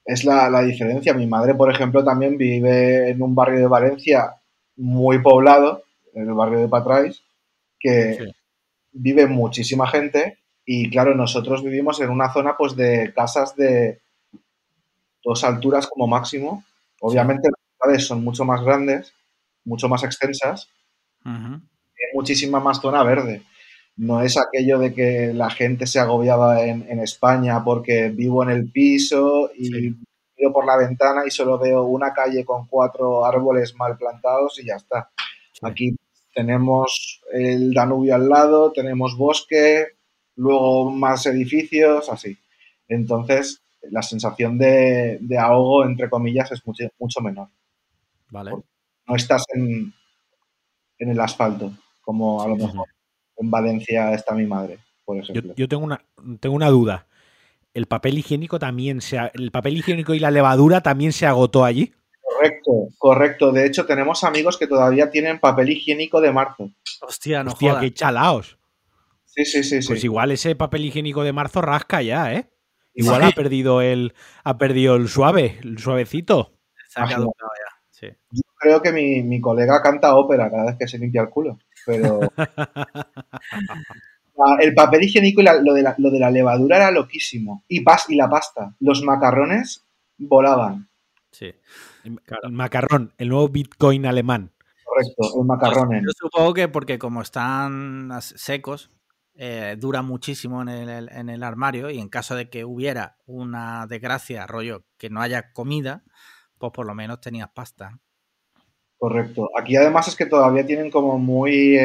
Es 0.05 0.23
la, 0.25 0.49
la 0.49 0.61
diferencia. 0.63 1.13
Mi 1.13 1.27
madre, 1.27 1.53
por 1.55 1.71
ejemplo, 1.71 2.03
también 2.03 2.37
vive 2.37 3.09
en 3.09 3.21
un 3.21 3.35
barrio 3.35 3.59
de 3.59 3.67
Valencia 3.67 4.35
muy 4.75 5.19
poblado, 5.21 5.83
en 6.13 6.27
el 6.27 6.33
barrio 6.33 6.59
de 6.59 6.67
Patrais, 6.67 7.23
que 7.79 8.15
Sí. 8.15 8.31
vive 8.91 9.27
muchísima 9.27 9.87
gente 9.87 10.39
y 10.65 10.89
claro, 10.89 11.15
nosotros 11.15 11.63
vivimos 11.63 11.99
en 12.01 12.09
una 12.09 12.31
zona 12.31 12.55
pues 12.57 12.75
de 12.75 13.13
casas 13.13 13.55
de 13.55 13.99
dos 15.23 15.43
alturas 15.43 15.87
como 15.87 16.07
máximo. 16.07 16.63
Obviamente 17.01 17.49
las 17.49 17.59
ciudades 17.77 18.07
son 18.07 18.23
mucho 18.23 18.45
más 18.45 18.61
grandes, 18.63 19.13
mucho 19.65 19.87
más 19.89 20.03
extensas, 20.03 20.69
Ujú. 21.25 21.53
hay 21.55 22.13
muchísima 22.13 22.59
más 22.59 22.79
zona 22.81 23.03
verde. 23.03 23.41
No 23.95 24.21
es 24.21 24.37
aquello 24.37 24.79
de 24.79 24.93
que 24.93 25.33
la 25.33 25.49
gente 25.49 25.85
se 25.85 25.99
agobiaba 25.99 26.63
en, 26.65 26.85
en 26.89 26.99
España 26.99 27.63
porque 27.63 28.09
vivo 28.09 28.43
en 28.43 28.49
el 28.49 28.71
piso 28.71 29.51
y 29.55 29.65
Sí. 29.65 29.95
miro 30.37 30.51
por 30.51 30.65
la 30.65 30.77
ventana 30.77 31.21
y 31.27 31.31
solo 31.31 31.59
veo 31.59 31.83
una 31.83 32.11
calle 32.13 32.43
con 32.43 32.65
cuatro 32.67 33.23
árboles 33.25 33.75
mal 33.75 33.95
plantados 33.97 34.59
y 34.59 34.65
ya 34.65 34.75
está. 34.75 35.11
Sí. 35.53 35.59
Aquí 35.63 35.95
tenemos 36.33 37.21
el 37.31 37.71
Danubio 37.73 38.15
al 38.15 38.27
lado, 38.27 38.71
tenemos 38.71 39.15
bosque, 39.15 39.85
luego 40.35 40.89
más 40.89 41.27
edificios, 41.27 42.09
así. 42.09 42.35
Entonces, 42.87 43.61
la 43.91 44.01
sensación 44.01 44.57
de, 44.57 45.19
de 45.21 45.37
ahogo, 45.37 45.85
entre 45.85 46.09
comillas, 46.09 46.51
es 46.51 46.65
mucho, 46.65 46.85
mucho 46.97 47.21
menor. 47.21 47.49
Vale. 48.31 48.51
No 49.07 49.15
estás 49.15 49.43
en, 49.53 49.93
en 50.97 51.09
el 51.09 51.19
asfalto, 51.19 51.71
como 52.01 52.41
a 52.41 52.47
lo 52.47 52.55
mejor 52.55 52.87
en 53.37 53.51
Valencia 53.51 54.13
está 54.13 54.33
mi 54.35 54.45
madre, 54.45 54.79
por 55.05 55.17
Yo, 55.17 55.23
ejemplo. 55.23 55.53
yo 55.55 55.67
tengo, 55.67 55.83
una, 55.83 56.03
tengo 56.39 56.55
una 56.55 56.69
duda. 56.69 57.07
¿El 57.73 57.87
papel 57.87 58.17
higiénico 58.19 58.59
también 58.59 59.01
se 59.01 59.17
ha- 59.17 59.31
el 59.33 59.51
papel 59.51 59.77
higiénico 59.77 60.13
y 60.13 60.19
la 60.19 60.29
levadura 60.31 60.81
también 60.81 61.11
se 61.11 61.25
agotó 61.25 61.65
allí? 61.65 61.91
Correcto, 62.21 62.71
correcto. 62.97 63.51
De 63.51 63.65
hecho, 63.65 63.85
tenemos 63.85 64.23
amigos 64.23 64.57
que 64.57 64.67
todavía 64.67 65.09
tienen 65.09 65.39
papel 65.39 65.69
higiénico 65.69 66.21
de 66.21 66.31
marzo. 66.31 66.69
Hostia, 67.01 67.43
no 67.43 67.51
Hostia, 67.51 67.71
jodas. 67.71 67.83
qué 67.83 67.93
chalaos. 67.93 68.57
Sí, 69.25 69.45
sí, 69.45 69.63
sí, 69.63 69.81
sí. 69.81 69.87
Pues 69.87 70.03
igual 70.03 70.31
ese 70.31 70.55
papel 70.55 70.85
higiénico 70.85 71.23
de 71.23 71.33
marzo 71.33 71.61
rasca 71.61 72.01
ya, 72.03 72.33
¿eh? 72.33 72.49
Igual 72.93 73.23
Sí. 73.23 73.29
ha 73.29 73.31
perdido 73.31 73.81
el 73.81 74.13
ha 74.43 74.57
perdido 74.59 74.95
el 74.95 75.07
suave, 75.07 75.57
el 75.63 75.79
suavecito. 75.79 76.53
Se 76.89 76.99
ha 76.99 77.03
Imagino. 77.03 77.21
caducado 77.21 77.49
ya. 77.57 77.81
Sí. 77.89 78.07
Yo 78.31 78.41
creo 78.59 78.81
que 78.83 78.91
mi, 78.91 79.23
mi 79.23 79.41
colega 79.41 79.81
canta 79.81 80.15
ópera 80.15 80.51
cada 80.51 80.65
vez 80.65 80.75
que 80.77 80.87
se 80.87 80.99
limpia 80.99 81.21
el 81.23 81.29
culo. 81.29 81.57
Pero 81.85 82.19
Ah, 84.35 84.57
el 84.61 84.73
papel 84.73 85.03
higiénico 85.03 85.41
y 85.41 85.43
la- 85.43 85.61
lo, 85.61 85.73
de 85.73 85.83
la, 85.83 85.95
lo 85.99 86.09
de 86.09 86.19
la 86.19 86.31
levadura 86.31 86.77
era 86.77 86.91
loquísimo. 86.91 87.63
Y, 87.67 87.81
pas, 87.81 88.09
y 88.09 88.15
la 88.15 88.29
pasta. 88.29 88.75
Los 88.79 89.03
macarrones 89.03 89.85
volaban. 90.17 90.89
sí. 91.31 91.53
El 92.03 92.51
macarrón, 92.51 93.13
el 93.17 93.29
nuevo 93.29 93.47
Bitcoin 93.47 94.05
alemán. 94.05 94.51
Correcto, 94.83 95.39
el 95.39 95.45
macarrón. 95.45 96.01
Yo 96.03 96.11
supongo 96.17 96.53
que 96.53 96.67
porque 96.67 96.99
como 96.99 97.21
están 97.21 98.09
secos, 98.21 98.89
eh, 99.35 99.77
dura 99.79 100.01
muchísimo 100.01 100.61
en 100.63 100.67
el, 100.69 101.09
en 101.09 101.29
el 101.29 101.43
armario 101.43 101.89
y 101.89 101.99
en 101.99 102.09
caso 102.09 102.35
de 102.35 102.49
que 102.49 102.65
hubiera 102.65 103.15
una 103.25 103.87
desgracia, 103.87 104.45
rollo, 104.47 104.83
que 104.97 105.09
no 105.09 105.21
haya 105.21 105.53
comida, 105.53 106.03
pues 106.57 106.73
por 106.73 106.85
lo 106.85 106.93
menos 106.93 107.21
tenías 107.21 107.49
pasta. 107.53 107.99
Correcto. 109.03 109.49
Aquí 109.59 109.75
además 109.75 110.07
es 110.07 110.15
que 110.15 110.27
todavía 110.27 110.65
tienen 110.65 110.89
como 110.89 111.19
muy 111.19 111.75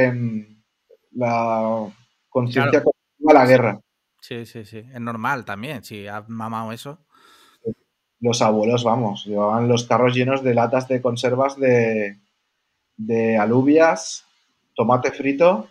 la 1.10 1.92
conciencia 2.28 2.70
Claro. 2.80 2.84
colectiva 2.92 3.32
la 3.32 3.44
guerra. 3.44 3.80
Sí, 4.20 4.46
sí, 4.46 4.64
sí. 4.64 4.78
Es 4.78 5.00
normal 5.00 5.44
también, 5.44 5.82
si 5.82 6.06
has 6.06 6.28
mamado 6.28 6.70
eso. 6.70 7.00
Los 8.20 8.40
abuelos, 8.40 8.84
vamos, 8.84 9.26
llevaban 9.26 9.66
los 9.66 9.82
carros 9.84 10.14
llenos 10.14 10.44
de 10.44 10.54
latas 10.54 10.86
de 10.86 11.02
conservas 11.02 11.56
de, 11.56 12.20
de 12.96 13.36
alubias, 13.36 14.24
tomate 14.76 15.10
frito 15.10 15.68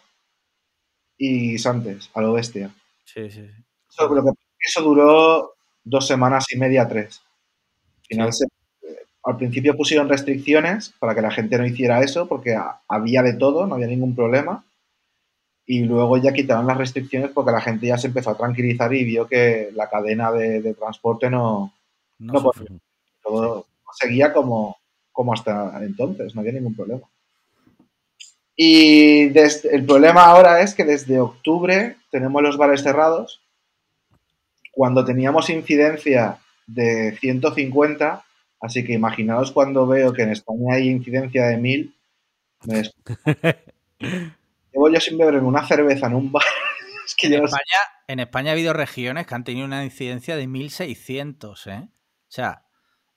y 1.17 1.51
guisantes, 1.51 2.11
a 2.13 2.19
lo 2.23 2.33
bestia. 2.33 2.71
Sí, 3.05 3.31
sí, 3.31 3.47
sí. 3.47 3.63
Eso, 3.89 4.13
lo 4.13 4.21
que- 4.21 4.31
eso 4.59 4.81
duró 4.81 5.53
dos 5.85 6.05
semanas 6.05 6.45
y 6.53 6.57
media, 6.59 6.85
tres. 6.89 7.21
Al, 8.01 8.05
final 8.05 8.33
se- 8.33 8.47
al 9.27 9.37
principio 9.37 9.75
pusieron 9.75 10.09
restricciones 10.09 10.93
para 10.99 11.13
que 11.13 11.21
la 11.21 11.31
gente 11.31 11.57
no 11.57 11.65
hiciera 11.65 12.01
eso, 12.01 12.27
porque 12.27 12.55
ha- 12.55 12.79
había 12.87 13.21
de 13.23 13.33
todo, 13.33 13.67
no 13.67 13.75
había 13.75 13.87
ningún 13.87 14.15
problema. 14.15 14.63
Y 15.65 15.81
luego 15.83 16.15
ya 16.17 16.31
quitaron 16.31 16.65
las 16.65 16.77
restricciones 16.77 17.31
porque 17.31 17.51
la 17.51 17.59
gente 17.61 17.87
ya 17.87 17.97
se 17.97 18.07
empezó 18.07 18.29
a 18.29 18.37
tranquilizar 18.37 18.93
y 18.93 19.03
vio 19.03 19.27
que 19.27 19.69
la 19.75 19.89
cadena 19.89 20.31
de, 20.31 20.61
de 20.61 20.73
transporte 20.73 21.29
no, 21.29 21.73
No, 22.19 22.33
No, 22.33 22.39
sufre. 22.39 22.67
todo 23.21 23.65
seguía 23.99 24.31
como, 24.33 24.77
como 25.11 25.33
hasta 25.33 25.77
entonces, 25.83 26.33
no 26.33 26.41
había 26.41 26.53
ningún 26.53 26.75
problema. 26.75 27.01
Y 28.55 29.25
desde- 29.29 29.75
el 29.75 29.85
problema 29.85 30.23
ahora 30.25 30.61
es 30.61 30.73
que 30.73 30.83
desde 30.85 31.19
octubre 31.19 31.97
tenemos 32.11 32.41
los 32.41 32.57
bares 32.57 32.81
cerrados. 32.81 33.41
Cuando 34.71 35.03
teníamos 35.05 35.49
incidencia 35.49 36.39
de 36.65 37.15
150, 37.19 38.23
así 38.59 38.83
que 38.85 38.93
imaginaos 38.93 39.51
cuando 39.51 39.85
veo 39.87 40.13
que 40.13 40.23
en 40.23 40.31
España 40.31 40.75
hay 40.75 40.89
incidencia 40.89 41.45
de 41.47 41.57
1000, 41.57 41.95
me 42.65 42.83
Llevo 43.99 44.89
yo 44.89 44.99
sin 44.99 45.17
beber 45.17 45.35
en 45.35 45.45
una 45.45 45.65
cerveza 45.67 46.07
en 46.07 46.15
un 46.15 46.31
bar. 46.31 46.43
es 47.05 47.15
que 47.15 47.27
En 47.27 47.33
yo 47.33 47.41
no 47.41 47.47
sé- 47.47 47.55
España, 47.55 47.91
en 48.07 48.19
España 48.19 48.49
ha 48.51 48.53
habido 48.53 48.73
regiones 48.73 49.25
que 49.27 49.35
han 49.35 49.43
tenido 49.43 49.65
una 49.65 49.83
incidencia 49.83 50.35
de 50.35 50.47
1600, 50.47 51.67
¿eh? 51.67 51.87
O 51.87 52.29
sea, 52.31 52.63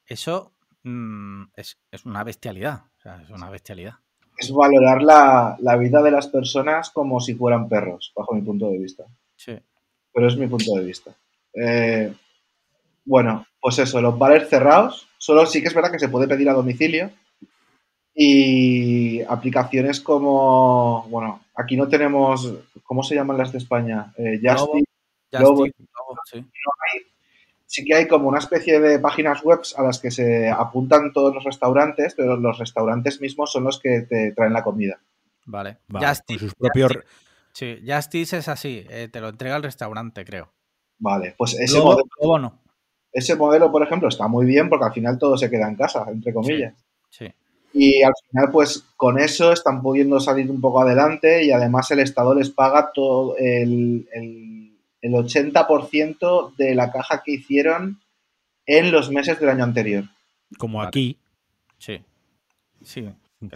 eso 0.06 0.52
mm, 0.82 1.44
es, 1.56 1.78
es 1.90 2.04
una 2.06 2.24
bestialidad. 2.24 2.84
O 2.98 3.00
sea, 3.02 3.20
es 3.22 3.30
una 3.30 3.50
bestialidad. 3.50 3.94
es 4.38 4.52
valorar 4.52 5.02
la, 5.02 5.56
la 5.60 5.76
vida 5.76 6.02
de 6.02 6.10
las 6.10 6.28
personas 6.28 6.90
como 6.90 7.20
si 7.20 7.34
fueran 7.34 7.68
perros, 7.68 8.12
bajo 8.14 8.34
mi 8.34 8.42
punto 8.42 8.70
de 8.70 8.78
vista. 8.78 9.04
Sí. 9.36 9.58
pero 10.12 10.26
es 10.28 10.36
mi 10.36 10.46
punto 10.48 10.74
de 10.74 10.84
vista. 10.84 11.12
Eh, 11.54 12.12
bueno, 13.10 13.44
pues 13.60 13.76
eso, 13.80 14.00
los 14.00 14.16
bares 14.16 14.48
cerrados, 14.48 15.08
solo 15.18 15.44
sí 15.44 15.60
que 15.60 15.66
es 15.66 15.74
verdad 15.74 15.90
que 15.90 15.98
se 15.98 16.08
puede 16.08 16.28
pedir 16.28 16.48
a 16.48 16.52
domicilio 16.54 17.10
y 18.14 19.20
aplicaciones 19.22 20.00
como, 20.00 21.06
bueno, 21.08 21.40
aquí 21.56 21.76
no 21.76 21.88
tenemos, 21.88 22.52
¿cómo 22.84 23.02
se 23.02 23.16
llaman 23.16 23.36
las 23.38 23.50
de 23.50 23.58
España? 23.58 24.12
Eh, 24.16 24.38
Just 24.42 24.58
Globo. 24.64 24.76
Eat. 24.76 24.84
Ya 25.32 25.40
Luego- 25.40 25.66
estoy- 25.66 25.86
luego, 25.94 26.20
sí. 26.30 26.46
Sí 27.66 27.84
que 27.84 27.94
hay 27.94 28.08
como 28.08 28.28
una 28.28 28.38
especie 28.40 28.80
de 28.80 28.98
páginas 28.98 29.42
web 29.44 29.60
a 29.76 29.82
las 29.82 30.00
que 30.00 30.10
se 30.10 30.48
apuntan 30.48 31.12
todos 31.12 31.32
los 31.34 31.44
restaurantes, 31.44 32.14
pero 32.16 32.36
los 32.36 32.58
restaurantes 32.58 33.20
mismos 33.20 33.52
son 33.52 33.62
los 33.64 33.78
que 33.80 34.00
te 34.08 34.32
traen 34.32 34.52
la 34.52 34.64
comida. 34.64 34.98
Vale. 35.46 35.78
Vale, 35.88 36.06
Justice, 36.06 36.38
con 36.40 36.48
sus 36.48 36.54
propios. 36.54 36.92
Justice. 36.92 37.14
Sí, 37.52 37.82
Justice 37.86 38.36
es 38.38 38.48
así. 38.48 38.84
eh, 38.88 39.08
te 39.12 39.20
lo 39.20 39.28
entrega 39.28 39.56
el 39.56 39.62
restaurante, 39.62 40.24
creo. 40.24 40.52
Vale, 40.98 41.34
pues 41.38 41.54
ese 41.58 41.78
modelo, 41.80 42.04
Globo 42.18 42.38
no. 42.40 42.58
Ese 43.12 43.36
modelo, 43.36 43.70
por 43.72 43.82
ejemplo, 43.82 44.08
está 44.08 44.28
muy 44.28 44.46
bien 44.46 44.68
porque 44.68 44.84
al 44.86 44.92
final 44.92 45.18
todo 45.18 45.36
se 45.36 45.50
queda 45.50 45.68
en 45.68 45.76
casa, 45.76 46.04
entre 46.08 46.32
comillas. 46.32 46.74
Sí. 47.08 47.26
Y 47.72 48.02
al 48.02 48.12
final, 48.28 48.50
pues 48.50 48.84
con 48.96 49.18
eso 49.18 49.52
están 49.52 49.80
pudiendo 49.82 50.18
salir 50.20 50.50
un 50.50 50.60
poco 50.60 50.80
adelante 50.80 51.44
y 51.44 51.52
además 51.52 51.90
el 51.90 52.00
Estado 52.00 52.34
les 52.34 52.50
paga 52.50 52.90
todo 52.92 53.36
el, 53.36 54.08
el, 54.12 54.76
el 55.00 55.12
80% 55.12 56.56
de 56.56 56.74
la 56.74 56.90
caja 56.90 57.22
que 57.24 57.32
hicieron 57.32 58.00
en 58.66 58.92
los 58.92 59.10
meses 59.10 59.38
del 59.40 59.50
año 59.50 59.64
anterior. 59.64 60.04
Como 60.58 60.82
aquí. 60.82 61.18
Sí. 61.78 62.02
Sí. 62.82 63.02
lo 63.02 63.12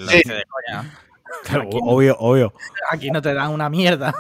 Sí. 0.06 0.16
dice 0.18 0.34
de 0.34 0.44
coña. 0.44 0.98
Claro, 1.44 1.62
Aquí 1.64 1.78
no. 1.82 1.90
obvio, 1.90 2.16
obvio. 2.20 2.52
Aquí 2.92 3.10
no 3.10 3.20
te 3.20 3.34
dan 3.34 3.50
una 3.50 3.68
mierda. 3.68 4.14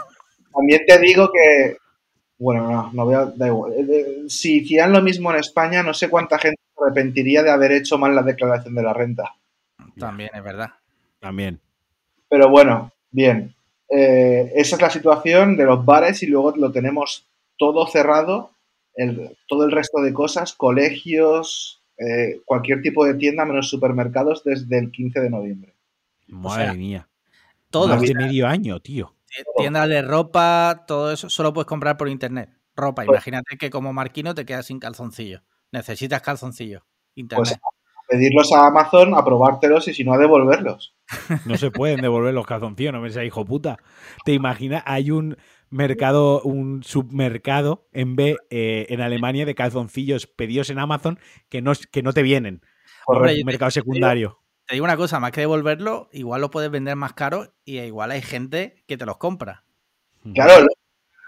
También 0.52 0.82
te 0.86 0.98
digo 0.98 1.30
que, 1.32 1.76
bueno, 2.38 2.70
no, 2.70 2.90
no 2.92 3.04
voy 3.04 3.14
a, 3.14 3.24
da 3.26 3.46
igual. 3.46 3.72
Eh, 3.72 3.86
eh, 3.88 4.22
Si 4.28 4.58
hicieran 4.58 4.92
lo 4.92 5.02
mismo 5.02 5.30
en 5.32 5.38
España, 5.38 5.82
no 5.82 5.94
sé 5.94 6.08
cuánta 6.10 6.38
gente 6.38 6.60
se 6.76 6.84
arrepentiría 6.84 7.42
de 7.42 7.50
haber 7.50 7.72
hecho 7.72 7.98
mal 7.98 8.14
la 8.14 8.22
declaración 8.22 8.74
de 8.74 8.82
la 8.82 8.92
renta. 8.92 9.34
También 9.98 10.30
es 10.34 10.42
verdad. 10.42 10.70
También. 11.20 11.60
Pero 12.28 12.48
bueno, 12.50 12.92
bien. 13.10 13.54
Eh, 13.88 14.52
esa 14.56 14.76
es 14.76 14.82
la 14.82 14.90
situación 14.90 15.56
de 15.56 15.64
los 15.64 15.84
bares 15.84 16.22
y 16.22 16.26
luego 16.26 16.54
lo 16.56 16.72
tenemos 16.72 17.26
todo 17.56 17.86
cerrado, 17.86 18.50
el- 18.96 19.36
todo 19.46 19.64
el 19.64 19.70
resto 19.72 20.00
de 20.00 20.12
cosas, 20.12 20.52
colegios, 20.54 21.80
eh, 21.98 22.40
cualquier 22.44 22.82
tipo 22.82 23.04
de 23.04 23.14
tienda 23.14 23.44
menos 23.44 23.68
supermercados 23.68 24.42
desde 24.42 24.78
el 24.78 24.90
15 24.90 25.20
de 25.20 25.30
noviembre. 25.30 25.72
Madre 26.26 26.64
sea, 26.64 26.74
mía. 26.74 27.08
Todo. 27.70 27.96
De 28.00 28.14
medio 28.14 28.46
año, 28.48 28.80
tío. 28.80 29.12
Tiendas 29.56 29.88
de 29.88 30.02
ropa, 30.02 30.84
todo 30.86 31.12
eso, 31.12 31.28
solo 31.30 31.52
puedes 31.52 31.66
comprar 31.66 31.96
por 31.96 32.08
internet. 32.08 32.50
Ropa, 32.76 33.04
Pues- 33.04 33.14
imagínate 33.16 33.56
que 33.56 33.70
como 33.70 33.92
marquino 33.92 34.34
te 34.34 34.44
quedas 34.44 34.66
sin 34.66 34.78
calzoncillos. 34.80 35.42
Necesitas 35.72 36.22
calzoncillos. 36.22 36.82
Internet. 37.14 37.58
Pues 37.60 37.60
pedirlos 38.08 38.52
a 38.52 38.66
Amazon, 38.66 39.14
aprobártelos 39.14 39.88
y 39.88 39.94
si 39.94 40.04
no, 40.04 40.12
a 40.12 40.18
devolverlos. 40.18 40.94
No 41.46 41.56
se 41.56 41.70
pueden 41.70 42.00
devolver 42.00 42.34
los 42.34 42.46
calzoncillos, 42.46 42.92
no 42.92 43.00
me 43.00 43.10
seas 43.10 43.24
hijo 43.26 43.44
puta. 43.44 43.78
¿Te 44.24 44.32
imaginas? 44.32 44.82
Hay 44.86 45.10
un 45.10 45.36
mercado, 45.70 46.40
un 46.42 46.82
submercado 46.82 47.88
en 47.92 48.14
B 48.16 48.36
eh, 48.50 48.86
en 48.90 49.00
Alemania 49.00 49.46
de 49.46 49.54
calzoncillos 49.54 50.26
pedidos 50.26 50.70
en 50.70 50.78
Amazon 50.78 51.18
que 51.48 51.62
no, 51.62 51.72
que 51.90 52.02
no 52.02 52.12
te 52.12 52.22
vienen. 52.22 52.62
Hombre, 53.06 53.32
yo 53.32 53.38
te- 53.38 53.44
mercado 53.44 53.70
te 53.70 53.80
digo- 53.80 53.84
secundario. 53.92 54.40
Te 54.66 54.74
digo 54.74 54.84
una 54.84 54.96
cosa, 54.96 55.20
más 55.20 55.32
que 55.32 55.42
devolverlo, 55.42 56.08
igual 56.12 56.40
lo 56.40 56.50
puedes 56.50 56.70
vender 56.70 56.96
más 56.96 57.12
caro 57.12 57.54
y 57.64 57.78
igual 57.80 58.10
hay 58.10 58.22
gente 58.22 58.82
que 58.86 58.96
te 58.96 59.04
los 59.04 59.18
compra. 59.18 59.64
Claro, 60.32 60.66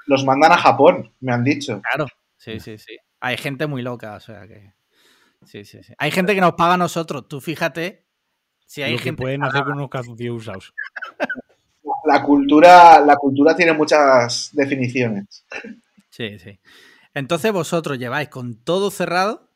los 0.07 0.25
mandan 0.25 0.53
a 0.53 0.57
Japón, 0.57 1.13
me 1.21 1.33
han 1.33 1.45
dicho. 1.45 1.83
Claro. 1.83 2.07
Sí, 2.39 2.61
sí, 2.61 2.79
sí. 2.79 2.97
Hay 3.21 3.37
gente 3.37 3.67
muy 3.67 3.83
loca, 3.83 4.15
o 4.15 4.21
sea 4.21 4.47
que. 4.47 4.75
Sí, 5.45 5.65
sí, 5.65 5.83
sí. 5.83 5.93
Hay 5.99 6.11
gente 6.11 6.35
que 6.35 6.41
nos 6.41 6.55
paga 6.55 6.75
a 6.75 6.79
nosotros. 6.79 7.29
Tú 7.29 7.41
fíjate 7.41 8.07
si 8.67 8.83
hay 8.83 8.93
Lo 8.93 8.99
que 8.99 9.05
gente. 9.05 9.23
pueden 9.23 9.45
hacer 9.45 9.65
con 9.65 9.75
unos 9.75 9.91
calzoncillos 9.91 10.37
usados. 10.37 10.75
La 12.05 12.23
cultura, 12.23 13.01
la 13.01 13.17
cultura 13.17 13.57
tiene 13.57 13.73
muchas 13.73 14.51
definiciones. 14.53 15.45
Sí, 16.09 16.39
sí. 16.39 16.61
Entonces 17.15 17.51
vosotros 17.53 17.99
lleváis 17.99 18.29
con 18.29 18.63
todo 18.63 18.91
cerrado 18.93 19.51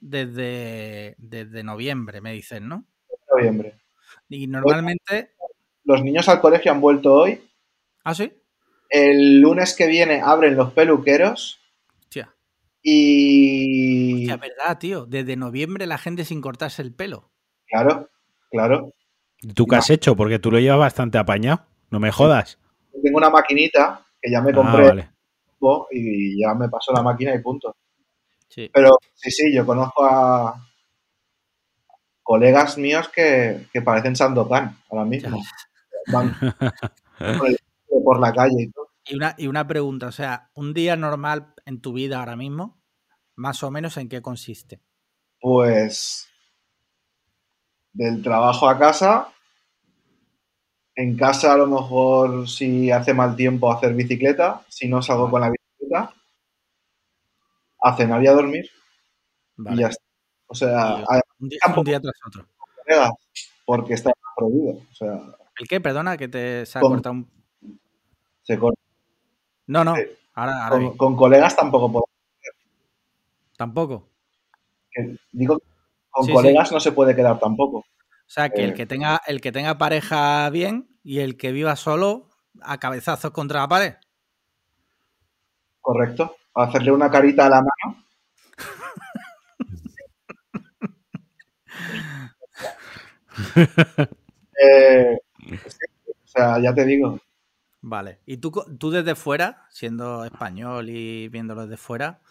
desde, 0.00 1.14
desde 1.18 1.62
noviembre, 1.62 2.20
me 2.20 2.32
dicen, 2.32 2.68
¿no? 2.68 2.86
Noviembre. 3.36 3.74
Y 4.28 4.46
normalmente. 4.46 5.30
Los 5.84 6.02
niños 6.02 6.28
al 6.28 6.40
colegio 6.40 6.72
han 6.72 6.80
vuelto 6.80 7.12
hoy. 7.12 7.40
¿Ah, 8.04 8.14
sí? 8.14 8.32
El 8.88 9.40
lunes 9.40 9.74
que 9.74 9.86
viene 9.86 10.20
abren 10.22 10.56
los 10.56 10.72
peluqueros 10.72 11.60
Hostia. 12.00 12.34
y... 12.82 14.14
Hostia, 14.22 14.36
verdad, 14.36 14.78
tío. 14.78 15.06
Desde 15.06 15.36
noviembre 15.36 15.86
la 15.86 15.98
gente 15.98 16.24
sin 16.24 16.40
cortarse 16.40 16.82
el 16.82 16.94
pelo. 16.94 17.30
Claro, 17.66 18.08
claro. 18.50 18.92
¿Tú 19.54 19.66
qué 19.66 19.76
has 19.76 19.90
hecho? 19.90 20.16
Porque 20.16 20.38
tú 20.38 20.50
lo 20.50 20.58
llevas 20.58 20.78
bastante 20.78 21.18
apañado. 21.18 21.66
No 21.90 22.00
me 22.00 22.10
jodas. 22.12 22.58
Tengo 23.02 23.18
una 23.18 23.30
maquinita 23.30 24.06
que 24.20 24.30
ya 24.30 24.40
me 24.40 24.52
Ah, 24.52 24.54
compré 24.54 24.88
vale. 24.88 25.10
y 25.90 26.40
ya 26.40 26.54
me 26.54 26.68
pasó 26.68 26.92
la 26.92 27.02
máquina 27.02 27.34
y 27.34 27.40
punto. 27.40 27.74
Sí. 28.48 28.70
Pero 28.72 28.98
sí, 29.14 29.30
sí, 29.30 29.54
yo 29.54 29.66
conozco 29.66 30.04
a 30.04 30.54
colegas 32.24 32.76
míos 32.78 33.08
que, 33.10 33.68
que 33.72 33.82
parecen 33.82 34.16
Sandokan 34.16 34.76
ahora 34.90 35.04
mismo. 35.04 35.40
Van 36.12 36.34
por, 37.38 37.48
el- 37.48 37.58
por 38.02 38.18
la 38.20 38.32
calle 38.32 38.64
y 38.64 38.70
todo. 38.72 38.88
Y 39.06 39.14
una, 39.16 39.34
y 39.38 39.46
una 39.46 39.66
pregunta, 39.66 40.08
o 40.08 40.12
sea, 40.12 40.50
un 40.54 40.74
día 40.74 40.96
normal 40.96 41.54
en 41.66 41.80
tu 41.80 41.92
vida 41.92 42.18
ahora 42.18 42.36
mismo, 42.36 42.82
más 43.36 43.62
o 43.62 43.70
menos 43.70 43.96
en 43.98 44.08
qué 44.08 44.20
consiste. 44.22 44.80
Pues 45.40 46.26
del 47.92 48.22
trabajo 48.22 48.68
a 48.68 48.78
casa. 48.78 49.28
En 50.96 51.16
casa 51.16 51.52
a 51.52 51.56
lo 51.56 51.66
mejor 51.66 52.48
si 52.48 52.90
hace 52.90 53.12
mal 53.14 53.34
tiempo 53.36 53.70
hacer 53.72 53.94
bicicleta, 53.94 54.64
si 54.68 54.88
no 54.88 55.02
salgo 55.02 55.30
con 55.30 55.40
la 55.40 55.50
bicicleta, 55.50 56.14
a 57.82 57.96
cenar 57.96 58.22
y 58.22 58.26
a 58.26 58.32
dormir 58.32 58.70
Vale. 59.56 59.76
y 59.76 59.80
ya 59.80 59.88
está. 59.88 60.04
O 60.46 60.54
sea, 60.54 61.04
Un, 61.44 61.48
día, 61.50 61.58
Tampoco- 61.62 61.80
un 61.80 61.84
día 61.86 62.00
tras 62.00 62.14
otro. 62.26 62.46
porque 63.64 63.94
está 63.94 64.12
prohibido. 64.36 64.72
O 64.90 64.94
sea, 64.94 65.20
¿El 65.58 65.68
qué? 65.68 65.80
Perdona, 65.80 66.16
que 66.16 66.28
te 66.28 66.66
se 66.66 66.78
ha 66.78 66.80
Con- 66.80 66.92
cortado 66.92 67.12
un... 67.14 67.30
se 68.42 68.58
corta. 68.58 68.80
No, 69.66 69.84
no, 69.84 69.94
Sí. 69.96 70.02
ahora, 70.34 70.66
ahora 70.66 70.90
Con, 70.96 71.16
colegas 71.16 71.54
tampoco 71.56 71.90
puedo. 71.92 72.04
Tampoco. 73.56 74.08
que- 74.90 75.16
digo 75.32 75.60
con 76.10 76.26
Sí, 76.26 76.32
colegas 76.32 76.70
no 76.72 76.80
se 76.80 76.92
puede 76.92 77.14
quedar 77.16 77.38
tampoco. 77.40 77.78
O 77.78 77.84
sea, 78.26 78.48
que 78.50 78.62
el 78.64 78.70
Eh. 78.70 78.74
que 78.74 78.86
tenga, 78.86 79.20
el 79.26 79.40
que 79.40 79.52
tenga 79.52 79.76
pareja 79.78 80.48
bien 80.50 80.88
y 81.02 81.18
el 81.20 81.36
que 81.36 81.52
viva 81.52 81.76
solo 81.76 82.30
a 82.62 82.78
cabezazos 82.78 83.30
contra 83.32 83.60
la 83.60 83.68
pared. 83.68 83.94
Correcto. 85.80 86.36
Hacerle 86.54 86.92
una 86.92 87.10
carita 87.10 87.46
a 87.46 87.50
la 87.50 87.56
mano. 87.62 88.03
Eh, 94.56 95.18
sí, 95.48 95.56
o 96.08 96.26
sea, 96.26 96.60
ya 96.62 96.72
te 96.72 96.84
digo, 96.84 97.18
Vale. 97.82 98.20
Y 98.24 98.38
tú, 98.38 98.52
tú 98.78 98.90
desde 98.90 99.14
fuera, 99.14 99.66
siendo 99.70 100.24
español 100.24 100.88
y 100.90 101.28
viéndolo 101.28 101.62
desde 101.66 101.76
fuera, 101.76 102.22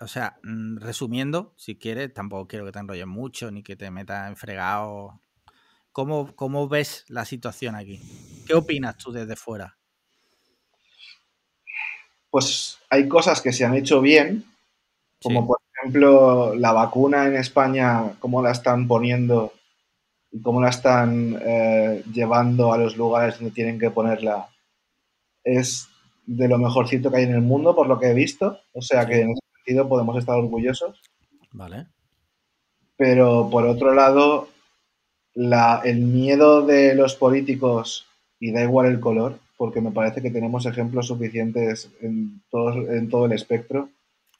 o 0.00 0.06
sea, 0.08 0.38
mm, 0.42 0.78
resumiendo, 0.78 1.54
si 1.56 1.76
quieres, 1.76 2.12
tampoco 2.12 2.48
quiero 2.48 2.66
que 2.66 2.72
te 2.72 2.78
enrolles 2.80 3.06
mucho 3.06 3.50
ni 3.50 3.62
que 3.62 3.76
te 3.76 3.90
metas 3.90 4.28
en 4.28 4.36
fregado. 4.36 5.20
¿Cómo, 5.92 6.34
¿Cómo 6.36 6.68
ves 6.68 7.04
la 7.08 7.24
situación 7.24 7.76
aquí? 7.76 8.00
¿Qué 8.46 8.54
opinas 8.54 8.96
tú 8.98 9.12
desde 9.12 9.36
fuera? 9.36 9.76
pues 12.30 12.78
hay 12.90 13.08
cosas 13.08 13.40
que 13.40 13.52
se 13.52 13.64
han 13.64 13.74
hecho 13.74 14.00
bien, 14.00 14.44
como 15.22 15.42
Sí. 15.42 15.46
por 15.46 15.58
ejemplo 15.78 16.54
la 16.56 16.72
vacuna 16.72 17.26
en 17.26 17.36
España, 17.36 18.12
cómo 18.20 18.42
la 18.42 18.50
están 18.52 18.88
poniendo 18.88 19.52
y 20.34 20.42
cómo 20.42 20.60
la 20.60 20.68
están 20.70 21.38
eh, 21.40 22.02
llevando 22.12 22.72
a 22.72 22.78
los 22.78 22.96
lugares 22.96 23.36
donde 23.38 23.54
tienen 23.54 23.78
que 23.78 23.90
ponerla. 23.90 24.48
Es 25.44 25.88
de 26.26 26.48
lo 26.48 26.58
mejorcito 26.58 27.10
que 27.10 27.18
hay 27.18 27.24
en 27.24 27.34
el 27.34 27.40
mundo, 27.42 27.76
por 27.76 27.86
lo 27.86 28.00
que 28.00 28.08
he 28.08 28.14
visto. 28.14 28.58
O 28.72 28.82
sea 28.82 29.06
que 29.06 29.20
en 29.20 29.30
ese 29.30 29.40
sentido 29.58 29.88
podemos 29.88 30.18
estar 30.18 30.36
orgullosos. 30.36 31.00
Vale. 31.52 31.86
Pero 32.96 33.48
por 33.50 33.64
otro 33.66 33.94
lado, 33.94 34.48
la- 35.34 35.80
el 35.84 36.00
miedo 36.00 36.62
de 36.66 36.94
los 36.94 37.14
políticos, 37.14 38.06
y 38.40 38.52
da 38.52 38.62
igual 38.62 38.86
el 38.86 39.00
color, 39.00 39.38
porque 39.56 39.80
me 39.80 39.92
parece 39.92 40.20
que 40.20 40.30
tenemos 40.32 40.66
ejemplos 40.66 41.06
suficientes 41.08 41.90
en 42.00 42.42
todo, 42.50 42.72
en 42.90 43.08
todo 43.08 43.26
el 43.26 43.32
espectro. 43.32 43.88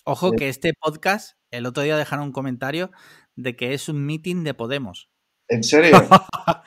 Ojo 0.04 0.30
Sí. 0.30 0.36
que 0.36 0.48
este 0.48 0.72
podcast, 0.74 1.36
el 1.52 1.66
otro 1.66 1.82
día 1.84 1.96
dejaron 1.96 2.26
un 2.26 2.32
comentario 2.32 2.90
de 3.36 3.54
que 3.56 3.74
es 3.74 3.88
un 3.88 4.04
meeting 4.04 4.42
de 4.44 4.54
Podemos. 4.54 5.08
¿En 5.48 5.62
serio? 5.62 5.96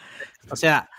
O 0.49 0.55
sea, 0.55 0.89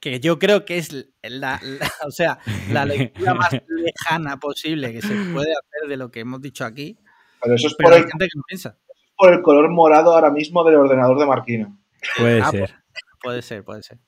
que 0.00 0.18
yo 0.18 0.36
creo 0.38 0.64
que 0.64 0.78
es 0.78 0.92
la, 0.92 1.60
la- 1.62 1.90
o 2.06 2.10
sea, 2.10 2.38
la 2.72 2.84
lectura 2.84 3.34
más 3.34 3.50
lejana 3.68 4.36
posible 4.38 4.92
que 4.92 5.00
se 5.00 5.14
puede 5.32 5.52
hacer 5.52 5.88
de 5.88 5.96
lo 5.96 6.10
que 6.10 6.20
hemos 6.20 6.40
dicho 6.42 6.64
aquí. 6.64 6.98
Pero 7.40 7.54
eso 7.54 7.68
es 7.68 7.74
Pero 7.76 7.88
por 7.88 7.94
hay 7.96 8.02
el, 8.02 8.08
gente 8.10 8.24
que 8.24 8.36
no 8.36 8.42
piensa. 8.48 8.76
por 9.16 9.32
el 9.32 9.42
color 9.42 9.70
morado 9.70 10.12
ahora 10.12 10.30
mismo 10.32 10.64
del 10.64 10.74
ordenador 10.74 11.18
de 11.20 11.26
Marquino. 11.26 11.78
Puede 12.18 12.40
Ah, 12.42 12.50
ser. 12.50 12.74
Puede 13.22 13.42
ser, 13.42 13.62
puede 13.64 13.82
ser. 13.84 13.98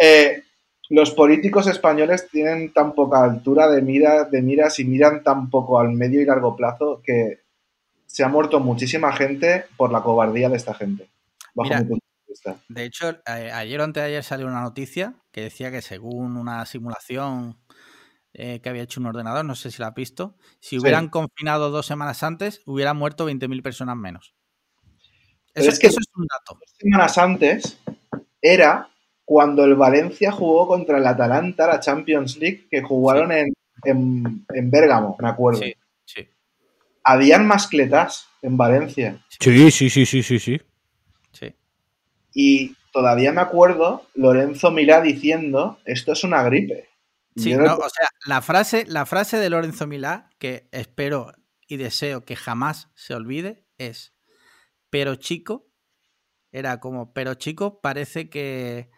Eh, 0.00 0.42
los 0.90 1.12
políticos 1.12 1.68
españoles 1.68 2.28
tienen 2.28 2.72
tan 2.72 2.92
poca 2.94 3.22
altura 3.22 3.68
de, 3.70 3.82
mira, 3.82 4.24
de 4.24 4.42
miras 4.42 4.80
y 4.80 4.84
miran 4.84 5.22
tan 5.22 5.48
poco 5.48 5.78
al 5.78 5.92
medio 5.92 6.20
y 6.20 6.24
largo 6.24 6.56
plazo 6.56 7.00
que 7.04 7.42
se 8.06 8.24
ha 8.24 8.28
muerto 8.28 8.58
muchísima 8.58 9.12
gente 9.12 9.66
por 9.76 9.92
la 9.92 10.02
cobardía 10.02 10.48
de 10.48 10.56
esta 10.56 10.74
gente. 10.74 11.08
Bajo 11.54 11.68
Mira, 11.68 11.80
mi 11.82 11.86
punto 11.88 12.04
de 12.68 12.84
hecho, 12.84 13.10
eh, 13.26 13.50
ayer 13.52 13.80
o 13.80 13.84
antes 13.84 14.02
de 14.02 14.08
ayer 14.08 14.24
salió 14.24 14.46
una 14.46 14.62
noticia 14.62 15.14
que 15.32 15.42
decía 15.42 15.70
que 15.70 15.82
según 15.82 16.36
una 16.36 16.64
simulación 16.66 17.58
eh, 18.34 18.60
que 18.62 18.68
había 18.70 18.82
hecho 18.84 18.98
un 18.98 19.06
ordenador, 19.06 19.44
no 19.44 19.54
sé 19.54 19.70
si 19.70 19.82
la 19.82 19.88
has 19.88 19.94
visto, 19.94 20.36
si 20.58 20.70
Sí. 20.70 20.78
hubieran 20.78 21.08
confinado 21.10 21.70
dos 21.70 21.84
semanas 21.84 22.22
antes, 22.22 22.62
hubieran 22.64 22.96
muerto 22.96 23.26
20.000 23.26 23.62
personas 23.62 23.94
menos. 23.96 24.34
Eso, 25.54 25.68
es 25.68 25.78
que- 25.78 25.88
eso 25.88 26.00
es 26.00 26.06
un 26.16 26.26
dato. 26.26 26.58
Dos 26.58 26.74
semanas 26.78 27.18
antes 27.18 27.78
era 28.40 28.88
cuando 29.26 29.64
el 29.64 29.74
Valencia 29.74 30.32
jugó 30.32 30.66
contra 30.66 30.96
el 30.98 31.06
Atalanta, 31.06 31.66
la 31.66 31.80
Champions 31.80 32.38
League, 32.38 32.66
que 32.70 32.80
jugaron 32.82 33.32
en, 33.32 33.52
en, 33.84 34.46
en 34.54 34.70
Bérgamo, 34.70 35.16
me 35.20 35.28
acuerdo. 35.28 35.60
Sí, 35.60 35.74
sí. 36.06 36.26
Habían 37.04 37.46
mascletas 37.46 38.28
en 38.40 38.56
Valencia. 38.56 39.22
Sí, 39.40 39.70
sí, 39.70 39.90
sí, 39.90 40.06
sí, 40.06 40.22
sí. 40.22 40.38
sí. 40.38 40.60
Y 42.34 42.76
todavía 42.92 43.32
me 43.32 43.40
acuerdo 43.40 44.06
Lorenzo 44.14 44.70
Milá 44.70 45.00
diciendo, 45.00 45.78
esto 45.84 46.12
es 46.12 46.24
una 46.24 46.42
gripe. 46.42 46.88
Sí, 47.36 47.54
no, 47.54 47.76
o 47.76 47.88
sea, 47.88 48.08
la 48.26 48.42
frase, 48.42 48.84
la 48.86 49.06
frase 49.06 49.38
de 49.38 49.48
Lorenzo 49.50 49.86
Milá, 49.86 50.28
que 50.38 50.68
espero 50.70 51.32
y 51.66 51.78
deseo 51.78 52.24
que 52.24 52.36
jamás 52.36 52.90
se 52.94 53.14
olvide, 53.14 53.66
es 53.78 54.12
pero 54.90 55.14
chico, 55.16 55.68
era 56.50 56.80
como, 56.80 57.12
pero 57.14 57.34
chico, 57.34 57.80
parece 57.80 58.28
que 58.28 58.90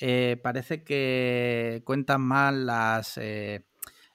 eh, 0.00 0.38
parece 0.42 0.84
que 0.84 1.82
cuentan 1.84 2.20
mal 2.20 2.66
las, 2.66 3.16
eh, 3.16 3.66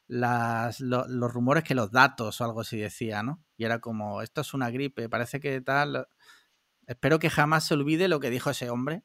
las 0.07 0.79
lo- 0.79 1.07
los 1.07 1.33
rumores 1.33 1.63
que 1.63 1.75
los 1.75 1.91
datos 1.91 2.39
o 2.39 2.43
algo 2.45 2.61
así 2.61 2.77
decía, 2.77 3.23
¿no? 3.23 3.43
Y 3.57 3.65
era 3.65 3.79
como, 3.79 4.21
esto 4.21 4.41
es 4.41 4.53
una 4.53 4.69
gripe, 4.69 5.09
parece 5.09 5.39
que 5.39 5.59
tal. 5.61 6.07
Espero 6.88 7.19
que 7.19 7.30
jamás 7.30 7.65
se 7.65 7.73
olvide 7.73 8.07
lo 8.07 8.19
que 8.19 8.30
dijo 8.30 8.49
ese 8.49 8.69
hombre. 8.69 9.03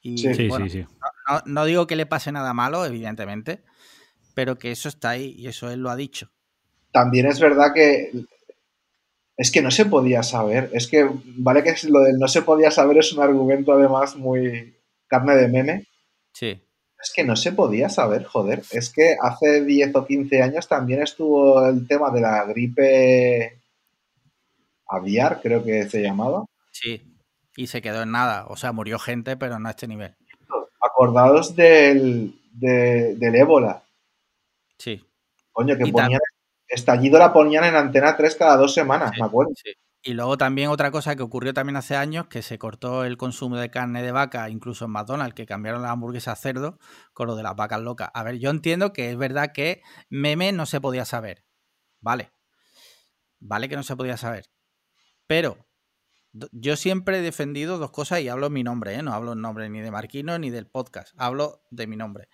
Y 0.00 0.18
Sí. 0.18 0.34
Sí, 0.34 0.48
bueno, 0.48 0.66
sí, 0.68 0.82
sí. 0.82 0.86
no, 1.28 1.42
no 1.44 1.64
digo 1.64 1.86
que 1.86 1.96
le 1.96 2.06
pase 2.06 2.32
nada 2.32 2.54
malo, 2.54 2.86
evidentemente, 2.86 3.62
pero 4.34 4.58
que 4.58 4.70
eso 4.70 4.88
está 4.88 5.10
ahí 5.10 5.34
y 5.36 5.48
eso 5.48 5.70
él 5.70 5.80
lo 5.80 5.90
ha 5.90 5.96
dicho. 5.96 6.30
también 6.92 7.26
es 7.26 7.38
verdad 7.38 7.72
que 7.74 8.10
es 9.40 9.50
que 9.50 9.62
no 9.62 9.70
se 9.70 9.86
podía 9.86 10.22
saber. 10.22 10.68
Es 10.74 10.86
que, 10.86 11.08
vale 11.24 11.62
que 11.62 11.74
lo 11.88 12.00
del 12.00 12.18
no 12.18 12.28
se 12.28 12.42
podía 12.42 12.70
saber 12.70 12.98
es 12.98 13.10
un 13.14 13.22
argumento 13.22 13.72
además 13.72 14.14
muy 14.16 14.76
carne 15.06 15.34
de 15.34 15.48
meme. 15.48 15.86
Sí, 16.34 16.62
Es 17.02 17.10
que 17.14 17.24
no 17.24 17.36
se 17.36 17.52
podía 17.52 17.88
saber, 17.88 18.24
joder. 18.24 18.62
Es 18.70 18.90
que 18.90 19.16
hace 19.18 19.64
10 19.64 19.94
o 19.96 20.06
15 20.06 20.42
años 20.42 20.68
también 20.68 21.00
estuvo 21.00 21.66
el 21.66 21.86
tema 21.88 22.10
de 22.10 22.20
la 22.20 22.44
gripe 22.44 23.59
aviar, 24.90 25.40
creo 25.42 25.64
que 25.64 25.88
se 25.88 26.02
llamaba. 26.02 26.44
sí. 26.72 27.06
Y 27.56 27.66
se 27.66 27.82
quedó 27.82 28.02
en 28.02 28.12
nada. 28.12 28.46
O 28.46 28.56
sea, 28.56 28.72
murió 28.72 28.98
gente, 28.98 29.36
pero 29.36 29.58
no 29.58 29.68
a 29.68 29.72
este 29.72 29.88
nivel. 29.88 30.14
Acordados 30.80 31.54
del, 31.56 32.40
de- 32.52 33.16
del 33.16 33.34
ébola. 33.34 33.82
Sí. 34.78 35.04
Coño, 35.52 35.76
que 35.76 35.88
Y 35.88 35.92
ponían, 35.92 36.20
estallido 36.68 37.18
la 37.18 37.32
ponían 37.32 37.64
en 37.64 37.74
Antena 37.74 38.16
3 38.16 38.36
cada 38.36 38.56
dos 38.56 38.72
semanas, 38.72 39.10
Sí, 39.14 39.20
me 39.20 39.26
acuerdo. 39.26 39.52
sí. 39.56 39.72
Y 40.02 40.14
luego 40.14 40.38
también 40.38 40.70
otra 40.70 40.90
cosa 40.90 41.16
que 41.16 41.22
ocurrió 41.22 41.52
también 41.52 41.76
hace 41.76 41.96
años, 41.96 42.28
que 42.28 42.40
se 42.40 42.56
cortó 42.58 43.04
el 43.04 43.18
consumo 43.18 43.56
de 43.56 43.68
carne 43.70 44.02
de 44.02 44.12
vaca, 44.12 44.48
incluso 44.48 44.86
en 44.86 44.92
McDonald's, 44.92 45.34
que 45.34 45.44
cambiaron 45.44 45.82
la 45.82 45.90
hamburguesa 45.90 46.32
a 46.32 46.36
cerdo 46.36 46.78
con 47.12 47.26
lo 47.26 47.34
de 47.36 47.42
las 47.42 47.56
vacas 47.56 47.80
locas. 47.82 48.10
A 48.14 48.22
ver, 48.22 48.38
yo 48.38 48.48
entiendo 48.48 48.94
que 48.94 49.10
es 49.10 49.16
verdad 49.18 49.50
que 49.52 49.82
meme 50.08 50.52
no 50.52 50.64
se 50.64 50.80
podía 50.80 51.04
saber. 51.04 51.44
Vale. 52.00 52.30
Vale 53.40 53.68
que 53.68 53.76
no 53.76 53.82
se 53.82 53.96
podía 53.96 54.16
saber. 54.16 54.46
Pero 55.30 55.64
yo 56.50 56.74
siempre 56.74 57.18
he 57.18 57.22
defendido 57.22 57.78
dos 57.78 57.92
cosas 57.92 58.18
y 58.18 58.28
hablo 58.28 58.48
en 58.48 58.52
mi 58.52 58.64
nombre, 58.64 58.96
¿eh? 58.96 59.02
no 59.04 59.12
hablo 59.12 59.34
en 59.34 59.40
nombre 59.40 59.70
ni 59.70 59.80
de 59.80 59.92
Marquino 59.92 60.36
ni 60.40 60.50
del 60.50 60.66
podcast, 60.66 61.14
hablo 61.16 61.62
de 61.70 61.86
mi 61.86 61.94
nombre. 61.94 62.28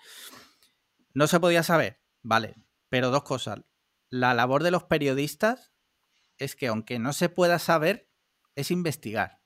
No 1.12 1.26
se 1.26 1.38
podía 1.38 1.62
saber, 1.62 2.00
vale, 2.22 2.54
pero 2.88 3.10
dos 3.10 3.22
cosas. 3.22 3.58
La 4.08 4.32
labor 4.32 4.62
de 4.62 4.70
los 4.70 4.84
periodistas 4.84 5.74
es 6.38 6.56
que 6.56 6.68
aunque 6.68 6.98
no 6.98 7.12
se 7.12 7.28
pueda 7.28 7.58
saber, 7.58 8.08
es 8.54 8.70
investigar 8.70 9.42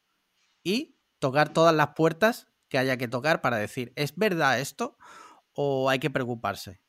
y 0.62 0.97
tocar 1.18 1.52
todas 1.52 1.74
las 1.74 1.89
puertas 1.97 2.52
que 2.68 2.78
haya 2.78 2.98
que 2.98 3.09
tocar 3.09 3.40
para 3.40 3.56
decir, 3.56 3.93
¿es 3.97 4.14
verdad 4.14 4.60
esto 4.60 4.97
o 5.55 5.90
hay 5.90 5.98
que 5.98 6.10
preocuparse? 6.10 6.81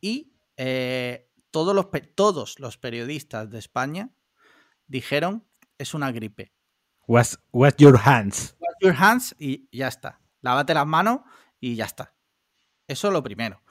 Y 0.00 0.34
eh, 0.56 1.30
todos, 1.52 1.76
los, 1.76 1.86
todos 2.16 2.58
los 2.58 2.76
periodistas 2.76 3.48
de 3.50 3.60
España 3.60 4.10
dijeron, 4.88 5.46
es 5.78 5.94
una 5.94 6.12
gripe. 6.12 6.52
Wash, 7.06 7.34
wash 7.52 7.74
your 7.78 7.98
hands. 8.02 8.56
Wash 8.60 8.74
your 8.80 8.94
hands 8.98 9.34
y 9.38 9.68
ya 9.76 9.88
está. 9.88 10.20
Lávate 10.40 10.74
las 10.74 10.86
manos 10.86 11.20
y 11.60 11.76
ya 11.76 11.84
está. 11.84 12.14
Eso 12.88 13.10
lo 13.10 13.22
primero. 13.22 13.62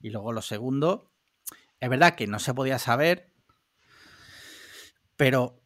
Y 0.00 0.10
luego 0.10 0.32
lo 0.32 0.42
segundo, 0.42 1.10
es 1.80 1.88
verdad 1.88 2.14
que 2.14 2.26
no 2.26 2.38
se 2.38 2.54
podía 2.54 2.78
saber, 2.78 3.32
pero 5.16 5.60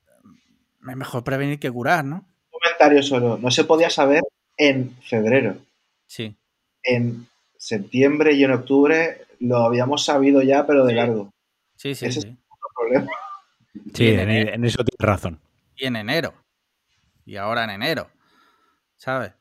es 0.89 0.97
mejor 0.97 1.25
prevenir 1.25 1.59
que 1.59 1.71
curar, 1.71 2.05
¿no? 2.05 2.27
comentario 2.51 3.03
solo. 3.03 3.39
No 3.39 3.51
se 3.51 3.65
podía 3.65 3.89
saber 3.89 4.21
en 4.59 4.95
febrero. 5.03 5.57
Sí. 6.07 6.37
En 6.83 7.27
septiembre 7.57 8.33
y 8.35 8.45
en 8.45 8.53
octubre 8.53 9.27
lo 9.39 9.59
habíamos 9.59 10.05
sabido 10.05 10.43
ya, 10.43 10.67
pero 10.67 10.85
de 10.85 10.93
largo. 10.95 11.33
Sí, 11.77 11.95
sí, 11.95 12.07
Ese 12.07 12.21
sí. 12.21 12.29
es- 12.29 12.37
problema. 12.75 13.07
Sí, 13.95 14.09
en, 14.09 14.31
eh. 14.31 14.55
en 14.55 14.65
eso 14.65 14.85
tienes 14.85 14.99
razón. 15.01 15.41
Y 15.81 15.87
en 15.87 15.97
enero. 15.97 16.35
Y 17.25 17.37
ahora 17.37 17.65
en 17.65 17.71
enero. 17.71 18.11
¿Sabes? 18.97 19.33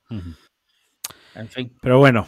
En 1.36 1.50
fin. 1.50 1.78
Pero 1.82 2.00
bueno, 2.00 2.26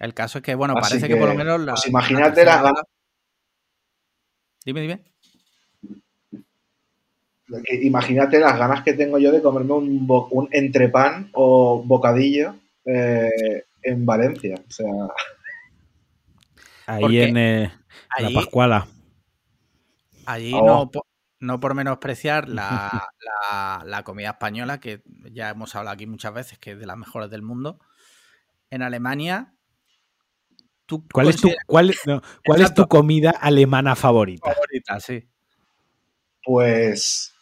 El 0.00 0.12
caso 0.14 0.38
es 0.38 0.44
que, 0.44 0.54
bueno, 0.54 0.74
Así 0.76 0.90
parece 0.94 1.08
que, 1.08 1.16
por 1.16 1.28
lo 1.28 1.34
menos 1.34 1.60
la. 1.60 1.72
pues 1.72 1.84
la 1.86 1.90
imagínate 1.90 2.34
tercera 2.34 2.62
la- 2.62 2.70
ola- 2.70 2.82
Dime, 4.64 4.80
dime. 4.82 5.02
imagínate 7.80 8.38
las 8.38 8.58
ganas 8.58 8.82
que 8.82 8.92
tengo 8.92 9.18
yo 9.18 9.32
de 9.32 9.40
comerme 9.40 9.72
un, 9.72 10.06
bo- 10.06 10.28
un 10.30 10.48
entrepan 10.52 11.30
o 11.32 11.82
bocadillo 11.84 12.54
eh, 12.84 13.64
en 13.82 14.04
Valencia. 14.04 14.56
O 14.68 14.70
sea, 14.70 14.86
Ahí 16.86 17.00
Porque 17.02 17.24
en 17.24 17.36
eh, 17.36 17.72
la 18.18 18.26
Allí, 18.26 18.34
Pascuala. 18.34 18.86
allí 20.26 20.52
Oh. 20.54 20.66
no, 20.66 20.90
no 21.40 21.60
por 21.60 21.74
menospreciar 21.74 22.48
la, 22.48 23.08
la- 23.50 23.82
la 23.84 24.02
comida 24.04 24.30
española, 24.30 24.80
que 24.80 25.02
ya 25.32 25.50
hemos 25.50 25.74
hablado 25.76 25.94
aquí 25.94 26.06
muchas 26.06 26.34
veces, 26.34 26.58
que 26.58 26.72
es 26.72 26.78
de 26.78 26.86
las 26.86 26.96
mejores 26.96 27.30
del 27.30 27.42
mundo. 27.42 27.78
En 28.70 28.82
Alemania, 28.82 29.54
¿tú 30.86 31.06
¿Cuál 31.12 31.28
es 31.28 31.36
tu, 31.40 31.48
cuál, 31.66 31.94
no, 32.06 32.22
cuál 32.44 32.60
es 32.62 32.74
tu 32.74 32.86
comida 32.86 33.30
alemana 33.30 33.94
favorita? 33.96 34.52
favorita? 34.52 35.00
Sí. 35.00 35.28
pues 36.44 37.34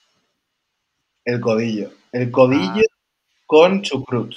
el 1.25 1.41
codillo. 1.41 1.91
El 2.13 2.31
codillo 2.31 2.83
Ah. 2.89 2.97
con 3.47 3.83
chucrut. 3.83 4.35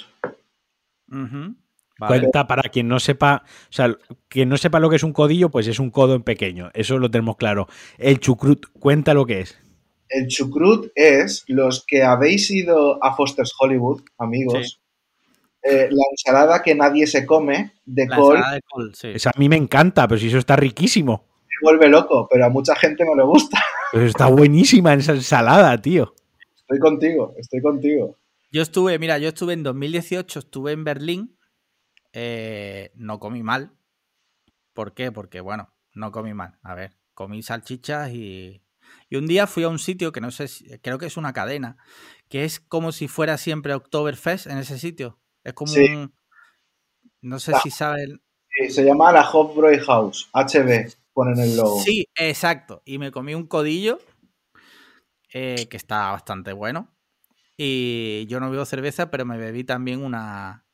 Ujú. 1.08 1.54
Vale. 2.00 2.20
Cuenta 2.20 2.46
para 2.46 2.62
quien 2.70 2.88
no 2.88 2.98
sepa, 2.98 3.42
o 3.44 3.72
sea, 3.72 3.94
quien 4.28 4.48
no 4.48 4.56
sepa 4.56 4.80
lo 4.80 4.88
que 4.88 4.96
es 4.96 5.02
un 5.02 5.12
codillo, 5.12 5.50
pues 5.50 5.66
es 5.66 5.78
un 5.78 5.90
codo 5.90 6.14
en 6.14 6.22
pequeño. 6.22 6.70
Eso 6.72 6.98
lo 6.98 7.10
tenemos 7.10 7.36
claro. 7.36 7.68
El 7.98 8.20
chucrut, 8.20 8.68
cuenta 8.72 9.12
lo 9.12 9.26
que 9.26 9.40
es. 9.40 9.58
El 10.08 10.26
chucrut 10.26 10.90
es 10.94 11.44
los 11.46 11.84
que 11.86 12.02
habéis 12.02 12.50
ido 12.50 13.04
a 13.04 13.14
Foster's 13.14 13.52
Hollywood, 13.60 14.00
amigos. 14.16 14.80
eh, 15.62 15.88
la 15.90 16.04
ensalada 16.10 16.62
que 16.62 16.74
nadie 16.74 17.06
se 17.06 17.26
come 17.26 17.72
de 17.84 18.06
La 18.06 18.16
col 18.16 18.36
ensalada 18.36 18.54
de 18.54 18.62
col, 18.62 18.94
sí. 18.94 19.08
Eso 19.08 19.28
a 19.28 19.38
mí 19.38 19.50
me 19.50 19.56
encanta, 19.56 20.08
pero 20.08 20.18
si 20.18 20.28
eso 20.28 20.38
está 20.38 20.56
riquísimo. 20.56 21.26
me 21.46 21.70
vuelve 21.70 21.88
loco, 21.90 22.26
pero 22.30 22.46
a 22.46 22.48
mucha 22.48 22.74
gente 22.76 23.04
no 23.04 23.14
le 23.14 23.24
gusta. 23.24 23.62
Pero 23.92 24.06
está 24.06 24.28
buenísima 24.28 24.94
esa 24.94 25.12
ensalada, 25.14 25.76
tío. 25.82 26.14
Estoy 26.56 26.78
contigo, 26.78 27.34
estoy 27.36 27.60
contigo. 27.60 28.16
Yo 28.52 28.62
estuve, 28.62 28.96
mira, 29.00 29.18
yo 29.18 29.28
estuve 29.28 29.52
en 29.52 29.64
2018, 29.64 30.38
estuve 30.38 30.70
en 30.70 30.84
Berlín. 30.84 31.36
Eh, 32.12 32.92
no 32.94 33.18
comí 33.18 33.42
mal. 33.42 33.72
¿Por 34.72 34.94
qué? 34.94 35.12
Porque, 35.12 35.40
bueno, 35.40 35.72
no 35.94 36.12
comí 36.12 36.34
mal. 36.34 36.58
A 36.62 36.74
ver, 36.74 36.96
comí 37.14 37.42
salchichas 37.42 38.10
y. 38.12 38.62
Y 39.08 39.16
un 39.16 39.26
día 39.26 39.46
fui 39.46 39.62
a 39.64 39.68
un 39.68 39.78
sitio 39.78 40.10
que 40.12 40.20
no 40.20 40.30
sé 40.30 40.48
si. 40.48 40.66
Creo 40.80 40.98
que 40.98 41.06
es 41.06 41.16
una 41.16 41.32
cadena. 41.32 41.76
Que 42.28 42.44
es 42.44 42.60
como 42.60 42.92
si 42.92 43.08
fuera 43.08 43.38
siempre 43.38 43.74
Oktoberfest 43.74 44.46
en 44.46 44.58
ese 44.58 44.78
sitio. 44.78 45.20
Es 45.44 45.52
como 45.54 45.72
Sí. 45.72 45.84
un. 45.84 46.14
No 47.20 47.38
sé 47.38 47.52
Ah. 47.54 47.60
si 47.62 47.70
saben. 47.70 48.22
Sí, 48.48 48.70
se 48.70 48.84
llama 48.84 49.12
la 49.12 49.28
Hofbräu 49.30 49.78
House, 49.84 50.28
HB, 50.32 50.92
ponen 51.12 51.38
el 51.38 51.56
logo. 51.56 51.80
Sí, 51.82 52.06
exacto. 52.16 52.82
Y 52.84 52.98
me 52.98 53.10
comí 53.12 53.34
un 53.34 53.46
codillo 53.46 53.98
eh, 55.32 55.66
que 55.70 55.76
está 55.76 56.10
bastante 56.10 56.52
bueno. 56.52 56.88
Y 57.56 58.26
yo 58.26 58.40
no 58.40 58.50
bebo 58.50 58.64
cerveza, 58.64 59.10
pero 59.10 59.24
me 59.24 59.36
bebí 59.38 59.64
también 59.64 60.02
una 60.02 60.64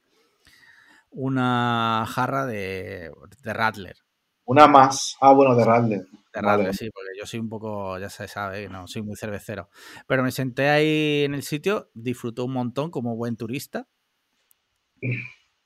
una 1.17 2.05
jarra 2.07 2.47
de, 2.47 3.11
de 3.43 3.53
Radler. 3.53 3.97
Una 4.45 4.69
más. 4.69 5.17
Ah, 5.21 5.33
bueno, 5.33 5.57
de 5.57 5.65
Radler. 5.65 6.01
De 6.01 6.41
Vale. 6.43 6.49
Radler, 6.49 6.75
sí, 6.75 6.91
porque 6.91 7.11
yo 7.19 7.27
soy 7.27 7.41
un 7.41 7.49
poco, 7.49 7.99
ya 7.99 8.11
se 8.11 8.29
sabe, 8.29 8.69
no 8.69 8.87
soy 8.87 9.03
muy 9.03 9.17
cervecero. 9.17 9.71
Pero 10.07 10.23
me 10.23 10.31
senté 10.31 10.69
ahí 10.69 11.25
en 11.25 11.35
el 11.35 11.43
sitio, 11.43 11.91
disfruté 11.95 12.43
un 12.43 12.53
montón 12.53 12.91
como 12.91 13.17
buen 13.17 13.37
turista. 13.37 13.89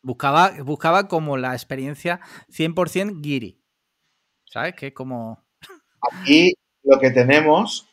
Buscaba, 0.03 0.53
buscaba 0.65 1.09
como 1.09 1.37
la 1.37 1.53
experiencia 1.53 2.21
100% 2.49 3.21
guiri. 3.21 3.61
¿Sabes? 4.45 4.75
Que 4.75 4.89
es 4.89 4.95
como... 4.95 5.45
Aquí 6.11 6.55
lo 6.85 6.99
que 6.99 7.11
tenemos, 7.11 7.89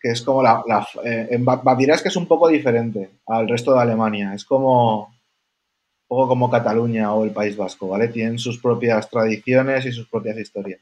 que 0.00 0.10
es 0.12 0.22
como 0.22 0.42
la... 0.42 0.62
la- 0.66 0.86
eh, 1.04 1.28
en 1.32 1.44
Ba- 1.44 1.62
Baviera 1.64 1.94
es 1.94 2.02
que 2.02 2.08
es 2.08 2.16
un 2.16 2.26
poco 2.28 2.48
diferente 2.48 3.10
al 3.26 3.48
resto 3.48 3.74
de 3.74 3.80
Alemania. 3.82 4.34
Es 4.34 4.44
como... 4.44 5.11
Un 6.12 6.18
poco 6.18 6.28
como 6.28 6.50
Cataluña 6.50 7.14
o 7.14 7.24
el 7.24 7.30
País 7.30 7.56
Vasco, 7.56 7.88
¿vale? 7.88 8.08
Tienen 8.08 8.38
sus 8.38 8.58
propias 8.58 9.08
tradiciones 9.08 9.86
y 9.86 9.92
sus 9.92 10.06
propias 10.08 10.36
historias. 10.36 10.78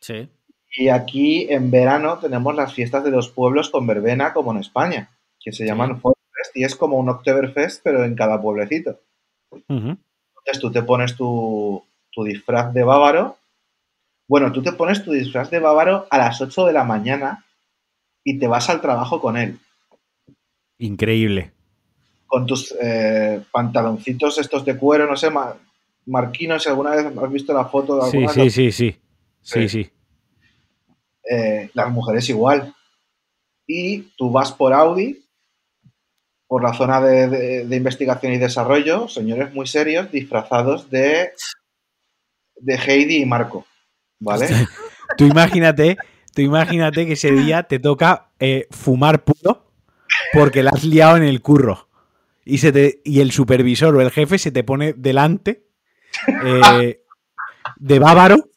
Sí. 0.00 0.28
Y 0.76 0.90
aquí 0.90 1.48
en 1.50 1.72
verano 1.72 2.18
tenemos 2.18 2.54
las 2.54 2.72
fiestas 2.72 3.02
de 3.02 3.10
los 3.10 3.30
pueblos 3.30 3.68
con 3.68 3.84
verbena, 3.84 4.32
como 4.32 4.52
en 4.52 4.58
España, 4.58 5.10
que 5.40 5.50
se 5.50 5.66
llaman 5.66 6.00
Volksfest 6.00 6.56
y 6.56 6.62
es 6.62 6.76
como 6.76 6.98
un 6.98 7.08
Oktoberfest, 7.08 7.82
pero 7.82 8.04
en 8.04 8.14
cada 8.14 8.40
pueblecito. 8.40 9.00
Entonces 9.50 10.60
tú 10.60 10.70
te 10.70 10.84
pones 10.84 11.16
tu, 11.16 11.82
tu 12.12 12.22
disfraz 12.22 12.72
de 12.72 12.84
bávaro. 12.84 13.38
Bueno, 14.28 14.52
tú 14.52 14.62
te 14.62 14.70
pones 14.70 15.04
tu 15.04 15.10
disfraz 15.10 15.50
de 15.50 15.58
bávaro 15.58 16.06
a 16.10 16.16
las 16.16 16.40
8 16.40 16.66
de 16.66 16.72
la 16.72 16.84
mañana 16.84 17.44
y 18.22 18.38
te 18.38 18.46
vas 18.46 18.70
al 18.70 18.80
trabajo 18.80 19.20
con 19.20 19.36
él. 19.36 19.58
Increíble. 20.78 21.54
Con 22.30 22.46
tus 22.46 22.72
eh, 22.80 23.42
pantaloncitos 23.50 24.38
estos 24.38 24.64
de 24.64 24.76
cuero, 24.76 25.06
no 25.08 25.16
sé, 25.16 25.30
ma- 25.30 25.56
marquinos, 26.06 26.62
si 26.62 26.68
alguna 26.68 26.92
vez 26.92 27.04
has 27.06 27.30
visto 27.32 27.52
la 27.52 27.64
foto 27.64 27.96
de 27.96 28.04
alguna 28.04 28.32
sí, 28.32 28.50
sí, 28.50 28.70
sí. 28.72 28.96
Sí, 29.42 29.68
Sí. 29.68 29.68
sí. 29.68 29.90
eh, 31.28 31.70
las 31.74 31.90
mujeres 31.90 32.28
igual. 32.28 32.72
Y 33.66 34.02
tú 34.16 34.30
vas 34.30 34.52
por 34.52 34.72
Audi, 34.72 35.24
por 36.46 36.62
la 36.62 36.72
zona 36.74 37.00
de, 37.00 37.28
de- 37.28 37.64
de 37.66 37.76
investigación 37.76 38.32
y 38.32 38.38
desarrollo, 38.38 39.08
señores 39.08 39.52
muy 39.54 39.66
serios, 39.66 40.10
disfrazados 40.12 40.88
de, 40.90 41.30
de 42.56 42.74
Heidi 42.74 43.22
y 43.22 43.26
Marco. 43.26 43.66
¿Vale? 44.20 44.46
Tú 45.16 45.24
imagínate, 45.24 45.96
tú 46.34 46.42
imagínate 46.42 47.04
que 47.06 47.14
ese 47.14 47.32
día 47.32 47.64
te 47.64 47.80
toca 47.80 48.28
eh, 48.38 48.68
fumar 48.70 49.24
puro 49.24 49.72
porque 50.32 50.62
la 50.62 50.70
has 50.70 50.84
liado 50.84 51.16
en 51.16 51.24
el 51.24 51.40
curro. 51.42 51.88
Y, 52.44 52.58
se 52.58 52.72
te, 52.72 53.00
y 53.04 53.20
el 53.20 53.32
supervisor 53.32 53.94
o 53.94 54.00
el 54.00 54.10
jefe 54.10 54.38
se 54.38 54.50
te 54.50 54.64
pone 54.64 54.92
delante 54.94 55.66
eh, 56.44 57.02
de 57.76 57.98
bávaro 57.98 58.48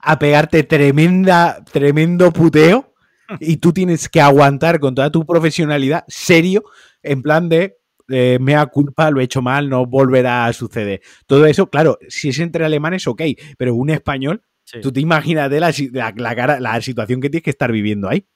a 0.00 0.18
pegarte 0.18 0.62
tremenda, 0.64 1.64
tremendo 1.70 2.32
puteo 2.32 2.94
y 3.40 3.56
tú 3.58 3.72
tienes 3.72 4.08
que 4.08 4.20
aguantar 4.20 4.80
con 4.80 4.94
toda 4.94 5.10
tu 5.10 5.24
profesionalidad 5.24 6.04
serio 6.08 6.64
en 7.02 7.22
plan 7.22 7.48
de 7.48 7.78
eh, 8.08 8.38
mea 8.40 8.66
culpa, 8.66 9.10
lo 9.10 9.20
he 9.20 9.24
hecho 9.24 9.40
mal, 9.40 9.68
no 9.70 9.86
volverá 9.86 10.44
a 10.44 10.52
suceder. 10.52 11.00
Todo 11.26 11.46
eso, 11.46 11.70
claro, 11.70 11.98
si 12.08 12.28
es 12.30 12.38
entre 12.38 12.64
alemanes, 12.64 13.06
ok, 13.06 13.22
pero 13.56 13.74
un 13.74 13.90
español 13.90 14.42
sí. 14.64 14.80
Tú 14.80 14.92
te 14.92 15.00
imagínate 15.00 15.58
la, 15.60 15.72
la, 15.92 16.12
la 16.16 16.36
cara, 16.36 16.60
la 16.60 16.80
situación 16.82 17.20
que 17.20 17.30
tienes 17.30 17.44
que 17.44 17.50
estar 17.50 17.70
viviendo 17.72 18.08
ahí. 18.08 18.26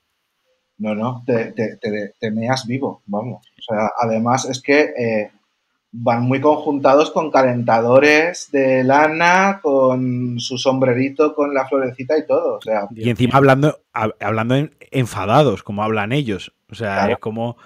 No, 0.78 0.94
no, 0.94 1.22
te, 1.26 1.52
te, 1.52 1.76
te- 1.76 2.14
te 2.18 2.30
meas 2.30 2.66
vivo, 2.66 3.02
vamos. 3.06 3.44
O 3.68 3.74
sea, 3.74 3.90
además 4.00 4.44
es 4.46 4.62
que 4.62 4.80
eh, 4.98 5.30
van 5.92 6.22
muy 6.22 6.40
conjuntados 6.40 7.10
con 7.10 7.30
calentadores 7.30 8.48
de 8.50 8.82
lana, 8.84 9.60
con 9.62 10.38
su 10.40 10.58
sombrerito, 10.58 11.34
con 11.34 11.52
la 11.54 11.66
florecita 11.68 12.16
y 12.18 12.26
todo. 12.26 12.56
O 12.56 12.60
sea, 12.62 12.88
Y 12.94 13.10
encima 13.10 13.36
hablando, 13.38 13.80
hab- 13.92 14.14
hablando 14.20 14.54
en- 14.56 14.74
enfadados, 14.90 15.62
como 15.62 15.82
hablan 15.82 16.12
ellos. 16.12 16.52
O 16.70 16.74
sea, 16.74 16.94
Claro. 16.94 17.12
es 17.14 17.18
como. 17.18 17.56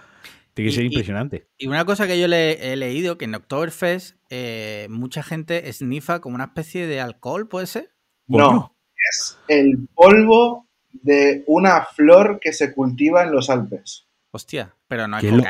Tiene 0.55 0.71
que 0.71 0.75
ser 0.75 0.85
y- 0.85 0.89
impresionante. 0.89 1.47
Y 1.57 1.67
una 1.69 1.85
cosa 1.87 2.07
que 2.07 2.21
yo 2.21 2.29
le 2.29 2.73
he 2.73 2.77
leído, 2.77 3.17
que 3.17 3.25
en 3.25 3.35
Oktoberfest 3.35 4.17
eh, 4.29 4.87
mucha 4.91 5.23
gente 5.23 5.73
snifa 5.73 6.21
como 6.21 6.35
una 6.35 6.45
especie 6.45 6.87
de 6.87 7.01
alcohol, 7.01 7.49
¿puede 7.49 7.67
ser? 7.67 7.91
No, 8.27 8.75
es 9.11 9.39
el 9.49 9.89
polvo 9.95 10.67
de 10.93 11.43
una 11.47 11.85
flor 11.87 12.39
que 12.39 12.53
se 12.53 12.75
cultiva 12.75 13.23
en 13.23 13.33
los 13.33 13.49
Alpes. 13.51 14.07
Hostia, 14.31 14.75
pero 14.89 15.09
no 15.09 15.17
es 15.19 15.25
loco. 15.25 15.49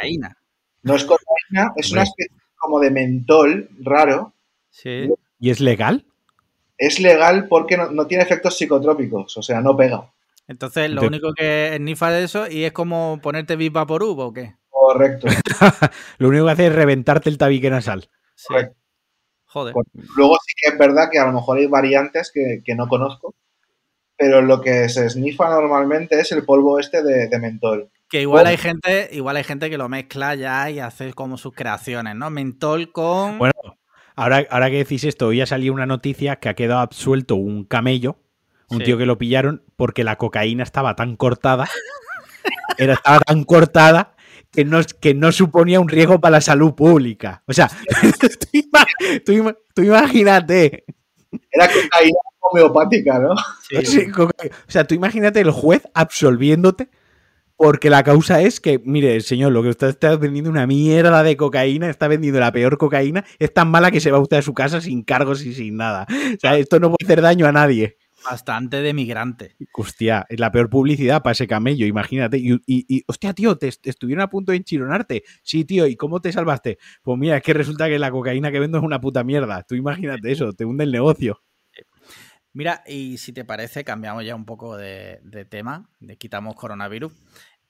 No 0.82 0.94
es 0.94 1.04
cocaína, 1.04 1.72
es 1.76 1.92
una 1.92 2.02
especie 2.02 2.36
como 2.56 2.80
de 2.80 2.90
mentol 2.90 3.68
raro. 3.80 4.32
Sí. 4.70 5.08
¿Y 5.38 5.50
es 5.50 5.60
legal? 5.60 6.06
Es 6.78 6.98
legal 7.00 7.46
porque 7.48 7.76
no, 7.76 7.90
no 7.90 8.06
tiene 8.06 8.24
efectos 8.24 8.56
psicotrópicos, 8.56 9.36
o 9.36 9.42
sea, 9.42 9.60
no 9.60 9.76
pega. 9.76 10.10
Entonces, 10.48 10.90
lo 10.90 11.02
De- 11.02 11.06
único 11.06 11.32
que 11.34 11.74
snifa 11.76 12.10
de 12.10 12.24
eso 12.24 12.48
y 12.50 12.64
es 12.64 12.72
como 12.72 13.20
ponerte 13.22 13.56
Big 13.56 13.72
Vaporub 13.72 14.18
o 14.18 14.32
qué. 14.32 14.54
Correcto. 14.68 15.28
Lo 16.18 16.28
único 16.28 16.46
que 16.46 16.50
hace 16.50 16.66
es 16.66 16.74
reventarte 16.74 17.30
el 17.30 17.38
tabique 17.38 17.70
nasal. 17.70 18.08
Sí. 18.34 18.46
Correcto. 18.48 18.76
Joder. 19.46 19.74
Luego 20.16 20.34
sí 20.44 20.54
que 20.60 20.72
es 20.72 20.78
verdad 20.78 21.08
que 21.10 21.18
a 21.20 21.26
lo 21.26 21.32
mejor 21.32 21.58
hay 21.58 21.66
variantes 21.66 22.32
que, 22.34 22.62
que 22.64 22.74
no 22.74 22.88
conozco, 22.88 23.34
pero 24.16 24.42
lo 24.42 24.60
que 24.60 24.88
se 24.88 25.08
snifa 25.08 25.48
normalmente 25.50 26.18
es 26.18 26.32
el 26.32 26.44
polvo 26.44 26.80
este 26.80 27.02
de, 27.04 27.28
de 27.28 27.38
mentol. 27.38 27.90
Que 28.12 28.20
igual 28.20 28.44
Oh. 28.44 28.48
hay 28.50 28.58
gente, 28.58 29.08
igual 29.12 29.36
hay 29.38 29.42
gente 29.44 29.70
que 29.70 29.78
lo 29.78 29.88
mezcla 29.88 30.34
ya 30.34 30.68
y 30.70 30.78
hace 30.80 31.14
como 31.14 31.38
sus 31.38 31.54
creaciones, 31.54 32.14
¿no? 32.14 32.28
Mentol 32.28 32.92
con. 32.92 33.38
Bueno, 33.38 33.54
ahora, 34.16 34.46
ahora 34.50 34.68
que 34.70 34.76
decís 34.76 35.02
esto, 35.04 35.28
hoy 35.28 35.40
ha 35.40 35.46
salido 35.46 35.72
una 35.72 35.86
noticia 35.86 36.36
que 36.36 36.50
ha 36.50 36.54
quedado 36.54 36.80
absuelto 36.80 37.36
un 37.36 37.64
camello, 37.64 38.18
un 38.68 38.80
Sí. 38.80 38.84
tío 38.84 38.98
que 38.98 39.06
lo 39.06 39.16
pillaron 39.16 39.62
porque 39.76 40.04
la 40.04 40.16
cocaína 40.18 40.62
estaba 40.62 40.94
tan 40.94 41.16
cortada, 41.16 41.70
era, 42.76 42.92
estaba 42.94 43.20
tan 43.20 43.44
cortada 43.44 44.14
que 44.50 44.66
no, 44.66 44.80
que 45.00 45.14
no 45.14 45.32
suponía 45.32 45.80
un 45.80 45.88
riesgo 45.88 46.20
para 46.20 46.32
la 46.32 46.40
salud 46.42 46.74
pública. 46.74 47.42
O 47.48 47.54
sea, 47.54 47.70
tú, 48.40 48.48
ima- 48.52 48.86
tú 49.24 49.32
ima- 49.32 49.56
tú 49.74 49.82
imagínate. 49.84 50.84
Era 51.50 51.66
cocaína 51.66 52.18
homeopática, 52.40 53.18
¿no? 53.18 53.34
Sí. 53.84 54.06
O 54.18 54.28
sea, 54.68 54.84
tú 54.86 54.94
imagínate 54.94 55.40
el 55.40 55.50
juez 55.50 55.82
absolviéndote 55.94 56.90
Porque 57.62 57.90
la 57.90 58.02
causa 58.02 58.42
es 58.42 58.58
que, 58.60 58.80
mire, 58.84 59.20
señor, 59.20 59.52
lo 59.52 59.62
que 59.62 59.68
usted 59.68 59.86
está 59.86 60.16
vendiendo 60.16 60.50
una 60.50 60.66
mierda 60.66 61.22
de 61.22 61.36
cocaína, 61.36 61.88
está 61.88 62.08
vendiendo 62.08 62.40
la 62.40 62.50
peor 62.50 62.76
cocaína, 62.76 63.24
es 63.38 63.54
tan 63.54 63.70
mala 63.70 63.92
que 63.92 64.00
se 64.00 64.10
va 64.10 64.18
usted 64.18 64.38
a 64.38 64.42
su 64.42 64.52
casa 64.52 64.80
sin 64.80 65.04
cargos 65.04 65.46
y 65.46 65.54
sin 65.54 65.76
nada. 65.76 66.04
O 66.10 66.40
sea, 66.40 66.58
esto 66.58 66.80
no 66.80 66.88
puede 66.90 67.04
hacer 67.06 67.22
daño 67.22 67.46
a 67.46 67.52
nadie. 67.52 67.98
Bastante 68.24 68.82
de 68.82 68.92
migrante. 68.92 69.54
Hostia, 69.74 70.26
es 70.28 70.40
la 70.40 70.50
peor 70.50 70.70
publicidad 70.70 71.22
para 71.22 71.34
ese 71.34 71.46
camello, 71.46 71.86
imagínate. 71.86 72.36
Y, 72.38 72.54
y- 72.66 72.84
y, 72.88 73.04
hostia, 73.06 73.32
tío, 73.32 73.56
te, 73.56 73.70
te 73.70 73.90
estuvieron 73.90 74.22
a 74.22 74.28
punto 74.28 74.50
de 74.50 74.58
enchironarte. 74.58 75.22
Sí, 75.44 75.64
tío, 75.64 75.86
¿y 75.86 75.94
cómo 75.94 76.20
te 76.20 76.32
salvaste? 76.32 76.78
Pues 77.04 77.16
mira, 77.16 77.36
es 77.36 77.44
que 77.44 77.52
resulta 77.54 77.86
que 77.86 78.00
la 78.00 78.10
cocaína 78.10 78.50
que 78.50 78.58
vendo 78.58 78.78
es 78.78 78.84
una 78.84 79.00
puta 79.00 79.22
mierda. 79.22 79.62
Tú 79.62 79.76
imagínate 79.76 80.32
eso, 80.32 80.52
te 80.52 80.64
hunde 80.64 80.82
el 80.82 80.90
negocio. 80.90 81.44
Mira, 82.54 82.82
y 82.86 83.16
si 83.16 83.32
te 83.32 83.44
parece, 83.46 83.82
cambiamos 83.82 84.24
ya 84.26 84.34
un 84.34 84.44
poco 84.44 84.76
de, 84.76 85.20
de 85.22 85.44
tema, 85.46 85.88
de 86.00 86.18
quitamos 86.18 86.54
coronavirus. 86.54 87.10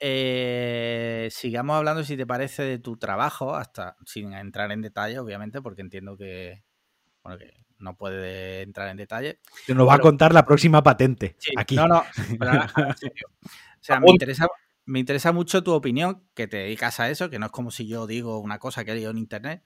Eh, 0.04 1.28
sigamos 1.30 1.76
hablando, 1.76 2.02
si 2.02 2.16
te 2.16 2.26
parece, 2.26 2.64
de 2.64 2.78
tu 2.80 2.96
trabajo, 2.96 3.54
hasta 3.54 3.96
sin 4.04 4.32
entrar 4.32 4.72
en 4.72 4.82
detalle, 4.82 5.20
obviamente, 5.20 5.62
porque 5.62 5.80
entiendo 5.80 6.16
que, 6.16 6.64
bueno, 7.22 7.38
que 7.38 7.52
no 7.78 7.96
puede 7.96 8.62
entrar 8.62 8.88
en 8.88 8.96
detalle. 8.96 9.38
Te 9.64 9.76
nos 9.76 9.88
va 9.88 9.94
a 9.94 9.98
contar 10.00 10.34
la 10.34 10.44
próxima 10.44 10.82
patente. 10.82 11.36
Sí, 11.38 11.52
aquí. 11.56 11.76
No, 11.76 11.86
no, 11.86 12.02
pero 12.40 12.50
ahora, 12.50 12.72
ahora 12.74 12.90
en 12.90 12.96
serio. 12.96 13.28
O 13.42 13.48
sea, 13.80 14.00
me 14.00 14.10
interesa, 14.10 14.48
me 14.86 14.98
interesa 14.98 15.30
mucho 15.30 15.62
tu 15.62 15.72
opinión, 15.72 16.26
que 16.34 16.48
te 16.48 16.56
dedicas 16.56 16.98
a 16.98 17.08
eso, 17.08 17.30
que 17.30 17.38
no 17.38 17.46
es 17.46 17.52
como 17.52 17.70
si 17.70 17.86
yo 17.86 18.08
digo 18.08 18.40
una 18.40 18.58
cosa 18.58 18.84
que 18.84 18.90
he 18.90 18.94
leído 18.96 19.12
en 19.12 19.18
internet. 19.18 19.62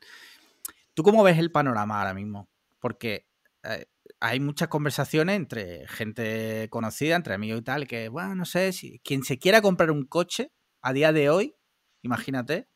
¿Tú 0.93 1.03
cómo 1.03 1.23
ves 1.23 1.39
el 1.39 1.51
panorama 1.51 1.99
ahora 1.99 2.13
mismo? 2.13 2.51
Porque 2.79 3.27
eh, 3.63 3.87
hay 4.27 4.41
muchas 4.41 4.69
conversaciones 4.69 5.37
entre 5.37 5.87
gente 5.89 6.69
conocida, 6.71 7.17
entre 7.17 7.35
amigos 7.35 7.61
y 7.61 7.65
tal, 7.65 7.87
que, 7.87 8.09
bueno, 8.09 8.35
no 8.35 8.45
sé, 8.45 8.73
si 8.73 8.99
quien 9.01 9.23
se 9.23 9.39
quiera 9.39 9.63
comprar 9.63 9.91
un 9.91 10.05
coche 10.05 10.53
a 10.83 10.93
día 10.93 11.13
de 11.13 11.31
hoy, 11.31 11.55
imagínate, 12.03 12.69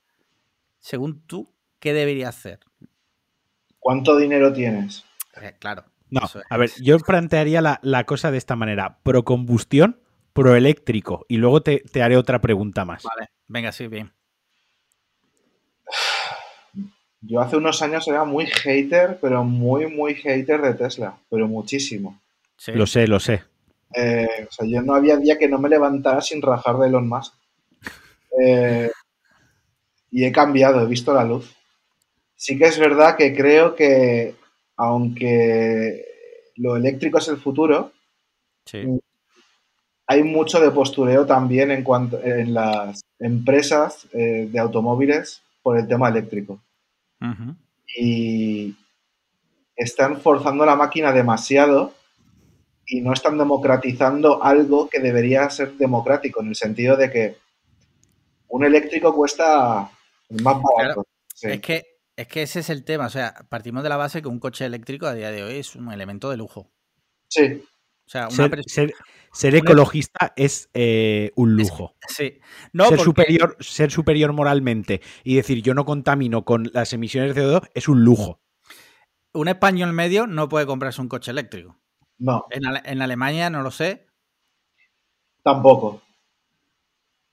según 0.79 1.27
tú, 1.27 1.55
¿qué 1.79 1.93
debería 1.93 2.29
hacer? 2.29 2.61
¿Cuánto 3.79 4.17
dinero 4.17 4.53
tienes? 4.53 5.05
Eh, 5.41 5.57
claro. 5.59 5.85
No, 6.11 6.23
a 6.49 6.57
ver, 6.57 6.71
yo 6.83 6.99
plantearía 6.99 7.61
la, 7.61 7.79
la 7.83 8.05
cosa 8.05 8.31
de 8.31 8.39
esta 8.39 8.57
manera: 8.57 8.99
pro 9.03 9.25
combustión, 9.25 10.03
pro 10.33 10.57
eléctrico. 10.57 11.25
Y 11.29 11.37
luego 11.37 11.63
te, 11.63 11.79
te 11.81 12.03
haré 12.03 12.17
otra 12.17 12.41
pregunta 12.41 12.85
más. 12.85 13.05
Vale, 13.05 13.29
venga, 13.47 13.71
sí, 13.71 13.87
bien. 13.87 14.13
Yo 17.23 17.41
hace 17.41 17.57
unos 17.57 17.83
años 17.83 18.09
era 18.09 18.25
muy 18.25 18.47
hater, 18.47 19.19
pero 19.21 19.45
muy, 19.45 19.87
muy 19.87 20.15
hater 20.15 20.63
de 20.63 20.75
Tesla, 20.75 21.19
pero 21.29 21.47
muchísimo. 21.49 22.19
Sí. 22.57 22.73
Lo 22.73 22.87
sé, 22.87 23.07
lo 23.07 23.21
sé. 23.21 23.43
Eh, 23.95 24.47
o 24.49 24.53
sea, 24.53 24.67
yo 24.67 24.81
no 24.83 24.95
había 24.95 25.17
día 25.17 25.39
que 25.39 25.49
no 25.49 25.59
me 25.59 25.69
levantara 25.69 26.21
sin 26.21 26.41
rajar 26.41 26.79
de 26.79 26.89
Elon 26.89 27.09
Musk. 27.09 27.35
Eh, 28.43 28.91
y 30.11 30.25
he 30.25 30.33
cambiado, 30.33 30.81
he 30.83 30.87
visto 30.87 31.13
la 31.13 31.25
luz. 31.25 31.55
Sí 32.37 32.57
que 32.57 32.65
es 32.67 32.79
verdad 32.79 33.17
que 33.17 33.35
creo 33.35 33.75
que, 33.75 34.35
aunque 34.77 36.07
lo 36.57 36.77
eléctrico 36.77 37.19
es 37.19 37.29
el 37.29 37.37
futuro, 37.37 37.93
Sí. 38.67 38.85
hay 40.07 40.23
mucho 40.23 40.61
de 40.61 40.71
postureo 40.71 41.27
también 41.27 41.71
en 41.71 41.83
cuanto 41.83 42.23
en 42.23 42.55
las 42.55 43.03
empresas 43.19 44.07
eh, 44.13 44.49
de 44.51 44.59
automóviles 44.59 45.43
por 45.63 45.79
el 45.79 45.89
tema 45.89 46.09
eléctrico. 46.09 46.61
Y 47.97 48.75
están 49.77 50.21
forzando 50.21 50.65
la 50.65 50.77
máquina 50.77 51.13
demasiado 51.13 51.95
y 52.87 53.01
no 53.01 53.13
están 53.13 53.39
democratizando 53.39 54.43
algo 54.43 54.89
que 54.89 55.01
debería 55.01 55.49
ser 55.51 55.75
democrático, 55.75 56.41
en 56.41 56.49
el 56.49 56.57
sentido 56.57 56.97
de 56.97 57.11
que 57.11 57.37
un 58.49 58.65
eléctrico 58.65 59.15
cuesta 59.15 59.91
el 60.29 60.43
más 60.43 60.57
barato. 60.63 61.07
Sí. 61.35 61.49
Es 61.49 61.61
que, 61.61 61.85
es 62.17 62.29
que 62.29 62.43
ese 62.43 62.61
es 62.61 62.71
el 62.71 62.85
tema. 62.85 63.07
O 63.07 63.11
sea, 63.11 63.35
partimos 63.49 63.83
de 63.83 63.89
la 63.89 63.97
base 63.97 64.21
que 64.21 64.29
un 64.29 64.41
coche 64.41 64.67
eléctrico 64.67 65.07
a 65.07 65.15
día 65.15 65.31
de 65.31 65.43
hoy 65.43 65.59
es 65.59 65.77
un 65.77 65.91
elemento 65.93 66.31
de 66.31 66.37
lujo. 66.37 66.71
Sí, 67.29 67.63
O 68.11 68.13
sea, 68.13 68.27
una 68.27 68.35
Ser, 68.37 68.51
pers- 68.51 68.65
ser- 68.69 68.95
ser 69.33 69.55
ecologista 69.55 70.33
es 70.35 70.69
eh, 70.75 71.31
un 71.37 71.57
lujo. 71.57 71.95
Sí. 72.09 72.41
No, 72.73 72.85
ser, 72.89 72.97
porque- 72.97 73.05
superior, 73.05 73.57
ser 73.61 73.93
superior 73.93 74.33
moralmente 74.33 75.01
y 75.23 75.37
decir 75.37 75.63
yo 75.63 75.75
no 75.75 75.85
contamino 75.85 76.45
con 76.45 76.69
las 76.73 76.93
emisiones 76.93 77.37
de 77.37 77.43
CO2 77.43 77.69
es 77.73 77.89
un 77.89 78.05
lujo. 78.05 78.41
un 79.33 79.47
español 79.47 79.93
medio 79.93 80.27
no 80.27 80.49
puede 80.49 80.67
comprarse 80.67 81.01
un 81.01 81.09
coche 81.09 81.31
eléctrico. 81.31 81.79
no, 82.19 82.47
En, 82.51 82.67
Ale- 82.67 82.83
en 82.85 83.01
Alemania 83.01 83.49
no 83.49 83.63
lo 83.63 83.71
sé. 83.71 84.09
tampoco. 85.45 86.03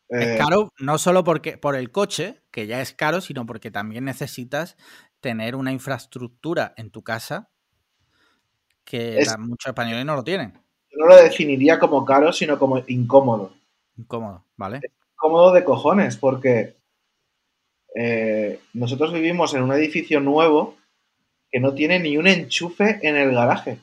Eh, 0.09 0.35
Es 0.35 0.37
caro 0.39 0.71
no 0.79 0.99
solo 0.99 1.23
porque, 1.23 1.57
por 1.57 1.75
el 1.75 1.91
coche, 1.91 2.43
que 2.51 2.67
ya 2.67 2.81
es 2.81 2.93
caro, 2.93 3.19
sino 3.19 3.47
porque 3.47 3.71
también 3.71 4.05
necesitas 4.05 4.77
tener 5.21 5.55
una 5.55 5.71
infraestructura 5.71 6.73
en 6.77 6.91
tu 6.91 7.03
casa 7.03 7.49
que 8.85 9.17
Es- 9.17 9.27
la- 9.27 9.37
muchos 9.39 9.69
españoles 9.71 10.05
no 10.05 10.15
lo 10.15 10.23
tienen. 10.23 10.61
No 10.97 11.05
lo 11.05 11.15
definiría 11.15 11.79
como 11.79 12.03
caro, 12.03 12.33
sino 12.33 12.57
como 12.57 12.83
incómodo. 12.87 13.53
Incómodo, 13.97 14.43
¿vale? 14.55 14.81
Incómodo 15.13 15.53
de 15.53 15.63
cojones, 15.63 16.17
porque 16.17 16.75
eh, 17.95 18.59
nosotros 18.73 19.13
vivimos 19.13 19.53
en 19.53 19.63
un 19.63 19.73
edificio 19.73 20.19
nuevo 20.19 20.75
que 21.49 21.59
no 21.59 21.73
tiene 21.73 21.99
ni 21.99 22.17
un 22.17 22.27
enchufe 22.27 22.99
en 23.01 23.15
el 23.15 23.33
garaje. 23.33 23.79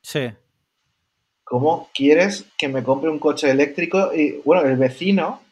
Sí. 0.00 0.30
¿Cómo 1.44 1.90
quieres 1.94 2.46
que 2.56 2.68
me 2.68 2.82
compre 2.82 3.10
un 3.10 3.18
coche 3.18 3.50
eléctrico? 3.50 4.12
Y 4.14 4.40
bueno, 4.44 4.62
el 4.68 4.76
vecino 4.76 5.42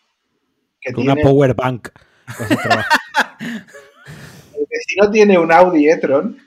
que 0.81 0.93
Con 0.93 1.05
tiene, 1.05 1.21
una 1.21 1.31
power 1.31 1.55
bank. 1.55 1.91
El 4.55 4.67
vecino 4.71 5.11
tiene 5.11 5.39
un 5.39 5.53
Audi 5.53 5.89
e-tron 5.89 6.39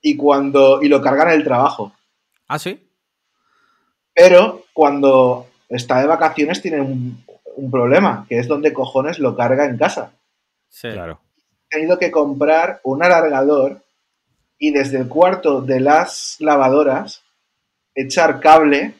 y 0.00 0.16
cuando 0.16 0.82
y 0.82 0.88
lo 0.88 1.00
carga 1.00 1.24
en 1.24 1.40
el 1.40 1.44
trabajo. 1.44 1.92
Ah, 2.48 2.58
sí. 2.58 2.85
Pero 4.16 4.64
cuando 4.72 5.46
está 5.68 6.00
de 6.00 6.06
vacaciones 6.06 6.62
tiene 6.62 6.80
un, 6.80 7.22
un 7.56 7.70
problema, 7.70 8.24
que 8.28 8.38
es 8.38 8.48
donde 8.48 8.72
cojones 8.72 9.18
lo 9.18 9.36
carga 9.36 9.66
en 9.66 9.76
casa. 9.76 10.10
Sí. 10.68 10.88
claro. 10.90 11.20
He 11.70 11.76
tenido 11.78 11.98
que 11.98 12.10
comprar 12.10 12.80
un 12.82 13.04
alargador 13.04 13.82
y 14.58 14.70
desde 14.70 14.98
el 14.98 15.08
cuarto 15.08 15.60
de 15.60 15.80
las 15.80 16.36
lavadoras 16.40 17.22
echar 17.94 18.40
cable 18.40 18.94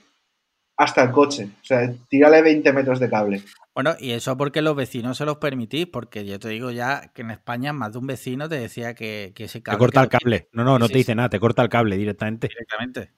hasta 0.76 1.05
el 1.05 1.12
coche. 1.12 1.48
O 1.62 1.64
sea, 1.64 1.90
tírale 2.10 2.43
20 2.43 2.72
metros 2.74 3.01
de 3.01 3.09
cable. 3.09 3.43
Bueno, 3.74 3.94
y 3.98 4.10
eso 4.12 4.36
porque 4.36 4.60
los 4.62 4.76
vecinos 4.76 5.16
se 5.16 5.24
los 5.24 5.36
permitís, 5.38 5.86
porque 5.86 6.26
yo 6.26 6.38
te 6.38 6.48
digo 6.48 6.70
ya 6.70 7.12
que 7.14 7.22
en 7.22 7.30
España 7.30 7.72
más 7.72 7.93
de 7.93 7.98
un 7.98 8.06
vecino 8.06 8.48
te 8.48 8.56
decía 8.59 8.94
que, 8.94 9.32
que 9.34 9.44
ese 9.44 9.60
Te 9.60 9.64
cable. 9.64 9.78
corta 9.78 10.01
que 10.01 10.05
el 10.05 10.10
cable. 10.20 10.48
No, 10.52 10.64
no, 10.64 10.78
no 10.78 10.86
Sí, 10.86 10.93
te 10.93 10.98
sí, 10.98 10.98
dice 10.98 11.14
nada, 11.14 11.28
te 11.30 11.40
corta 11.40 11.62
el 11.62 11.68
cable 11.68 11.97
directamente. 11.97 12.48
Directamente. 12.48 13.12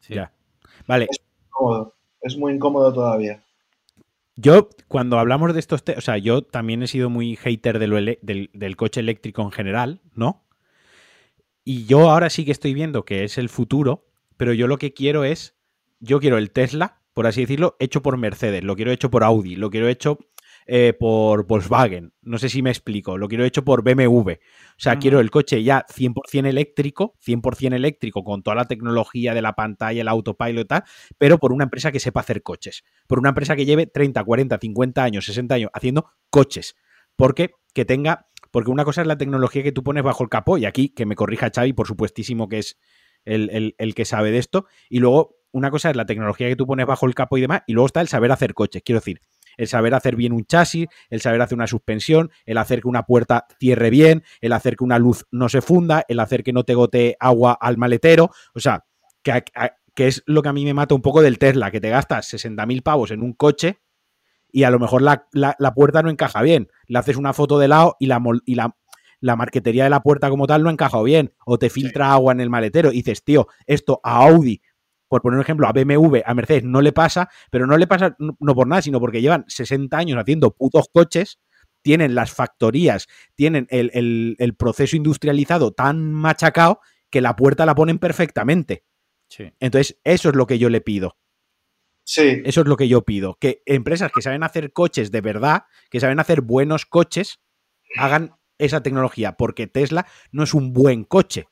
Sí. 0.00 0.14
Ya. 0.14 0.32
Vale, 0.86 1.08
Cómodo. 1.50 1.94
Es 2.20 2.36
muy 2.36 2.52
incómodo 2.54 2.92
todavía. 2.92 3.42
Yo, 4.36 4.68
cuando 4.88 5.18
hablamos 5.18 5.54
de 5.54 5.60
estos, 5.60 5.82
te- 5.84 5.96
o 5.96 6.00
sea, 6.00 6.18
yo 6.18 6.42
también 6.42 6.82
he 6.82 6.86
sido 6.86 7.08
muy 7.08 7.36
hater 7.36 7.78
de 7.78 7.86
lo 7.86 7.96
ele- 7.96 8.18
del, 8.22 8.50
del 8.52 8.76
coche 8.76 9.00
eléctrico 9.00 9.42
en 9.42 9.50
general, 9.52 10.00
¿no? 10.14 10.44
Y 11.64 11.86
yo 11.86 12.10
ahora 12.10 12.30
sí 12.30 12.44
que 12.44 12.52
estoy 12.52 12.74
viendo 12.74 13.04
que 13.04 13.24
es 13.24 13.38
el 13.38 13.48
futuro, 13.48 14.04
pero 14.36 14.52
yo 14.52 14.66
lo 14.66 14.78
que 14.78 14.92
quiero 14.92 15.24
es, 15.24 15.56
yo 16.00 16.20
quiero 16.20 16.36
el 16.38 16.50
Tesla, 16.50 17.00
por 17.14 17.26
así 17.26 17.40
decirlo, 17.40 17.76
hecho 17.80 18.02
por 18.02 18.16
Mercedes, 18.18 18.62
lo 18.62 18.76
quiero 18.76 18.92
hecho 18.92 19.10
por 19.10 19.24
Audi, 19.24 19.56
lo 19.56 19.70
quiero 19.70 19.88
hecho 19.88 20.18
eh, 20.66 20.92
por 20.98 21.46
Volkswagen, 21.46 22.12
no 22.22 22.38
sé 22.38 22.48
si 22.48 22.60
me 22.60 22.70
explico, 22.70 23.16
lo 23.18 23.28
quiero 23.28 23.44
hecho 23.44 23.64
por 23.64 23.82
BMW. 23.82 24.32
O 24.32 24.36
sea, 24.78 24.94
quiero 24.98 25.20
el 25.20 25.30
coche 25.30 25.62
ya 25.62 25.84
100% 25.88 26.46
eléctrico, 26.48 27.14
100% 27.24 27.74
eléctrico 27.74 28.24
con 28.24 28.42
toda 28.42 28.56
la 28.56 28.64
tecnología 28.66 29.32
de 29.32 29.42
la 29.42 29.52
pantalla, 29.54 30.02
el 30.02 30.08
autopilot 30.08 30.64
y 30.64 30.68
tal, 30.68 30.82
pero 31.18 31.38
por 31.38 31.52
una 31.52 31.64
empresa 31.64 31.92
que 31.92 32.00
sepa 32.00 32.20
hacer 32.20 32.42
coches, 32.42 32.82
por 33.06 33.18
una 33.18 33.28
empresa 33.30 33.54
que 33.56 33.64
lleve 33.64 33.86
30, 33.86 34.22
40, 34.24 34.58
50 34.58 35.02
años, 35.04 35.24
60 35.26 35.54
años 35.54 35.70
haciendo 35.72 36.06
coches, 36.30 36.74
porque 37.14 37.52
que 37.72 37.84
tenga, 37.84 38.26
porque 38.50 38.70
una 38.70 38.84
cosa 38.84 39.02
es 39.02 39.06
la 39.06 39.16
tecnología 39.18 39.62
que 39.62 39.72
tú 39.72 39.82
pones 39.82 40.02
bajo 40.02 40.22
el 40.24 40.28
capó, 40.30 40.58
y 40.58 40.64
aquí 40.64 40.88
que 40.88 41.06
me 41.06 41.14
corrija 41.14 41.50
Xavi, 41.54 41.72
por 41.74 41.86
supuestísimo 41.86 42.48
que 42.48 42.58
es 42.58 42.78
el, 43.24 43.50
el- 43.50 43.74
el 43.78 43.94
que 43.94 44.04
sabe 44.04 44.30
de 44.30 44.38
esto, 44.38 44.66
y 44.88 44.98
luego 44.98 45.36
una 45.52 45.70
cosa 45.70 45.90
es 45.90 45.96
la 45.96 46.04
tecnología 46.06 46.48
que 46.48 46.56
tú 46.56 46.66
pones 46.66 46.86
bajo 46.86 47.06
el 47.06 47.14
capó 47.14 47.38
y 47.38 47.40
demás, 47.40 47.62
y 47.66 47.72
luego 47.72 47.86
está 47.86 48.00
el 48.00 48.08
saber 48.08 48.30
hacer 48.32 48.52
coches, 48.52 48.82
quiero 48.84 48.98
decir, 49.00 49.20
el 49.56 49.66
saber 49.68 49.94
hacer 49.94 50.16
bien 50.16 50.32
un 50.32 50.44
chasis, 50.44 50.86
el 51.10 51.20
saber 51.20 51.40
hacer 51.42 51.56
una 51.56 51.66
suspensión, 51.66 52.30
el 52.44 52.58
hacer 52.58 52.82
que 52.82 52.88
una 52.88 53.04
puerta 53.04 53.46
cierre 53.58 53.90
bien, 53.90 54.22
el 54.40 54.52
hacer 54.52 54.76
que 54.76 54.84
una 54.84 54.98
luz 54.98 55.26
no 55.30 55.48
se 55.48 55.60
funda, 55.62 56.04
el 56.08 56.20
hacer 56.20 56.42
que 56.42 56.52
no 56.52 56.64
te 56.64 56.74
gotee 56.74 57.16
agua 57.20 57.56
al 57.60 57.76
maletero, 57.78 58.30
o 58.54 58.60
sea, 58.60 58.84
que, 59.22 59.32
a- 59.32 59.42
que 59.94 60.06
es 60.08 60.22
lo 60.26 60.42
que 60.42 60.48
a 60.48 60.52
mí 60.52 60.64
me 60.64 60.74
mata 60.74 60.94
un 60.94 61.02
poco 61.02 61.22
del 61.22 61.38
Tesla, 61.38 61.70
que 61.70 61.80
te 61.80 61.88
gastas 61.90 62.26
60.000 62.32 62.82
pavos 62.82 63.10
en 63.10 63.22
un 63.22 63.32
coche 63.32 63.80
y 64.52 64.62
a 64.64 64.70
lo 64.70 64.78
mejor 64.78 65.02
la, 65.02 65.26
la- 65.32 65.56
la 65.58 65.74
puerta 65.74 66.02
no 66.02 66.10
encaja 66.10 66.42
bien. 66.42 66.68
Le 66.86 66.98
haces 66.98 67.16
una 67.16 67.32
foto 67.32 67.58
de 67.58 67.68
lado 67.68 67.96
y 67.98 68.06
la, 68.06 68.18
mol- 68.20 68.42
y 68.46 68.54
la, 68.54 68.76
la 69.20 69.36
marquetería 69.36 69.84
de 69.84 69.90
la 69.90 70.02
puerta 70.02 70.30
como 70.30 70.46
tal 70.46 70.62
no 70.62 70.68
ha 70.68 70.72
encajado 70.72 71.02
bien. 71.02 71.32
O 71.44 71.58
te 71.58 71.68
filtra 71.70 72.12
agua 72.12 72.32
en 72.32 72.40
el 72.40 72.50
maletero. 72.50 72.90
Y 72.92 72.96
dices, 72.96 73.24
tío, 73.24 73.48
esto 73.66 74.00
a 74.04 74.24
Audi 74.26 74.60
por 75.08 75.22
poner 75.22 75.36
un 75.38 75.42
ejemplo, 75.42 75.66
a 75.68 75.72
BMW, 75.72 76.18
a 76.24 76.34
Mercedes 76.34 76.64
no 76.64 76.80
le 76.82 76.92
pasa, 76.92 77.28
pero 77.50 77.66
no 77.66 77.76
le 77.78 77.86
pasa 77.86 78.16
no, 78.18 78.54
por 78.54 78.66
nada, 78.66 78.82
sino 78.82 79.00
porque 79.00 79.20
llevan 79.20 79.44
60 79.48 79.96
años 79.96 80.18
haciendo 80.18 80.50
putos 80.54 80.88
coches, 80.92 81.38
tienen 81.82 82.14
las 82.14 82.32
factorías, 82.32 83.06
tienen 83.34 83.66
el, 83.70 83.90
el- 83.94 84.36
el 84.38 84.54
proceso 84.56 84.96
industrializado 84.96 85.72
tan 85.72 86.12
machacado 86.12 86.80
que 87.10 87.20
la 87.20 87.36
puerta 87.36 87.64
la 87.66 87.74
ponen 87.76 87.98
perfectamente. 87.98 88.84
Sí. 89.28 89.52
Entonces, 89.60 89.98
eso 90.04 90.28
es 90.30 90.34
lo 90.36 90.46
que 90.46 90.58
yo 90.58 90.68
le 90.70 90.80
pido. 90.80 91.16
Sí, 92.04 92.42
Eso 92.44 92.60
es 92.60 92.66
lo 92.68 92.76
que 92.76 92.86
yo 92.88 93.02
pido. 93.02 93.36
Que 93.40 93.62
empresas 93.66 94.12
que 94.12 94.22
saben 94.22 94.44
hacer 94.44 94.72
coches 94.72 95.10
de 95.10 95.20
verdad, 95.20 95.64
que 95.90 95.98
saben 95.98 96.20
hacer 96.20 96.40
buenos 96.40 96.86
coches, 96.86 97.40
hagan 97.98 98.36
esa 98.58 98.80
tecnología. 98.82 99.36
Porque 99.36 99.66
Tesla 99.66 100.06
no 100.30 100.44
es 100.44 100.54
un 100.54 100.72
buen 100.72 101.02
coche. 101.04 101.46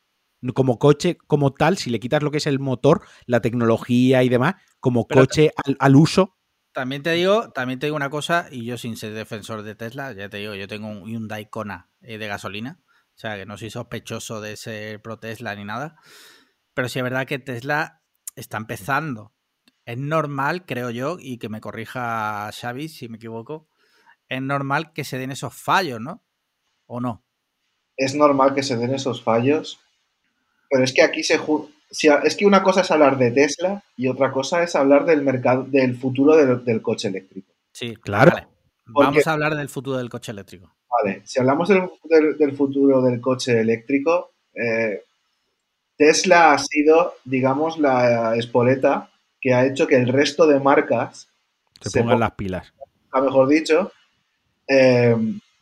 Como 0.52 0.78
coche, 0.78 1.16
como 1.26 1.52
tal, 1.52 1.78
si 1.78 1.90
le 1.90 2.00
quitas 2.00 2.22
lo 2.22 2.30
que 2.30 2.38
es 2.38 2.46
el 2.46 2.58
motor, 2.58 3.02
la 3.26 3.40
tecnología 3.40 4.22
y 4.22 4.28
demás, 4.28 4.56
como 4.80 5.06
Pero- 5.06 5.22
coche 5.22 5.50
al, 5.64 5.76
al 5.78 5.96
uso, 5.96 6.36
También 6.72 7.02
te 7.04 7.12
digo, 7.12 7.50
también 7.52 7.78
te 7.78 7.86
digo 7.86 7.96
una 7.96 8.10
cosa, 8.10 8.48
y 8.50 8.64
yo 8.64 8.76
sin 8.76 8.96
ser 8.96 9.14
defensor 9.14 9.62
de 9.62 9.74
Tesla, 9.76 10.12
ya 10.12 10.28
te 10.28 10.38
digo, 10.38 10.54
yo 10.54 10.66
tengo 10.66 10.88
un 10.88 11.06
Hyundai 11.08 11.48
Kona 11.48 11.88
eh, 12.00 12.18
de 12.18 12.26
gasolina, 12.26 12.80
o 12.88 13.16
sea 13.18 13.36
que 13.36 13.46
no 13.46 13.56
soy 13.56 13.70
sospechoso 13.70 14.40
de 14.40 14.56
ser 14.56 15.00
pro 15.00 15.18
Tesla 15.20 15.54
ni 15.54 15.64
nada, 15.64 15.96
pero 16.74 16.88
sí 16.88 16.98
es 16.98 17.04
verdad 17.04 17.26
que 17.28 17.38
Tesla 17.38 18.02
está 18.34 18.56
empezando. 18.56 19.32
Es 19.86 19.98
normal, 19.98 20.66
creo 20.66 20.90
yo, 20.90 21.18
y 21.20 21.38
que 21.38 21.48
me 21.48 21.60
corrija 21.60 22.50
Xavi 22.52 22.88
si 22.88 23.08
me 23.08 23.18
equivoco, 23.18 23.68
es 24.28 24.42
normal 24.42 24.92
que 24.92 25.04
se 25.04 25.16
den 25.18 25.30
esos 25.30 25.54
fallos, 25.54 26.00
¿no? 26.00 26.24
¿O 26.86 27.00
no? 27.00 27.24
es 27.96 28.16
normal 28.16 28.54
que 28.54 28.64
se 28.64 28.76
den 28.76 28.92
esos 28.92 29.22
fallos, 29.22 29.78
pero 30.70 30.84
es 30.84 30.92
que 30.92 31.02
aquí 31.02 31.22
se... 31.22 31.38
si 31.90 32.08
a- 32.08 32.20
es 32.24 32.36
que 32.36 32.46
una 32.46 32.62
cosa 32.62 32.80
es 32.82 32.90
hablar 32.90 33.18
de 33.18 33.30
Tesla 33.30 33.82
y 33.96 34.08
otra 34.08 34.32
cosa 34.32 34.62
es 34.62 34.74
hablar 34.76 35.04
del 35.06 35.22
mercado, 35.22 35.64
del 35.64 35.96
futuro 35.96 36.36
del, 36.36 36.64
del 36.64 36.82
coche 36.82 37.08
eléctrico. 37.08 37.52
Sí, 37.72 37.94
Claro. 37.96 38.32
vale. 38.32 38.46
Vamos 38.86 39.26
a 39.26 39.32
hablar 39.32 39.54
del 39.56 39.68
futuro 39.70 39.96
del 39.96 40.10
coche 40.10 40.32
eléctrico. 40.32 40.70
Vale, 41.02 41.22
si 41.24 41.40
hablamos 41.40 41.68
del, 41.68 41.88
del- 42.04 42.36
del 42.38 42.56
futuro 42.56 43.00
del 43.02 43.20
coche 43.20 43.60
eléctrico, 43.60 44.32
eh, 44.54 45.02
Tesla 45.96 46.52
ha 46.52 46.58
sido, 46.58 47.14
digamos, 47.24 47.78
la 47.78 48.36
espoleta 48.36 49.10
que 49.40 49.54
ha 49.54 49.64
hecho 49.66 49.86
que 49.86 49.96
el 49.96 50.08
resto 50.08 50.46
de 50.46 50.58
marcas 50.60 51.28
se 51.80 51.90
se 51.90 51.98
pongan 52.00 52.14
pongan, 52.16 52.20
las 52.20 52.30
pilas. 52.32 52.72
mejor 53.22 53.48
dicho, 53.48 53.92
eh, 54.68 55.16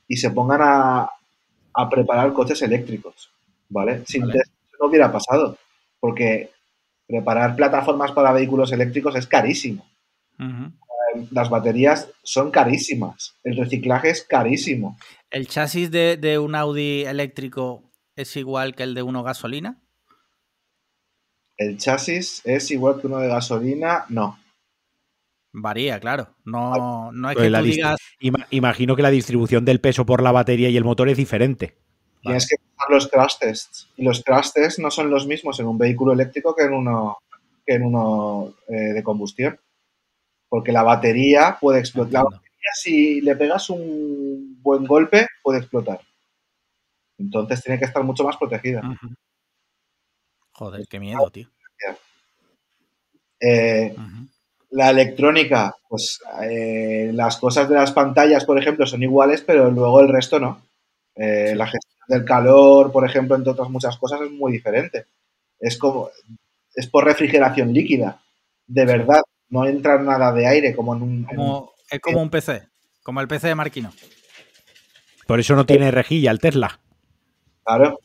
y 0.09 0.17
se 0.17 0.31
pongan 0.31 0.61
a, 0.63 1.11
a 1.75 1.89
preparar 1.91 2.33
coches 2.33 2.61
eléctricos, 2.63 3.31
¿vale? 3.69 4.03
Sin 4.07 4.27
Vale. 4.27 4.43
No 4.83 4.89
hubiera 4.89 5.13
pasado, 5.13 5.57
porque 6.01 6.51
preparar 7.07 7.55
plataformas 7.55 8.11
para 8.11 8.33
vehículos 8.33 8.73
eléctricos 8.73 9.15
es 9.15 9.29
carísimo. 9.29 9.87
Ujú. 10.41 10.73
Las 11.31 11.49
baterías 11.49 12.11
son 12.25 12.51
carísimas, 12.51 13.37
el 13.45 13.57
reciclaje 13.57 14.11
es 14.11 14.25
carísimo. 14.25 14.99
¿El 15.31 15.47
chasis 15.47 15.91
de, 15.93 16.17
de 16.17 16.41
un 16.41 16.57
Audi 16.57 17.05
eléctrico 17.05 17.93
es 18.17 18.37
igual 18.37 18.75
que 18.75 18.83
el 18.83 18.95
de 18.95 19.03
uno 19.03 19.23
gasolina? 19.23 19.81
El 21.57 21.79
chasis 21.79 22.43
es 22.45 22.71
igual 22.73 23.01
que 23.01 23.07
uno 23.07 23.19
de 23.19 23.29
gasolina, 23.29 24.05
no. 24.09 24.37
Varía, 25.53 26.01
claro. 26.01 26.35
No, 26.45 27.13
no 27.13 27.31
es 27.31 27.37
que 27.37 27.51
la 27.51 27.61
tú 27.61 27.67
digas. 27.67 27.99
Ima- 28.21 28.47
imagino 28.51 28.97
que 28.97 29.03
la 29.03 29.11
distribución 29.11 29.65
del 29.65 29.81
peso 29.81 30.05
por 30.07 30.23
la 30.23 30.33
batería 30.33 30.71
y 30.71 30.77
el 30.77 30.85
motor 30.85 31.09
es 31.09 31.17
diferente. 31.19 31.77
Tienes 32.23 32.49
que 32.49 32.57
pasar 32.57 32.91
los 32.91 33.09
crash 33.09 33.39
tests. 33.39 33.89
Y 33.97 34.05
los 34.05 34.23
crash 34.23 34.53
tests 34.53 34.79
no 34.79 34.91
son 34.91 35.11
los 35.11 35.27
mismos 35.27 35.59
en 35.61 35.67
un 35.67 35.77
vehículo 35.77 36.13
eléctrico 36.13 36.55
que 36.55 36.65
en 36.65 36.73
uno, 36.73 37.19
que 37.67 37.75
en 37.75 37.85
uno 37.85 38.55
eh, 38.69 38.95
de 38.95 39.03
combustión. 39.03 39.59
Porque 40.49 40.73
la 40.73 40.83
batería 40.83 41.59
puede 41.61 41.81
explotar. 41.81 42.25
La 42.25 42.25
batería, 42.25 42.71
si 42.75 43.21
le 43.21 43.37
pegas 43.37 43.71
un 43.71 44.59
buen 44.63 44.87
golpe, 44.87 45.27
puede 45.43 45.59
explotar. 45.59 46.01
Entonces 47.19 47.63
tiene 47.63 47.79
que 47.79 47.87
estar 47.87 48.05
mucho 48.05 48.25
más 48.25 48.37
protegida. 48.37 48.83
Joder, 50.53 50.87
qué 50.89 51.01
miedo, 51.01 51.31
tío. 51.31 51.49
Eh, 53.41 53.95
la 54.71 54.91
electrónica, 54.91 55.75
pues 55.89 56.21
eh, 56.43 57.11
las 57.13 57.37
cosas 57.37 57.69
de 57.69 57.75
las 57.75 57.93
pantallas, 57.93 58.45
por 58.45 58.59
ejemplo, 58.59 58.87
son 58.87 59.03
iguales, 59.03 59.43
pero 59.43 59.71
luego 59.71 60.01
el 60.01 60.09
resto 60.09 60.39
no. 60.39 60.63
Eh. 61.15 61.55
La 61.57 61.67
gestión 61.67 61.92
del 62.13 62.25
calor, 62.27 62.93
por 62.93 63.05
ejemplo, 63.07 63.35
entre 63.37 63.53
otras 63.53 63.71
muchas 63.71 63.97
cosas, 63.97 64.21
es 64.21 64.31
muy 64.31 64.53
diferente. 64.53 65.07
Es 65.59 65.79
como 65.79 66.11
es 66.75 66.87
por 66.87 67.05
refrigeración 67.05 67.73
líquida. 67.73 68.21
De 68.67 68.85
verdad, 68.85 69.23
no 69.49 69.65
entra 69.67 69.99
nada 69.99 70.33
de 70.33 70.47
aire 70.47 70.75
como 70.77 70.95
en 70.95 71.03
un. 71.03 71.11
en 71.11 71.19
un- 71.31 71.37
Como, 71.37 71.73
es 71.91 72.01
como 72.01 72.21
un 72.23 72.31
PC, 72.31 72.69
como 73.03 73.21
el 73.21 73.29
PC 73.29 73.49
de 73.49 73.55
Marquino. 73.55 73.93
Por 75.27 75.41
eso 75.41 75.55
no 75.57 75.65
tiene 75.67 75.91
rejilla 75.91 76.31
el 76.31 76.39
Tesla. 76.39 76.79
claro. 77.65 77.99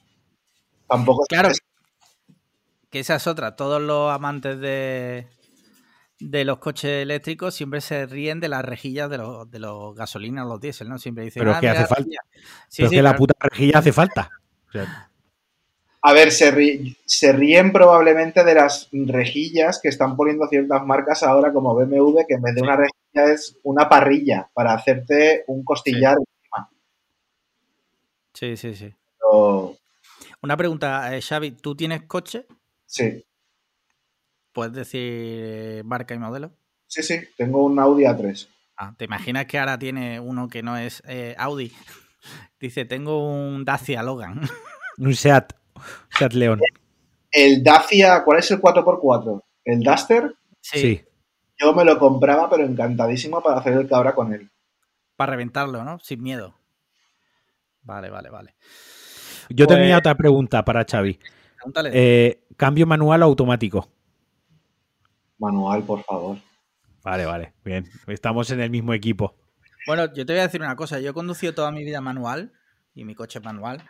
Tampoco 0.88 1.24
es- 1.24 1.28
Claro. 1.28 1.50
Que 2.90 3.00
esa 3.00 3.16
es 3.16 3.28
otra. 3.28 3.58
Todos 3.58 3.82
los 3.82 4.10
amantes 4.12 4.58
de, 4.60 5.28
de 6.20 6.46
los 6.46 6.58
coches 6.60 7.04
eléctricos 7.04 7.54
siempre 7.56 7.82
se 7.82 8.06
ríen 8.06 8.40
de 8.40 8.50
las 8.50 8.64
rejillas 8.66 9.10
de 9.10 9.18
los, 9.20 9.50
de 9.52 9.60
los 9.60 9.96
gasolinas 9.96 10.46
o 10.46 10.50
los 10.50 10.60
diésel, 10.62 10.90
¿no? 10.90 10.98
Siempre 10.98 11.24
dicen. 11.26 11.42
Pero 11.42 11.52
es 11.52 11.58
"Ah, 11.58 11.62
que 11.62 11.68
hace 11.70 11.82
la 11.82 11.88
falta. 11.88 12.04
rejilla". 12.04 12.20
Sí, 12.70 12.78
Pero 12.78 12.90
sí, 12.90 12.96
es 12.96 13.00
que 13.00 13.04
la 13.04 13.16
puta 13.16 13.34
rejilla 13.40 13.80
hace 13.80 13.94
falta. 13.94 14.30
O 14.68 14.72
sea, 14.72 15.10
A 16.02 16.14
ver, 16.14 16.32
se, 16.32 16.52
ri- 16.54 16.96
se 17.06 17.34
ríen 17.34 17.72
probablemente 17.72 18.44
de 18.44 18.56
las 18.56 18.90
rejillas 18.92 19.80
que 19.82 19.90
están 19.90 20.16
poniendo 20.16 20.48
ciertas 20.48 20.86
marcas 20.86 21.22
ahora 21.24 21.52
como 21.54 21.76
BMW, 21.76 22.26
que 22.28 22.36
en 22.36 22.42
vez 22.42 22.56
de 22.56 22.62
una 22.62 22.78
rejilla 22.78 23.34
es 23.34 23.58
una 23.64 23.90
parrilla 23.90 24.50
para 24.54 24.74
hacerte 24.74 25.44
un 25.48 25.64
costillar. 25.64 26.18
Sí, 28.34 28.56
sí, 28.58 28.76
sí. 28.76 28.94
Pero, 29.20 29.76
Una 30.42 30.58
pregunta, 30.58 31.16
eh, 31.16 31.22
Xavi, 31.22 31.52
¿tú 31.52 31.76
tienes 31.76 32.04
coche? 32.04 32.46
sí, 32.86 33.24
¿Puedes 34.58 34.74
decir 34.74 35.84
marca 35.84 36.16
y 36.16 36.18
modelo? 36.18 36.50
sí, 36.88 37.04
sí, 37.04 37.20
tengo 37.38 37.64
un 37.64 37.78
Audi 37.78 38.06
A3. 38.06 38.48
Ah, 38.76 38.92
¿te 38.98 39.06
imaginas 39.06 39.46
que 39.46 39.60
ahora 39.60 39.78
tiene 39.78 40.20
uno 40.20 40.48
que 40.50 40.64
no 40.64 40.76
es 40.76 41.04
eh, 41.06 41.36
Audi? 41.38 41.72
Dice, 42.60 42.86
tengo 42.86 43.24
un 43.30 43.64
Dacia 43.64 44.02
Logan. 44.02 44.42
un 44.98 45.14
Seat. 45.14 45.54
Seat 46.18 46.34
León. 46.34 46.60
El 47.30 47.62
Dacia, 47.64 48.24
¿cuál 48.24 48.40
es 48.40 48.50
el 48.50 48.60
4x4? 48.60 49.44
¿El 49.64 49.82
Duster? 49.84 50.34
Sí. 50.60 51.04
Yo 51.60 51.76
me 51.76 51.86
lo 51.86 52.00
compraba, 52.00 52.50
pero 52.50 52.64
encantadísimo 52.66 53.44
para 53.44 53.60
hacer 53.60 53.74
el 53.74 53.88
cabra 53.88 54.16
con 54.16 54.34
él. 54.34 54.50
Para 55.16 55.34
reventarlo, 55.34 55.84
¿no? 55.84 56.00
Sin 56.00 56.24
miedo. 56.24 56.56
Vale, 57.84 58.10
vale, 58.10 58.32
vale. 58.32 58.56
Yo 59.50 59.68
Pues- 59.68 59.78
tenía 59.78 60.00
otra 60.00 60.16
pregunta 60.16 60.66
para 60.66 60.84
Xavi. 60.84 61.20
Pregúntale. 61.58 61.92
Eh, 61.94 62.48
¿Cambio 62.58 62.88
manual 62.88 63.22
o 63.22 63.26
automático? 63.26 63.88
Manual, 65.38 65.84
por 65.84 66.04
favor. 66.04 66.38
Vale, 67.04 67.26
vale. 67.26 67.54
Bien. 67.64 67.88
Estamos 68.08 68.50
en 68.52 68.60
el 68.60 68.70
mismo 68.70 68.94
equipo. 68.94 69.36
Bueno, 69.86 70.14
yo 70.14 70.26
te 70.26 70.34
voy 70.34 70.40
a 70.42 70.44
decir 70.44 70.62
una 70.62 70.76
cosa. 70.76 71.00
Yo 71.00 71.12
he 71.12 71.14
conducido 71.14 71.54
toda 71.54 71.72
mi 71.72 71.84
vida 71.84 72.02
manual 72.02 72.52
y 72.94 73.06
mi 73.06 73.16
coche 73.16 73.40
es 73.40 73.46
manual. 73.46 73.82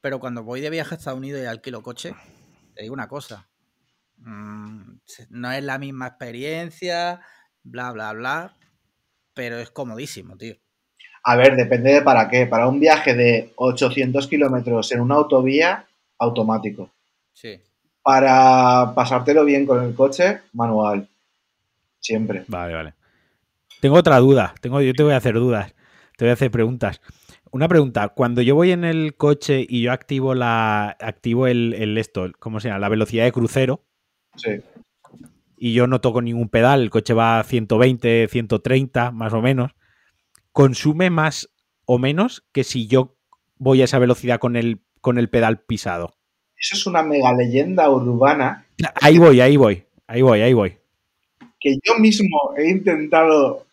Pero 0.00 0.20
cuando 0.20 0.44
voy 0.44 0.60
de 0.60 0.70
viaje 0.70 0.94
a 0.94 0.98
Estados 0.98 1.18
Unidos 1.18 1.40
y 1.42 1.46
alquilo 1.46 1.82
coche, 1.82 2.14
te 2.74 2.82
digo 2.82 2.94
una 2.94 3.08
cosa. 3.08 3.48
Mm, 4.18 4.98
no 5.30 5.52
es 5.52 5.64
la 5.64 5.78
misma 5.78 6.06
experiencia, 6.06 7.20
bla, 7.64 7.90
bla, 7.92 8.12
bla. 8.12 8.56
Pero 9.34 9.58
es 9.58 9.70
comodísimo, 9.70 10.36
tío. 10.36 10.54
A 11.24 11.34
ver, 11.34 11.56
depende 11.56 11.92
de 11.92 12.02
para 12.02 12.28
qué. 12.28 12.46
Para 12.46 12.68
un 12.68 12.78
viaje 12.78 13.14
de 13.14 13.52
800 13.56 14.28
kilómetros 14.28 14.92
en 14.92 15.00
una 15.00 15.16
autovía, 15.16 15.86
automático. 16.18 16.90
Sí. 17.32 17.60
Para 18.06 18.94
pasártelo 18.94 19.44
bien 19.44 19.66
con 19.66 19.82
el 19.82 19.92
coche, 19.92 20.42
manual. 20.52 21.08
Siempre. 21.98 22.44
Vale, 22.46 22.72
vale. 22.72 22.94
Tengo 23.80 23.96
otra 23.96 24.20
duda. 24.20 24.54
Tengo, 24.60 24.80
yo 24.80 24.92
te 24.92 25.02
voy 25.02 25.12
a 25.12 25.16
hacer 25.16 25.34
dudas. 25.34 25.74
Te 26.16 26.24
voy 26.24 26.30
a 26.30 26.34
hacer 26.34 26.52
preguntas. 26.52 27.00
Una 27.50 27.66
pregunta. 27.66 28.10
Cuando 28.10 28.42
yo 28.42 28.54
voy 28.54 28.70
en 28.70 28.84
el 28.84 29.16
coche 29.16 29.66
y 29.68 29.82
yo 29.82 29.90
activo 29.90 30.36
la. 30.36 30.96
activo 31.00 31.48
el, 31.48 31.74
el 31.74 31.98
esto, 31.98 32.30
¿cómo 32.38 32.60
se 32.60 32.68
llama? 32.68 32.78
La 32.78 32.88
velocidad 32.90 33.24
de 33.24 33.32
crucero. 33.32 33.82
Sí. 34.36 34.60
Y 35.56 35.72
yo 35.72 35.88
no 35.88 36.00
toco 36.00 36.22
ningún 36.22 36.48
pedal. 36.48 36.82
El 36.82 36.90
coche 36.90 37.12
va 37.12 37.40
a 37.40 37.42
120, 37.42 38.28
130, 38.28 39.10
más 39.10 39.32
o 39.32 39.42
menos. 39.42 39.72
Consume 40.52 41.10
más 41.10 41.52
o 41.86 41.98
menos 41.98 42.46
que 42.52 42.62
si 42.62 42.86
yo 42.86 43.16
voy 43.56 43.80
a 43.80 43.86
esa 43.86 43.98
velocidad 43.98 44.38
con 44.38 44.54
el, 44.54 44.84
con 45.00 45.18
el 45.18 45.28
pedal 45.28 45.58
pisado. 45.58 46.14
Eso 46.58 46.74
es 46.76 46.86
una 46.86 47.02
mega 47.02 47.32
leyenda 47.32 47.88
urbana 47.90 48.66
Ahí 49.00 49.18
voy, 49.18 49.40
ahí 49.40 49.56
voy. 49.56 49.84
Ahí 50.06 50.22
voy, 50.22 50.40
ahí 50.40 50.52
voy. 50.52 50.76
que 51.60 51.76
yo 51.82 51.98
mismo 51.98 52.54
he 52.56 52.68
intentado 52.70 53.66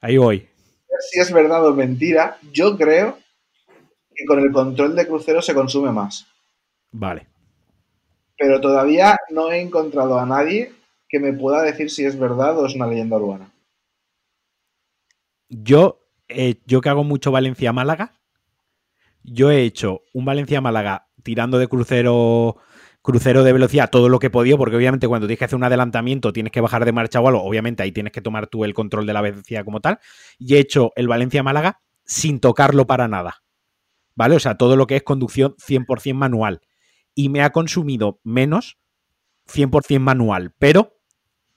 Ahí 0.00 0.16
voy. 0.16 0.38
ver 0.38 1.00
si 1.10 1.20
es 1.20 1.32
verdad 1.32 1.64
o 1.66 1.74
mentira. 1.74 2.38
Yo 2.52 2.76
creo 2.76 3.18
que 4.14 4.24
con 4.24 4.40
el 4.40 4.52
control 4.52 4.94
de 4.96 5.06
crucero 5.06 5.42
se 5.42 5.54
consume 5.54 5.92
más. 5.92 6.26
Vale. 6.92 7.26
Pero 8.36 8.60
todavía 8.60 9.16
no 9.30 9.50
he 9.50 9.60
encontrado 9.60 10.18
a 10.18 10.26
nadie 10.26 10.72
que 11.08 11.18
me 11.20 11.32
pueda 11.32 11.62
decir 11.62 11.90
si 11.90 12.04
es 12.04 12.18
verdad 12.18 12.58
o 12.58 12.66
es 12.66 12.74
una 12.74 12.86
leyenda 12.86 13.16
urbana. 13.16 13.50
Yo, 15.48 16.00
eh, 16.28 16.56
yo 16.66 16.80
que 16.80 16.88
hago 16.88 17.04
mucho 17.04 17.30
Valencia-Málaga, 17.32 18.12
yo 19.22 19.50
he 19.50 19.62
hecho 19.62 20.02
un 20.12 20.24
Valencia-Málaga 20.24 21.07
tirando 21.28 21.58
de 21.58 21.68
crucero 21.68 22.56
crucero 23.02 23.44
de 23.44 23.52
velocidad 23.52 23.90
todo 23.90 24.08
lo 24.08 24.18
que 24.18 24.30
podido, 24.30 24.56
porque 24.56 24.76
obviamente 24.76 25.06
cuando 25.08 25.26
tienes 25.26 25.38
que 25.38 25.44
hacer 25.44 25.56
un 25.56 25.64
adelantamiento 25.64 26.32
tienes 26.32 26.50
que 26.50 26.62
bajar 26.62 26.86
de 26.86 26.92
marcha 26.92 27.20
o 27.20 27.28
algo, 27.28 27.42
obviamente 27.42 27.82
ahí 27.82 27.92
tienes 27.92 28.14
que 28.14 28.22
tomar 28.22 28.46
tú 28.46 28.64
el 28.64 28.72
control 28.72 29.06
de 29.06 29.12
la 29.12 29.20
velocidad 29.20 29.62
como 29.62 29.80
tal, 29.80 29.98
y 30.38 30.54
he 30.54 30.58
hecho 30.58 30.90
el 30.96 31.06
Valencia-Málaga 31.06 31.82
sin 32.06 32.40
tocarlo 32.40 32.86
para 32.86 33.08
nada. 33.08 33.42
¿Vale? 34.14 34.36
O 34.36 34.40
sea, 34.40 34.56
todo 34.56 34.74
lo 34.74 34.86
que 34.86 34.96
es 34.96 35.02
conducción 35.02 35.54
100% 35.56 36.14
manual. 36.14 36.62
Y 37.14 37.28
me 37.28 37.42
ha 37.42 37.50
consumido 37.50 38.20
menos 38.24 38.78
100% 39.52 40.00
manual, 40.00 40.54
pero 40.58 40.98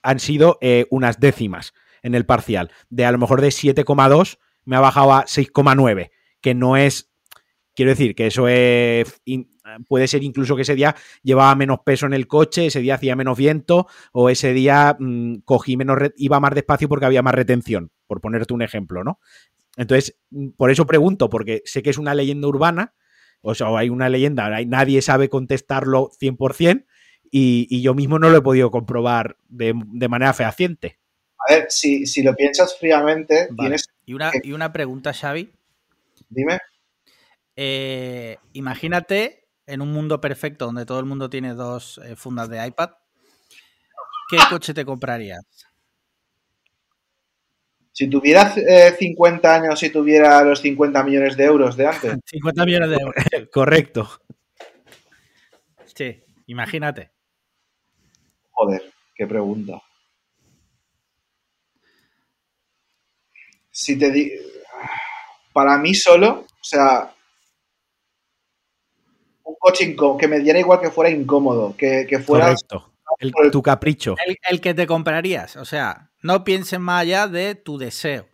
han 0.02 0.20
sido 0.20 0.58
eh, 0.60 0.86
unas 0.90 1.18
décimas 1.18 1.72
en 2.02 2.14
el 2.14 2.26
parcial. 2.26 2.70
De 2.90 3.06
a 3.06 3.12
lo 3.12 3.16
mejor 3.16 3.40
de 3.40 3.48
7,2 3.48 4.38
me 4.66 4.76
ha 4.76 4.80
bajado 4.80 5.14
a 5.14 5.24
6,9, 5.24 6.10
que 6.42 6.54
no 6.54 6.76
es 6.76 7.12
Quiero 7.74 7.90
decir 7.90 8.14
que 8.14 8.26
eso 8.26 8.48
es. 8.48 9.20
Puede 9.88 10.08
ser 10.08 10.22
incluso 10.22 10.56
que 10.56 10.62
ese 10.62 10.74
día 10.74 10.94
llevaba 11.22 11.54
menos 11.54 11.80
peso 11.80 12.06
en 12.06 12.12
el 12.12 12.26
coche, 12.26 12.66
ese 12.66 12.80
día 12.80 12.96
hacía 12.96 13.16
menos 13.16 13.36
viento, 13.38 13.86
o 14.12 14.30
ese 14.30 14.52
día 14.52 14.96
mm, 14.98 15.38
cogí 15.44 15.76
menos. 15.76 15.98
iba 16.16 16.40
más 16.40 16.54
despacio 16.54 16.88
porque 16.88 17.06
había 17.06 17.22
más 17.22 17.34
retención, 17.34 17.90
por 18.06 18.20
ponerte 18.20 18.54
un 18.54 18.62
ejemplo, 18.62 19.04
¿no? 19.04 19.20
Entonces, 19.76 20.16
mm, 20.30 20.50
por 20.50 20.70
eso 20.70 20.86
pregunto, 20.86 21.28
porque 21.28 21.62
sé 21.64 21.82
que 21.82 21.90
es 21.90 21.98
una 21.98 22.14
leyenda 22.14 22.48
urbana, 22.48 22.94
o 23.40 23.54
sea, 23.54 23.68
hay 23.76 23.88
una 23.88 24.08
leyenda, 24.08 24.50
nadie 24.66 25.02
sabe 25.02 25.28
contestarlo 25.28 26.10
100%, 26.20 26.86
y, 27.34 27.66
y 27.70 27.80
yo 27.82 27.94
mismo 27.94 28.18
no 28.18 28.28
lo 28.28 28.38
he 28.38 28.42
podido 28.42 28.70
comprobar 28.70 29.38
de, 29.48 29.72
manera 30.08 30.34
fehaciente. 30.34 30.98
A 31.38 31.54
ver, 31.54 31.66
si, 31.70 32.22
lo 32.22 32.36
piensas 32.36 32.78
fríamente, 32.78 33.48
tienes. 33.56 33.88
Y 34.04 34.12
una, 34.12 34.30
y 34.42 34.52
una 34.52 34.72
pregunta, 34.72 35.12
Xavi. 35.14 35.50
Dime. 36.28 36.60
Eh, 37.56 38.36
imagínate 38.52 39.41
en 39.66 39.80
un 39.80 39.92
mundo 39.92 40.20
perfecto 40.20 40.66
donde 40.66 40.86
todo 40.86 40.98
el 40.98 41.06
mundo 41.06 41.30
tiene 41.30 41.54
dos 41.54 41.98
eh, 42.04 42.16
fundas 42.16 42.48
de 42.48 42.66
iPad, 42.66 42.90
¿qué 44.30 44.36
coche 44.50 44.74
te 44.74 44.84
comprarías? 44.84 45.44
Si 47.92 48.08
tuvieras 48.08 48.54
50 48.98 49.48
eh, 49.48 49.60
años 49.60 49.82
y 49.82 49.90
tuviera 49.90 50.42
los 50.42 50.60
50 50.60 51.04
millones 51.04 51.36
de 51.36 51.44
euros 51.44 51.76
de 51.76 51.86
antes. 51.86 52.16
50 52.24 52.64
millones 52.64 52.90
de 52.90 52.96
euros. 52.96 53.14
Correcto. 53.52 54.08
Sí, 55.94 56.22
imagínate. 56.46 57.10
Joder, 58.50 58.82
qué 59.14 59.26
pregunta. 59.26 59.80
Si 63.70 63.98
te 63.98 64.10
di... 64.10 64.32
Para 65.52 65.76
mí 65.76 65.94
solo, 65.94 66.46
o 66.48 66.64
sea, 66.64 67.14
un 69.52 69.56
coche 69.58 69.96
que 70.18 70.28
me 70.28 70.38
diera 70.40 70.58
igual 70.58 70.80
que 70.80 70.90
fuera 70.90 71.10
incómodo, 71.10 71.74
que, 71.76 72.06
fuera... 72.24 72.54
Correcto. 72.54 73.50
tu 73.50 73.62
capricho. 73.62 74.16
El, 74.48 74.60
que 74.60 74.74
te 74.74 74.86
comprarías. 74.86 75.56
O 75.56 75.64
sea, 75.64 76.10
no 76.22 76.44
pienses 76.44 76.80
más 76.80 77.02
allá 77.02 77.28
de 77.28 77.54
tu 77.54 77.78
deseo. 77.78 78.26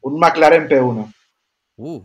Un 0.00 0.18
McLaren 0.18 0.68
P1. 0.68 1.12
Uh, 1.76 2.02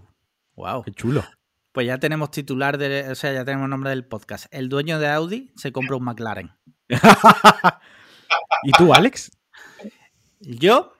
wow. 0.55 0.83
Qué 0.83 0.91
chulo. 0.91 1.23
Pues 1.71 1.87
ya 1.87 1.97
tenemos 1.97 2.31
titular, 2.31 2.77
de, 2.77 3.09
o 3.09 3.15
sea, 3.15 3.33
ya 3.33 3.45
tenemos 3.45 3.69
nombre 3.69 3.89
del 3.89 4.05
podcast. 4.05 4.45
El 4.51 4.69
dueño 4.69 4.99
de 4.99 5.09
Audi 5.09 5.51
se 5.55 5.71
compra 5.71 5.97
un 5.97 6.03
McLaren. 6.03 6.51
¿Y 8.63 8.71
tú, 8.71 8.93
Alex? 8.93 9.31
Yo, 10.39 10.93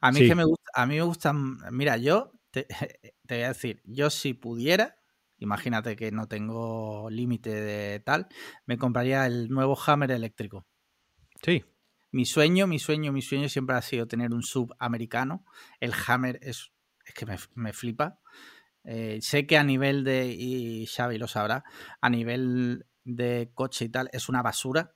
a 0.00 0.12
mí 0.12 0.26
que 0.26 0.34
me 0.34 0.44
gusta, 0.44 0.70
a 0.74 0.86
mí 0.86 0.96
me 0.96 1.02
gustan, 1.02 1.58
mira, 1.70 1.96
yo 1.96 2.32
te, 2.50 2.66
te 3.26 3.34
voy 3.34 3.44
a 3.44 3.48
decir, 3.48 3.82
yo 3.84 4.10
si 4.10 4.34
pudiera, 4.34 5.01
imagínate 5.42 5.96
que 5.96 6.12
no 6.12 6.28
tengo 6.28 7.10
límite 7.10 7.50
de 7.50 8.00
tal, 8.00 8.28
me 8.64 8.78
compraría 8.78 9.26
el 9.26 9.48
nuevo 9.48 9.76
Hammer 9.86 10.12
eléctrico. 10.12 10.66
Sí. 11.42 11.64
Mi 12.10 12.26
sueño, 12.26 12.66
mi 12.66 12.78
sueño, 12.78 13.12
mi 13.12 13.22
sueño 13.22 13.48
siempre 13.48 13.76
ha 13.76 13.82
sido 13.82 14.06
tener 14.06 14.32
un 14.32 14.42
sub 14.42 14.74
americano. 14.78 15.44
El 15.80 15.92
Hammer 16.06 16.38
es, 16.42 16.72
es 17.04 17.14
que 17.14 17.26
me, 17.54 17.72
flipa. 17.72 18.20
Eh, 18.84 19.18
sé 19.20 19.46
que 19.46 19.56
a 19.56 19.64
nivel 19.64 20.04
de, 20.04 20.26
y 20.26 20.86
Xavi 20.86 21.18
lo 21.18 21.26
sabrá, 21.26 21.64
a 22.00 22.10
nivel 22.10 22.86
de 23.04 23.50
coche 23.54 23.86
y 23.86 23.88
tal, 23.88 24.10
es 24.12 24.28
una 24.28 24.42
basura, 24.42 24.94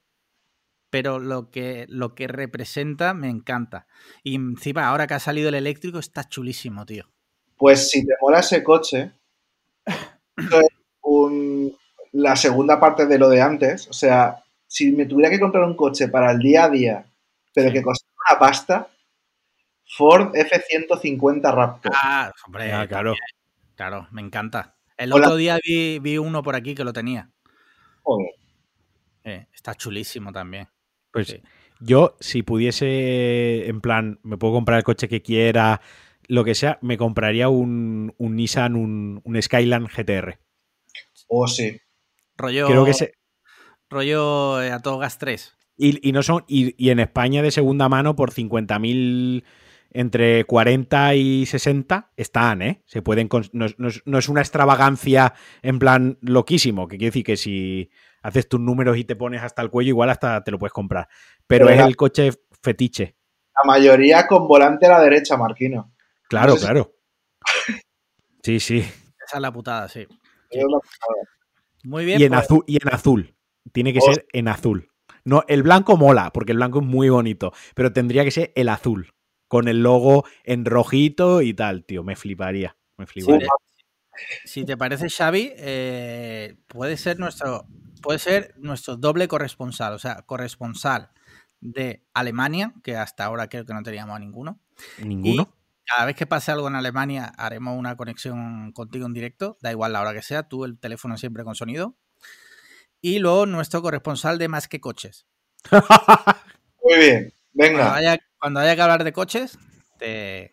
pero 0.91 1.19
lo 1.19 1.51
que, 1.51 1.87
lo 1.89 2.15
que 2.15 2.29
representa 2.29 3.15
me 3.15 3.31
encanta. 3.31 3.87
Y 4.23 4.35
encima, 4.35 4.87
ahora 4.87 5.07
que 5.07 5.15
ha 5.15 5.21
salido 5.21 5.49
el 5.49 5.55
eléctrico, 5.55 5.99
está 5.99 6.29
chulísimo, 6.29 6.85
tío. 6.85 7.11
Pues 7.57 7.91
si 7.91 8.05
te 8.07 8.13
mola 8.21 8.41
ese 8.41 8.63
coche, 8.63 9.13
la 12.13 12.37
segunda 12.37 12.81
parte 12.81 13.07
de 13.07 13.19
lo 13.19 13.29
de 13.29 13.41
antes. 13.43 13.89
O 13.89 13.93
sea, 13.93 14.43
si 14.67 14.93
me 14.93 15.07
tuviera 15.07 15.31
que 15.31 15.41
comprar 15.41 15.65
un 15.65 15.77
coche 15.77 16.09
para 16.09 16.33
el 16.33 16.39
día 16.39 16.65
a 16.65 16.71
día, 16.71 17.07
pero 17.55 17.73
que 17.73 17.83
costara 17.83 18.13
una 18.31 18.39
pasta, 18.39 18.89
Ford 19.97 20.35
F-150 20.35 21.55
Raptor. 21.55 21.93
Ah, 21.95 22.33
hombre, 22.47 22.73
ah, 22.73 22.87
claro. 22.87 23.15
Claro, 23.75 24.09
me 24.11 24.23
encanta. 24.23 24.75
El 24.97 25.13
otro 25.13 25.37
día 25.37 25.59
vi, 25.63 26.19
uno 26.19 26.43
por 26.43 26.57
aquí 26.57 26.75
que 26.75 26.85
lo 26.85 26.93
tenía. 26.93 27.31
Joder. 28.03 28.31
Eh, 29.25 29.47
está 29.53 29.75
chulísimo 29.75 30.33
también. 30.33 30.69
Pues 31.13 31.39
yo, 31.81 32.17
si 32.21 32.43
pudiese, 32.43 33.69
en 33.69 33.81
plan, 33.81 34.19
me 34.23 34.39
puedo 34.39 34.55
comprar 34.55 34.79
el 34.79 34.85
coche 34.85 35.09
que 35.09 35.23
quiera, 35.23 35.81
lo 36.29 36.45
que 36.45 36.55
sea, 36.55 36.79
me 36.83 36.97
compraría 36.97 37.49
un, 37.49 38.15
Nissan, 38.19 38.77
un, 38.77 39.21
un, 39.25 39.43
Skyline 39.43 39.87
GTR. 39.87 40.39
Oh, 41.29 41.47
sí. 41.47 41.81
Rollo. 42.37 42.67
Creo 42.67 42.85
que 42.85 42.95
se... 42.95 43.13
Rollo 43.89 44.63
eh, 44.63 44.73
a 44.73 44.81
todo 44.81 44.99
gas 44.99 45.19
3. 45.19 45.57
Y, 45.79 46.13
no 46.13 46.23
son, 46.23 46.45
y, 46.49 46.89
en 46.89 47.01
España 47.01 47.43
de 47.43 47.51
segunda 47.51 47.89
mano 47.89 48.17
por 48.17 48.33
50.000 48.33 49.45
entre 49.91 50.45
40 50.45 51.15
y 51.15 51.47
60 51.47 52.13
están, 52.17 52.63
¿eh? 52.63 52.83
Se 52.87 53.03
pueden. 53.03 53.29
No, 53.53 53.67
no, 53.77 54.19
es 54.19 54.29
una 54.29 54.41
extravagancia 54.41 55.35
en 55.63 55.79
plan 55.79 56.19
loquísimo, 56.23 56.89
que 56.89 56.97
quiere 56.97 57.11
decir 57.11 57.25
que 57.25 57.37
si 57.37 57.91
haces 58.23 58.49
tus 58.49 58.61
números 58.61 58.97
y 58.97 59.05
te 59.05 59.17
pones 59.17 59.43
hasta 59.43 59.63
el 59.63 59.71
cuello, 59.71 59.91
igual 59.91 60.11
hasta 60.11 60.43
te 60.45 60.51
lo 60.51 60.59
puedes 60.59 60.73
comprar. 60.73 61.09
Pero, 61.47 61.69
es 61.69 61.81
el 61.81 61.95
coche 61.95 62.31
fetiche. 62.63 63.17
La 63.55 63.67
mayoría 63.67 64.27
con 64.27 64.49
volante 64.49 64.87
a 64.87 64.91
la 64.91 65.01
derecha, 65.01 65.37
Marquino. 65.37 65.95
Claro, 66.29 66.57
claro. 66.57 66.95
Sí, 68.43 68.61
sí. 68.61 68.79
Esa 68.79 69.37
es 69.37 69.41
la 69.41 69.53
putada, 69.53 69.89
sí. 69.89 70.07
Muy 71.85 72.05
bien. 72.05 72.21
Y 72.21 72.25
en, 72.25 72.33
pues. 72.33 72.43
azul, 72.45 72.65
y 72.67 72.77
en 72.83 72.95
azul. 72.95 73.37
Tiene 73.73 73.93
que 73.93 74.01
ser 74.01 74.27
en 74.33 74.49
azul. 74.49 74.91
No, 75.25 75.43
el 75.49 75.63
blanco 75.63 75.97
mola, 75.97 76.33
porque 76.33 76.53
el 76.53 76.59
blanco 76.59 76.81
es 76.81 76.87
muy 76.87 77.09
bonito, 77.09 77.53
pero 77.75 77.93
tendría 77.93 78.23
que 78.23 78.31
ser 78.31 78.53
el 78.55 78.69
azul, 78.69 79.13
con 79.49 79.67
el 79.67 79.83
logo 79.83 80.25
en 80.45 80.65
rojito 80.65 81.43
y 81.43 81.53
tal, 81.55 81.85
tío. 81.85 82.05
Me 82.05 82.15
fliparía. 82.15 82.77
Me 82.97 83.07
fliparía. 83.07 83.49
Si 84.45 84.65
te 84.65 84.77
parece, 84.77 85.11
Xavi, 85.11 85.53
eh, 85.57 86.57
puede 86.69 86.97
ser 86.97 87.19
nuestro 87.19 87.67
puede 88.07 88.19
ser 88.21 88.55
nuestro 88.59 88.97
doble 88.97 89.27
corresponsal, 89.27 89.93
o 89.93 89.99
sea, 89.99 90.23
corresponsal 90.23 91.11
de 91.61 92.05
Alemania, 92.15 92.73
que 92.85 92.97
hasta 92.97 93.25
ahora 93.25 93.49
creo 93.49 93.67
que 93.67 93.75
no 93.75 93.83
teníamos 93.83 94.15
a 94.15 94.21
ninguno. 94.21 94.61
¿Ninguno? 95.03 95.53
Cada 95.87 96.05
vez 96.07 96.17
que 96.17 96.27
pase 96.27 96.51
algo 96.51 96.69
en 96.69 96.75
Alemania 96.75 97.33
haremos 97.39 97.79
una 97.79 97.97
conexión 97.97 98.73
contigo 98.73 99.07
en 99.07 99.15
directo, 99.15 99.57
da 99.61 99.71
igual 99.71 99.93
la 99.93 100.01
hora 100.01 100.13
que 100.13 100.23
sea, 100.23 100.49
tú 100.49 100.65
el 100.65 100.79
teléfono 100.79 101.17
siempre 101.17 101.45
con 101.45 101.55
sonido. 101.55 101.97
Y 103.01 103.21
luego 103.21 103.47
nuestro 103.47 103.83
corresponsal 103.83 104.39
de 104.39 104.49
Más 104.49 104.69
que 104.69 104.81
Coches. 104.81 105.27
Muy 106.83 106.99
bien, 106.99 107.33
venga. 107.53 107.97
Cuando 108.39 108.61
haya, 108.61 108.77
que 108.77 108.83
hablar 108.83 109.05
de 109.05 109.13
coches, 109.13 109.59
te, 109.99 110.53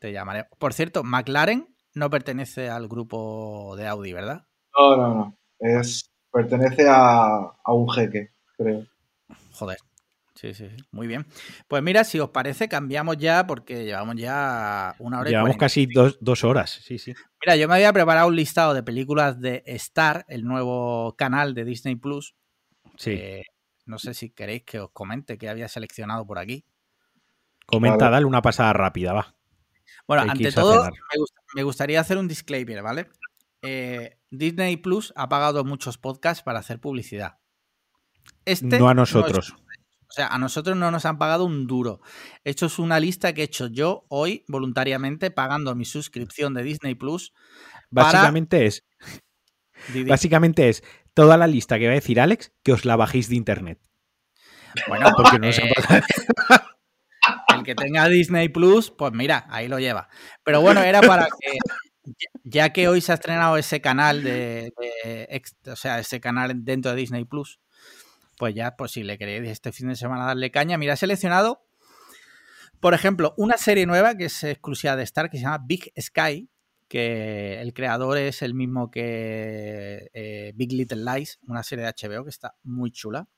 llamaré. 0.00 0.46
Por 0.58 0.72
cierto, 0.72 1.04
McLaren 1.04 1.74
no 1.94 2.10
pertenece 2.10 2.68
al 2.68 2.88
grupo 2.88 3.74
de 3.76 3.86
Audi, 3.86 4.12
¿verdad? 4.12 4.46
No, 4.76 4.96
no, 4.96 5.14
no. 5.14 5.38
Es, 5.58 6.10
pertenece 6.32 6.86
a, 6.88 7.52
a 7.64 7.72
un 7.72 7.90
jeque, 7.90 8.30
creo. 8.56 8.86
Joder. 9.52 9.78
Sí, 10.38 10.54
sí, 10.54 10.68
muy 10.92 11.08
bien. 11.08 11.26
Pues 11.66 11.82
mira, 11.82 12.04
si 12.04 12.20
os 12.20 12.30
parece, 12.30 12.68
cambiamos 12.68 13.16
ya 13.16 13.44
porque 13.44 13.84
llevamos 13.84 14.14
ya 14.14 14.94
una 15.00 15.18
hora. 15.18 15.30
Llevamos 15.30 15.56
casi 15.56 15.88
dos, 16.20 16.44
horas, 16.44 16.70
sí, 16.70 16.96
sí. 16.96 17.12
Mira, 17.44 17.56
yo 17.56 17.66
me 17.66 17.74
había 17.74 17.92
preparado 17.92 18.28
un 18.28 18.36
listado 18.36 18.72
de 18.72 18.84
películas 18.84 19.40
de 19.40 19.64
Star, 19.66 20.24
el 20.28 20.44
nuevo 20.44 21.16
canal 21.16 21.54
de 21.54 21.64
Disney 21.64 21.96
Plus. 21.96 22.36
Sí. 22.96 23.14
Eh, 23.14 23.42
no 23.86 23.98
sé 23.98 24.14
si 24.14 24.30
queréis 24.30 24.62
que 24.62 24.78
os 24.78 24.92
comente 24.92 25.38
qué 25.38 25.48
había 25.48 25.66
seleccionado 25.66 26.24
por 26.24 26.38
aquí. 26.38 26.64
Comenta, 27.66 28.08
dale 28.08 28.24
una 28.24 28.40
pasada 28.40 28.72
rápida, 28.72 29.14
va. 29.14 29.34
Bueno, 30.06 30.22
ante 30.30 30.52
todo, 30.52 30.88
me, 31.56 31.64
gustaría 31.64 32.00
hacer 32.00 32.16
un 32.16 32.28
disclaimer, 32.28 32.80
¿vale? 32.80 33.08
Eh, 33.62 34.20
Disney 34.30 34.76
Plus 34.76 35.12
ha 35.16 35.28
pagado 35.28 35.64
muchos 35.64 35.98
podcasts 35.98 36.44
para 36.44 36.60
hacer 36.60 36.78
publicidad. 36.78 37.38
Este 38.44 38.78
no 38.78 38.88
a 38.88 38.94
nosotros. 38.94 39.56
O 40.08 40.12
sea, 40.12 40.28
a 40.28 40.38
nosotros 40.38 40.76
no 40.76 40.90
nos 40.90 41.04
han 41.04 41.18
pagado 41.18 41.44
un 41.44 41.66
duro. 41.66 42.00
Esto 42.44 42.66
es 42.66 42.78
una 42.78 42.98
lista 42.98 43.34
que 43.34 43.42
he 43.42 43.44
hecho 43.44 43.66
yo 43.66 44.06
hoy 44.08 44.44
voluntariamente 44.48 45.30
pagando 45.30 45.74
mi 45.74 45.84
suscripción 45.84 46.54
de 46.54 46.62
Disney 46.62 46.94
Plus. 46.94 47.34
Básicamente 47.90 48.66
es. 48.66 48.84
Básicamente 50.06 50.68
es 50.68 50.82
toda 51.14 51.36
la 51.36 51.46
lista 51.46 51.78
que 51.78 51.86
va 51.86 51.92
a 51.92 51.96
decir 51.96 52.20
Alex 52.20 52.52
que 52.62 52.72
os 52.72 52.84
la 52.84 52.96
bajéis 52.96 53.28
de 53.28 53.36
internet. 53.36 53.80
Bueno, 54.86 55.10
porque 55.16 55.38
no 55.38 55.48
eh, 55.48 55.54
El 57.54 57.62
que 57.62 57.74
tenga 57.74 58.08
Disney 58.08 58.48
Plus, 58.48 58.90
pues 58.90 59.12
mira, 59.12 59.46
ahí 59.50 59.68
lo 59.68 59.78
lleva. 59.78 60.08
Pero 60.42 60.62
bueno, 60.62 60.80
era 60.80 61.02
para 61.02 61.26
que 61.26 61.58
ya 62.44 62.72
que 62.72 62.88
hoy 62.88 63.00
se 63.00 63.12
ha 63.12 63.16
estrenado 63.16 63.56
ese 63.56 63.80
canal 63.80 64.22
de, 64.22 64.72
o 65.66 65.76
sea, 65.76 65.98
ese 65.98 66.20
canal 66.20 66.64
dentro 66.64 66.92
de 66.92 66.96
Disney 66.96 67.24
Plus, 67.24 67.60
pues 68.38 68.54
ya, 68.54 68.76
pues 68.76 68.92
si 68.92 69.02
le 69.02 69.18
queréis 69.18 69.50
este 69.50 69.72
fin 69.72 69.88
de 69.88 69.96
semana 69.96 70.26
darle 70.26 70.50
caña, 70.50 70.78
mira, 70.78 70.94
he 70.94 70.96
seleccionado, 70.96 71.66
por 72.80 72.94
ejemplo, 72.94 73.34
una 73.36 73.56
serie 73.56 73.86
nueva 73.86 74.16
que 74.16 74.26
es 74.26 74.44
exclusiva 74.44 74.96
de 74.96 75.02
Star, 75.02 75.30
que 75.30 75.38
se 75.38 75.42
llama 75.42 75.64
Big 75.66 75.92
Sky, 76.00 76.48
que 76.86 77.60
el 77.60 77.74
creador 77.74 78.16
es 78.18 78.42
el 78.42 78.54
mismo 78.54 78.90
que 78.90 80.08
eh, 80.14 80.52
Big 80.54 80.72
Little 80.72 81.04
Lies, 81.04 81.38
una 81.46 81.62
serie 81.62 81.84
de 81.84 81.92
HBO 81.92 82.24
que 82.24 82.30
está 82.30 82.56
muy 82.62 82.92
chula. 82.92 83.28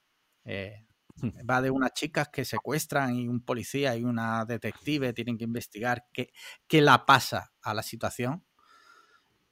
Eh, 0.44 0.86
hmm. 1.16 1.30
va 1.50 1.60
de 1.62 1.70
unas 1.70 1.92
chicas 1.92 2.28
que 2.28 2.44
secuestran 2.44 3.16
y 3.16 3.28
un 3.28 3.42
policía 3.42 3.96
y 3.96 4.04
una 4.04 4.44
detective 4.44 5.12
tienen 5.12 5.38
que 5.38 5.44
investigar 5.44 6.06
qué, 6.12 6.32
qué 6.68 6.80
la 6.80 7.06
pasa 7.06 7.52
a 7.62 7.74
la 7.74 7.82
situación 7.82 8.44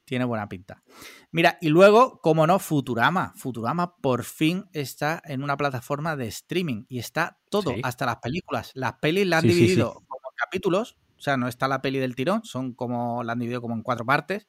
tiene 0.08 0.24
buena 0.24 0.48
pinta. 0.48 0.82
Mira, 1.30 1.58
y 1.60 1.68
luego, 1.68 2.20
como 2.20 2.46
no, 2.46 2.58
Futurama. 2.58 3.32
Futurama 3.36 3.96
por 3.96 4.24
fin 4.24 4.64
está 4.72 5.22
en 5.24 5.42
una 5.42 5.56
plataforma 5.56 6.16
de 6.16 6.26
streaming 6.28 6.84
y 6.88 6.98
está 6.98 7.38
todo, 7.50 7.74
hasta 7.82 8.06
las 8.06 8.16
películas. 8.16 8.72
Las 8.74 8.94
pelis 8.94 9.26
la 9.26 9.38
han 9.38 9.44
dividido 9.46 10.02
como 10.08 10.28
capítulos, 10.36 10.96
o 11.16 11.20
sea, 11.20 11.36
no 11.36 11.48
está 11.48 11.68
la 11.68 11.82
peli 11.82 11.98
del 11.98 12.16
tirón, 12.16 12.44
son 12.44 12.72
como 12.72 13.22
la 13.22 13.32
han 13.32 13.38
dividido 13.38 13.60
como 13.60 13.74
en 13.74 13.82
cuatro 13.82 14.06
partes. 14.06 14.48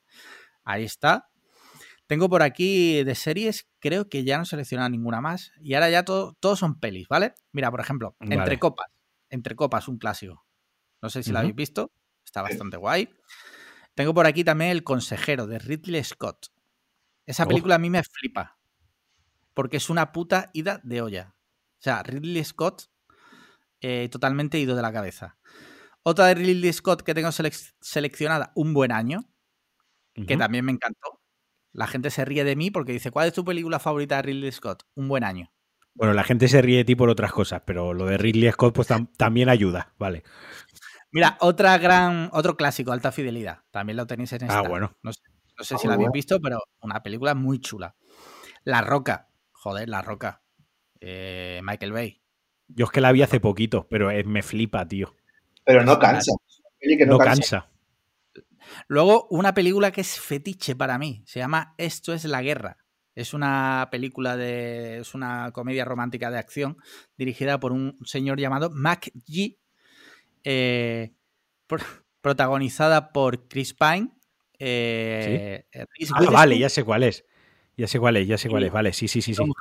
Ahí 0.64 0.84
está. 0.84 1.30
Tengo 2.08 2.30
por 2.30 2.42
aquí 2.42 3.04
de 3.04 3.14
series, 3.14 3.70
creo 3.80 4.10
que 4.10 4.24
ya 4.24 4.38
no 4.38 4.44
he 4.44 4.46
seleccionado 4.48 4.90
ninguna 4.90 5.22
más. 5.22 5.52
Y 5.62 5.76
ahora 5.76 5.90
ya 5.90 6.04
todo, 6.04 6.34
todos 6.40 6.58
son 6.58 6.80
pelis, 6.80 7.08
¿vale? 7.08 7.34
Mira, 7.52 7.70
por 7.70 7.82
ejemplo, 7.82 8.16
Entre 8.20 8.58
Copas. 8.58 8.88
Entre 9.30 9.56
Copas, 9.56 9.88
un 9.88 10.00
clásico. 10.00 10.44
No 11.02 11.10
sé 11.10 11.22
si 11.22 11.32
la 11.32 11.40
habéis 11.40 11.56
visto. 11.56 11.92
Está 12.26 12.42
bastante 12.42 12.78
guay. 12.78 13.10
Tengo 14.00 14.14
por 14.14 14.26
aquí 14.26 14.46
también 14.46 14.72
El 14.72 14.86
consejero 14.86 15.46
de 15.46 15.60
Ridley 15.60 16.02
Scott. 16.06 16.54
Esa 17.26 17.46
película 17.46 17.76
a 17.76 17.80
mí 17.80 17.90
me 17.90 18.02
flipa. 18.02 18.58
Porque 19.54 19.76
es 19.76 19.90
una 19.90 20.14
puta 20.14 20.52
ida 20.54 20.80
de 20.86 21.02
olla. 21.02 21.36
O 21.80 21.82
sea, 21.82 22.02
Ridley 22.04 22.42
Scott 22.46 22.84
eh, 23.82 24.08
totalmente 24.10 24.58
ido 24.58 24.78
de 24.78 24.82
la 24.82 24.94
cabeza. 24.94 25.38
Otra 26.02 26.28
de 26.28 26.36
Ridley 26.36 26.72
Scott 26.72 27.02
que 27.02 27.14
tengo 27.14 27.30
seleccionada, 27.34 28.54
Un 28.56 28.74
buen 28.74 28.94
año, 28.94 29.30
que 30.14 30.38
también 30.38 30.64
me 30.64 30.72
encantó. 30.72 31.20
La 31.74 31.86
gente 31.86 32.10
se 32.10 32.24
ríe 32.24 32.46
de 32.46 32.56
mí 32.56 32.72
porque 32.72 32.94
dice, 32.94 33.12
¿cuál 33.12 33.28
es 33.28 33.34
tu 33.34 33.44
película 33.44 33.80
favorita 33.80 34.16
de 34.16 34.22
Ridley 34.22 34.54
Scott? 34.54 34.84
Un 34.96 35.10
buen 35.10 35.26
año. 35.26 35.52
Bueno, 35.94 36.14
la 36.14 36.24
gente 36.24 36.48
se 36.48 36.62
ríe 36.62 36.78
de 36.78 36.86
ti 36.86 36.96
por 36.96 37.10
otras 37.10 37.34
cosas, 37.34 37.64
pero 37.66 37.94
lo 37.94 38.06
de 38.06 38.18
Ridley 38.18 38.50
Scott 38.54 38.74
pues 38.74 38.88
también 39.18 39.50
ayuda, 39.50 39.94
vale. 40.00 40.24
Mira, 41.12 41.38
otra 41.42 41.78
gran, 41.78 42.30
otro 42.34 42.56
clásico, 42.56 42.92
Alta 42.92 43.12
Fidelidad. 43.12 43.64
También 43.72 43.98
lo 43.98 44.06
tenéis 44.06 44.34
en 44.34 44.44
esta. 44.44 44.60
Ah, 44.60 44.68
bueno. 44.68 44.96
No 45.02 45.12
sé, 45.12 45.78
si 45.78 45.88
ah, 45.88 45.90
la 45.90 45.94
habéis 45.96 46.12
visto, 46.12 46.40
pero 46.40 46.60
una 46.82 47.02
película 47.02 47.36
muy 47.36 47.60
chula. 47.60 47.96
La 48.64 48.82
Roca. 48.82 49.30
Joder, 49.52 49.90
La 49.90 50.02
Roca. 50.02 50.44
Eh, 51.02 51.62
Michael 51.64 51.92
Bay. 51.92 52.22
Yo 52.68 52.86
es 52.86 52.92
que 52.92 53.02
la 53.02 53.12
vi 53.12 53.24
hace 53.24 53.40
poquito, 53.40 53.88
pero 53.90 54.10
me 54.26 54.44
flipa, 54.44 54.88
tío. 54.88 55.16
Pero 55.66 55.84
no 55.84 55.98
cansa. 55.98 56.32
no, 57.08 57.18
cansa. 57.18 57.70
Luego, 58.88 59.28
una 59.32 59.54
película 59.54 59.92
que 59.92 60.02
es 60.02 60.20
fetiche 60.20 60.76
para 60.76 60.98
mí. 60.98 61.24
Se 61.26 61.40
llama 61.40 61.74
Esto 61.78 62.14
es 62.14 62.26
la 62.26 62.42
guerra. 62.42 62.78
Es 63.16 63.34
una 63.34 63.90
película 63.92 64.38
de. 64.38 65.00
Es 65.00 65.14
una 65.14 65.52
comedia 65.52 65.84
romántica 65.84 66.32
de 66.32 66.38
acción 66.38 66.78
dirigida 67.18 67.60
por 67.60 67.72
un 67.72 67.98
señor 68.06 68.40
llamado 68.40 68.70
Mac 68.70 69.12
G. 69.28 69.58
Eh, 70.44 71.14
protagonizada 72.22 73.12
por 73.12 73.48
Chris 73.48 73.74
Pine. 73.74 74.10
Eh, 74.58 75.66
eh, 75.72 75.86
ah, 76.14 76.32
vale, 76.32 76.58
ya 76.58 76.70
sé 76.70 76.84
cuál 76.84 77.04
es. 77.04 77.26
Ya 77.78 77.88
sé 77.88 78.00
cuál 78.00 78.18
es, 78.18 78.28
ya 78.28 78.38
sé 78.38 78.50
cuál 78.50 78.64
es. 78.64 78.72
Vale, 78.72 78.92
sí, 78.92 79.08
sí, 79.08 79.22
sí. 79.22 79.34
Tom, 79.34 79.52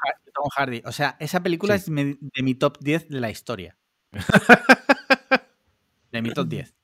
Hardy. 0.57 0.83
O 0.85 0.93
sea, 0.93 1.17
esa 1.21 1.41
película 1.41 1.75
es 1.75 1.87
de 1.87 2.43
mi 2.43 2.55
top 2.55 2.79
10 2.81 3.09
de 3.09 3.21
la 3.21 3.31
historia. 3.31 3.77
de 6.13 6.23
mi 6.23 6.33
top 6.33 6.49
10. 6.49 6.75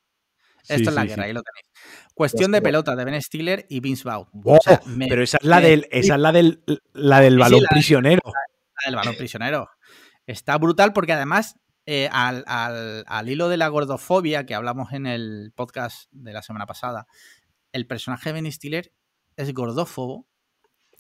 Esto 0.68 0.90
es 0.90 0.94
la 0.94 1.04
guerra, 1.04 1.24
ahí 1.24 1.32
lo 1.32 1.42
tenéis. 1.42 1.66
Cuestión 2.14 2.52
de 2.52 2.62
pelota 2.62 2.96
de 2.96 3.04
Ben 3.04 3.20
Stiller 3.20 3.66
y 3.68 3.80
Vince 3.80 4.04
Vaughn. 4.04 4.28
pero 5.08 5.22
esa 5.22 5.38
es 5.38 5.44
la 5.44 5.60
del, 5.60 5.88
esa 5.90 6.14
es 6.14 6.20
la 6.20 6.32
del, 6.32 6.62
la 6.92 7.20
del 7.20 7.38
balón 7.38 7.64
prisionero. 7.68 8.22
la, 8.24 8.86
del 8.86 8.96
balón 8.96 9.16
prisionero. 9.16 9.68
Está 10.26 10.56
brutal 10.56 10.92
porque 10.92 11.12
además 11.12 11.56
eh, 11.86 12.08
al, 12.10 13.28
hilo 13.28 13.48
de 13.48 13.56
la 13.56 13.68
gordofobia 13.68 14.46
que 14.46 14.54
hablamos 14.54 14.92
en 14.92 15.06
el 15.06 15.52
podcast 15.54 16.10
de 16.12 16.32
la 16.32 16.42
semana 16.42 16.66
pasada, 16.66 17.06
el 17.72 17.86
personaje 17.86 18.30
de 18.30 18.40
Ben 18.40 18.52
Stiller 18.52 18.92
es 19.36 19.52
gordófobo. 19.52 20.26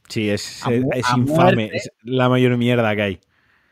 Sí, 0.08 0.28
es, 0.28 0.62
infame, 1.16 1.70
es 1.72 1.90
la 2.02 2.28
mayor 2.28 2.56
mierda 2.58 2.94
que 2.94 3.02
hay. 3.02 3.20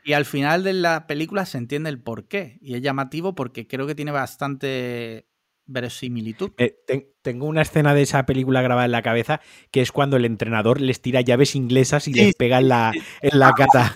Y 0.04 0.14
al 0.14 0.24
final 0.24 0.64
de 0.64 0.72
la 0.72 1.06
película 1.06 1.46
se 1.46 1.58
entiende 1.58 1.90
el 1.90 2.00
por 2.00 2.26
qué. 2.26 2.58
Y 2.60 2.74
es 2.74 2.82
llamativo 2.82 3.34
porque 3.34 3.66
creo 3.66 3.86
que 3.86 3.94
tiene 3.94 4.10
bastante 4.10 5.26
verosimilitud. 5.66 6.52
Eh, 6.58 6.76
tengo 7.22 7.46
una 7.46 7.62
escena 7.62 7.94
de 7.94 8.02
esa 8.02 8.26
película 8.26 8.62
grabada 8.62 8.86
en 8.86 8.92
la 8.92 9.02
cabeza 9.02 9.40
que 9.70 9.80
es 9.80 9.92
cuando 9.92 10.16
el 10.16 10.24
entrenador 10.24 10.80
les 10.80 11.00
tira 11.00 11.20
llaves 11.20 11.54
inglesas 11.54 12.08
y 12.08 12.14
les 12.14 12.34
pega 12.34 12.58
en 12.58 12.68
la, 12.68 12.92
en 13.20 13.38
la 13.38 13.52
cara. 13.52 13.94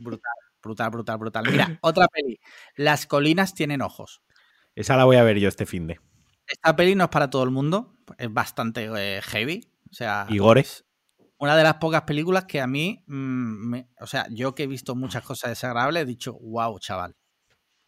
Brutal. 0.00 0.37
Brutal, 0.68 0.90
brutal, 0.90 1.18
brutal. 1.18 1.44
Mira, 1.50 1.78
otra 1.80 2.08
peli. 2.08 2.38
Las 2.76 3.06
colinas 3.06 3.54
tienen 3.54 3.80
ojos. 3.80 4.22
Esa 4.74 4.96
la 4.96 5.04
voy 5.04 5.16
a 5.16 5.22
ver 5.22 5.38
yo 5.38 5.48
este 5.48 5.64
fin 5.64 5.86
de. 5.86 5.98
Esta 6.46 6.76
peli 6.76 6.94
no 6.94 7.04
es 7.04 7.10
para 7.10 7.30
todo 7.30 7.42
el 7.42 7.50
mundo. 7.50 7.96
Es 8.18 8.32
bastante 8.32 8.88
eh, 8.96 9.22
heavy. 9.22 9.66
O 9.90 9.94
sea. 9.94 10.26
Y 10.28 10.38
gores. 10.38 10.84
Una 11.38 11.56
de 11.56 11.62
las 11.62 11.74
pocas 11.74 12.02
películas 12.02 12.44
que 12.44 12.60
a 12.60 12.66
mí. 12.66 13.02
Mm, 13.06 13.76
o 14.00 14.06
sea, 14.06 14.26
yo 14.30 14.54
que 14.54 14.64
he 14.64 14.66
visto 14.66 14.94
muchas 14.94 15.22
cosas 15.22 15.50
desagradables, 15.50 16.02
he 16.02 16.06
dicho, 16.06 16.38
wow, 16.40 16.78
chaval. 16.78 17.16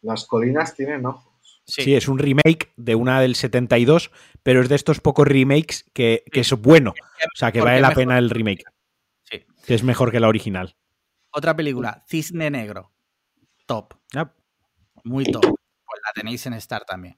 Las 0.01 0.25
colinas 0.25 0.73
tienen 0.73 1.05
ojos. 1.05 1.29
Sí. 1.67 1.93
es 1.95 2.07
un 2.07 2.17
remake 2.17 2.73
de 2.75 2.95
una 2.95 3.21
del 3.21 3.35
72, 3.35 4.11
pero 4.41 4.61
es 4.61 4.67
de 4.67 4.75
estos 4.75 4.99
pocos 4.99 5.27
remakes 5.27 5.85
que, 5.93 6.23
que 6.31 6.39
es 6.41 6.51
bueno. 6.53 6.91
O 6.91 7.37
sea, 7.37 7.51
que 7.51 7.61
vale 7.61 7.79
la 7.79 7.93
pena 7.93 8.17
el 8.17 8.31
remake. 8.31 8.63
Sí. 9.23 9.45
Que 9.65 9.75
es 9.75 9.83
mejor 9.83 10.11
que 10.11 10.19
la 10.19 10.27
original. 10.27 10.75
Otra 11.31 11.55
película, 11.55 12.03
Cisne 12.07 12.49
Negro. 12.49 12.91
Top. 13.65 13.93
Muy 15.03 15.23
top. 15.23 15.41
Pues 15.41 16.01
la 16.05 16.11
tenéis 16.13 16.45
en 16.45 16.53
Star 16.53 16.83
también. 16.85 17.17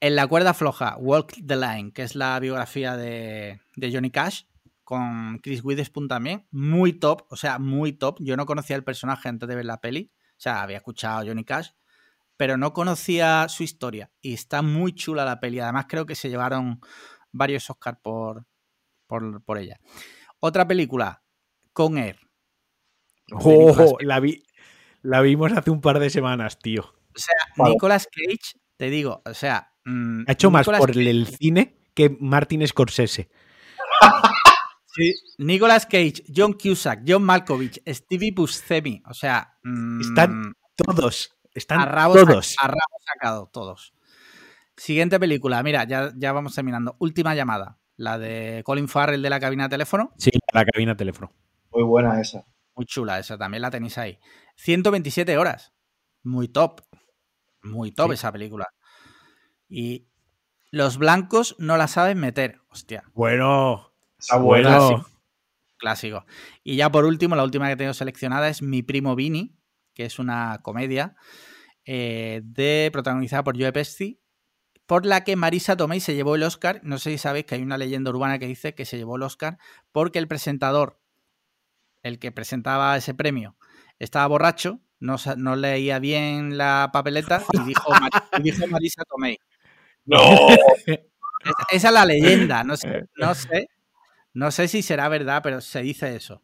En 0.00 0.14
la 0.14 0.28
cuerda 0.28 0.54
floja, 0.54 0.96
Walk 0.98 1.34
the 1.44 1.56
Line, 1.56 1.92
que 1.92 2.02
es 2.02 2.14
la 2.14 2.38
biografía 2.38 2.96
de, 2.96 3.60
Johnny 3.76 4.12
Cash, 4.12 4.44
con 4.84 5.38
Chris 5.38 5.64
Witherspoon 5.64 6.06
también. 6.06 6.46
Muy 6.52 6.92
top, 6.92 7.26
o 7.30 7.36
sea, 7.36 7.58
muy 7.58 7.92
top. 7.92 8.18
Yo 8.20 8.36
no 8.36 8.46
conocía 8.46 8.76
el 8.76 8.84
personaje 8.84 9.28
antes 9.28 9.48
de 9.48 9.56
ver 9.56 9.64
la 9.64 9.80
peli. 9.80 10.12
O 10.14 10.40
sea, 10.40 10.62
había 10.62 10.76
escuchado 10.76 11.18
a 11.18 11.26
Johnny 11.26 11.44
Cash, 11.44 11.70
pero 12.36 12.56
no 12.56 12.72
conocía 12.72 13.48
su 13.48 13.64
historia. 13.64 14.12
Y 14.20 14.34
está 14.34 14.62
muy 14.62 14.94
chula 14.94 15.24
la 15.24 15.40
peli. 15.40 15.58
Además, 15.58 15.86
creo 15.88 16.06
que 16.06 16.14
se 16.14 16.30
llevaron 16.30 16.80
varios 17.32 17.68
Oscars 17.68 17.98
por, 18.00 18.46
por, 19.08 19.42
por 19.42 19.58
ella. 19.58 19.80
Otra 20.38 20.68
película, 20.68 21.24
Con 21.72 21.98
Air. 21.98 22.27
Oh, 23.32 23.98
la, 24.00 24.20
vi, 24.20 24.42
la 25.02 25.20
vimos 25.20 25.52
hace 25.52 25.70
un 25.70 25.80
par 25.80 25.98
de 25.98 26.10
semanas, 26.10 26.58
tío. 26.58 26.82
O 26.82 27.18
sea, 27.18 27.68
Nicolas 27.68 28.06
Cage, 28.06 28.60
te 28.76 28.90
digo, 28.90 29.22
o 29.24 29.34
sea. 29.34 29.72
Mm, 29.84 30.24
ha 30.26 30.32
hecho 30.32 30.50
más 30.50 30.66
por 30.66 30.96
el 30.96 31.26
cine 31.26 31.78
que 31.94 32.16
Martin 32.20 32.66
Scorsese. 32.66 33.28
sí, 34.86 35.14
Nicolas 35.38 35.86
Cage, 35.86 36.24
John 36.34 36.52
Cusack, 36.54 37.02
John 37.06 37.22
Malkovich, 37.22 37.82
Stevie 37.86 38.32
Buscemi, 38.32 39.02
o 39.06 39.14
sea. 39.14 39.56
Mm, 39.62 40.00
están 40.00 40.54
todos. 40.76 41.34
Están 41.52 41.78
todos. 41.80 42.54
A, 42.60 42.68
rabo 42.68 42.78
sacado, 43.04 43.50
todos. 43.52 43.92
Siguiente 44.76 45.18
película, 45.18 45.60
mira, 45.64 45.84
ya, 45.84 46.12
ya 46.16 46.32
vamos 46.32 46.54
terminando. 46.54 46.94
Última 47.00 47.34
llamada, 47.34 47.78
la 47.96 48.16
de 48.16 48.62
Colin 48.64 48.86
Farrell 48.86 49.22
de 49.22 49.30
la 49.30 49.40
cabina 49.40 49.64
de 49.64 49.70
teléfono. 49.70 50.12
Sí, 50.16 50.30
la 50.52 50.64
cabina 50.64 50.92
de 50.92 50.98
teléfono. 50.98 51.32
Muy 51.72 51.82
buena 51.82 52.20
esa. 52.20 52.46
Muy 52.78 52.86
chula 52.86 53.18
esa, 53.18 53.36
también 53.36 53.62
la 53.62 53.70
tenéis 53.70 53.98
ahí. 53.98 54.20
127 54.54 55.36
horas. 55.36 55.74
Muy 56.22 56.46
top. 56.46 56.80
Muy 57.64 57.90
top 57.90 58.12
esa 58.12 58.30
película. 58.30 58.68
Y 59.68 60.06
los 60.70 60.96
blancos 60.96 61.56
no 61.58 61.76
la 61.76 61.88
saben 61.88 62.18
meter. 62.18 62.60
Hostia. 62.70 63.02
Bueno. 63.14 63.92
Clásico. 64.16 65.06
Clásico. 65.76 66.24
Y 66.62 66.76
ya 66.76 66.92
por 66.92 67.04
último, 67.04 67.34
la 67.34 67.42
última 67.42 67.68
que 67.68 67.74
tengo 67.74 67.94
seleccionada 67.94 68.48
es 68.48 68.62
Mi 68.62 68.84
Primo 68.84 69.16
Vini, 69.16 69.58
que 69.92 70.04
es 70.04 70.20
una 70.20 70.60
comedia 70.62 71.16
eh, 71.84 72.42
de, 72.44 72.90
protagonizada 72.92 73.42
por 73.42 73.60
Joe 73.60 73.72
Pesci, 73.72 74.20
por 74.86 75.04
la 75.04 75.24
que 75.24 75.34
Marisa 75.34 75.76
Tomei 75.76 75.98
se 75.98 76.14
llevó 76.14 76.36
el 76.36 76.44
Oscar. 76.44 76.80
No 76.84 76.98
sé 76.98 77.10
si 77.10 77.18
sabéis 77.18 77.46
que 77.46 77.56
hay 77.56 77.62
una 77.62 77.76
leyenda 77.76 78.10
urbana 78.10 78.38
que 78.38 78.46
dice 78.46 78.76
que 78.76 78.84
se 78.84 78.98
llevó 78.98 79.16
el 79.16 79.22
Oscar 79.22 79.58
porque 79.90 80.20
el 80.20 80.28
presentador, 80.28 81.00
el 82.02 82.18
que 82.18 82.32
presentaba 82.32 82.96
ese 82.96 83.14
premio, 83.14 83.56
estaba 83.98 84.26
borracho, 84.26 84.80
no, 85.00 85.16
no 85.36 85.56
leía 85.56 85.98
bien 85.98 86.58
la 86.58 86.90
papeleta 86.92 87.42
y 87.52 87.60
dijo, 87.60 87.92
y 88.38 88.42
dijo 88.42 88.66
Marisa 88.66 89.04
Tomei. 89.04 89.38
¡No! 90.04 90.18
Esa, 90.48 91.00
esa 91.70 91.88
es 91.88 91.94
la 91.94 92.04
leyenda, 92.04 92.64
no 92.64 92.76
sé, 92.76 93.06
no 93.16 93.34
sé, 93.34 93.68
no 94.32 94.50
sé 94.50 94.68
si 94.68 94.82
será 94.82 95.08
verdad, 95.08 95.40
pero 95.42 95.60
se 95.60 95.82
dice 95.82 96.16
eso. 96.16 96.42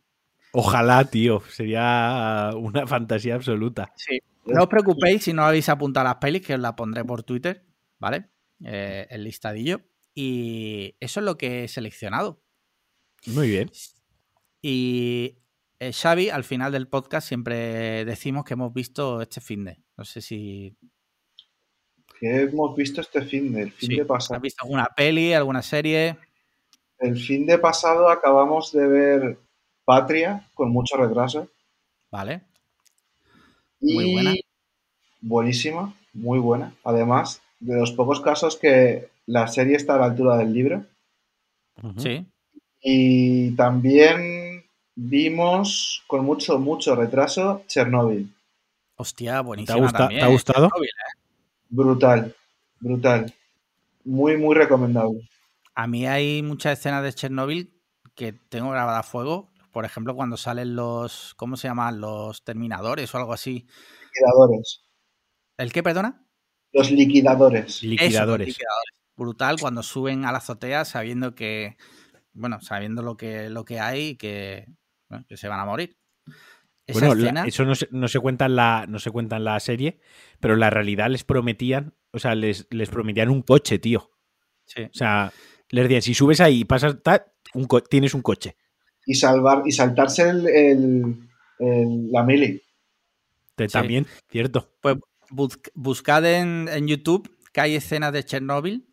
Ojalá, 0.56 1.04
tío. 1.04 1.42
Sería 1.50 2.52
una 2.54 2.86
fantasía 2.86 3.34
absoluta. 3.34 3.92
Sí. 3.96 4.20
No 4.46 4.62
os 4.62 4.68
preocupéis 4.68 5.24
si 5.24 5.32
no 5.32 5.42
habéis 5.42 5.68
apuntado 5.68 6.04
las 6.04 6.16
pelis, 6.16 6.46
que 6.46 6.54
os 6.54 6.60
las 6.60 6.74
pondré 6.74 7.04
por 7.04 7.24
Twitter, 7.24 7.64
¿vale? 7.98 8.30
Eh, 8.64 9.06
el 9.10 9.24
listadillo. 9.24 9.80
Y 10.14 10.96
eso 11.00 11.20
es 11.20 11.26
lo 11.26 11.36
que 11.36 11.64
he 11.64 11.68
seleccionado. 11.68 12.40
Muy 13.26 13.48
bien. 13.48 13.70
Y 14.62 15.38
eh, 15.78 15.92
Xavi, 15.92 16.30
al 16.30 16.44
final 16.44 16.72
del 16.72 16.88
podcast, 16.88 17.28
siempre 17.28 18.04
decimos 18.04 18.44
que 18.44 18.54
hemos 18.54 18.72
visto 18.72 19.20
este 19.20 19.40
fin 19.40 19.64
de. 19.64 19.78
No 19.96 20.04
sé 20.04 20.20
si. 20.20 20.76
Que 22.18 22.42
hemos 22.42 22.76
visto 22.76 23.00
este 23.00 23.22
fin 23.22 23.52
de, 23.52 23.62
el 23.62 23.72
fin 23.72 23.90
sí, 23.90 23.96
de 23.96 24.02
¿Has 24.02 24.08
pasado. 24.08 24.40
visto 24.40 24.64
alguna 24.64 24.88
peli, 24.96 25.32
alguna 25.32 25.62
serie? 25.62 26.16
El 26.98 27.18
fin 27.18 27.44
de 27.46 27.58
pasado 27.58 28.08
acabamos 28.08 28.72
de 28.72 28.86
ver 28.86 29.38
Patria 29.84 30.48
con 30.54 30.70
mucho 30.70 30.96
retraso. 30.96 31.48
Vale. 32.10 32.42
Y 33.80 33.94
Muy 33.94 34.12
buena. 34.12 34.34
Buenísima, 35.20 35.94
muy 36.12 36.38
buena. 36.38 36.74
Además, 36.84 37.42
de 37.60 37.76
los 37.76 37.92
pocos 37.92 38.20
casos 38.20 38.56
que 38.56 39.08
la 39.26 39.48
serie 39.48 39.76
está 39.76 39.96
a 39.96 39.98
la 39.98 40.06
altura 40.06 40.36
del 40.36 40.52
libro. 40.52 40.84
Sí. 41.96 42.26
Y 42.80 43.52
también 43.56 44.43
vimos 44.94 46.02
con 46.06 46.24
mucho, 46.24 46.58
mucho 46.58 46.94
retraso 46.96 47.62
Chernobyl. 47.66 48.32
Hostia, 48.96 49.40
buenísima 49.40 49.78
gusta- 49.78 49.98
también. 49.98 50.20
te 50.20 50.26
ha 50.26 50.28
gustado? 50.28 50.68
Chernobyl, 50.68 50.88
¿eh? 50.88 51.18
Brutal, 51.68 52.36
brutal. 52.80 53.34
Muy, 54.04 54.36
muy 54.36 54.54
recomendable. 54.54 55.28
A 55.74 55.86
mí 55.86 56.06
hay 56.06 56.42
muchas 56.42 56.78
escenas 56.78 57.02
de 57.02 57.12
Chernobyl 57.12 57.72
que 58.14 58.32
tengo 58.32 58.70
grabadas 58.70 59.00
a 59.06 59.08
fuego. 59.10 59.50
Por 59.72 59.84
ejemplo, 59.84 60.14
cuando 60.14 60.36
salen 60.36 60.76
los. 60.76 61.34
¿Cómo 61.34 61.56
se 61.56 61.66
llaman? 61.66 62.00
Los 62.00 62.44
terminadores 62.44 63.12
o 63.12 63.18
algo 63.18 63.32
así. 63.32 63.66
Liquidadores. 64.14 64.82
¿El 65.56 65.72
qué, 65.72 65.82
perdona? 65.82 66.24
Los 66.72 66.92
liquidadores. 66.92 67.76
Eso, 67.78 67.86
Liquidadores. 67.86 68.46
los 68.46 68.54
liquidadores. 68.56 68.94
Brutal 69.16 69.56
cuando 69.60 69.82
suben 69.82 70.24
a 70.26 70.30
la 70.32 70.38
azotea 70.38 70.84
sabiendo 70.84 71.34
que. 71.34 71.76
Bueno, 72.34 72.60
sabiendo 72.60 73.02
lo 73.02 73.16
que, 73.16 73.48
lo 73.48 73.64
que 73.64 73.80
hay 73.80 74.08
y 74.10 74.16
que, 74.16 74.66
que 75.28 75.36
se 75.36 75.48
van 75.48 75.60
a 75.60 75.64
morir. 75.64 75.96
Esa 76.86 76.98
Bueno, 77.00 77.14
la- 77.14 77.20
escena. 77.22 77.44
eso 77.46 77.64
no 77.64 77.74
se, 77.74 77.88
no 77.92 78.08
se 78.08 78.20
cuenta 78.20 78.46
en 78.46 78.56
la, 78.56 78.84
no 78.88 78.98
se 78.98 79.10
cuenta 79.10 79.36
en 79.36 79.44
la 79.44 79.58
serie, 79.60 80.00
pero 80.40 80.54
en 80.54 80.60
la 80.60 80.70
realidad 80.70 81.08
les 81.08 81.24
prometían, 81.24 81.94
o 82.12 82.18
sea, 82.18 82.34
les, 82.34 82.66
les 82.70 82.90
prometían 82.90 83.30
un 83.30 83.42
coche, 83.42 83.78
tío. 83.78 84.10
sí. 84.66 84.82
O 84.84 84.90
sea, 84.94 85.32
les 85.70 85.84
decían, 85.84 86.02
si 86.02 86.14
subes 86.14 86.40
ahí 86.40 86.60
y 86.60 86.64
pasas, 86.64 87.02
ta- 87.02 87.26
un 87.54 87.64
co- 87.66 87.82
tienes 87.82 88.14
un 88.14 88.22
coche. 88.22 88.56
Y 89.06 89.14
salvar, 89.14 89.62
y 89.66 89.72
saltarse 89.72 90.28
el, 90.28 90.46
el- 90.46 91.28
el- 91.58 92.10
la 92.12 92.22
mili. 92.22 92.62
Te- 93.54 93.68
Sí. 93.68 93.72
También, 93.72 94.06
cierto. 94.30 94.72
Pues 94.80 94.96
bus- 95.30 95.60
buscad 95.74 96.24
en, 96.26 96.68
en 96.70 96.86
YouTube 96.88 97.30
que 97.52 97.60
hay 97.60 97.76
escenas 97.76 98.12
de 98.12 98.24
Chernobyl, 98.24 98.86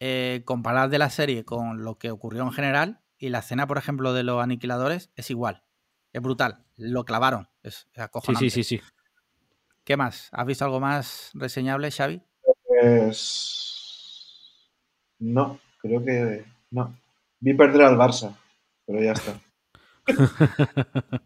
eh, 0.00 0.42
comparad 0.44 0.88
de 0.88 0.98
la 0.98 1.10
serie 1.10 1.44
con 1.44 1.82
lo 1.84 1.98
que 1.98 2.10
ocurrió 2.10 2.42
en 2.42 2.52
general, 2.52 3.00
y 3.20 3.28
la 3.28 3.38
escena, 3.40 3.66
por 3.68 3.78
ejemplo, 3.78 4.12
de 4.12 4.24
los 4.24 4.42
aniquiladores 4.42 5.12
es 5.14 5.30
igual. 5.30 5.62
Es 6.12 6.20
brutal. 6.22 6.64
Lo 6.76 7.04
clavaron. 7.04 7.48
Es 7.62 7.86
Sí, 7.94 8.00
acojonante. 8.00 8.50
sí, 8.50 8.64
sí, 8.64 8.78
sí. 8.78 8.84
¿Qué 9.84 9.96
más? 9.96 10.28
¿Has 10.32 10.46
visto 10.46 10.64
algo 10.64 10.80
más 10.80 11.30
reseñable, 11.34 11.90
Xavi? 11.90 12.22
Pues. 12.64 14.56
No, 15.18 15.60
creo 15.80 16.04
que. 16.04 16.44
No. 16.70 16.96
Vi 17.40 17.54
perder 17.54 17.82
al 17.82 17.96
Barça, 17.96 18.34
pero 18.86 19.02
ya 19.02 19.12
está. 19.12 19.38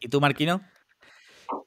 ¿Y 0.00 0.08
tú, 0.08 0.20
Marquino? 0.20 0.60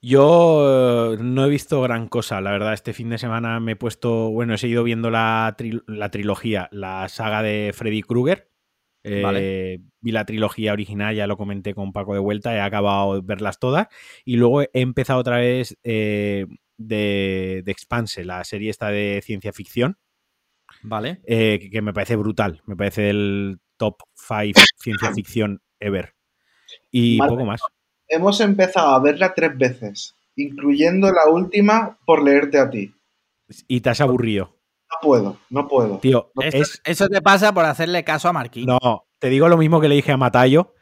Yo 0.01 1.13
eh, 1.13 1.17
no 1.21 1.45
he 1.45 1.49
visto 1.49 1.81
gran 1.81 2.07
cosa, 2.07 2.41
la 2.41 2.51
verdad. 2.51 2.73
Este 2.73 2.93
fin 2.93 3.09
de 3.09 3.17
semana 3.17 3.59
me 3.59 3.73
he 3.73 3.75
puesto, 3.75 4.29
bueno, 4.29 4.53
he 4.53 4.57
seguido 4.57 4.83
viendo 4.83 5.09
la, 5.09 5.55
tri- 5.57 5.83
la 5.87 6.09
trilogía, 6.11 6.67
la 6.71 7.07
saga 7.09 7.41
de 7.41 7.71
Freddy 7.73 8.01
Krueger. 8.03 8.51
Eh, 9.07 9.21
Vale. 9.21 9.81
Vi 10.01 10.11
la 10.11 10.25
trilogía 10.25 10.73
original, 10.73 11.15
ya 11.15 11.27
lo 11.27 11.37
comenté 11.37 11.73
con 11.73 11.93
Paco 11.93 12.13
de 12.13 12.19
vuelta, 12.19 12.53
he 12.53 12.59
acabado 12.59 13.15
de 13.15 13.21
verlas 13.23 13.57
todas. 13.59 13.87
Y 14.25 14.35
luego 14.35 14.61
he 14.63 14.69
empezado 14.73 15.19
otra 15.19 15.37
vez 15.37 15.77
eh, 15.83 16.45
de, 16.77 17.61
de 17.63 17.71
Expanse, 17.71 18.25
la 18.25 18.43
serie 18.43 18.69
esta 18.69 18.89
de 18.89 19.21
ciencia 19.23 19.53
ficción, 19.53 19.97
Vale. 20.83 21.21
eh, 21.25 21.57
que, 21.61 21.69
que 21.69 21.81
me 21.81 21.93
parece 21.93 22.15
brutal. 22.17 22.61
Me 22.65 22.75
parece 22.75 23.09
el 23.09 23.59
top 23.77 23.95
5 24.15 24.59
ciencia 24.77 25.13
ficción 25.13 25.61
ever. 25.79 26.13
Y 26.91 27.17
poco 27.19 27.45
más. 27.45 27.61
Hemos 28.09 28.39
empezado 28.41 28.89
a 28.89 28.99
verla 28.99 29.33
tres 29.33 29.57
veces, 29.57 30.15
incluyendo 30.35 31.11
la 31.11 31.29
última 31.29 31.97
por 32.05 32.23
leerte 32.23 32.59
a 32.59 32.69
ti. 32.69 32.93
Y 33.67 33.81
te 33.81 33.89
has 33.89 34.01
aburrido. 34.01 34.56
No 34.89 34.97
puedo, 35.01 35.37
no 35.49 35.67
puedo. 35.67 35.97
Tío, 35.99 36.31
es, 36.41 36.81
Eso 36.85 37.07
te 37.07 37.21
pasa 37.21 37.53
por 37.53 37.65
hacerle 37.65 38.03
caso 38.03 38.29
a 38.29 38.33
Marquino. 38.33 38.79
No, 38.81 39.07
te 39.19 39.29
digo 39.29 39.49
lo 39.49 39.57
mismo 39.57 39.81
que 39.81 39.89
le 39.89 39.95
dije 39.95 40.11
a 40.11 40.17
Matayo, 40.17 40.73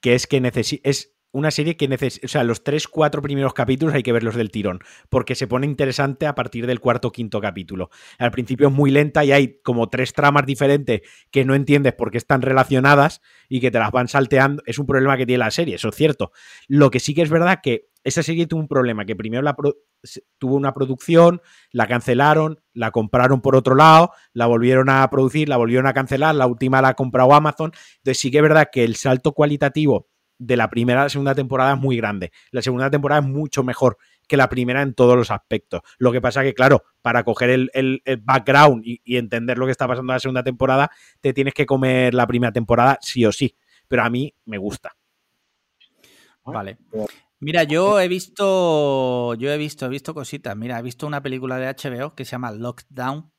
que 0.00 0.14
es 0.14 0.26
que 0.26 0.40
necesi- 0.40 0.80
es 0.84 1.12
una 1.32 1.52
serie 1.52 1.76
que 1.76 1.86
necesita, 1.86 2.26
o 2.26 2.28
sea, 2.28 2.42
los 2.42 2.64
tres, 2.64 2.88
cuatro 2.88 3.22
primeros 3.22 3.54
capítulos 3.54 3.94
hay 3.94 4.02
que 4.02 4.12
verlos 4.12 4.34
del 4.34 4.50
tirón, 4.50 4.80
porque 5.08 5.36
se 5.36 5.46
pone 5.46 5.64
interesante 5.66 6.26
a 6.26 6.34
partir 6.34 6.66
del 6.66 6.80
cuarto 6.80 7.08
o 7.08 7.12
quinto 7.12 7.40
capítulo. 7.40 7.90
Al 8.18 8.32
principio 8.32 8.66
es 8.68 8.74
muy 8.74 8.90
lenta 8.90 9.24
y 9.24 9.30
hay 9.30 9.60
como 9.62 9.88
tres 9.88 10.12
tramas 10.12 10.44
diferentes 10.44 11.02
que 11.30 11.44
no 11.44 11.54
entiendes 11.54 11.92
por 11.92 12.10
qué 12.10 12.18
están 12.18 12.42
relacionadas 12.42 13.20
y 13.48 13.60
que 13.60 13.70
te 13.70 13.78
las 13.78 13.92
van 13.92 14.08
salteando. 14.08 14.62
Es 14.66 14.78
un 14.80 14.86
problema 14.86 15.16
que 15.16 15.26
tiene 15.26 15.38
la 15.38 15.52
serie, 15.52 15.76
eso 15.76 15.90
es 15.90 15.94
cierto. 15.94 16.32
Lo 16.66 16.90
que 16.90 16.98
sí 16.98 17.14
que 17.14 17.22
es 17.22 17.30
verdad 17.30 17.60
que 17.62 17.89
esa 18.04 18.22
serie 18.22 18.46
tuvo 18.46 18.60
un 18.60 18.68
problema, 18.68 19.04
que 19.04 19.14
primero 19.16 19.42
la 19.42 19.54
tuvo 20.38 20.54
una 20.54 20.72
producción, 20.72 21.42
la 21.72 21.86
cancelaron, 21.86 22.60
la 22.72 22.90
compraron 22.90 23.40
por 23.40 23.56
otro 23.56 23.74
lado, 23.74 24.12
la 24.32 24.46
volvieron 24.46 24.88
a 24.88 25.08
producir, 25.10 25.48
la 25.48 25.56
volvieron 25.58 25.86
a 25.86 25.92
cancelar, 25.92 26.34
la 26.34 26.46
última 26.46 26.80
la 26.80 26.88
ha 26.88 26.94
comprado 26.94 27.34
Amazon. 27.34 27.72
Entonces 27.98 28.18
sí 28.18 28.30
que 28.30 28.38
es 28.38 28.42
verdad 28.42 28.68
que 28.72 28.84
el 28.84 28.96
salto 28.96 29.32
cualitativo 29.32 30.08
de 30.38 30.56
la 30.56 30.70
primera 30.70 31.00
a 31.02 31.04
la 31.04 31.10
segunda 31.10 31.34
temporada 31.34 31.74
es 31.74 31.78
muy 31.80 31.98
grande. 31.98 32.32
La 32.50 32.62
segunda 32.62 32.88
temporada 32.90 33.20
es 33.20 33.26
mucho 33.26 33.62
mejor 33.62 33.98
que 34.26 34.38
la 34.38 34.48
primera 34.48 34.80
en 34.80 34.94
todos 34.94 35.16
los 35.16 35.30
aspectos. 35.30 35.82
Lo 35.98 36.12
que 36.12 36.20
pasa 36.22 36.42
que, 36.42 36.54
claro, 36.54 36.84
para 37.02 37.24
coger 37.24 37.50
el, 37.50 37.70
el- 37.74 38.00
el 38.06 38.16
background 38.18 38.82
y, 38.86 39.02
y 39.04 39.16
entender 39.18 39.58
lo 39.58 39.66
que 39.66 39.72
está 39.72 39.86
pasando 39.86 40.12
en 40.12 40.14
la 40.16 40.20
segunda 40.20 40.42
temporada, 40.42 40.90
te 41.20 41.34
tienes 41.34 41.52
que 41.52 41.66
comer 41.66 42.14
la 42.14 42.26
primera 42.26 42.52
temporada 42.52 42.96
sí 43.02 43.24
o 43.26 43.32
sí. 43.32 43.54
Pero 43.88 44.02
a 44.04 44.08
mí 44.08 44.32
me 44.46 44.56
gusta. 44.56 44.92
Vale. 46.44 46.78
Mira, 47.40 47.64
yo 47.64 47.98
he 48.00 48.08
visto. 48.08 49.34
Yo 49.34 49.50
he 49.50 49.56
visto, 49.56 49.86
he 49.86 49.88
visto 49.88 50.14
cositas. 50.14 50.56
Mira, 50.56 50.78
he 50.78 50.82
visto 50.82 51.06
una 51.06 51.22
película 51.22 51.56
de 51.58 51.68
HBO 51.68 52.14
que 52.14 52.24
se 52.24 52.32
llama 52.32 52.52
Lockdown. 52.52 53.32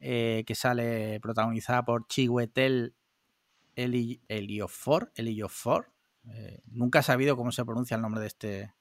eh, 0.00 0.44
que 0.46 0.54
sale 0.54 1.18
protagonizada 1.20 1.84
por 1.84 2.06
Chiwetel 2.08 2.94
Eli- 3.76 4.20
Eliofor. 4.28 5.12
Eliofor. 5.16 5.92
Eh, 6.30 6.60
nunca 6.66 6.98
he 7.00 7.02
sabido 7.02 7.36
cómo 7.36 7.52
se 7.52 7.64
pronuncia 7.64 7.94
el 7.96 8.02
nombre 8.02 8.20
de 8.20 8.26
este. 8.28 8.74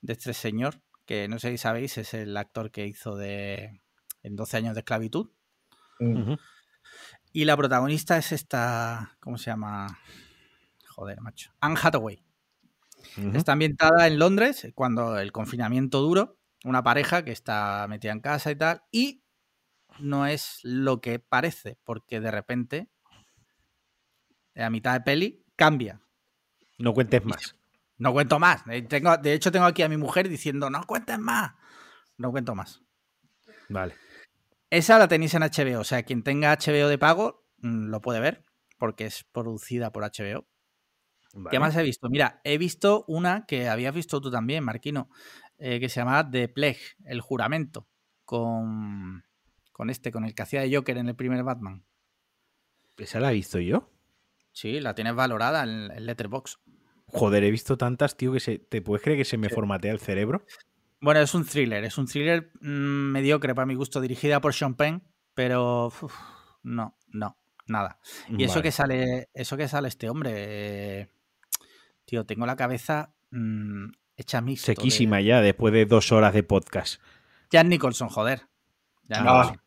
De 0.00 0.12
este 0.14 0.32
señor. 0.34 0.80
Que 1.06 1.28
no 1.28 1.38
sé 1.38 1.50
si 1.50 1.58
sabéis, 1.58 1.98
es 1.98 2.14
el 2.14 2.36
actor 2.36 2.70
que 2.70 2.86
hizo 2.86 3.16
de. 3.16 3.82
En 4.22 4.36
12 4.36 4.56
años 4.58 4.74
de 4.74 4.80
esclavitud. 4.80 5.30
Mm. 6.00 6.34
Y 7.32 7.44
la 7.44 7.56
protagonista 7.56 8.16
es 8.18 8.32
esta. 8.32 9.16
¿Cómo 9.20 9.36
se 9.38 9.50
llama? 9.50 9.98
Joder, 10.88 11.20
macho. 11.20 11.52
Anne 11.60 11.76
Hathaway. 11.82 12.24
Está 13.34 13.52
ambientada 13.52 14.06
en 14.06 14.18
Londres, 14.18 14.68
cuando 14.74 15.18
el 15.18 15.32
confinamiento 15.32 16.00
duro, 16.00 16.38
una 16.64 16.82
pareja 16.82 17.24
que 17.24 17.32
está 17.32 17.86
metida 17.88 18.12
en 18.12 18.20
casa 18.20 18.50
y 18.50 18.56
tal, 18.56 18.82
y 18.90 19.22
no 19.98 20.26
es 20.26 20.60
lo 20.62 21.00
que 21.00 21.18
parece, 21.18 21.78
porque 21.84 22.20
de 22.20 22.30
repente, 22.30 22.88
a 24.54 24.70
mitad 24.70 24.92
de 24.92 25.00
peli, 25.00 25.44
cambia. 25.56 26.00
No 26.78 26.94
cuentes 26.94 27.24
más. 27.24 27.56
No 27.98 28.12
cuento 28.12 28.38
más. 28.38 28.62
Eh, 28.68 28.82
Tengo, 28.82 29.16
de 29.16 29.32
hecho, 29.32 29.50
tengo 29.50 29.66
aquí 29.66 29.82
a 29.82 29.88
mi 29.88 29.96
mujer 29.96 30.28
diciendo, 30.28 30.70
no 30.70 30.84
cuentes 30.84 31.18
más. 31.18 31.54
No 32.16 32.30
cuento 32.30 32.54
más. 32.54 32.82
Vale. 33.68 33.94
Esa 34.70 34.98
la 34.98 35.08
tenéis 35.08 35.34
en 35.34 35.42
HBO, 35.42 35.80
o 35.80 35.84
sea, 35.84 36.02
quien 36.02 36.22
tenga 36.22 36.52
HBO 36.52 36.88
de 36.88 36.98
pago 36.98 37.46
mm, 37.58 37.88
lo 37.88 38.00
puede 38.00 38.20
ver, 38.20 38.44
porque 38.78 39.06
es 39.06 39.24
producida 39.24 39.90
por 39.90 40.04
HBO. 40.04 40.46
¿Qué 41.50 41.58
más 41.58 41.76
he 41.76 41.82
visto? 41.82 42.08
Mira, 42.08 42.40
he 42.44 42.58
visto 42.58 43.04
una 43.06 43.44
que 43.46 43.68
habías 43.68 43.94
visto 43.94 44.20
tú 44.20 44.30
también, 44.30 44.64
Marquino, 44.64 45.08
eh, 45.58 45.78
que 45.80 45.88
se 45.88 46.00
llamaba 46.00 46.28
The 46.30 46.48
Plague, 46.48 46.80
el 47.04 47.20
juramento, 47.20 47.86
con, 48.24 49.24
con 49.72 49.90
este, 49.90 50.10
con 50.10 50.24
el 50.24 50.34
que 50.34 50.42
hacía 50.42 50.62
de 50.62 50.74
Joker 50.74 50.98
en 50.98 51.08
el 51.08 51.16
primer 51.16 51.42
Batman. 51.44 51.84
¿Esa 52.96 53.20
la 53.20 53.30
he 53.30 53.34
visto 53.34 53.58
yo? 53.60 53.90
Sí, 54.52 54.80
la 54.80 54.94
tienes 54.94 55.14
valorada 55.14 55.62
en, 55.62 55.90
en 55.92 56.06
Letterboxd. 56.06 56.58
Joder, 57.06 57.44
he 57.44 57.50
visto 57.50 57.78
tantas, 57.78 58.16
tío, 58.16 58.32
que 58.32 58.40
se, 58.40 58.58
¿te 58.58 58.82
puedes 58.82 59.02
creer 59.02 59.18
que 59.18 59.24
se 59.24 59.38
me 59.38 59.48
Sí. 59.48 59.54
formatea 59.54 59.92
el 59.92 60.00
cerebro? 60.00 60.44
Bueno, 61.00 61.20
es 61.20 61.32
un 61.34 61.46
thriller, 61.46 61.84
es 61.84 61.96
un 61.96 62.06
thriller 62.06 62.50
mm, 62.60 63.12
mediocre 63.12 63.54
para 63.54 63.66
mi 63.66 63.74
gusto, 63.76 64.00
dirigida 64.00 64.40
por 64.40 64.52
Sean 64.52 64.74
Penn, 64.74 65.02
pero 65.32 65.86
uf, 65.86 66.02
no, 66.64 66.98
no, 67.08 67.36
nada. 67.68 68.00
Y 68.36 68.42
eso 68.44 68.60
que 68.62 68.72
sale, 68.72 69.28
eso 69.32 69.56
que 69.56 69.68
sale 69.68 69.86
este 69.88 70.10
hombre, 70.10 70.32
eh, 70.34 71.08
tío, 72.08 72.24
tengo 72.24 72.46
la 72.46 72.56
cabeza 72.56 73.12
mm, 73.30 73.90
hecha 74.16 74.40
mixto. 74.40 74.72
de- 74.72 74.76
Sequísima 74.76 75.20
ya, 75.20 75.42
después 75.42 75.74
de 75.74 75.84
dos 75.84 76.10
horas 76.10 76.32
de 76.32 76.42
podcast. 76.42 77.00
Jan 77.52 77.68
Nicholson, 77.68 78.08
joder. 78.08 78.40
Jan 79.08 79.26
Ah. 79.28 79.42
Nicholson. 79.42 79.60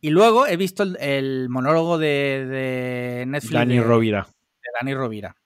Y 0.00 0.10
luego 0.10 0.46
he 0.46 0.56
visto 0.56 0.82
el, 0.84 0.96
el 1.00 1.48
monólogo 1.48 1.98
de, 1.98 2.46
de 2.46 3.24
Netflix 3.26 3.52
Dani 3.54 3.76
de, 3.78 3.82
Rovira. 3.82 4.26
de 4.62 4.68
Dani 4.80 4.94
Rovira. 4.94 5.36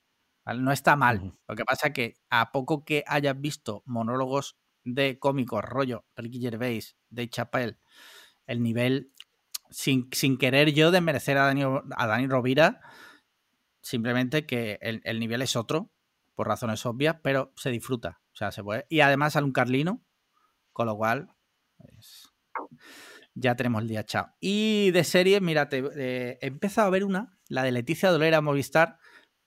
¿vale? 0.45 0.61
No 0.61 0.71
está 0.71 0.95
mal. 0.95 1.33
Lo 1.47 1.55
que 1.55 1.63
pasa 1.65 1.91
que 1.93 2.17
a 2.29 2.51
poco 2.51 2.83
que 2.83 3.03
hayas 3.07 3.39
visto 3.39 3.81
monólogos 3.85 4.57
de 4.83 5.17
cómicos, 5.17 5.63
rollo 5.63 6.05
Ricky 6.15 6.39
Gervais, 6.41 6.95
Dave 7.09 7.29
Chappelle, 7.29 7.77
el 8.47 8.61
nivel, 8.61 9.11
sin, 9.69 10.09
sin 10.11 10.37
querer 10.37 10.73
yo 10.73 10.91
desmerecer 10.91 11.37
a 11.37 11.45
Dani, 11.45 11.63
a 11.63 12.07
Dani 12.07 12.27
Rovira, 12.27 12.81
simplemente 13.81 14.45
que 14.45 14.77
el, 14.81 15.01
el 15.03 15.19
nivel 15.19 15.41
es 15.41 15.55
otro, 15.55 15.91
por 16.35 16.47
razones 16.47 16.85
obvias, 16.85 17.17
pero 17.21 17.51
se 17.55 17.69
disfruta. 17.69 18.21
O 18.31 18.35
sea, 18.35 18.51
se 18.51 18.63
puede. 18.63 18.85
Y 18.89 19.01
además 19.01 19.33
sale 19.33 19.45
un 19.45 19.51
Carlino, 19.51 20.05
con 20.71 20.87
lo 20.87 20.95
cual, 20.95 21.29
pues, 21.77 22.29
ya 23.33 23.55
tenemos 23.55 23.81
el 23.81 23.87
día 23.87 24.05
chao. 24.05 24.33
Y 24.39 24.91
de 24.91 25.03
series, 25.03 25.41
mírate, 25.41 25.83
eh, 25.97 26.37
he 26.41 26.47
empezado 26.47 26.87
a 26.87 26.91
ver 26.91 27.03
una, 27.03 27.37
la 27.47 27.63
de 27.63 27.71
Leticia 27.71 28.09
Dolera 28.09 28.41
Movistar, 28.41 28.99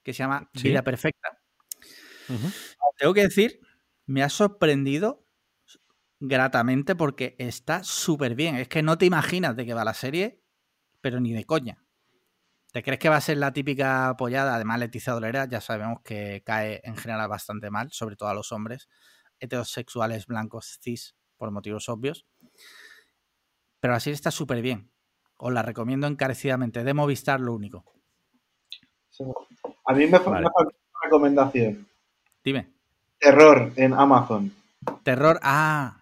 que 0.03 0.13
se 0.13 0.19
llama 0.19 0.51
Sí. 0.55 0.69
Vida 0.69 0.83
Perfecta. 0.83 1.39
Tengo 2.97 3.15
que 3.15 3.23
decir, 3.23 3.61
me 4.07 4.23
ha 4.23 4.29
sorprendido 4.29 5.27
gratamente 6.21 6.95
porque 6.95 7.37
está 7.39 7.83
súper 7.85 8.35
bien. 8.35 8.57
Es 8.57 8.69
que 8.69 8.83
no 8.83 8.97
te 8.99 9.07
imaginas 9.07 9.57
de 9.57 9.67
qué 9.67 9.75
va 9.75 9.85
la 9.85 9.95
serie, 9.95 10.41
pero 11.01 11.21
ni 11.21 11.33
de 11.33 11.45
coña. 11.45 11.85
¿Te 12.73 12.82
crees 12.82 12.99
que 12.99 13.09
va 13.11 13.16
a 13.16 13.20
ser 13.20 13.36
la 13.36 13.53
típica 13.53 14.09
apoyada? 14.09 14.55
Además, 14.55 14.78
Leticia 14.81 15.12
Dolera 15.12 15.44
ya 15.47 15.61
sabemos 15.61 16.01
que 16.03 16.43
cae 16.44 16.81
en 16.85 16.97
general 16.97 17.28
bastante 17.28 17.70
mal, 17.70 17.90
sobre 17.93 18.16
todo 18.16 18.31
a 18.31 18.35
los 18.35 18.51
hombres 18.51 18.89
heterosexuales 19.40 20.27
blancos 20.27 20.78
cis, 20.82 21.15
por 21.36 21.51
motivos 21.51 21.89
obvios. 21.89 22.24
Pero 23.81 23.99
serie 24.01 24.15
está 24.15 24.31
súper 24.31 24.62
bien. 24.62 24.90
Os 25.36 25.53
la 25.53 25.62
recomiendo 25.62 26.07
encarecidamente. 26.07 26.85
De 26.85 26.94
Movistar, 26.94 27.40
lo 27.40 27.53
único. 27.53 27.85
Sí. 29.11 29.24
A 29.85 29.93
mí 29.93 30.07
me, 30.07 30.19
Vale. 30.19 30.23
falta 30.24 30.51
una 30.61 31.05
recomendación. 31.05 31.86
Dime. 32.44 32.70
Terror 33.19 33.73
en 33.77 33.93
Amazon. 33.93 34.53
Terror. 35.03 35.39
Ah. 35.43 35.99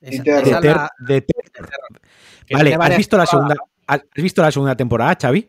Esa, 0.00 0.22
terror. 0.22 0.46
esa 0.48 0.60
De 0.60 0.66
ter- 0.68 0.76
la- 0.76 0.90
de 0.98 1.20
ter- 1.20 1.52
que 2.46 2.54
Vale, 2.54 2.74
¿has 2.74 2.96
visto, 2.96 3.16
la 3.18 3.26
segunda, 3.26 3.54
¿has 3.86 4.00
visto 4.16 4.42
la 4.42 4.50
segunda 4.50 4.74
temporada, 4.76 5.16
Xavi? 5.20 5.48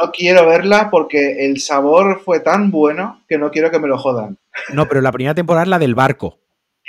No 0.00 0.10
quiero 0.12 0.46
verla 0.46 0.90
porque 0.90 1.46
el 1.46 1.60
sabor 1.60 2.20
fue 2.24 2.40
tan 2.40 2.70
bueno 2.70 3.22
que 3.28 3.38
no 3.38 3.50
quiero 3.50 3.70
que 3.70 3.78
me 3.78 3.88
lo 3.88 3.96
jodan. 3.98 4.38
No, 4.72 4.86
pero 4.88 5.00
la 5.00 5.12
primera 5.12 5.34
temporada 5.34 5.62
es 5.64 5.68
la 5.68 5.78
del 5.78 5.94
barco, 5.94 6.38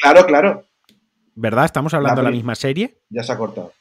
Claro, 0.02 0.26
claro. 0.26 0.66
¿verdad? 1.36 1.66
Estamos 1.66 1.94
hablando 1.94 2.22
de 2.22 2.26
la 2.26 2.32
misma 2.32 2.56
serie. 2.56 3.00
Ya 3.10 3.24
se 3.24 3.32
ha 3.32 3.38
cortado. 3.38 3.72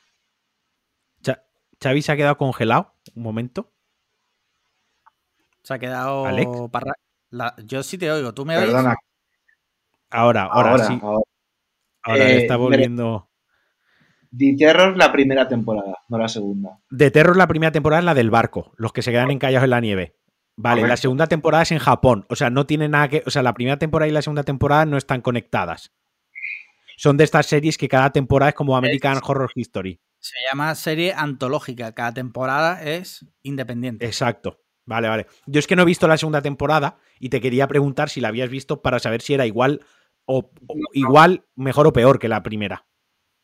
Xavi 1.82 2.00
se 2.02 2.12
ha 2.12 2.16
quedado 2.16 2.38
congelado 2.38 2.94
un 3.14 3.22
momento. 3.24 3.70
Se 5.62 5.74
ha 5.74 5.78
quedado. 5.78 6.24
Alex. 6.24 6.48
parra- 6.70 6.94
la- 7.30 7.54
Yo 7.64 7.82
sí 7.82 7.98
te 7.98 8.10
oigo. 8.10 8.32
¿Tú 8.32 8.46
me 8.46 8.56
oyes? 8.56 8.70
Perdona. 8.70 8.96
Ahora, 10.08 10.44
ahora, 10.44 10.70
Ahora, 10.70 10.84
sí. 10.86 10.98
ahora. 11.02 11.24
Ahora 12.04 12.30
Eh, 12.30 12.36
está 12.38 12.56
volviendo. 12.56 13.28
The 14.36 14.56
Terror 14.58 14.96
la 14.96 15.12
primera 15.12 15.48
temporada, 15.48 15.98
no 16.08 16.18
la 16.18 16.28
segunda. 16.28 16.78
De 16.90 17.10
Terror, 17.10 17.36
la 17.36 17.46
primera 17.46 17.72
temporada 17.72 18.00
es 18.00 18.04
la 18.04 18.14
del 18.14 18.30
barco, 18.30 18.72
los 18.76 18.92
que 18.92 19.02
se 19.02 19.12
quedan 19.12 19.30
encallados 19.30 19.64
en 19.64 19.70
la 19.70 19.80
nieve. 19.80 20.16
Vale, 20.56 20.86
la 20.86 20.96
segunda 20.96 21.26
temporada 21.26 21.62
es 21.64 21.72
en 21.72 21.78
Japón. 21.78 22.26
O 22.28 22.36
sea, 22.36 22.50
no 22.50 22.66
tiene 22.66 22.88
nada 22.88 23.08
que. 23.08 23.22
O 23.26 23.30
sea, 23.30 23.42
la 23.42 23.54
primera 23.54 23.78
temporada 23.78 24.08
y 24.08 24.12
la 24.12 24.22
segunda 24.22 24.44
temporada 24.44 24.86
no 24.86 24.96
están 24.96 25.20
conectadas. 25.20 25.92
Son 26.96 27.16
de 27.16 27.24
estas 27.24 27.46
series 27.46 27.76
que 27.76 27.88
cada 27.88 28.10
temporada 28.10 28.50
es 28.50 28.54
como 28.54 28.76
American 28.76 29.18
Horror 29.22 29.50
History. 29.54 30.00
Se 30.20 30.36
llama 30.48 30.74
serie 30.74 31.12
antológica. 31.12 31.92
Cada 31.92 32.14
temporada 32.14 32.82
es 32.82 33.26
independiente. 33.42 34.06
Exacto. 34.06 34.60
Vale, 34.86 35.08
vale. 35.08 35.26
Yo 35.46 35.58
es 35.58 35.66
que 35.66 35.76
no 35.76 35.82
he 35.82 35.86
visto 35.86 36.06
la 36.06 36.16
segunda 36.16 36.42
temporada 36.42 36.98
y 37.18 37.30
te 37.30 37.40
quería 37.40 37.66
preguntar 37.66 38.08
si 38.08 38.20
la 38.20 38.28
habías 38.28 38.50
visto 38.50 38.80
para 38.80 39.00
saber 39.00 39.22
si 39.22 39.34
era 39.34 39.46
igual 39.46 39.80
o, 40.26 40.50
o 40.68 40.74
igual, 40.92 41.46
mejor 41.56 41.86
o 41.86 41.92
peor 41.92 42.18
que 42.18 42.28
la 42.28 42.42
primera. 42.42 42.86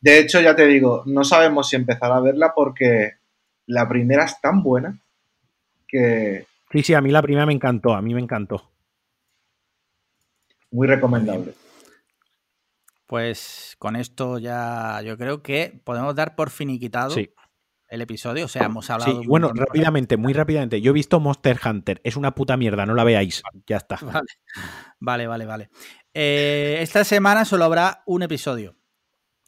De 0.00 0.18
hecho, 0.18 0.40
ya 0.40 0.54
te 0.56 0.66
digo, 0.66 1.02
no 1.06 1.24
sabemos 1.24 1.68
si 1.68 1.76
empezar 1.76 2.10
a 2.12 2.20
verla 2.20 2.52
porque 2.54 3.18
la 3.66 3.88
primera 3.88 4.24
es 4.24 4.40
tan 4.40 4.62
buena 4.62 5.00
que 5.86 6.46
Sí, 6.72 6.82
sí, 6.82 6.94
a 6.94 7.00
mí 7.00 7.10
la 7.10 7.20
primera 7.22 7.46
me 7.46 7.52
encantó, 7.52 7.94
a 7.94 8.00
mí 8.02 8.14
me 8.14 8.20
encantó. 8.20 8.70
muy 10.70 10.86
recomendable. 10.86 11.52
Pues 13.06 13.74
con 13.80 13.96
esto 13.96 14.38
ya 14.38 15.02
yo 15.04 15.18
creo 15.18 15.42
que 15.42 15.80
podemos 15.84 16.14
dar 16.14 16.36
por 16.36 16.48
finiquitado 16.50 17.10
Sí. 17.10 17.34
el 17.88 18.02
episodio. 18.02 18.44
O 18.44 18.48
sea, 18.48 18.66
hemos 18.66 18.88
hablado. 18.88 19.20
Sí, 19.20 19.26
bueno, 19.26 19.50
rápidamente, 19.52 20.16
muy 20.16 20.32
rápidamente. 20.32 20.80
Yo 20.80 20.90
he 20.92 20.94
visto 20.94 21.18
Monster 21.18 21.58
Hunter, 21.64 22.00
es 22.04 22.16
una 22.16 22.36
puta 22.36 22.56
mierda, 22.56 22.86
no 22.86 22.94
la 22.94 23.02
veáis. 23.02 23.42
Ya 23.66 23.78
está. 23.78 23.96
Vale, 25.00 25.26
vale, 25.26 25.26
vale. 25.26 25.44
vale. 25.46 25.70
Eh, 26.14 26.78
esta 26.82 27.02
semana 27.04 27.44
solo 27.44 27.64
habrá 27.64 28.02
un 28.06 28.22
episodio. 28.22 28.76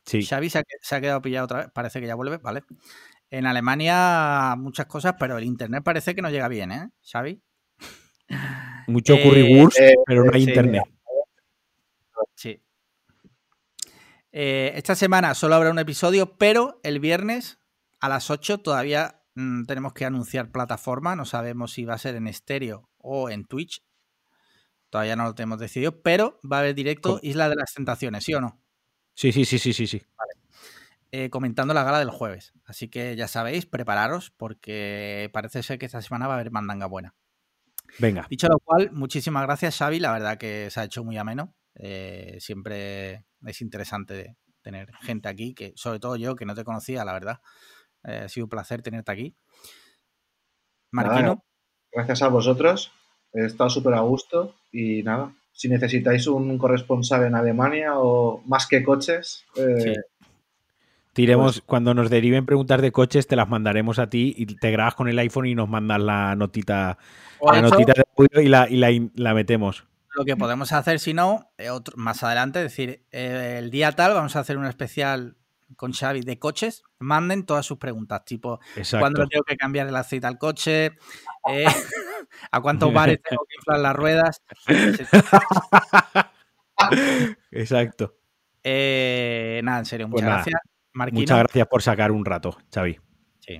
Sí. 0.04 0.24
Xavi 0.24 0.50
se 0.50 0.58
ha, 0.58 0.62
se 0.80 0.96
ha 0.96 1.00
quedado 1.00 1.22
pillado 1.22 1.44
otra 1.44 1.58
vez. 1.58 1.70
Parece 1.72 2.00
que 2.00 2.06
ya 2.06 2.14
vuelve, 2.14 2.38
vale. 2.38 2.64
En 3.30 3.46
Alemania 3.46 4.54
muchas 4.58 4.86
cosas, 4.86 5.14
pero 5.18 5.38
el 5.38 5.44
internet 5.44 5.82
parece 5.84 6.14
que 6.14 6.22
no 6.22 6.30
llega 6.30 6.48
bien, 6.48 6.72
¿eh, 6.72 6.90
Xavi? 7.02 7.42
Mucho 8.86 9.14
Eh, 9.14 9.22
currywurst, 9.22 9.80
eh, 9.80 9.94
pero 10.06 10.24
no 10.24 10.32
hay 10.34 10.44
sí, 10.44 10.48
internet. 10.48 10.82
Sí. 12.34 12.62
Eh, 14.32 14.72
esta 14.74 14.94
semana 14.94 15.34
solo 15.34 15.54
habrá 15.54 15.70
un 15.70 15.78
episodio, 15.78 16.36
pero 16.36 16.80
el 16.82 17.00
viernes 17.00 17.58
a 18.00 18.08
las 18.08 18.30
8 18.30 18.58
todavía 18.58 19.22
mm, 19.34 19.64
tenemos 19.64 19.92
que 19.92 20.04
anunciar 20.04 20.50
plataforma. 20.50 21.16
No 21.16 21.24
sabemos 21.24 21.72
si 21.72 21.84
va 21.84 21.94
a 21.94 21.98
ser 21.98 22.16
en 22.16 22.26
estéreo 22.26 22.90
o 22.98 23.30
en 23.30 23.44
Twitch. 23.44 23.84
Todavía 24.90 25.16
no 25.16 25.24
lo 25.24 25.34
tenemos 25.34 25.58
decidido, 25.58 26.02
pero 26.02 26.38
va 26.50 26.58
a 26.58 26.60
haber 26.60 26.74
directo 26.74 27.10
¿Cómo? 27.10 27.20
Isla 27.22 27.48
de 27.48 27.56
las 27.56 27.72
Tentaciones, 27.72 28.24
¿sí 28.24 28.34
o 28.34 28.40
no? 28.40 28.61
Sí, 29.14 29.32
sí, 29.32 29.44
sí, 29.44 29.58
sí, 29.58 29.72
sí, 29.72 29.86
sí. 29.86 30.02
Eh, 31.14 31.28
comentando 31.28 31.74
la 31.74 31.84
gala 31.84 31.98
del 31.98 32.10
jueves. 32.10 32.54
Así 32.64 32.88
que 32.88 33.16
ya 33.16 33.28
sabéis, 33.28 33.66
prepararos 33.66 34.30
porque 34.30 35.28
parece 35.32 35.62
ser 35.62 35.78
que 35.78 35.86
esta 35.86 36.00
semana 36.00 36.26
va 36.26 36.34
a 36.34 36.36
haber 36.40 36.50
mandanga 36.50 36.86
buena. 36.86 37.14
Venga. 37.98 38.26
Dicho 38.30 38.48
lo 38.48 38.58
cual, 38.58 38.90
muchísimas 38.92 39.42
gracias, 39.42 39.76
Xavi. 39.76 40.00
La 40.00 40.12
verdad 40.12 40.38
que 40.38 40.70
se 40.70 40.80
ha 40.80 40.84
hecho 40.84 41.04
muy 41.04 41.18
ameno. 41.18 41.54
Eh, 41.74 42.38
siempre 42.40 43.26
es 43.44 43.60
interesante 43.60 44.36
tener 44.62 44.90
gente 45.02 45.28
aquí, 45.28 45.54
que 45.54 45.72
sobre 45.76 46.00
todo 46.00 46.16
yo, 46.16 46.34
que 46.34 46.46
no 46.46 46.54
te 46.54 46.64
conocía, 46.64 47.04
la 47.04 47.12
verdad. 47.12 47.40
Eh, 48.04 48.22
ha 48.24 48.28
sido 48.28 48.46
un 48.46 48.50
placer 48.50 48.80
tenerte 48.80 49.12
aquí. 49.12 49.36
Marquino, 50.90 51.22
Nada, 51.22 51.44
Gracias 51.92 52.22
a 52.22 52.28
vosotros. 52.28 52.92
He 53.34 53.44
estado 53.44 53.70
súper 53.70 53.94
a 53.94 54.00
gusto 54.00 54.54
y 54.70 55.02
nada. 55.02 55.34
Si 55.52 55.68
necesitáis 55.68 56.26
un 56.26 56.56
corresponsal 56.58 57.24
en 57.24 57.34
Alemania 57.34 57.92
o 57.98 58.42
más 58.46 58.66
que 58.66 58.82
coches, 58.82 59.44
eh, 59.56 59.76
Sí. 59.78 59.94
Tiremos, 61.14 61.56
Pues- 61.56 61.64
cuando 61.66 61.92
nos 61.92 62.08
deriven 62.08 62.46
preguntas 62.46 62.80
de 62.80 62.90
coches, 62.90 63.26
te 63.26 63.36
las 63.36 63.46
mandaremos 63.46 63.98
a 63.98 64.08
ti 64.08 64.34
y 64.34 64.46
te 64.46 64.70
grabas 64.70 64.94
con 64.94 65.08
el 65.08 65.18
iPhone 65.18 65.46
y 65.46 65.54
nos 65.54 65.68
mandas 65.68 66.00
la 66.00 66.34
notita, 66.36 66.96
la 67.42 67.58
hecho, 67.58 67.68
notita 67.68 67.92
de 67.92 68.04
audio 68.16 68.40
y 68.40 68.48
la, 68.48 68.66
y 68.70 69.10
la 69.14 69.34
metemos. 69.34 69.84
lo 70.14 70.24
que 70.26 70.36
podemos 70.36 70.72
hacer, 70.72 70.98
si 71.00 71.12
no, 71.14 71.50
eh, 71.58 71.68
otro- 71.70 71.94
más 71.96 72.22
adelante, 72.22 72.58
es 72.60 72.64
decir, 72.64 73.04
eh, 73.12 73.56
el 73.58 73.70
día 73.70 73.92
tal 73.92 74.12
vamos 74.14 74.36
a 74.36 74.40
hacer 74.40 74.56
un 74.58 74.66
especial 74.66 75.36
con 75.76 75.92
Xavi 75.92 76.20
de 76.22 76.38
coches. 76.38 76.82
Manden 76.98 77.44
todas 77.46 77.66
sus 77.66 77.78
preguntas, 77.78 78.24
tipo, 78.24 78.60
Exacto. 78.76 79.02
¿Cuándo 79.02 79.26
tengo 79.26 79.44
que 79.44 79.56
cambiar 79.56 79.86
el 79.88 79.96
aceite 79.96 80.26
al 80.26 80.38
coche? 80.38 80.92
Eh, 81.48 81.66
¿A 82.50 82.60
cuántos 82.60 82.92
bares 82.94 83.20
tengo 83.28 83.44
que 83.48 83.56
inflar 83.56 83.80
las 83.80 83.96
ruedas? 83.96 84.42
Exacto. 87.50 88.16
Eh, 88.62 89.60
nada, 89.64 89.80
en 89.80 89.84
serio, 89.86 90.08
Pues 90.08 90.22
muchas 90.22 90.36
gracias. 90.36 90.60
Marquino, 90.94 91.20
Muchas 91.20 91.38
gracias 91.38 91.66
por 91.68 91.82
sacar 91.82 92.12
un 92.12 92.24
rato, 92.24 92.56
Xavi. 92.72 92.98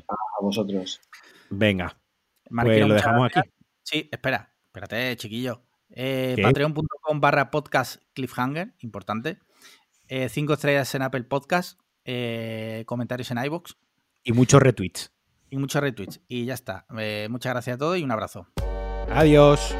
a 0.08 0.42
vosotros. 0.42 1.00
Venga, 1.50 1.96
Marquino, 2.50 2.76
pues 2.76 2.88
lo 2.88 2.94
dejamos 2.94 3.20
gracias. 3.22 3.44
aquí. 3.44 3.52
Sí, 3.82 4.08
espera. 4.12 4.52
Espérate, 4.66 5.16
chiquillo. 5.16 5.62
Eh. 5.90 6.36
Patreon.com 6.42 7.20
barra 7.20 7.50
podcast 7.50 8.02
cliffhanger, 8.14 8.74
importante. 8.80 9.38
Eh, 10.08 10.28
cinco 10.28 10.54
estrellas 10.54 10.94
en 10.94 11.02
Apple 11.02 11.24
Podcast. 11.24 11.80
Eh, 12.04 12.84
comentarios 12.86 13.30
en 13.30 13.38
iBox 13.44 13.76
Y 14.24 14.32
muchos 14.32 14.60
retweets. 14.62 15.12
y 15.50 15.56
muchos 15.56 15.80
retweets. 15.82 16.20
Y 16.28 16.44
ya 16.46 16.54
está. 16.54 16.86
Eh, 16.98 17.28
muchas 17.30 17.52
gracias 17.52 17.74
a 17.74 17.78
todos 17.78 17.98
y 17.98 18.02
un 18.02 18.10
abrazo. 18.10 18.46
Adiós. 19.10 19.74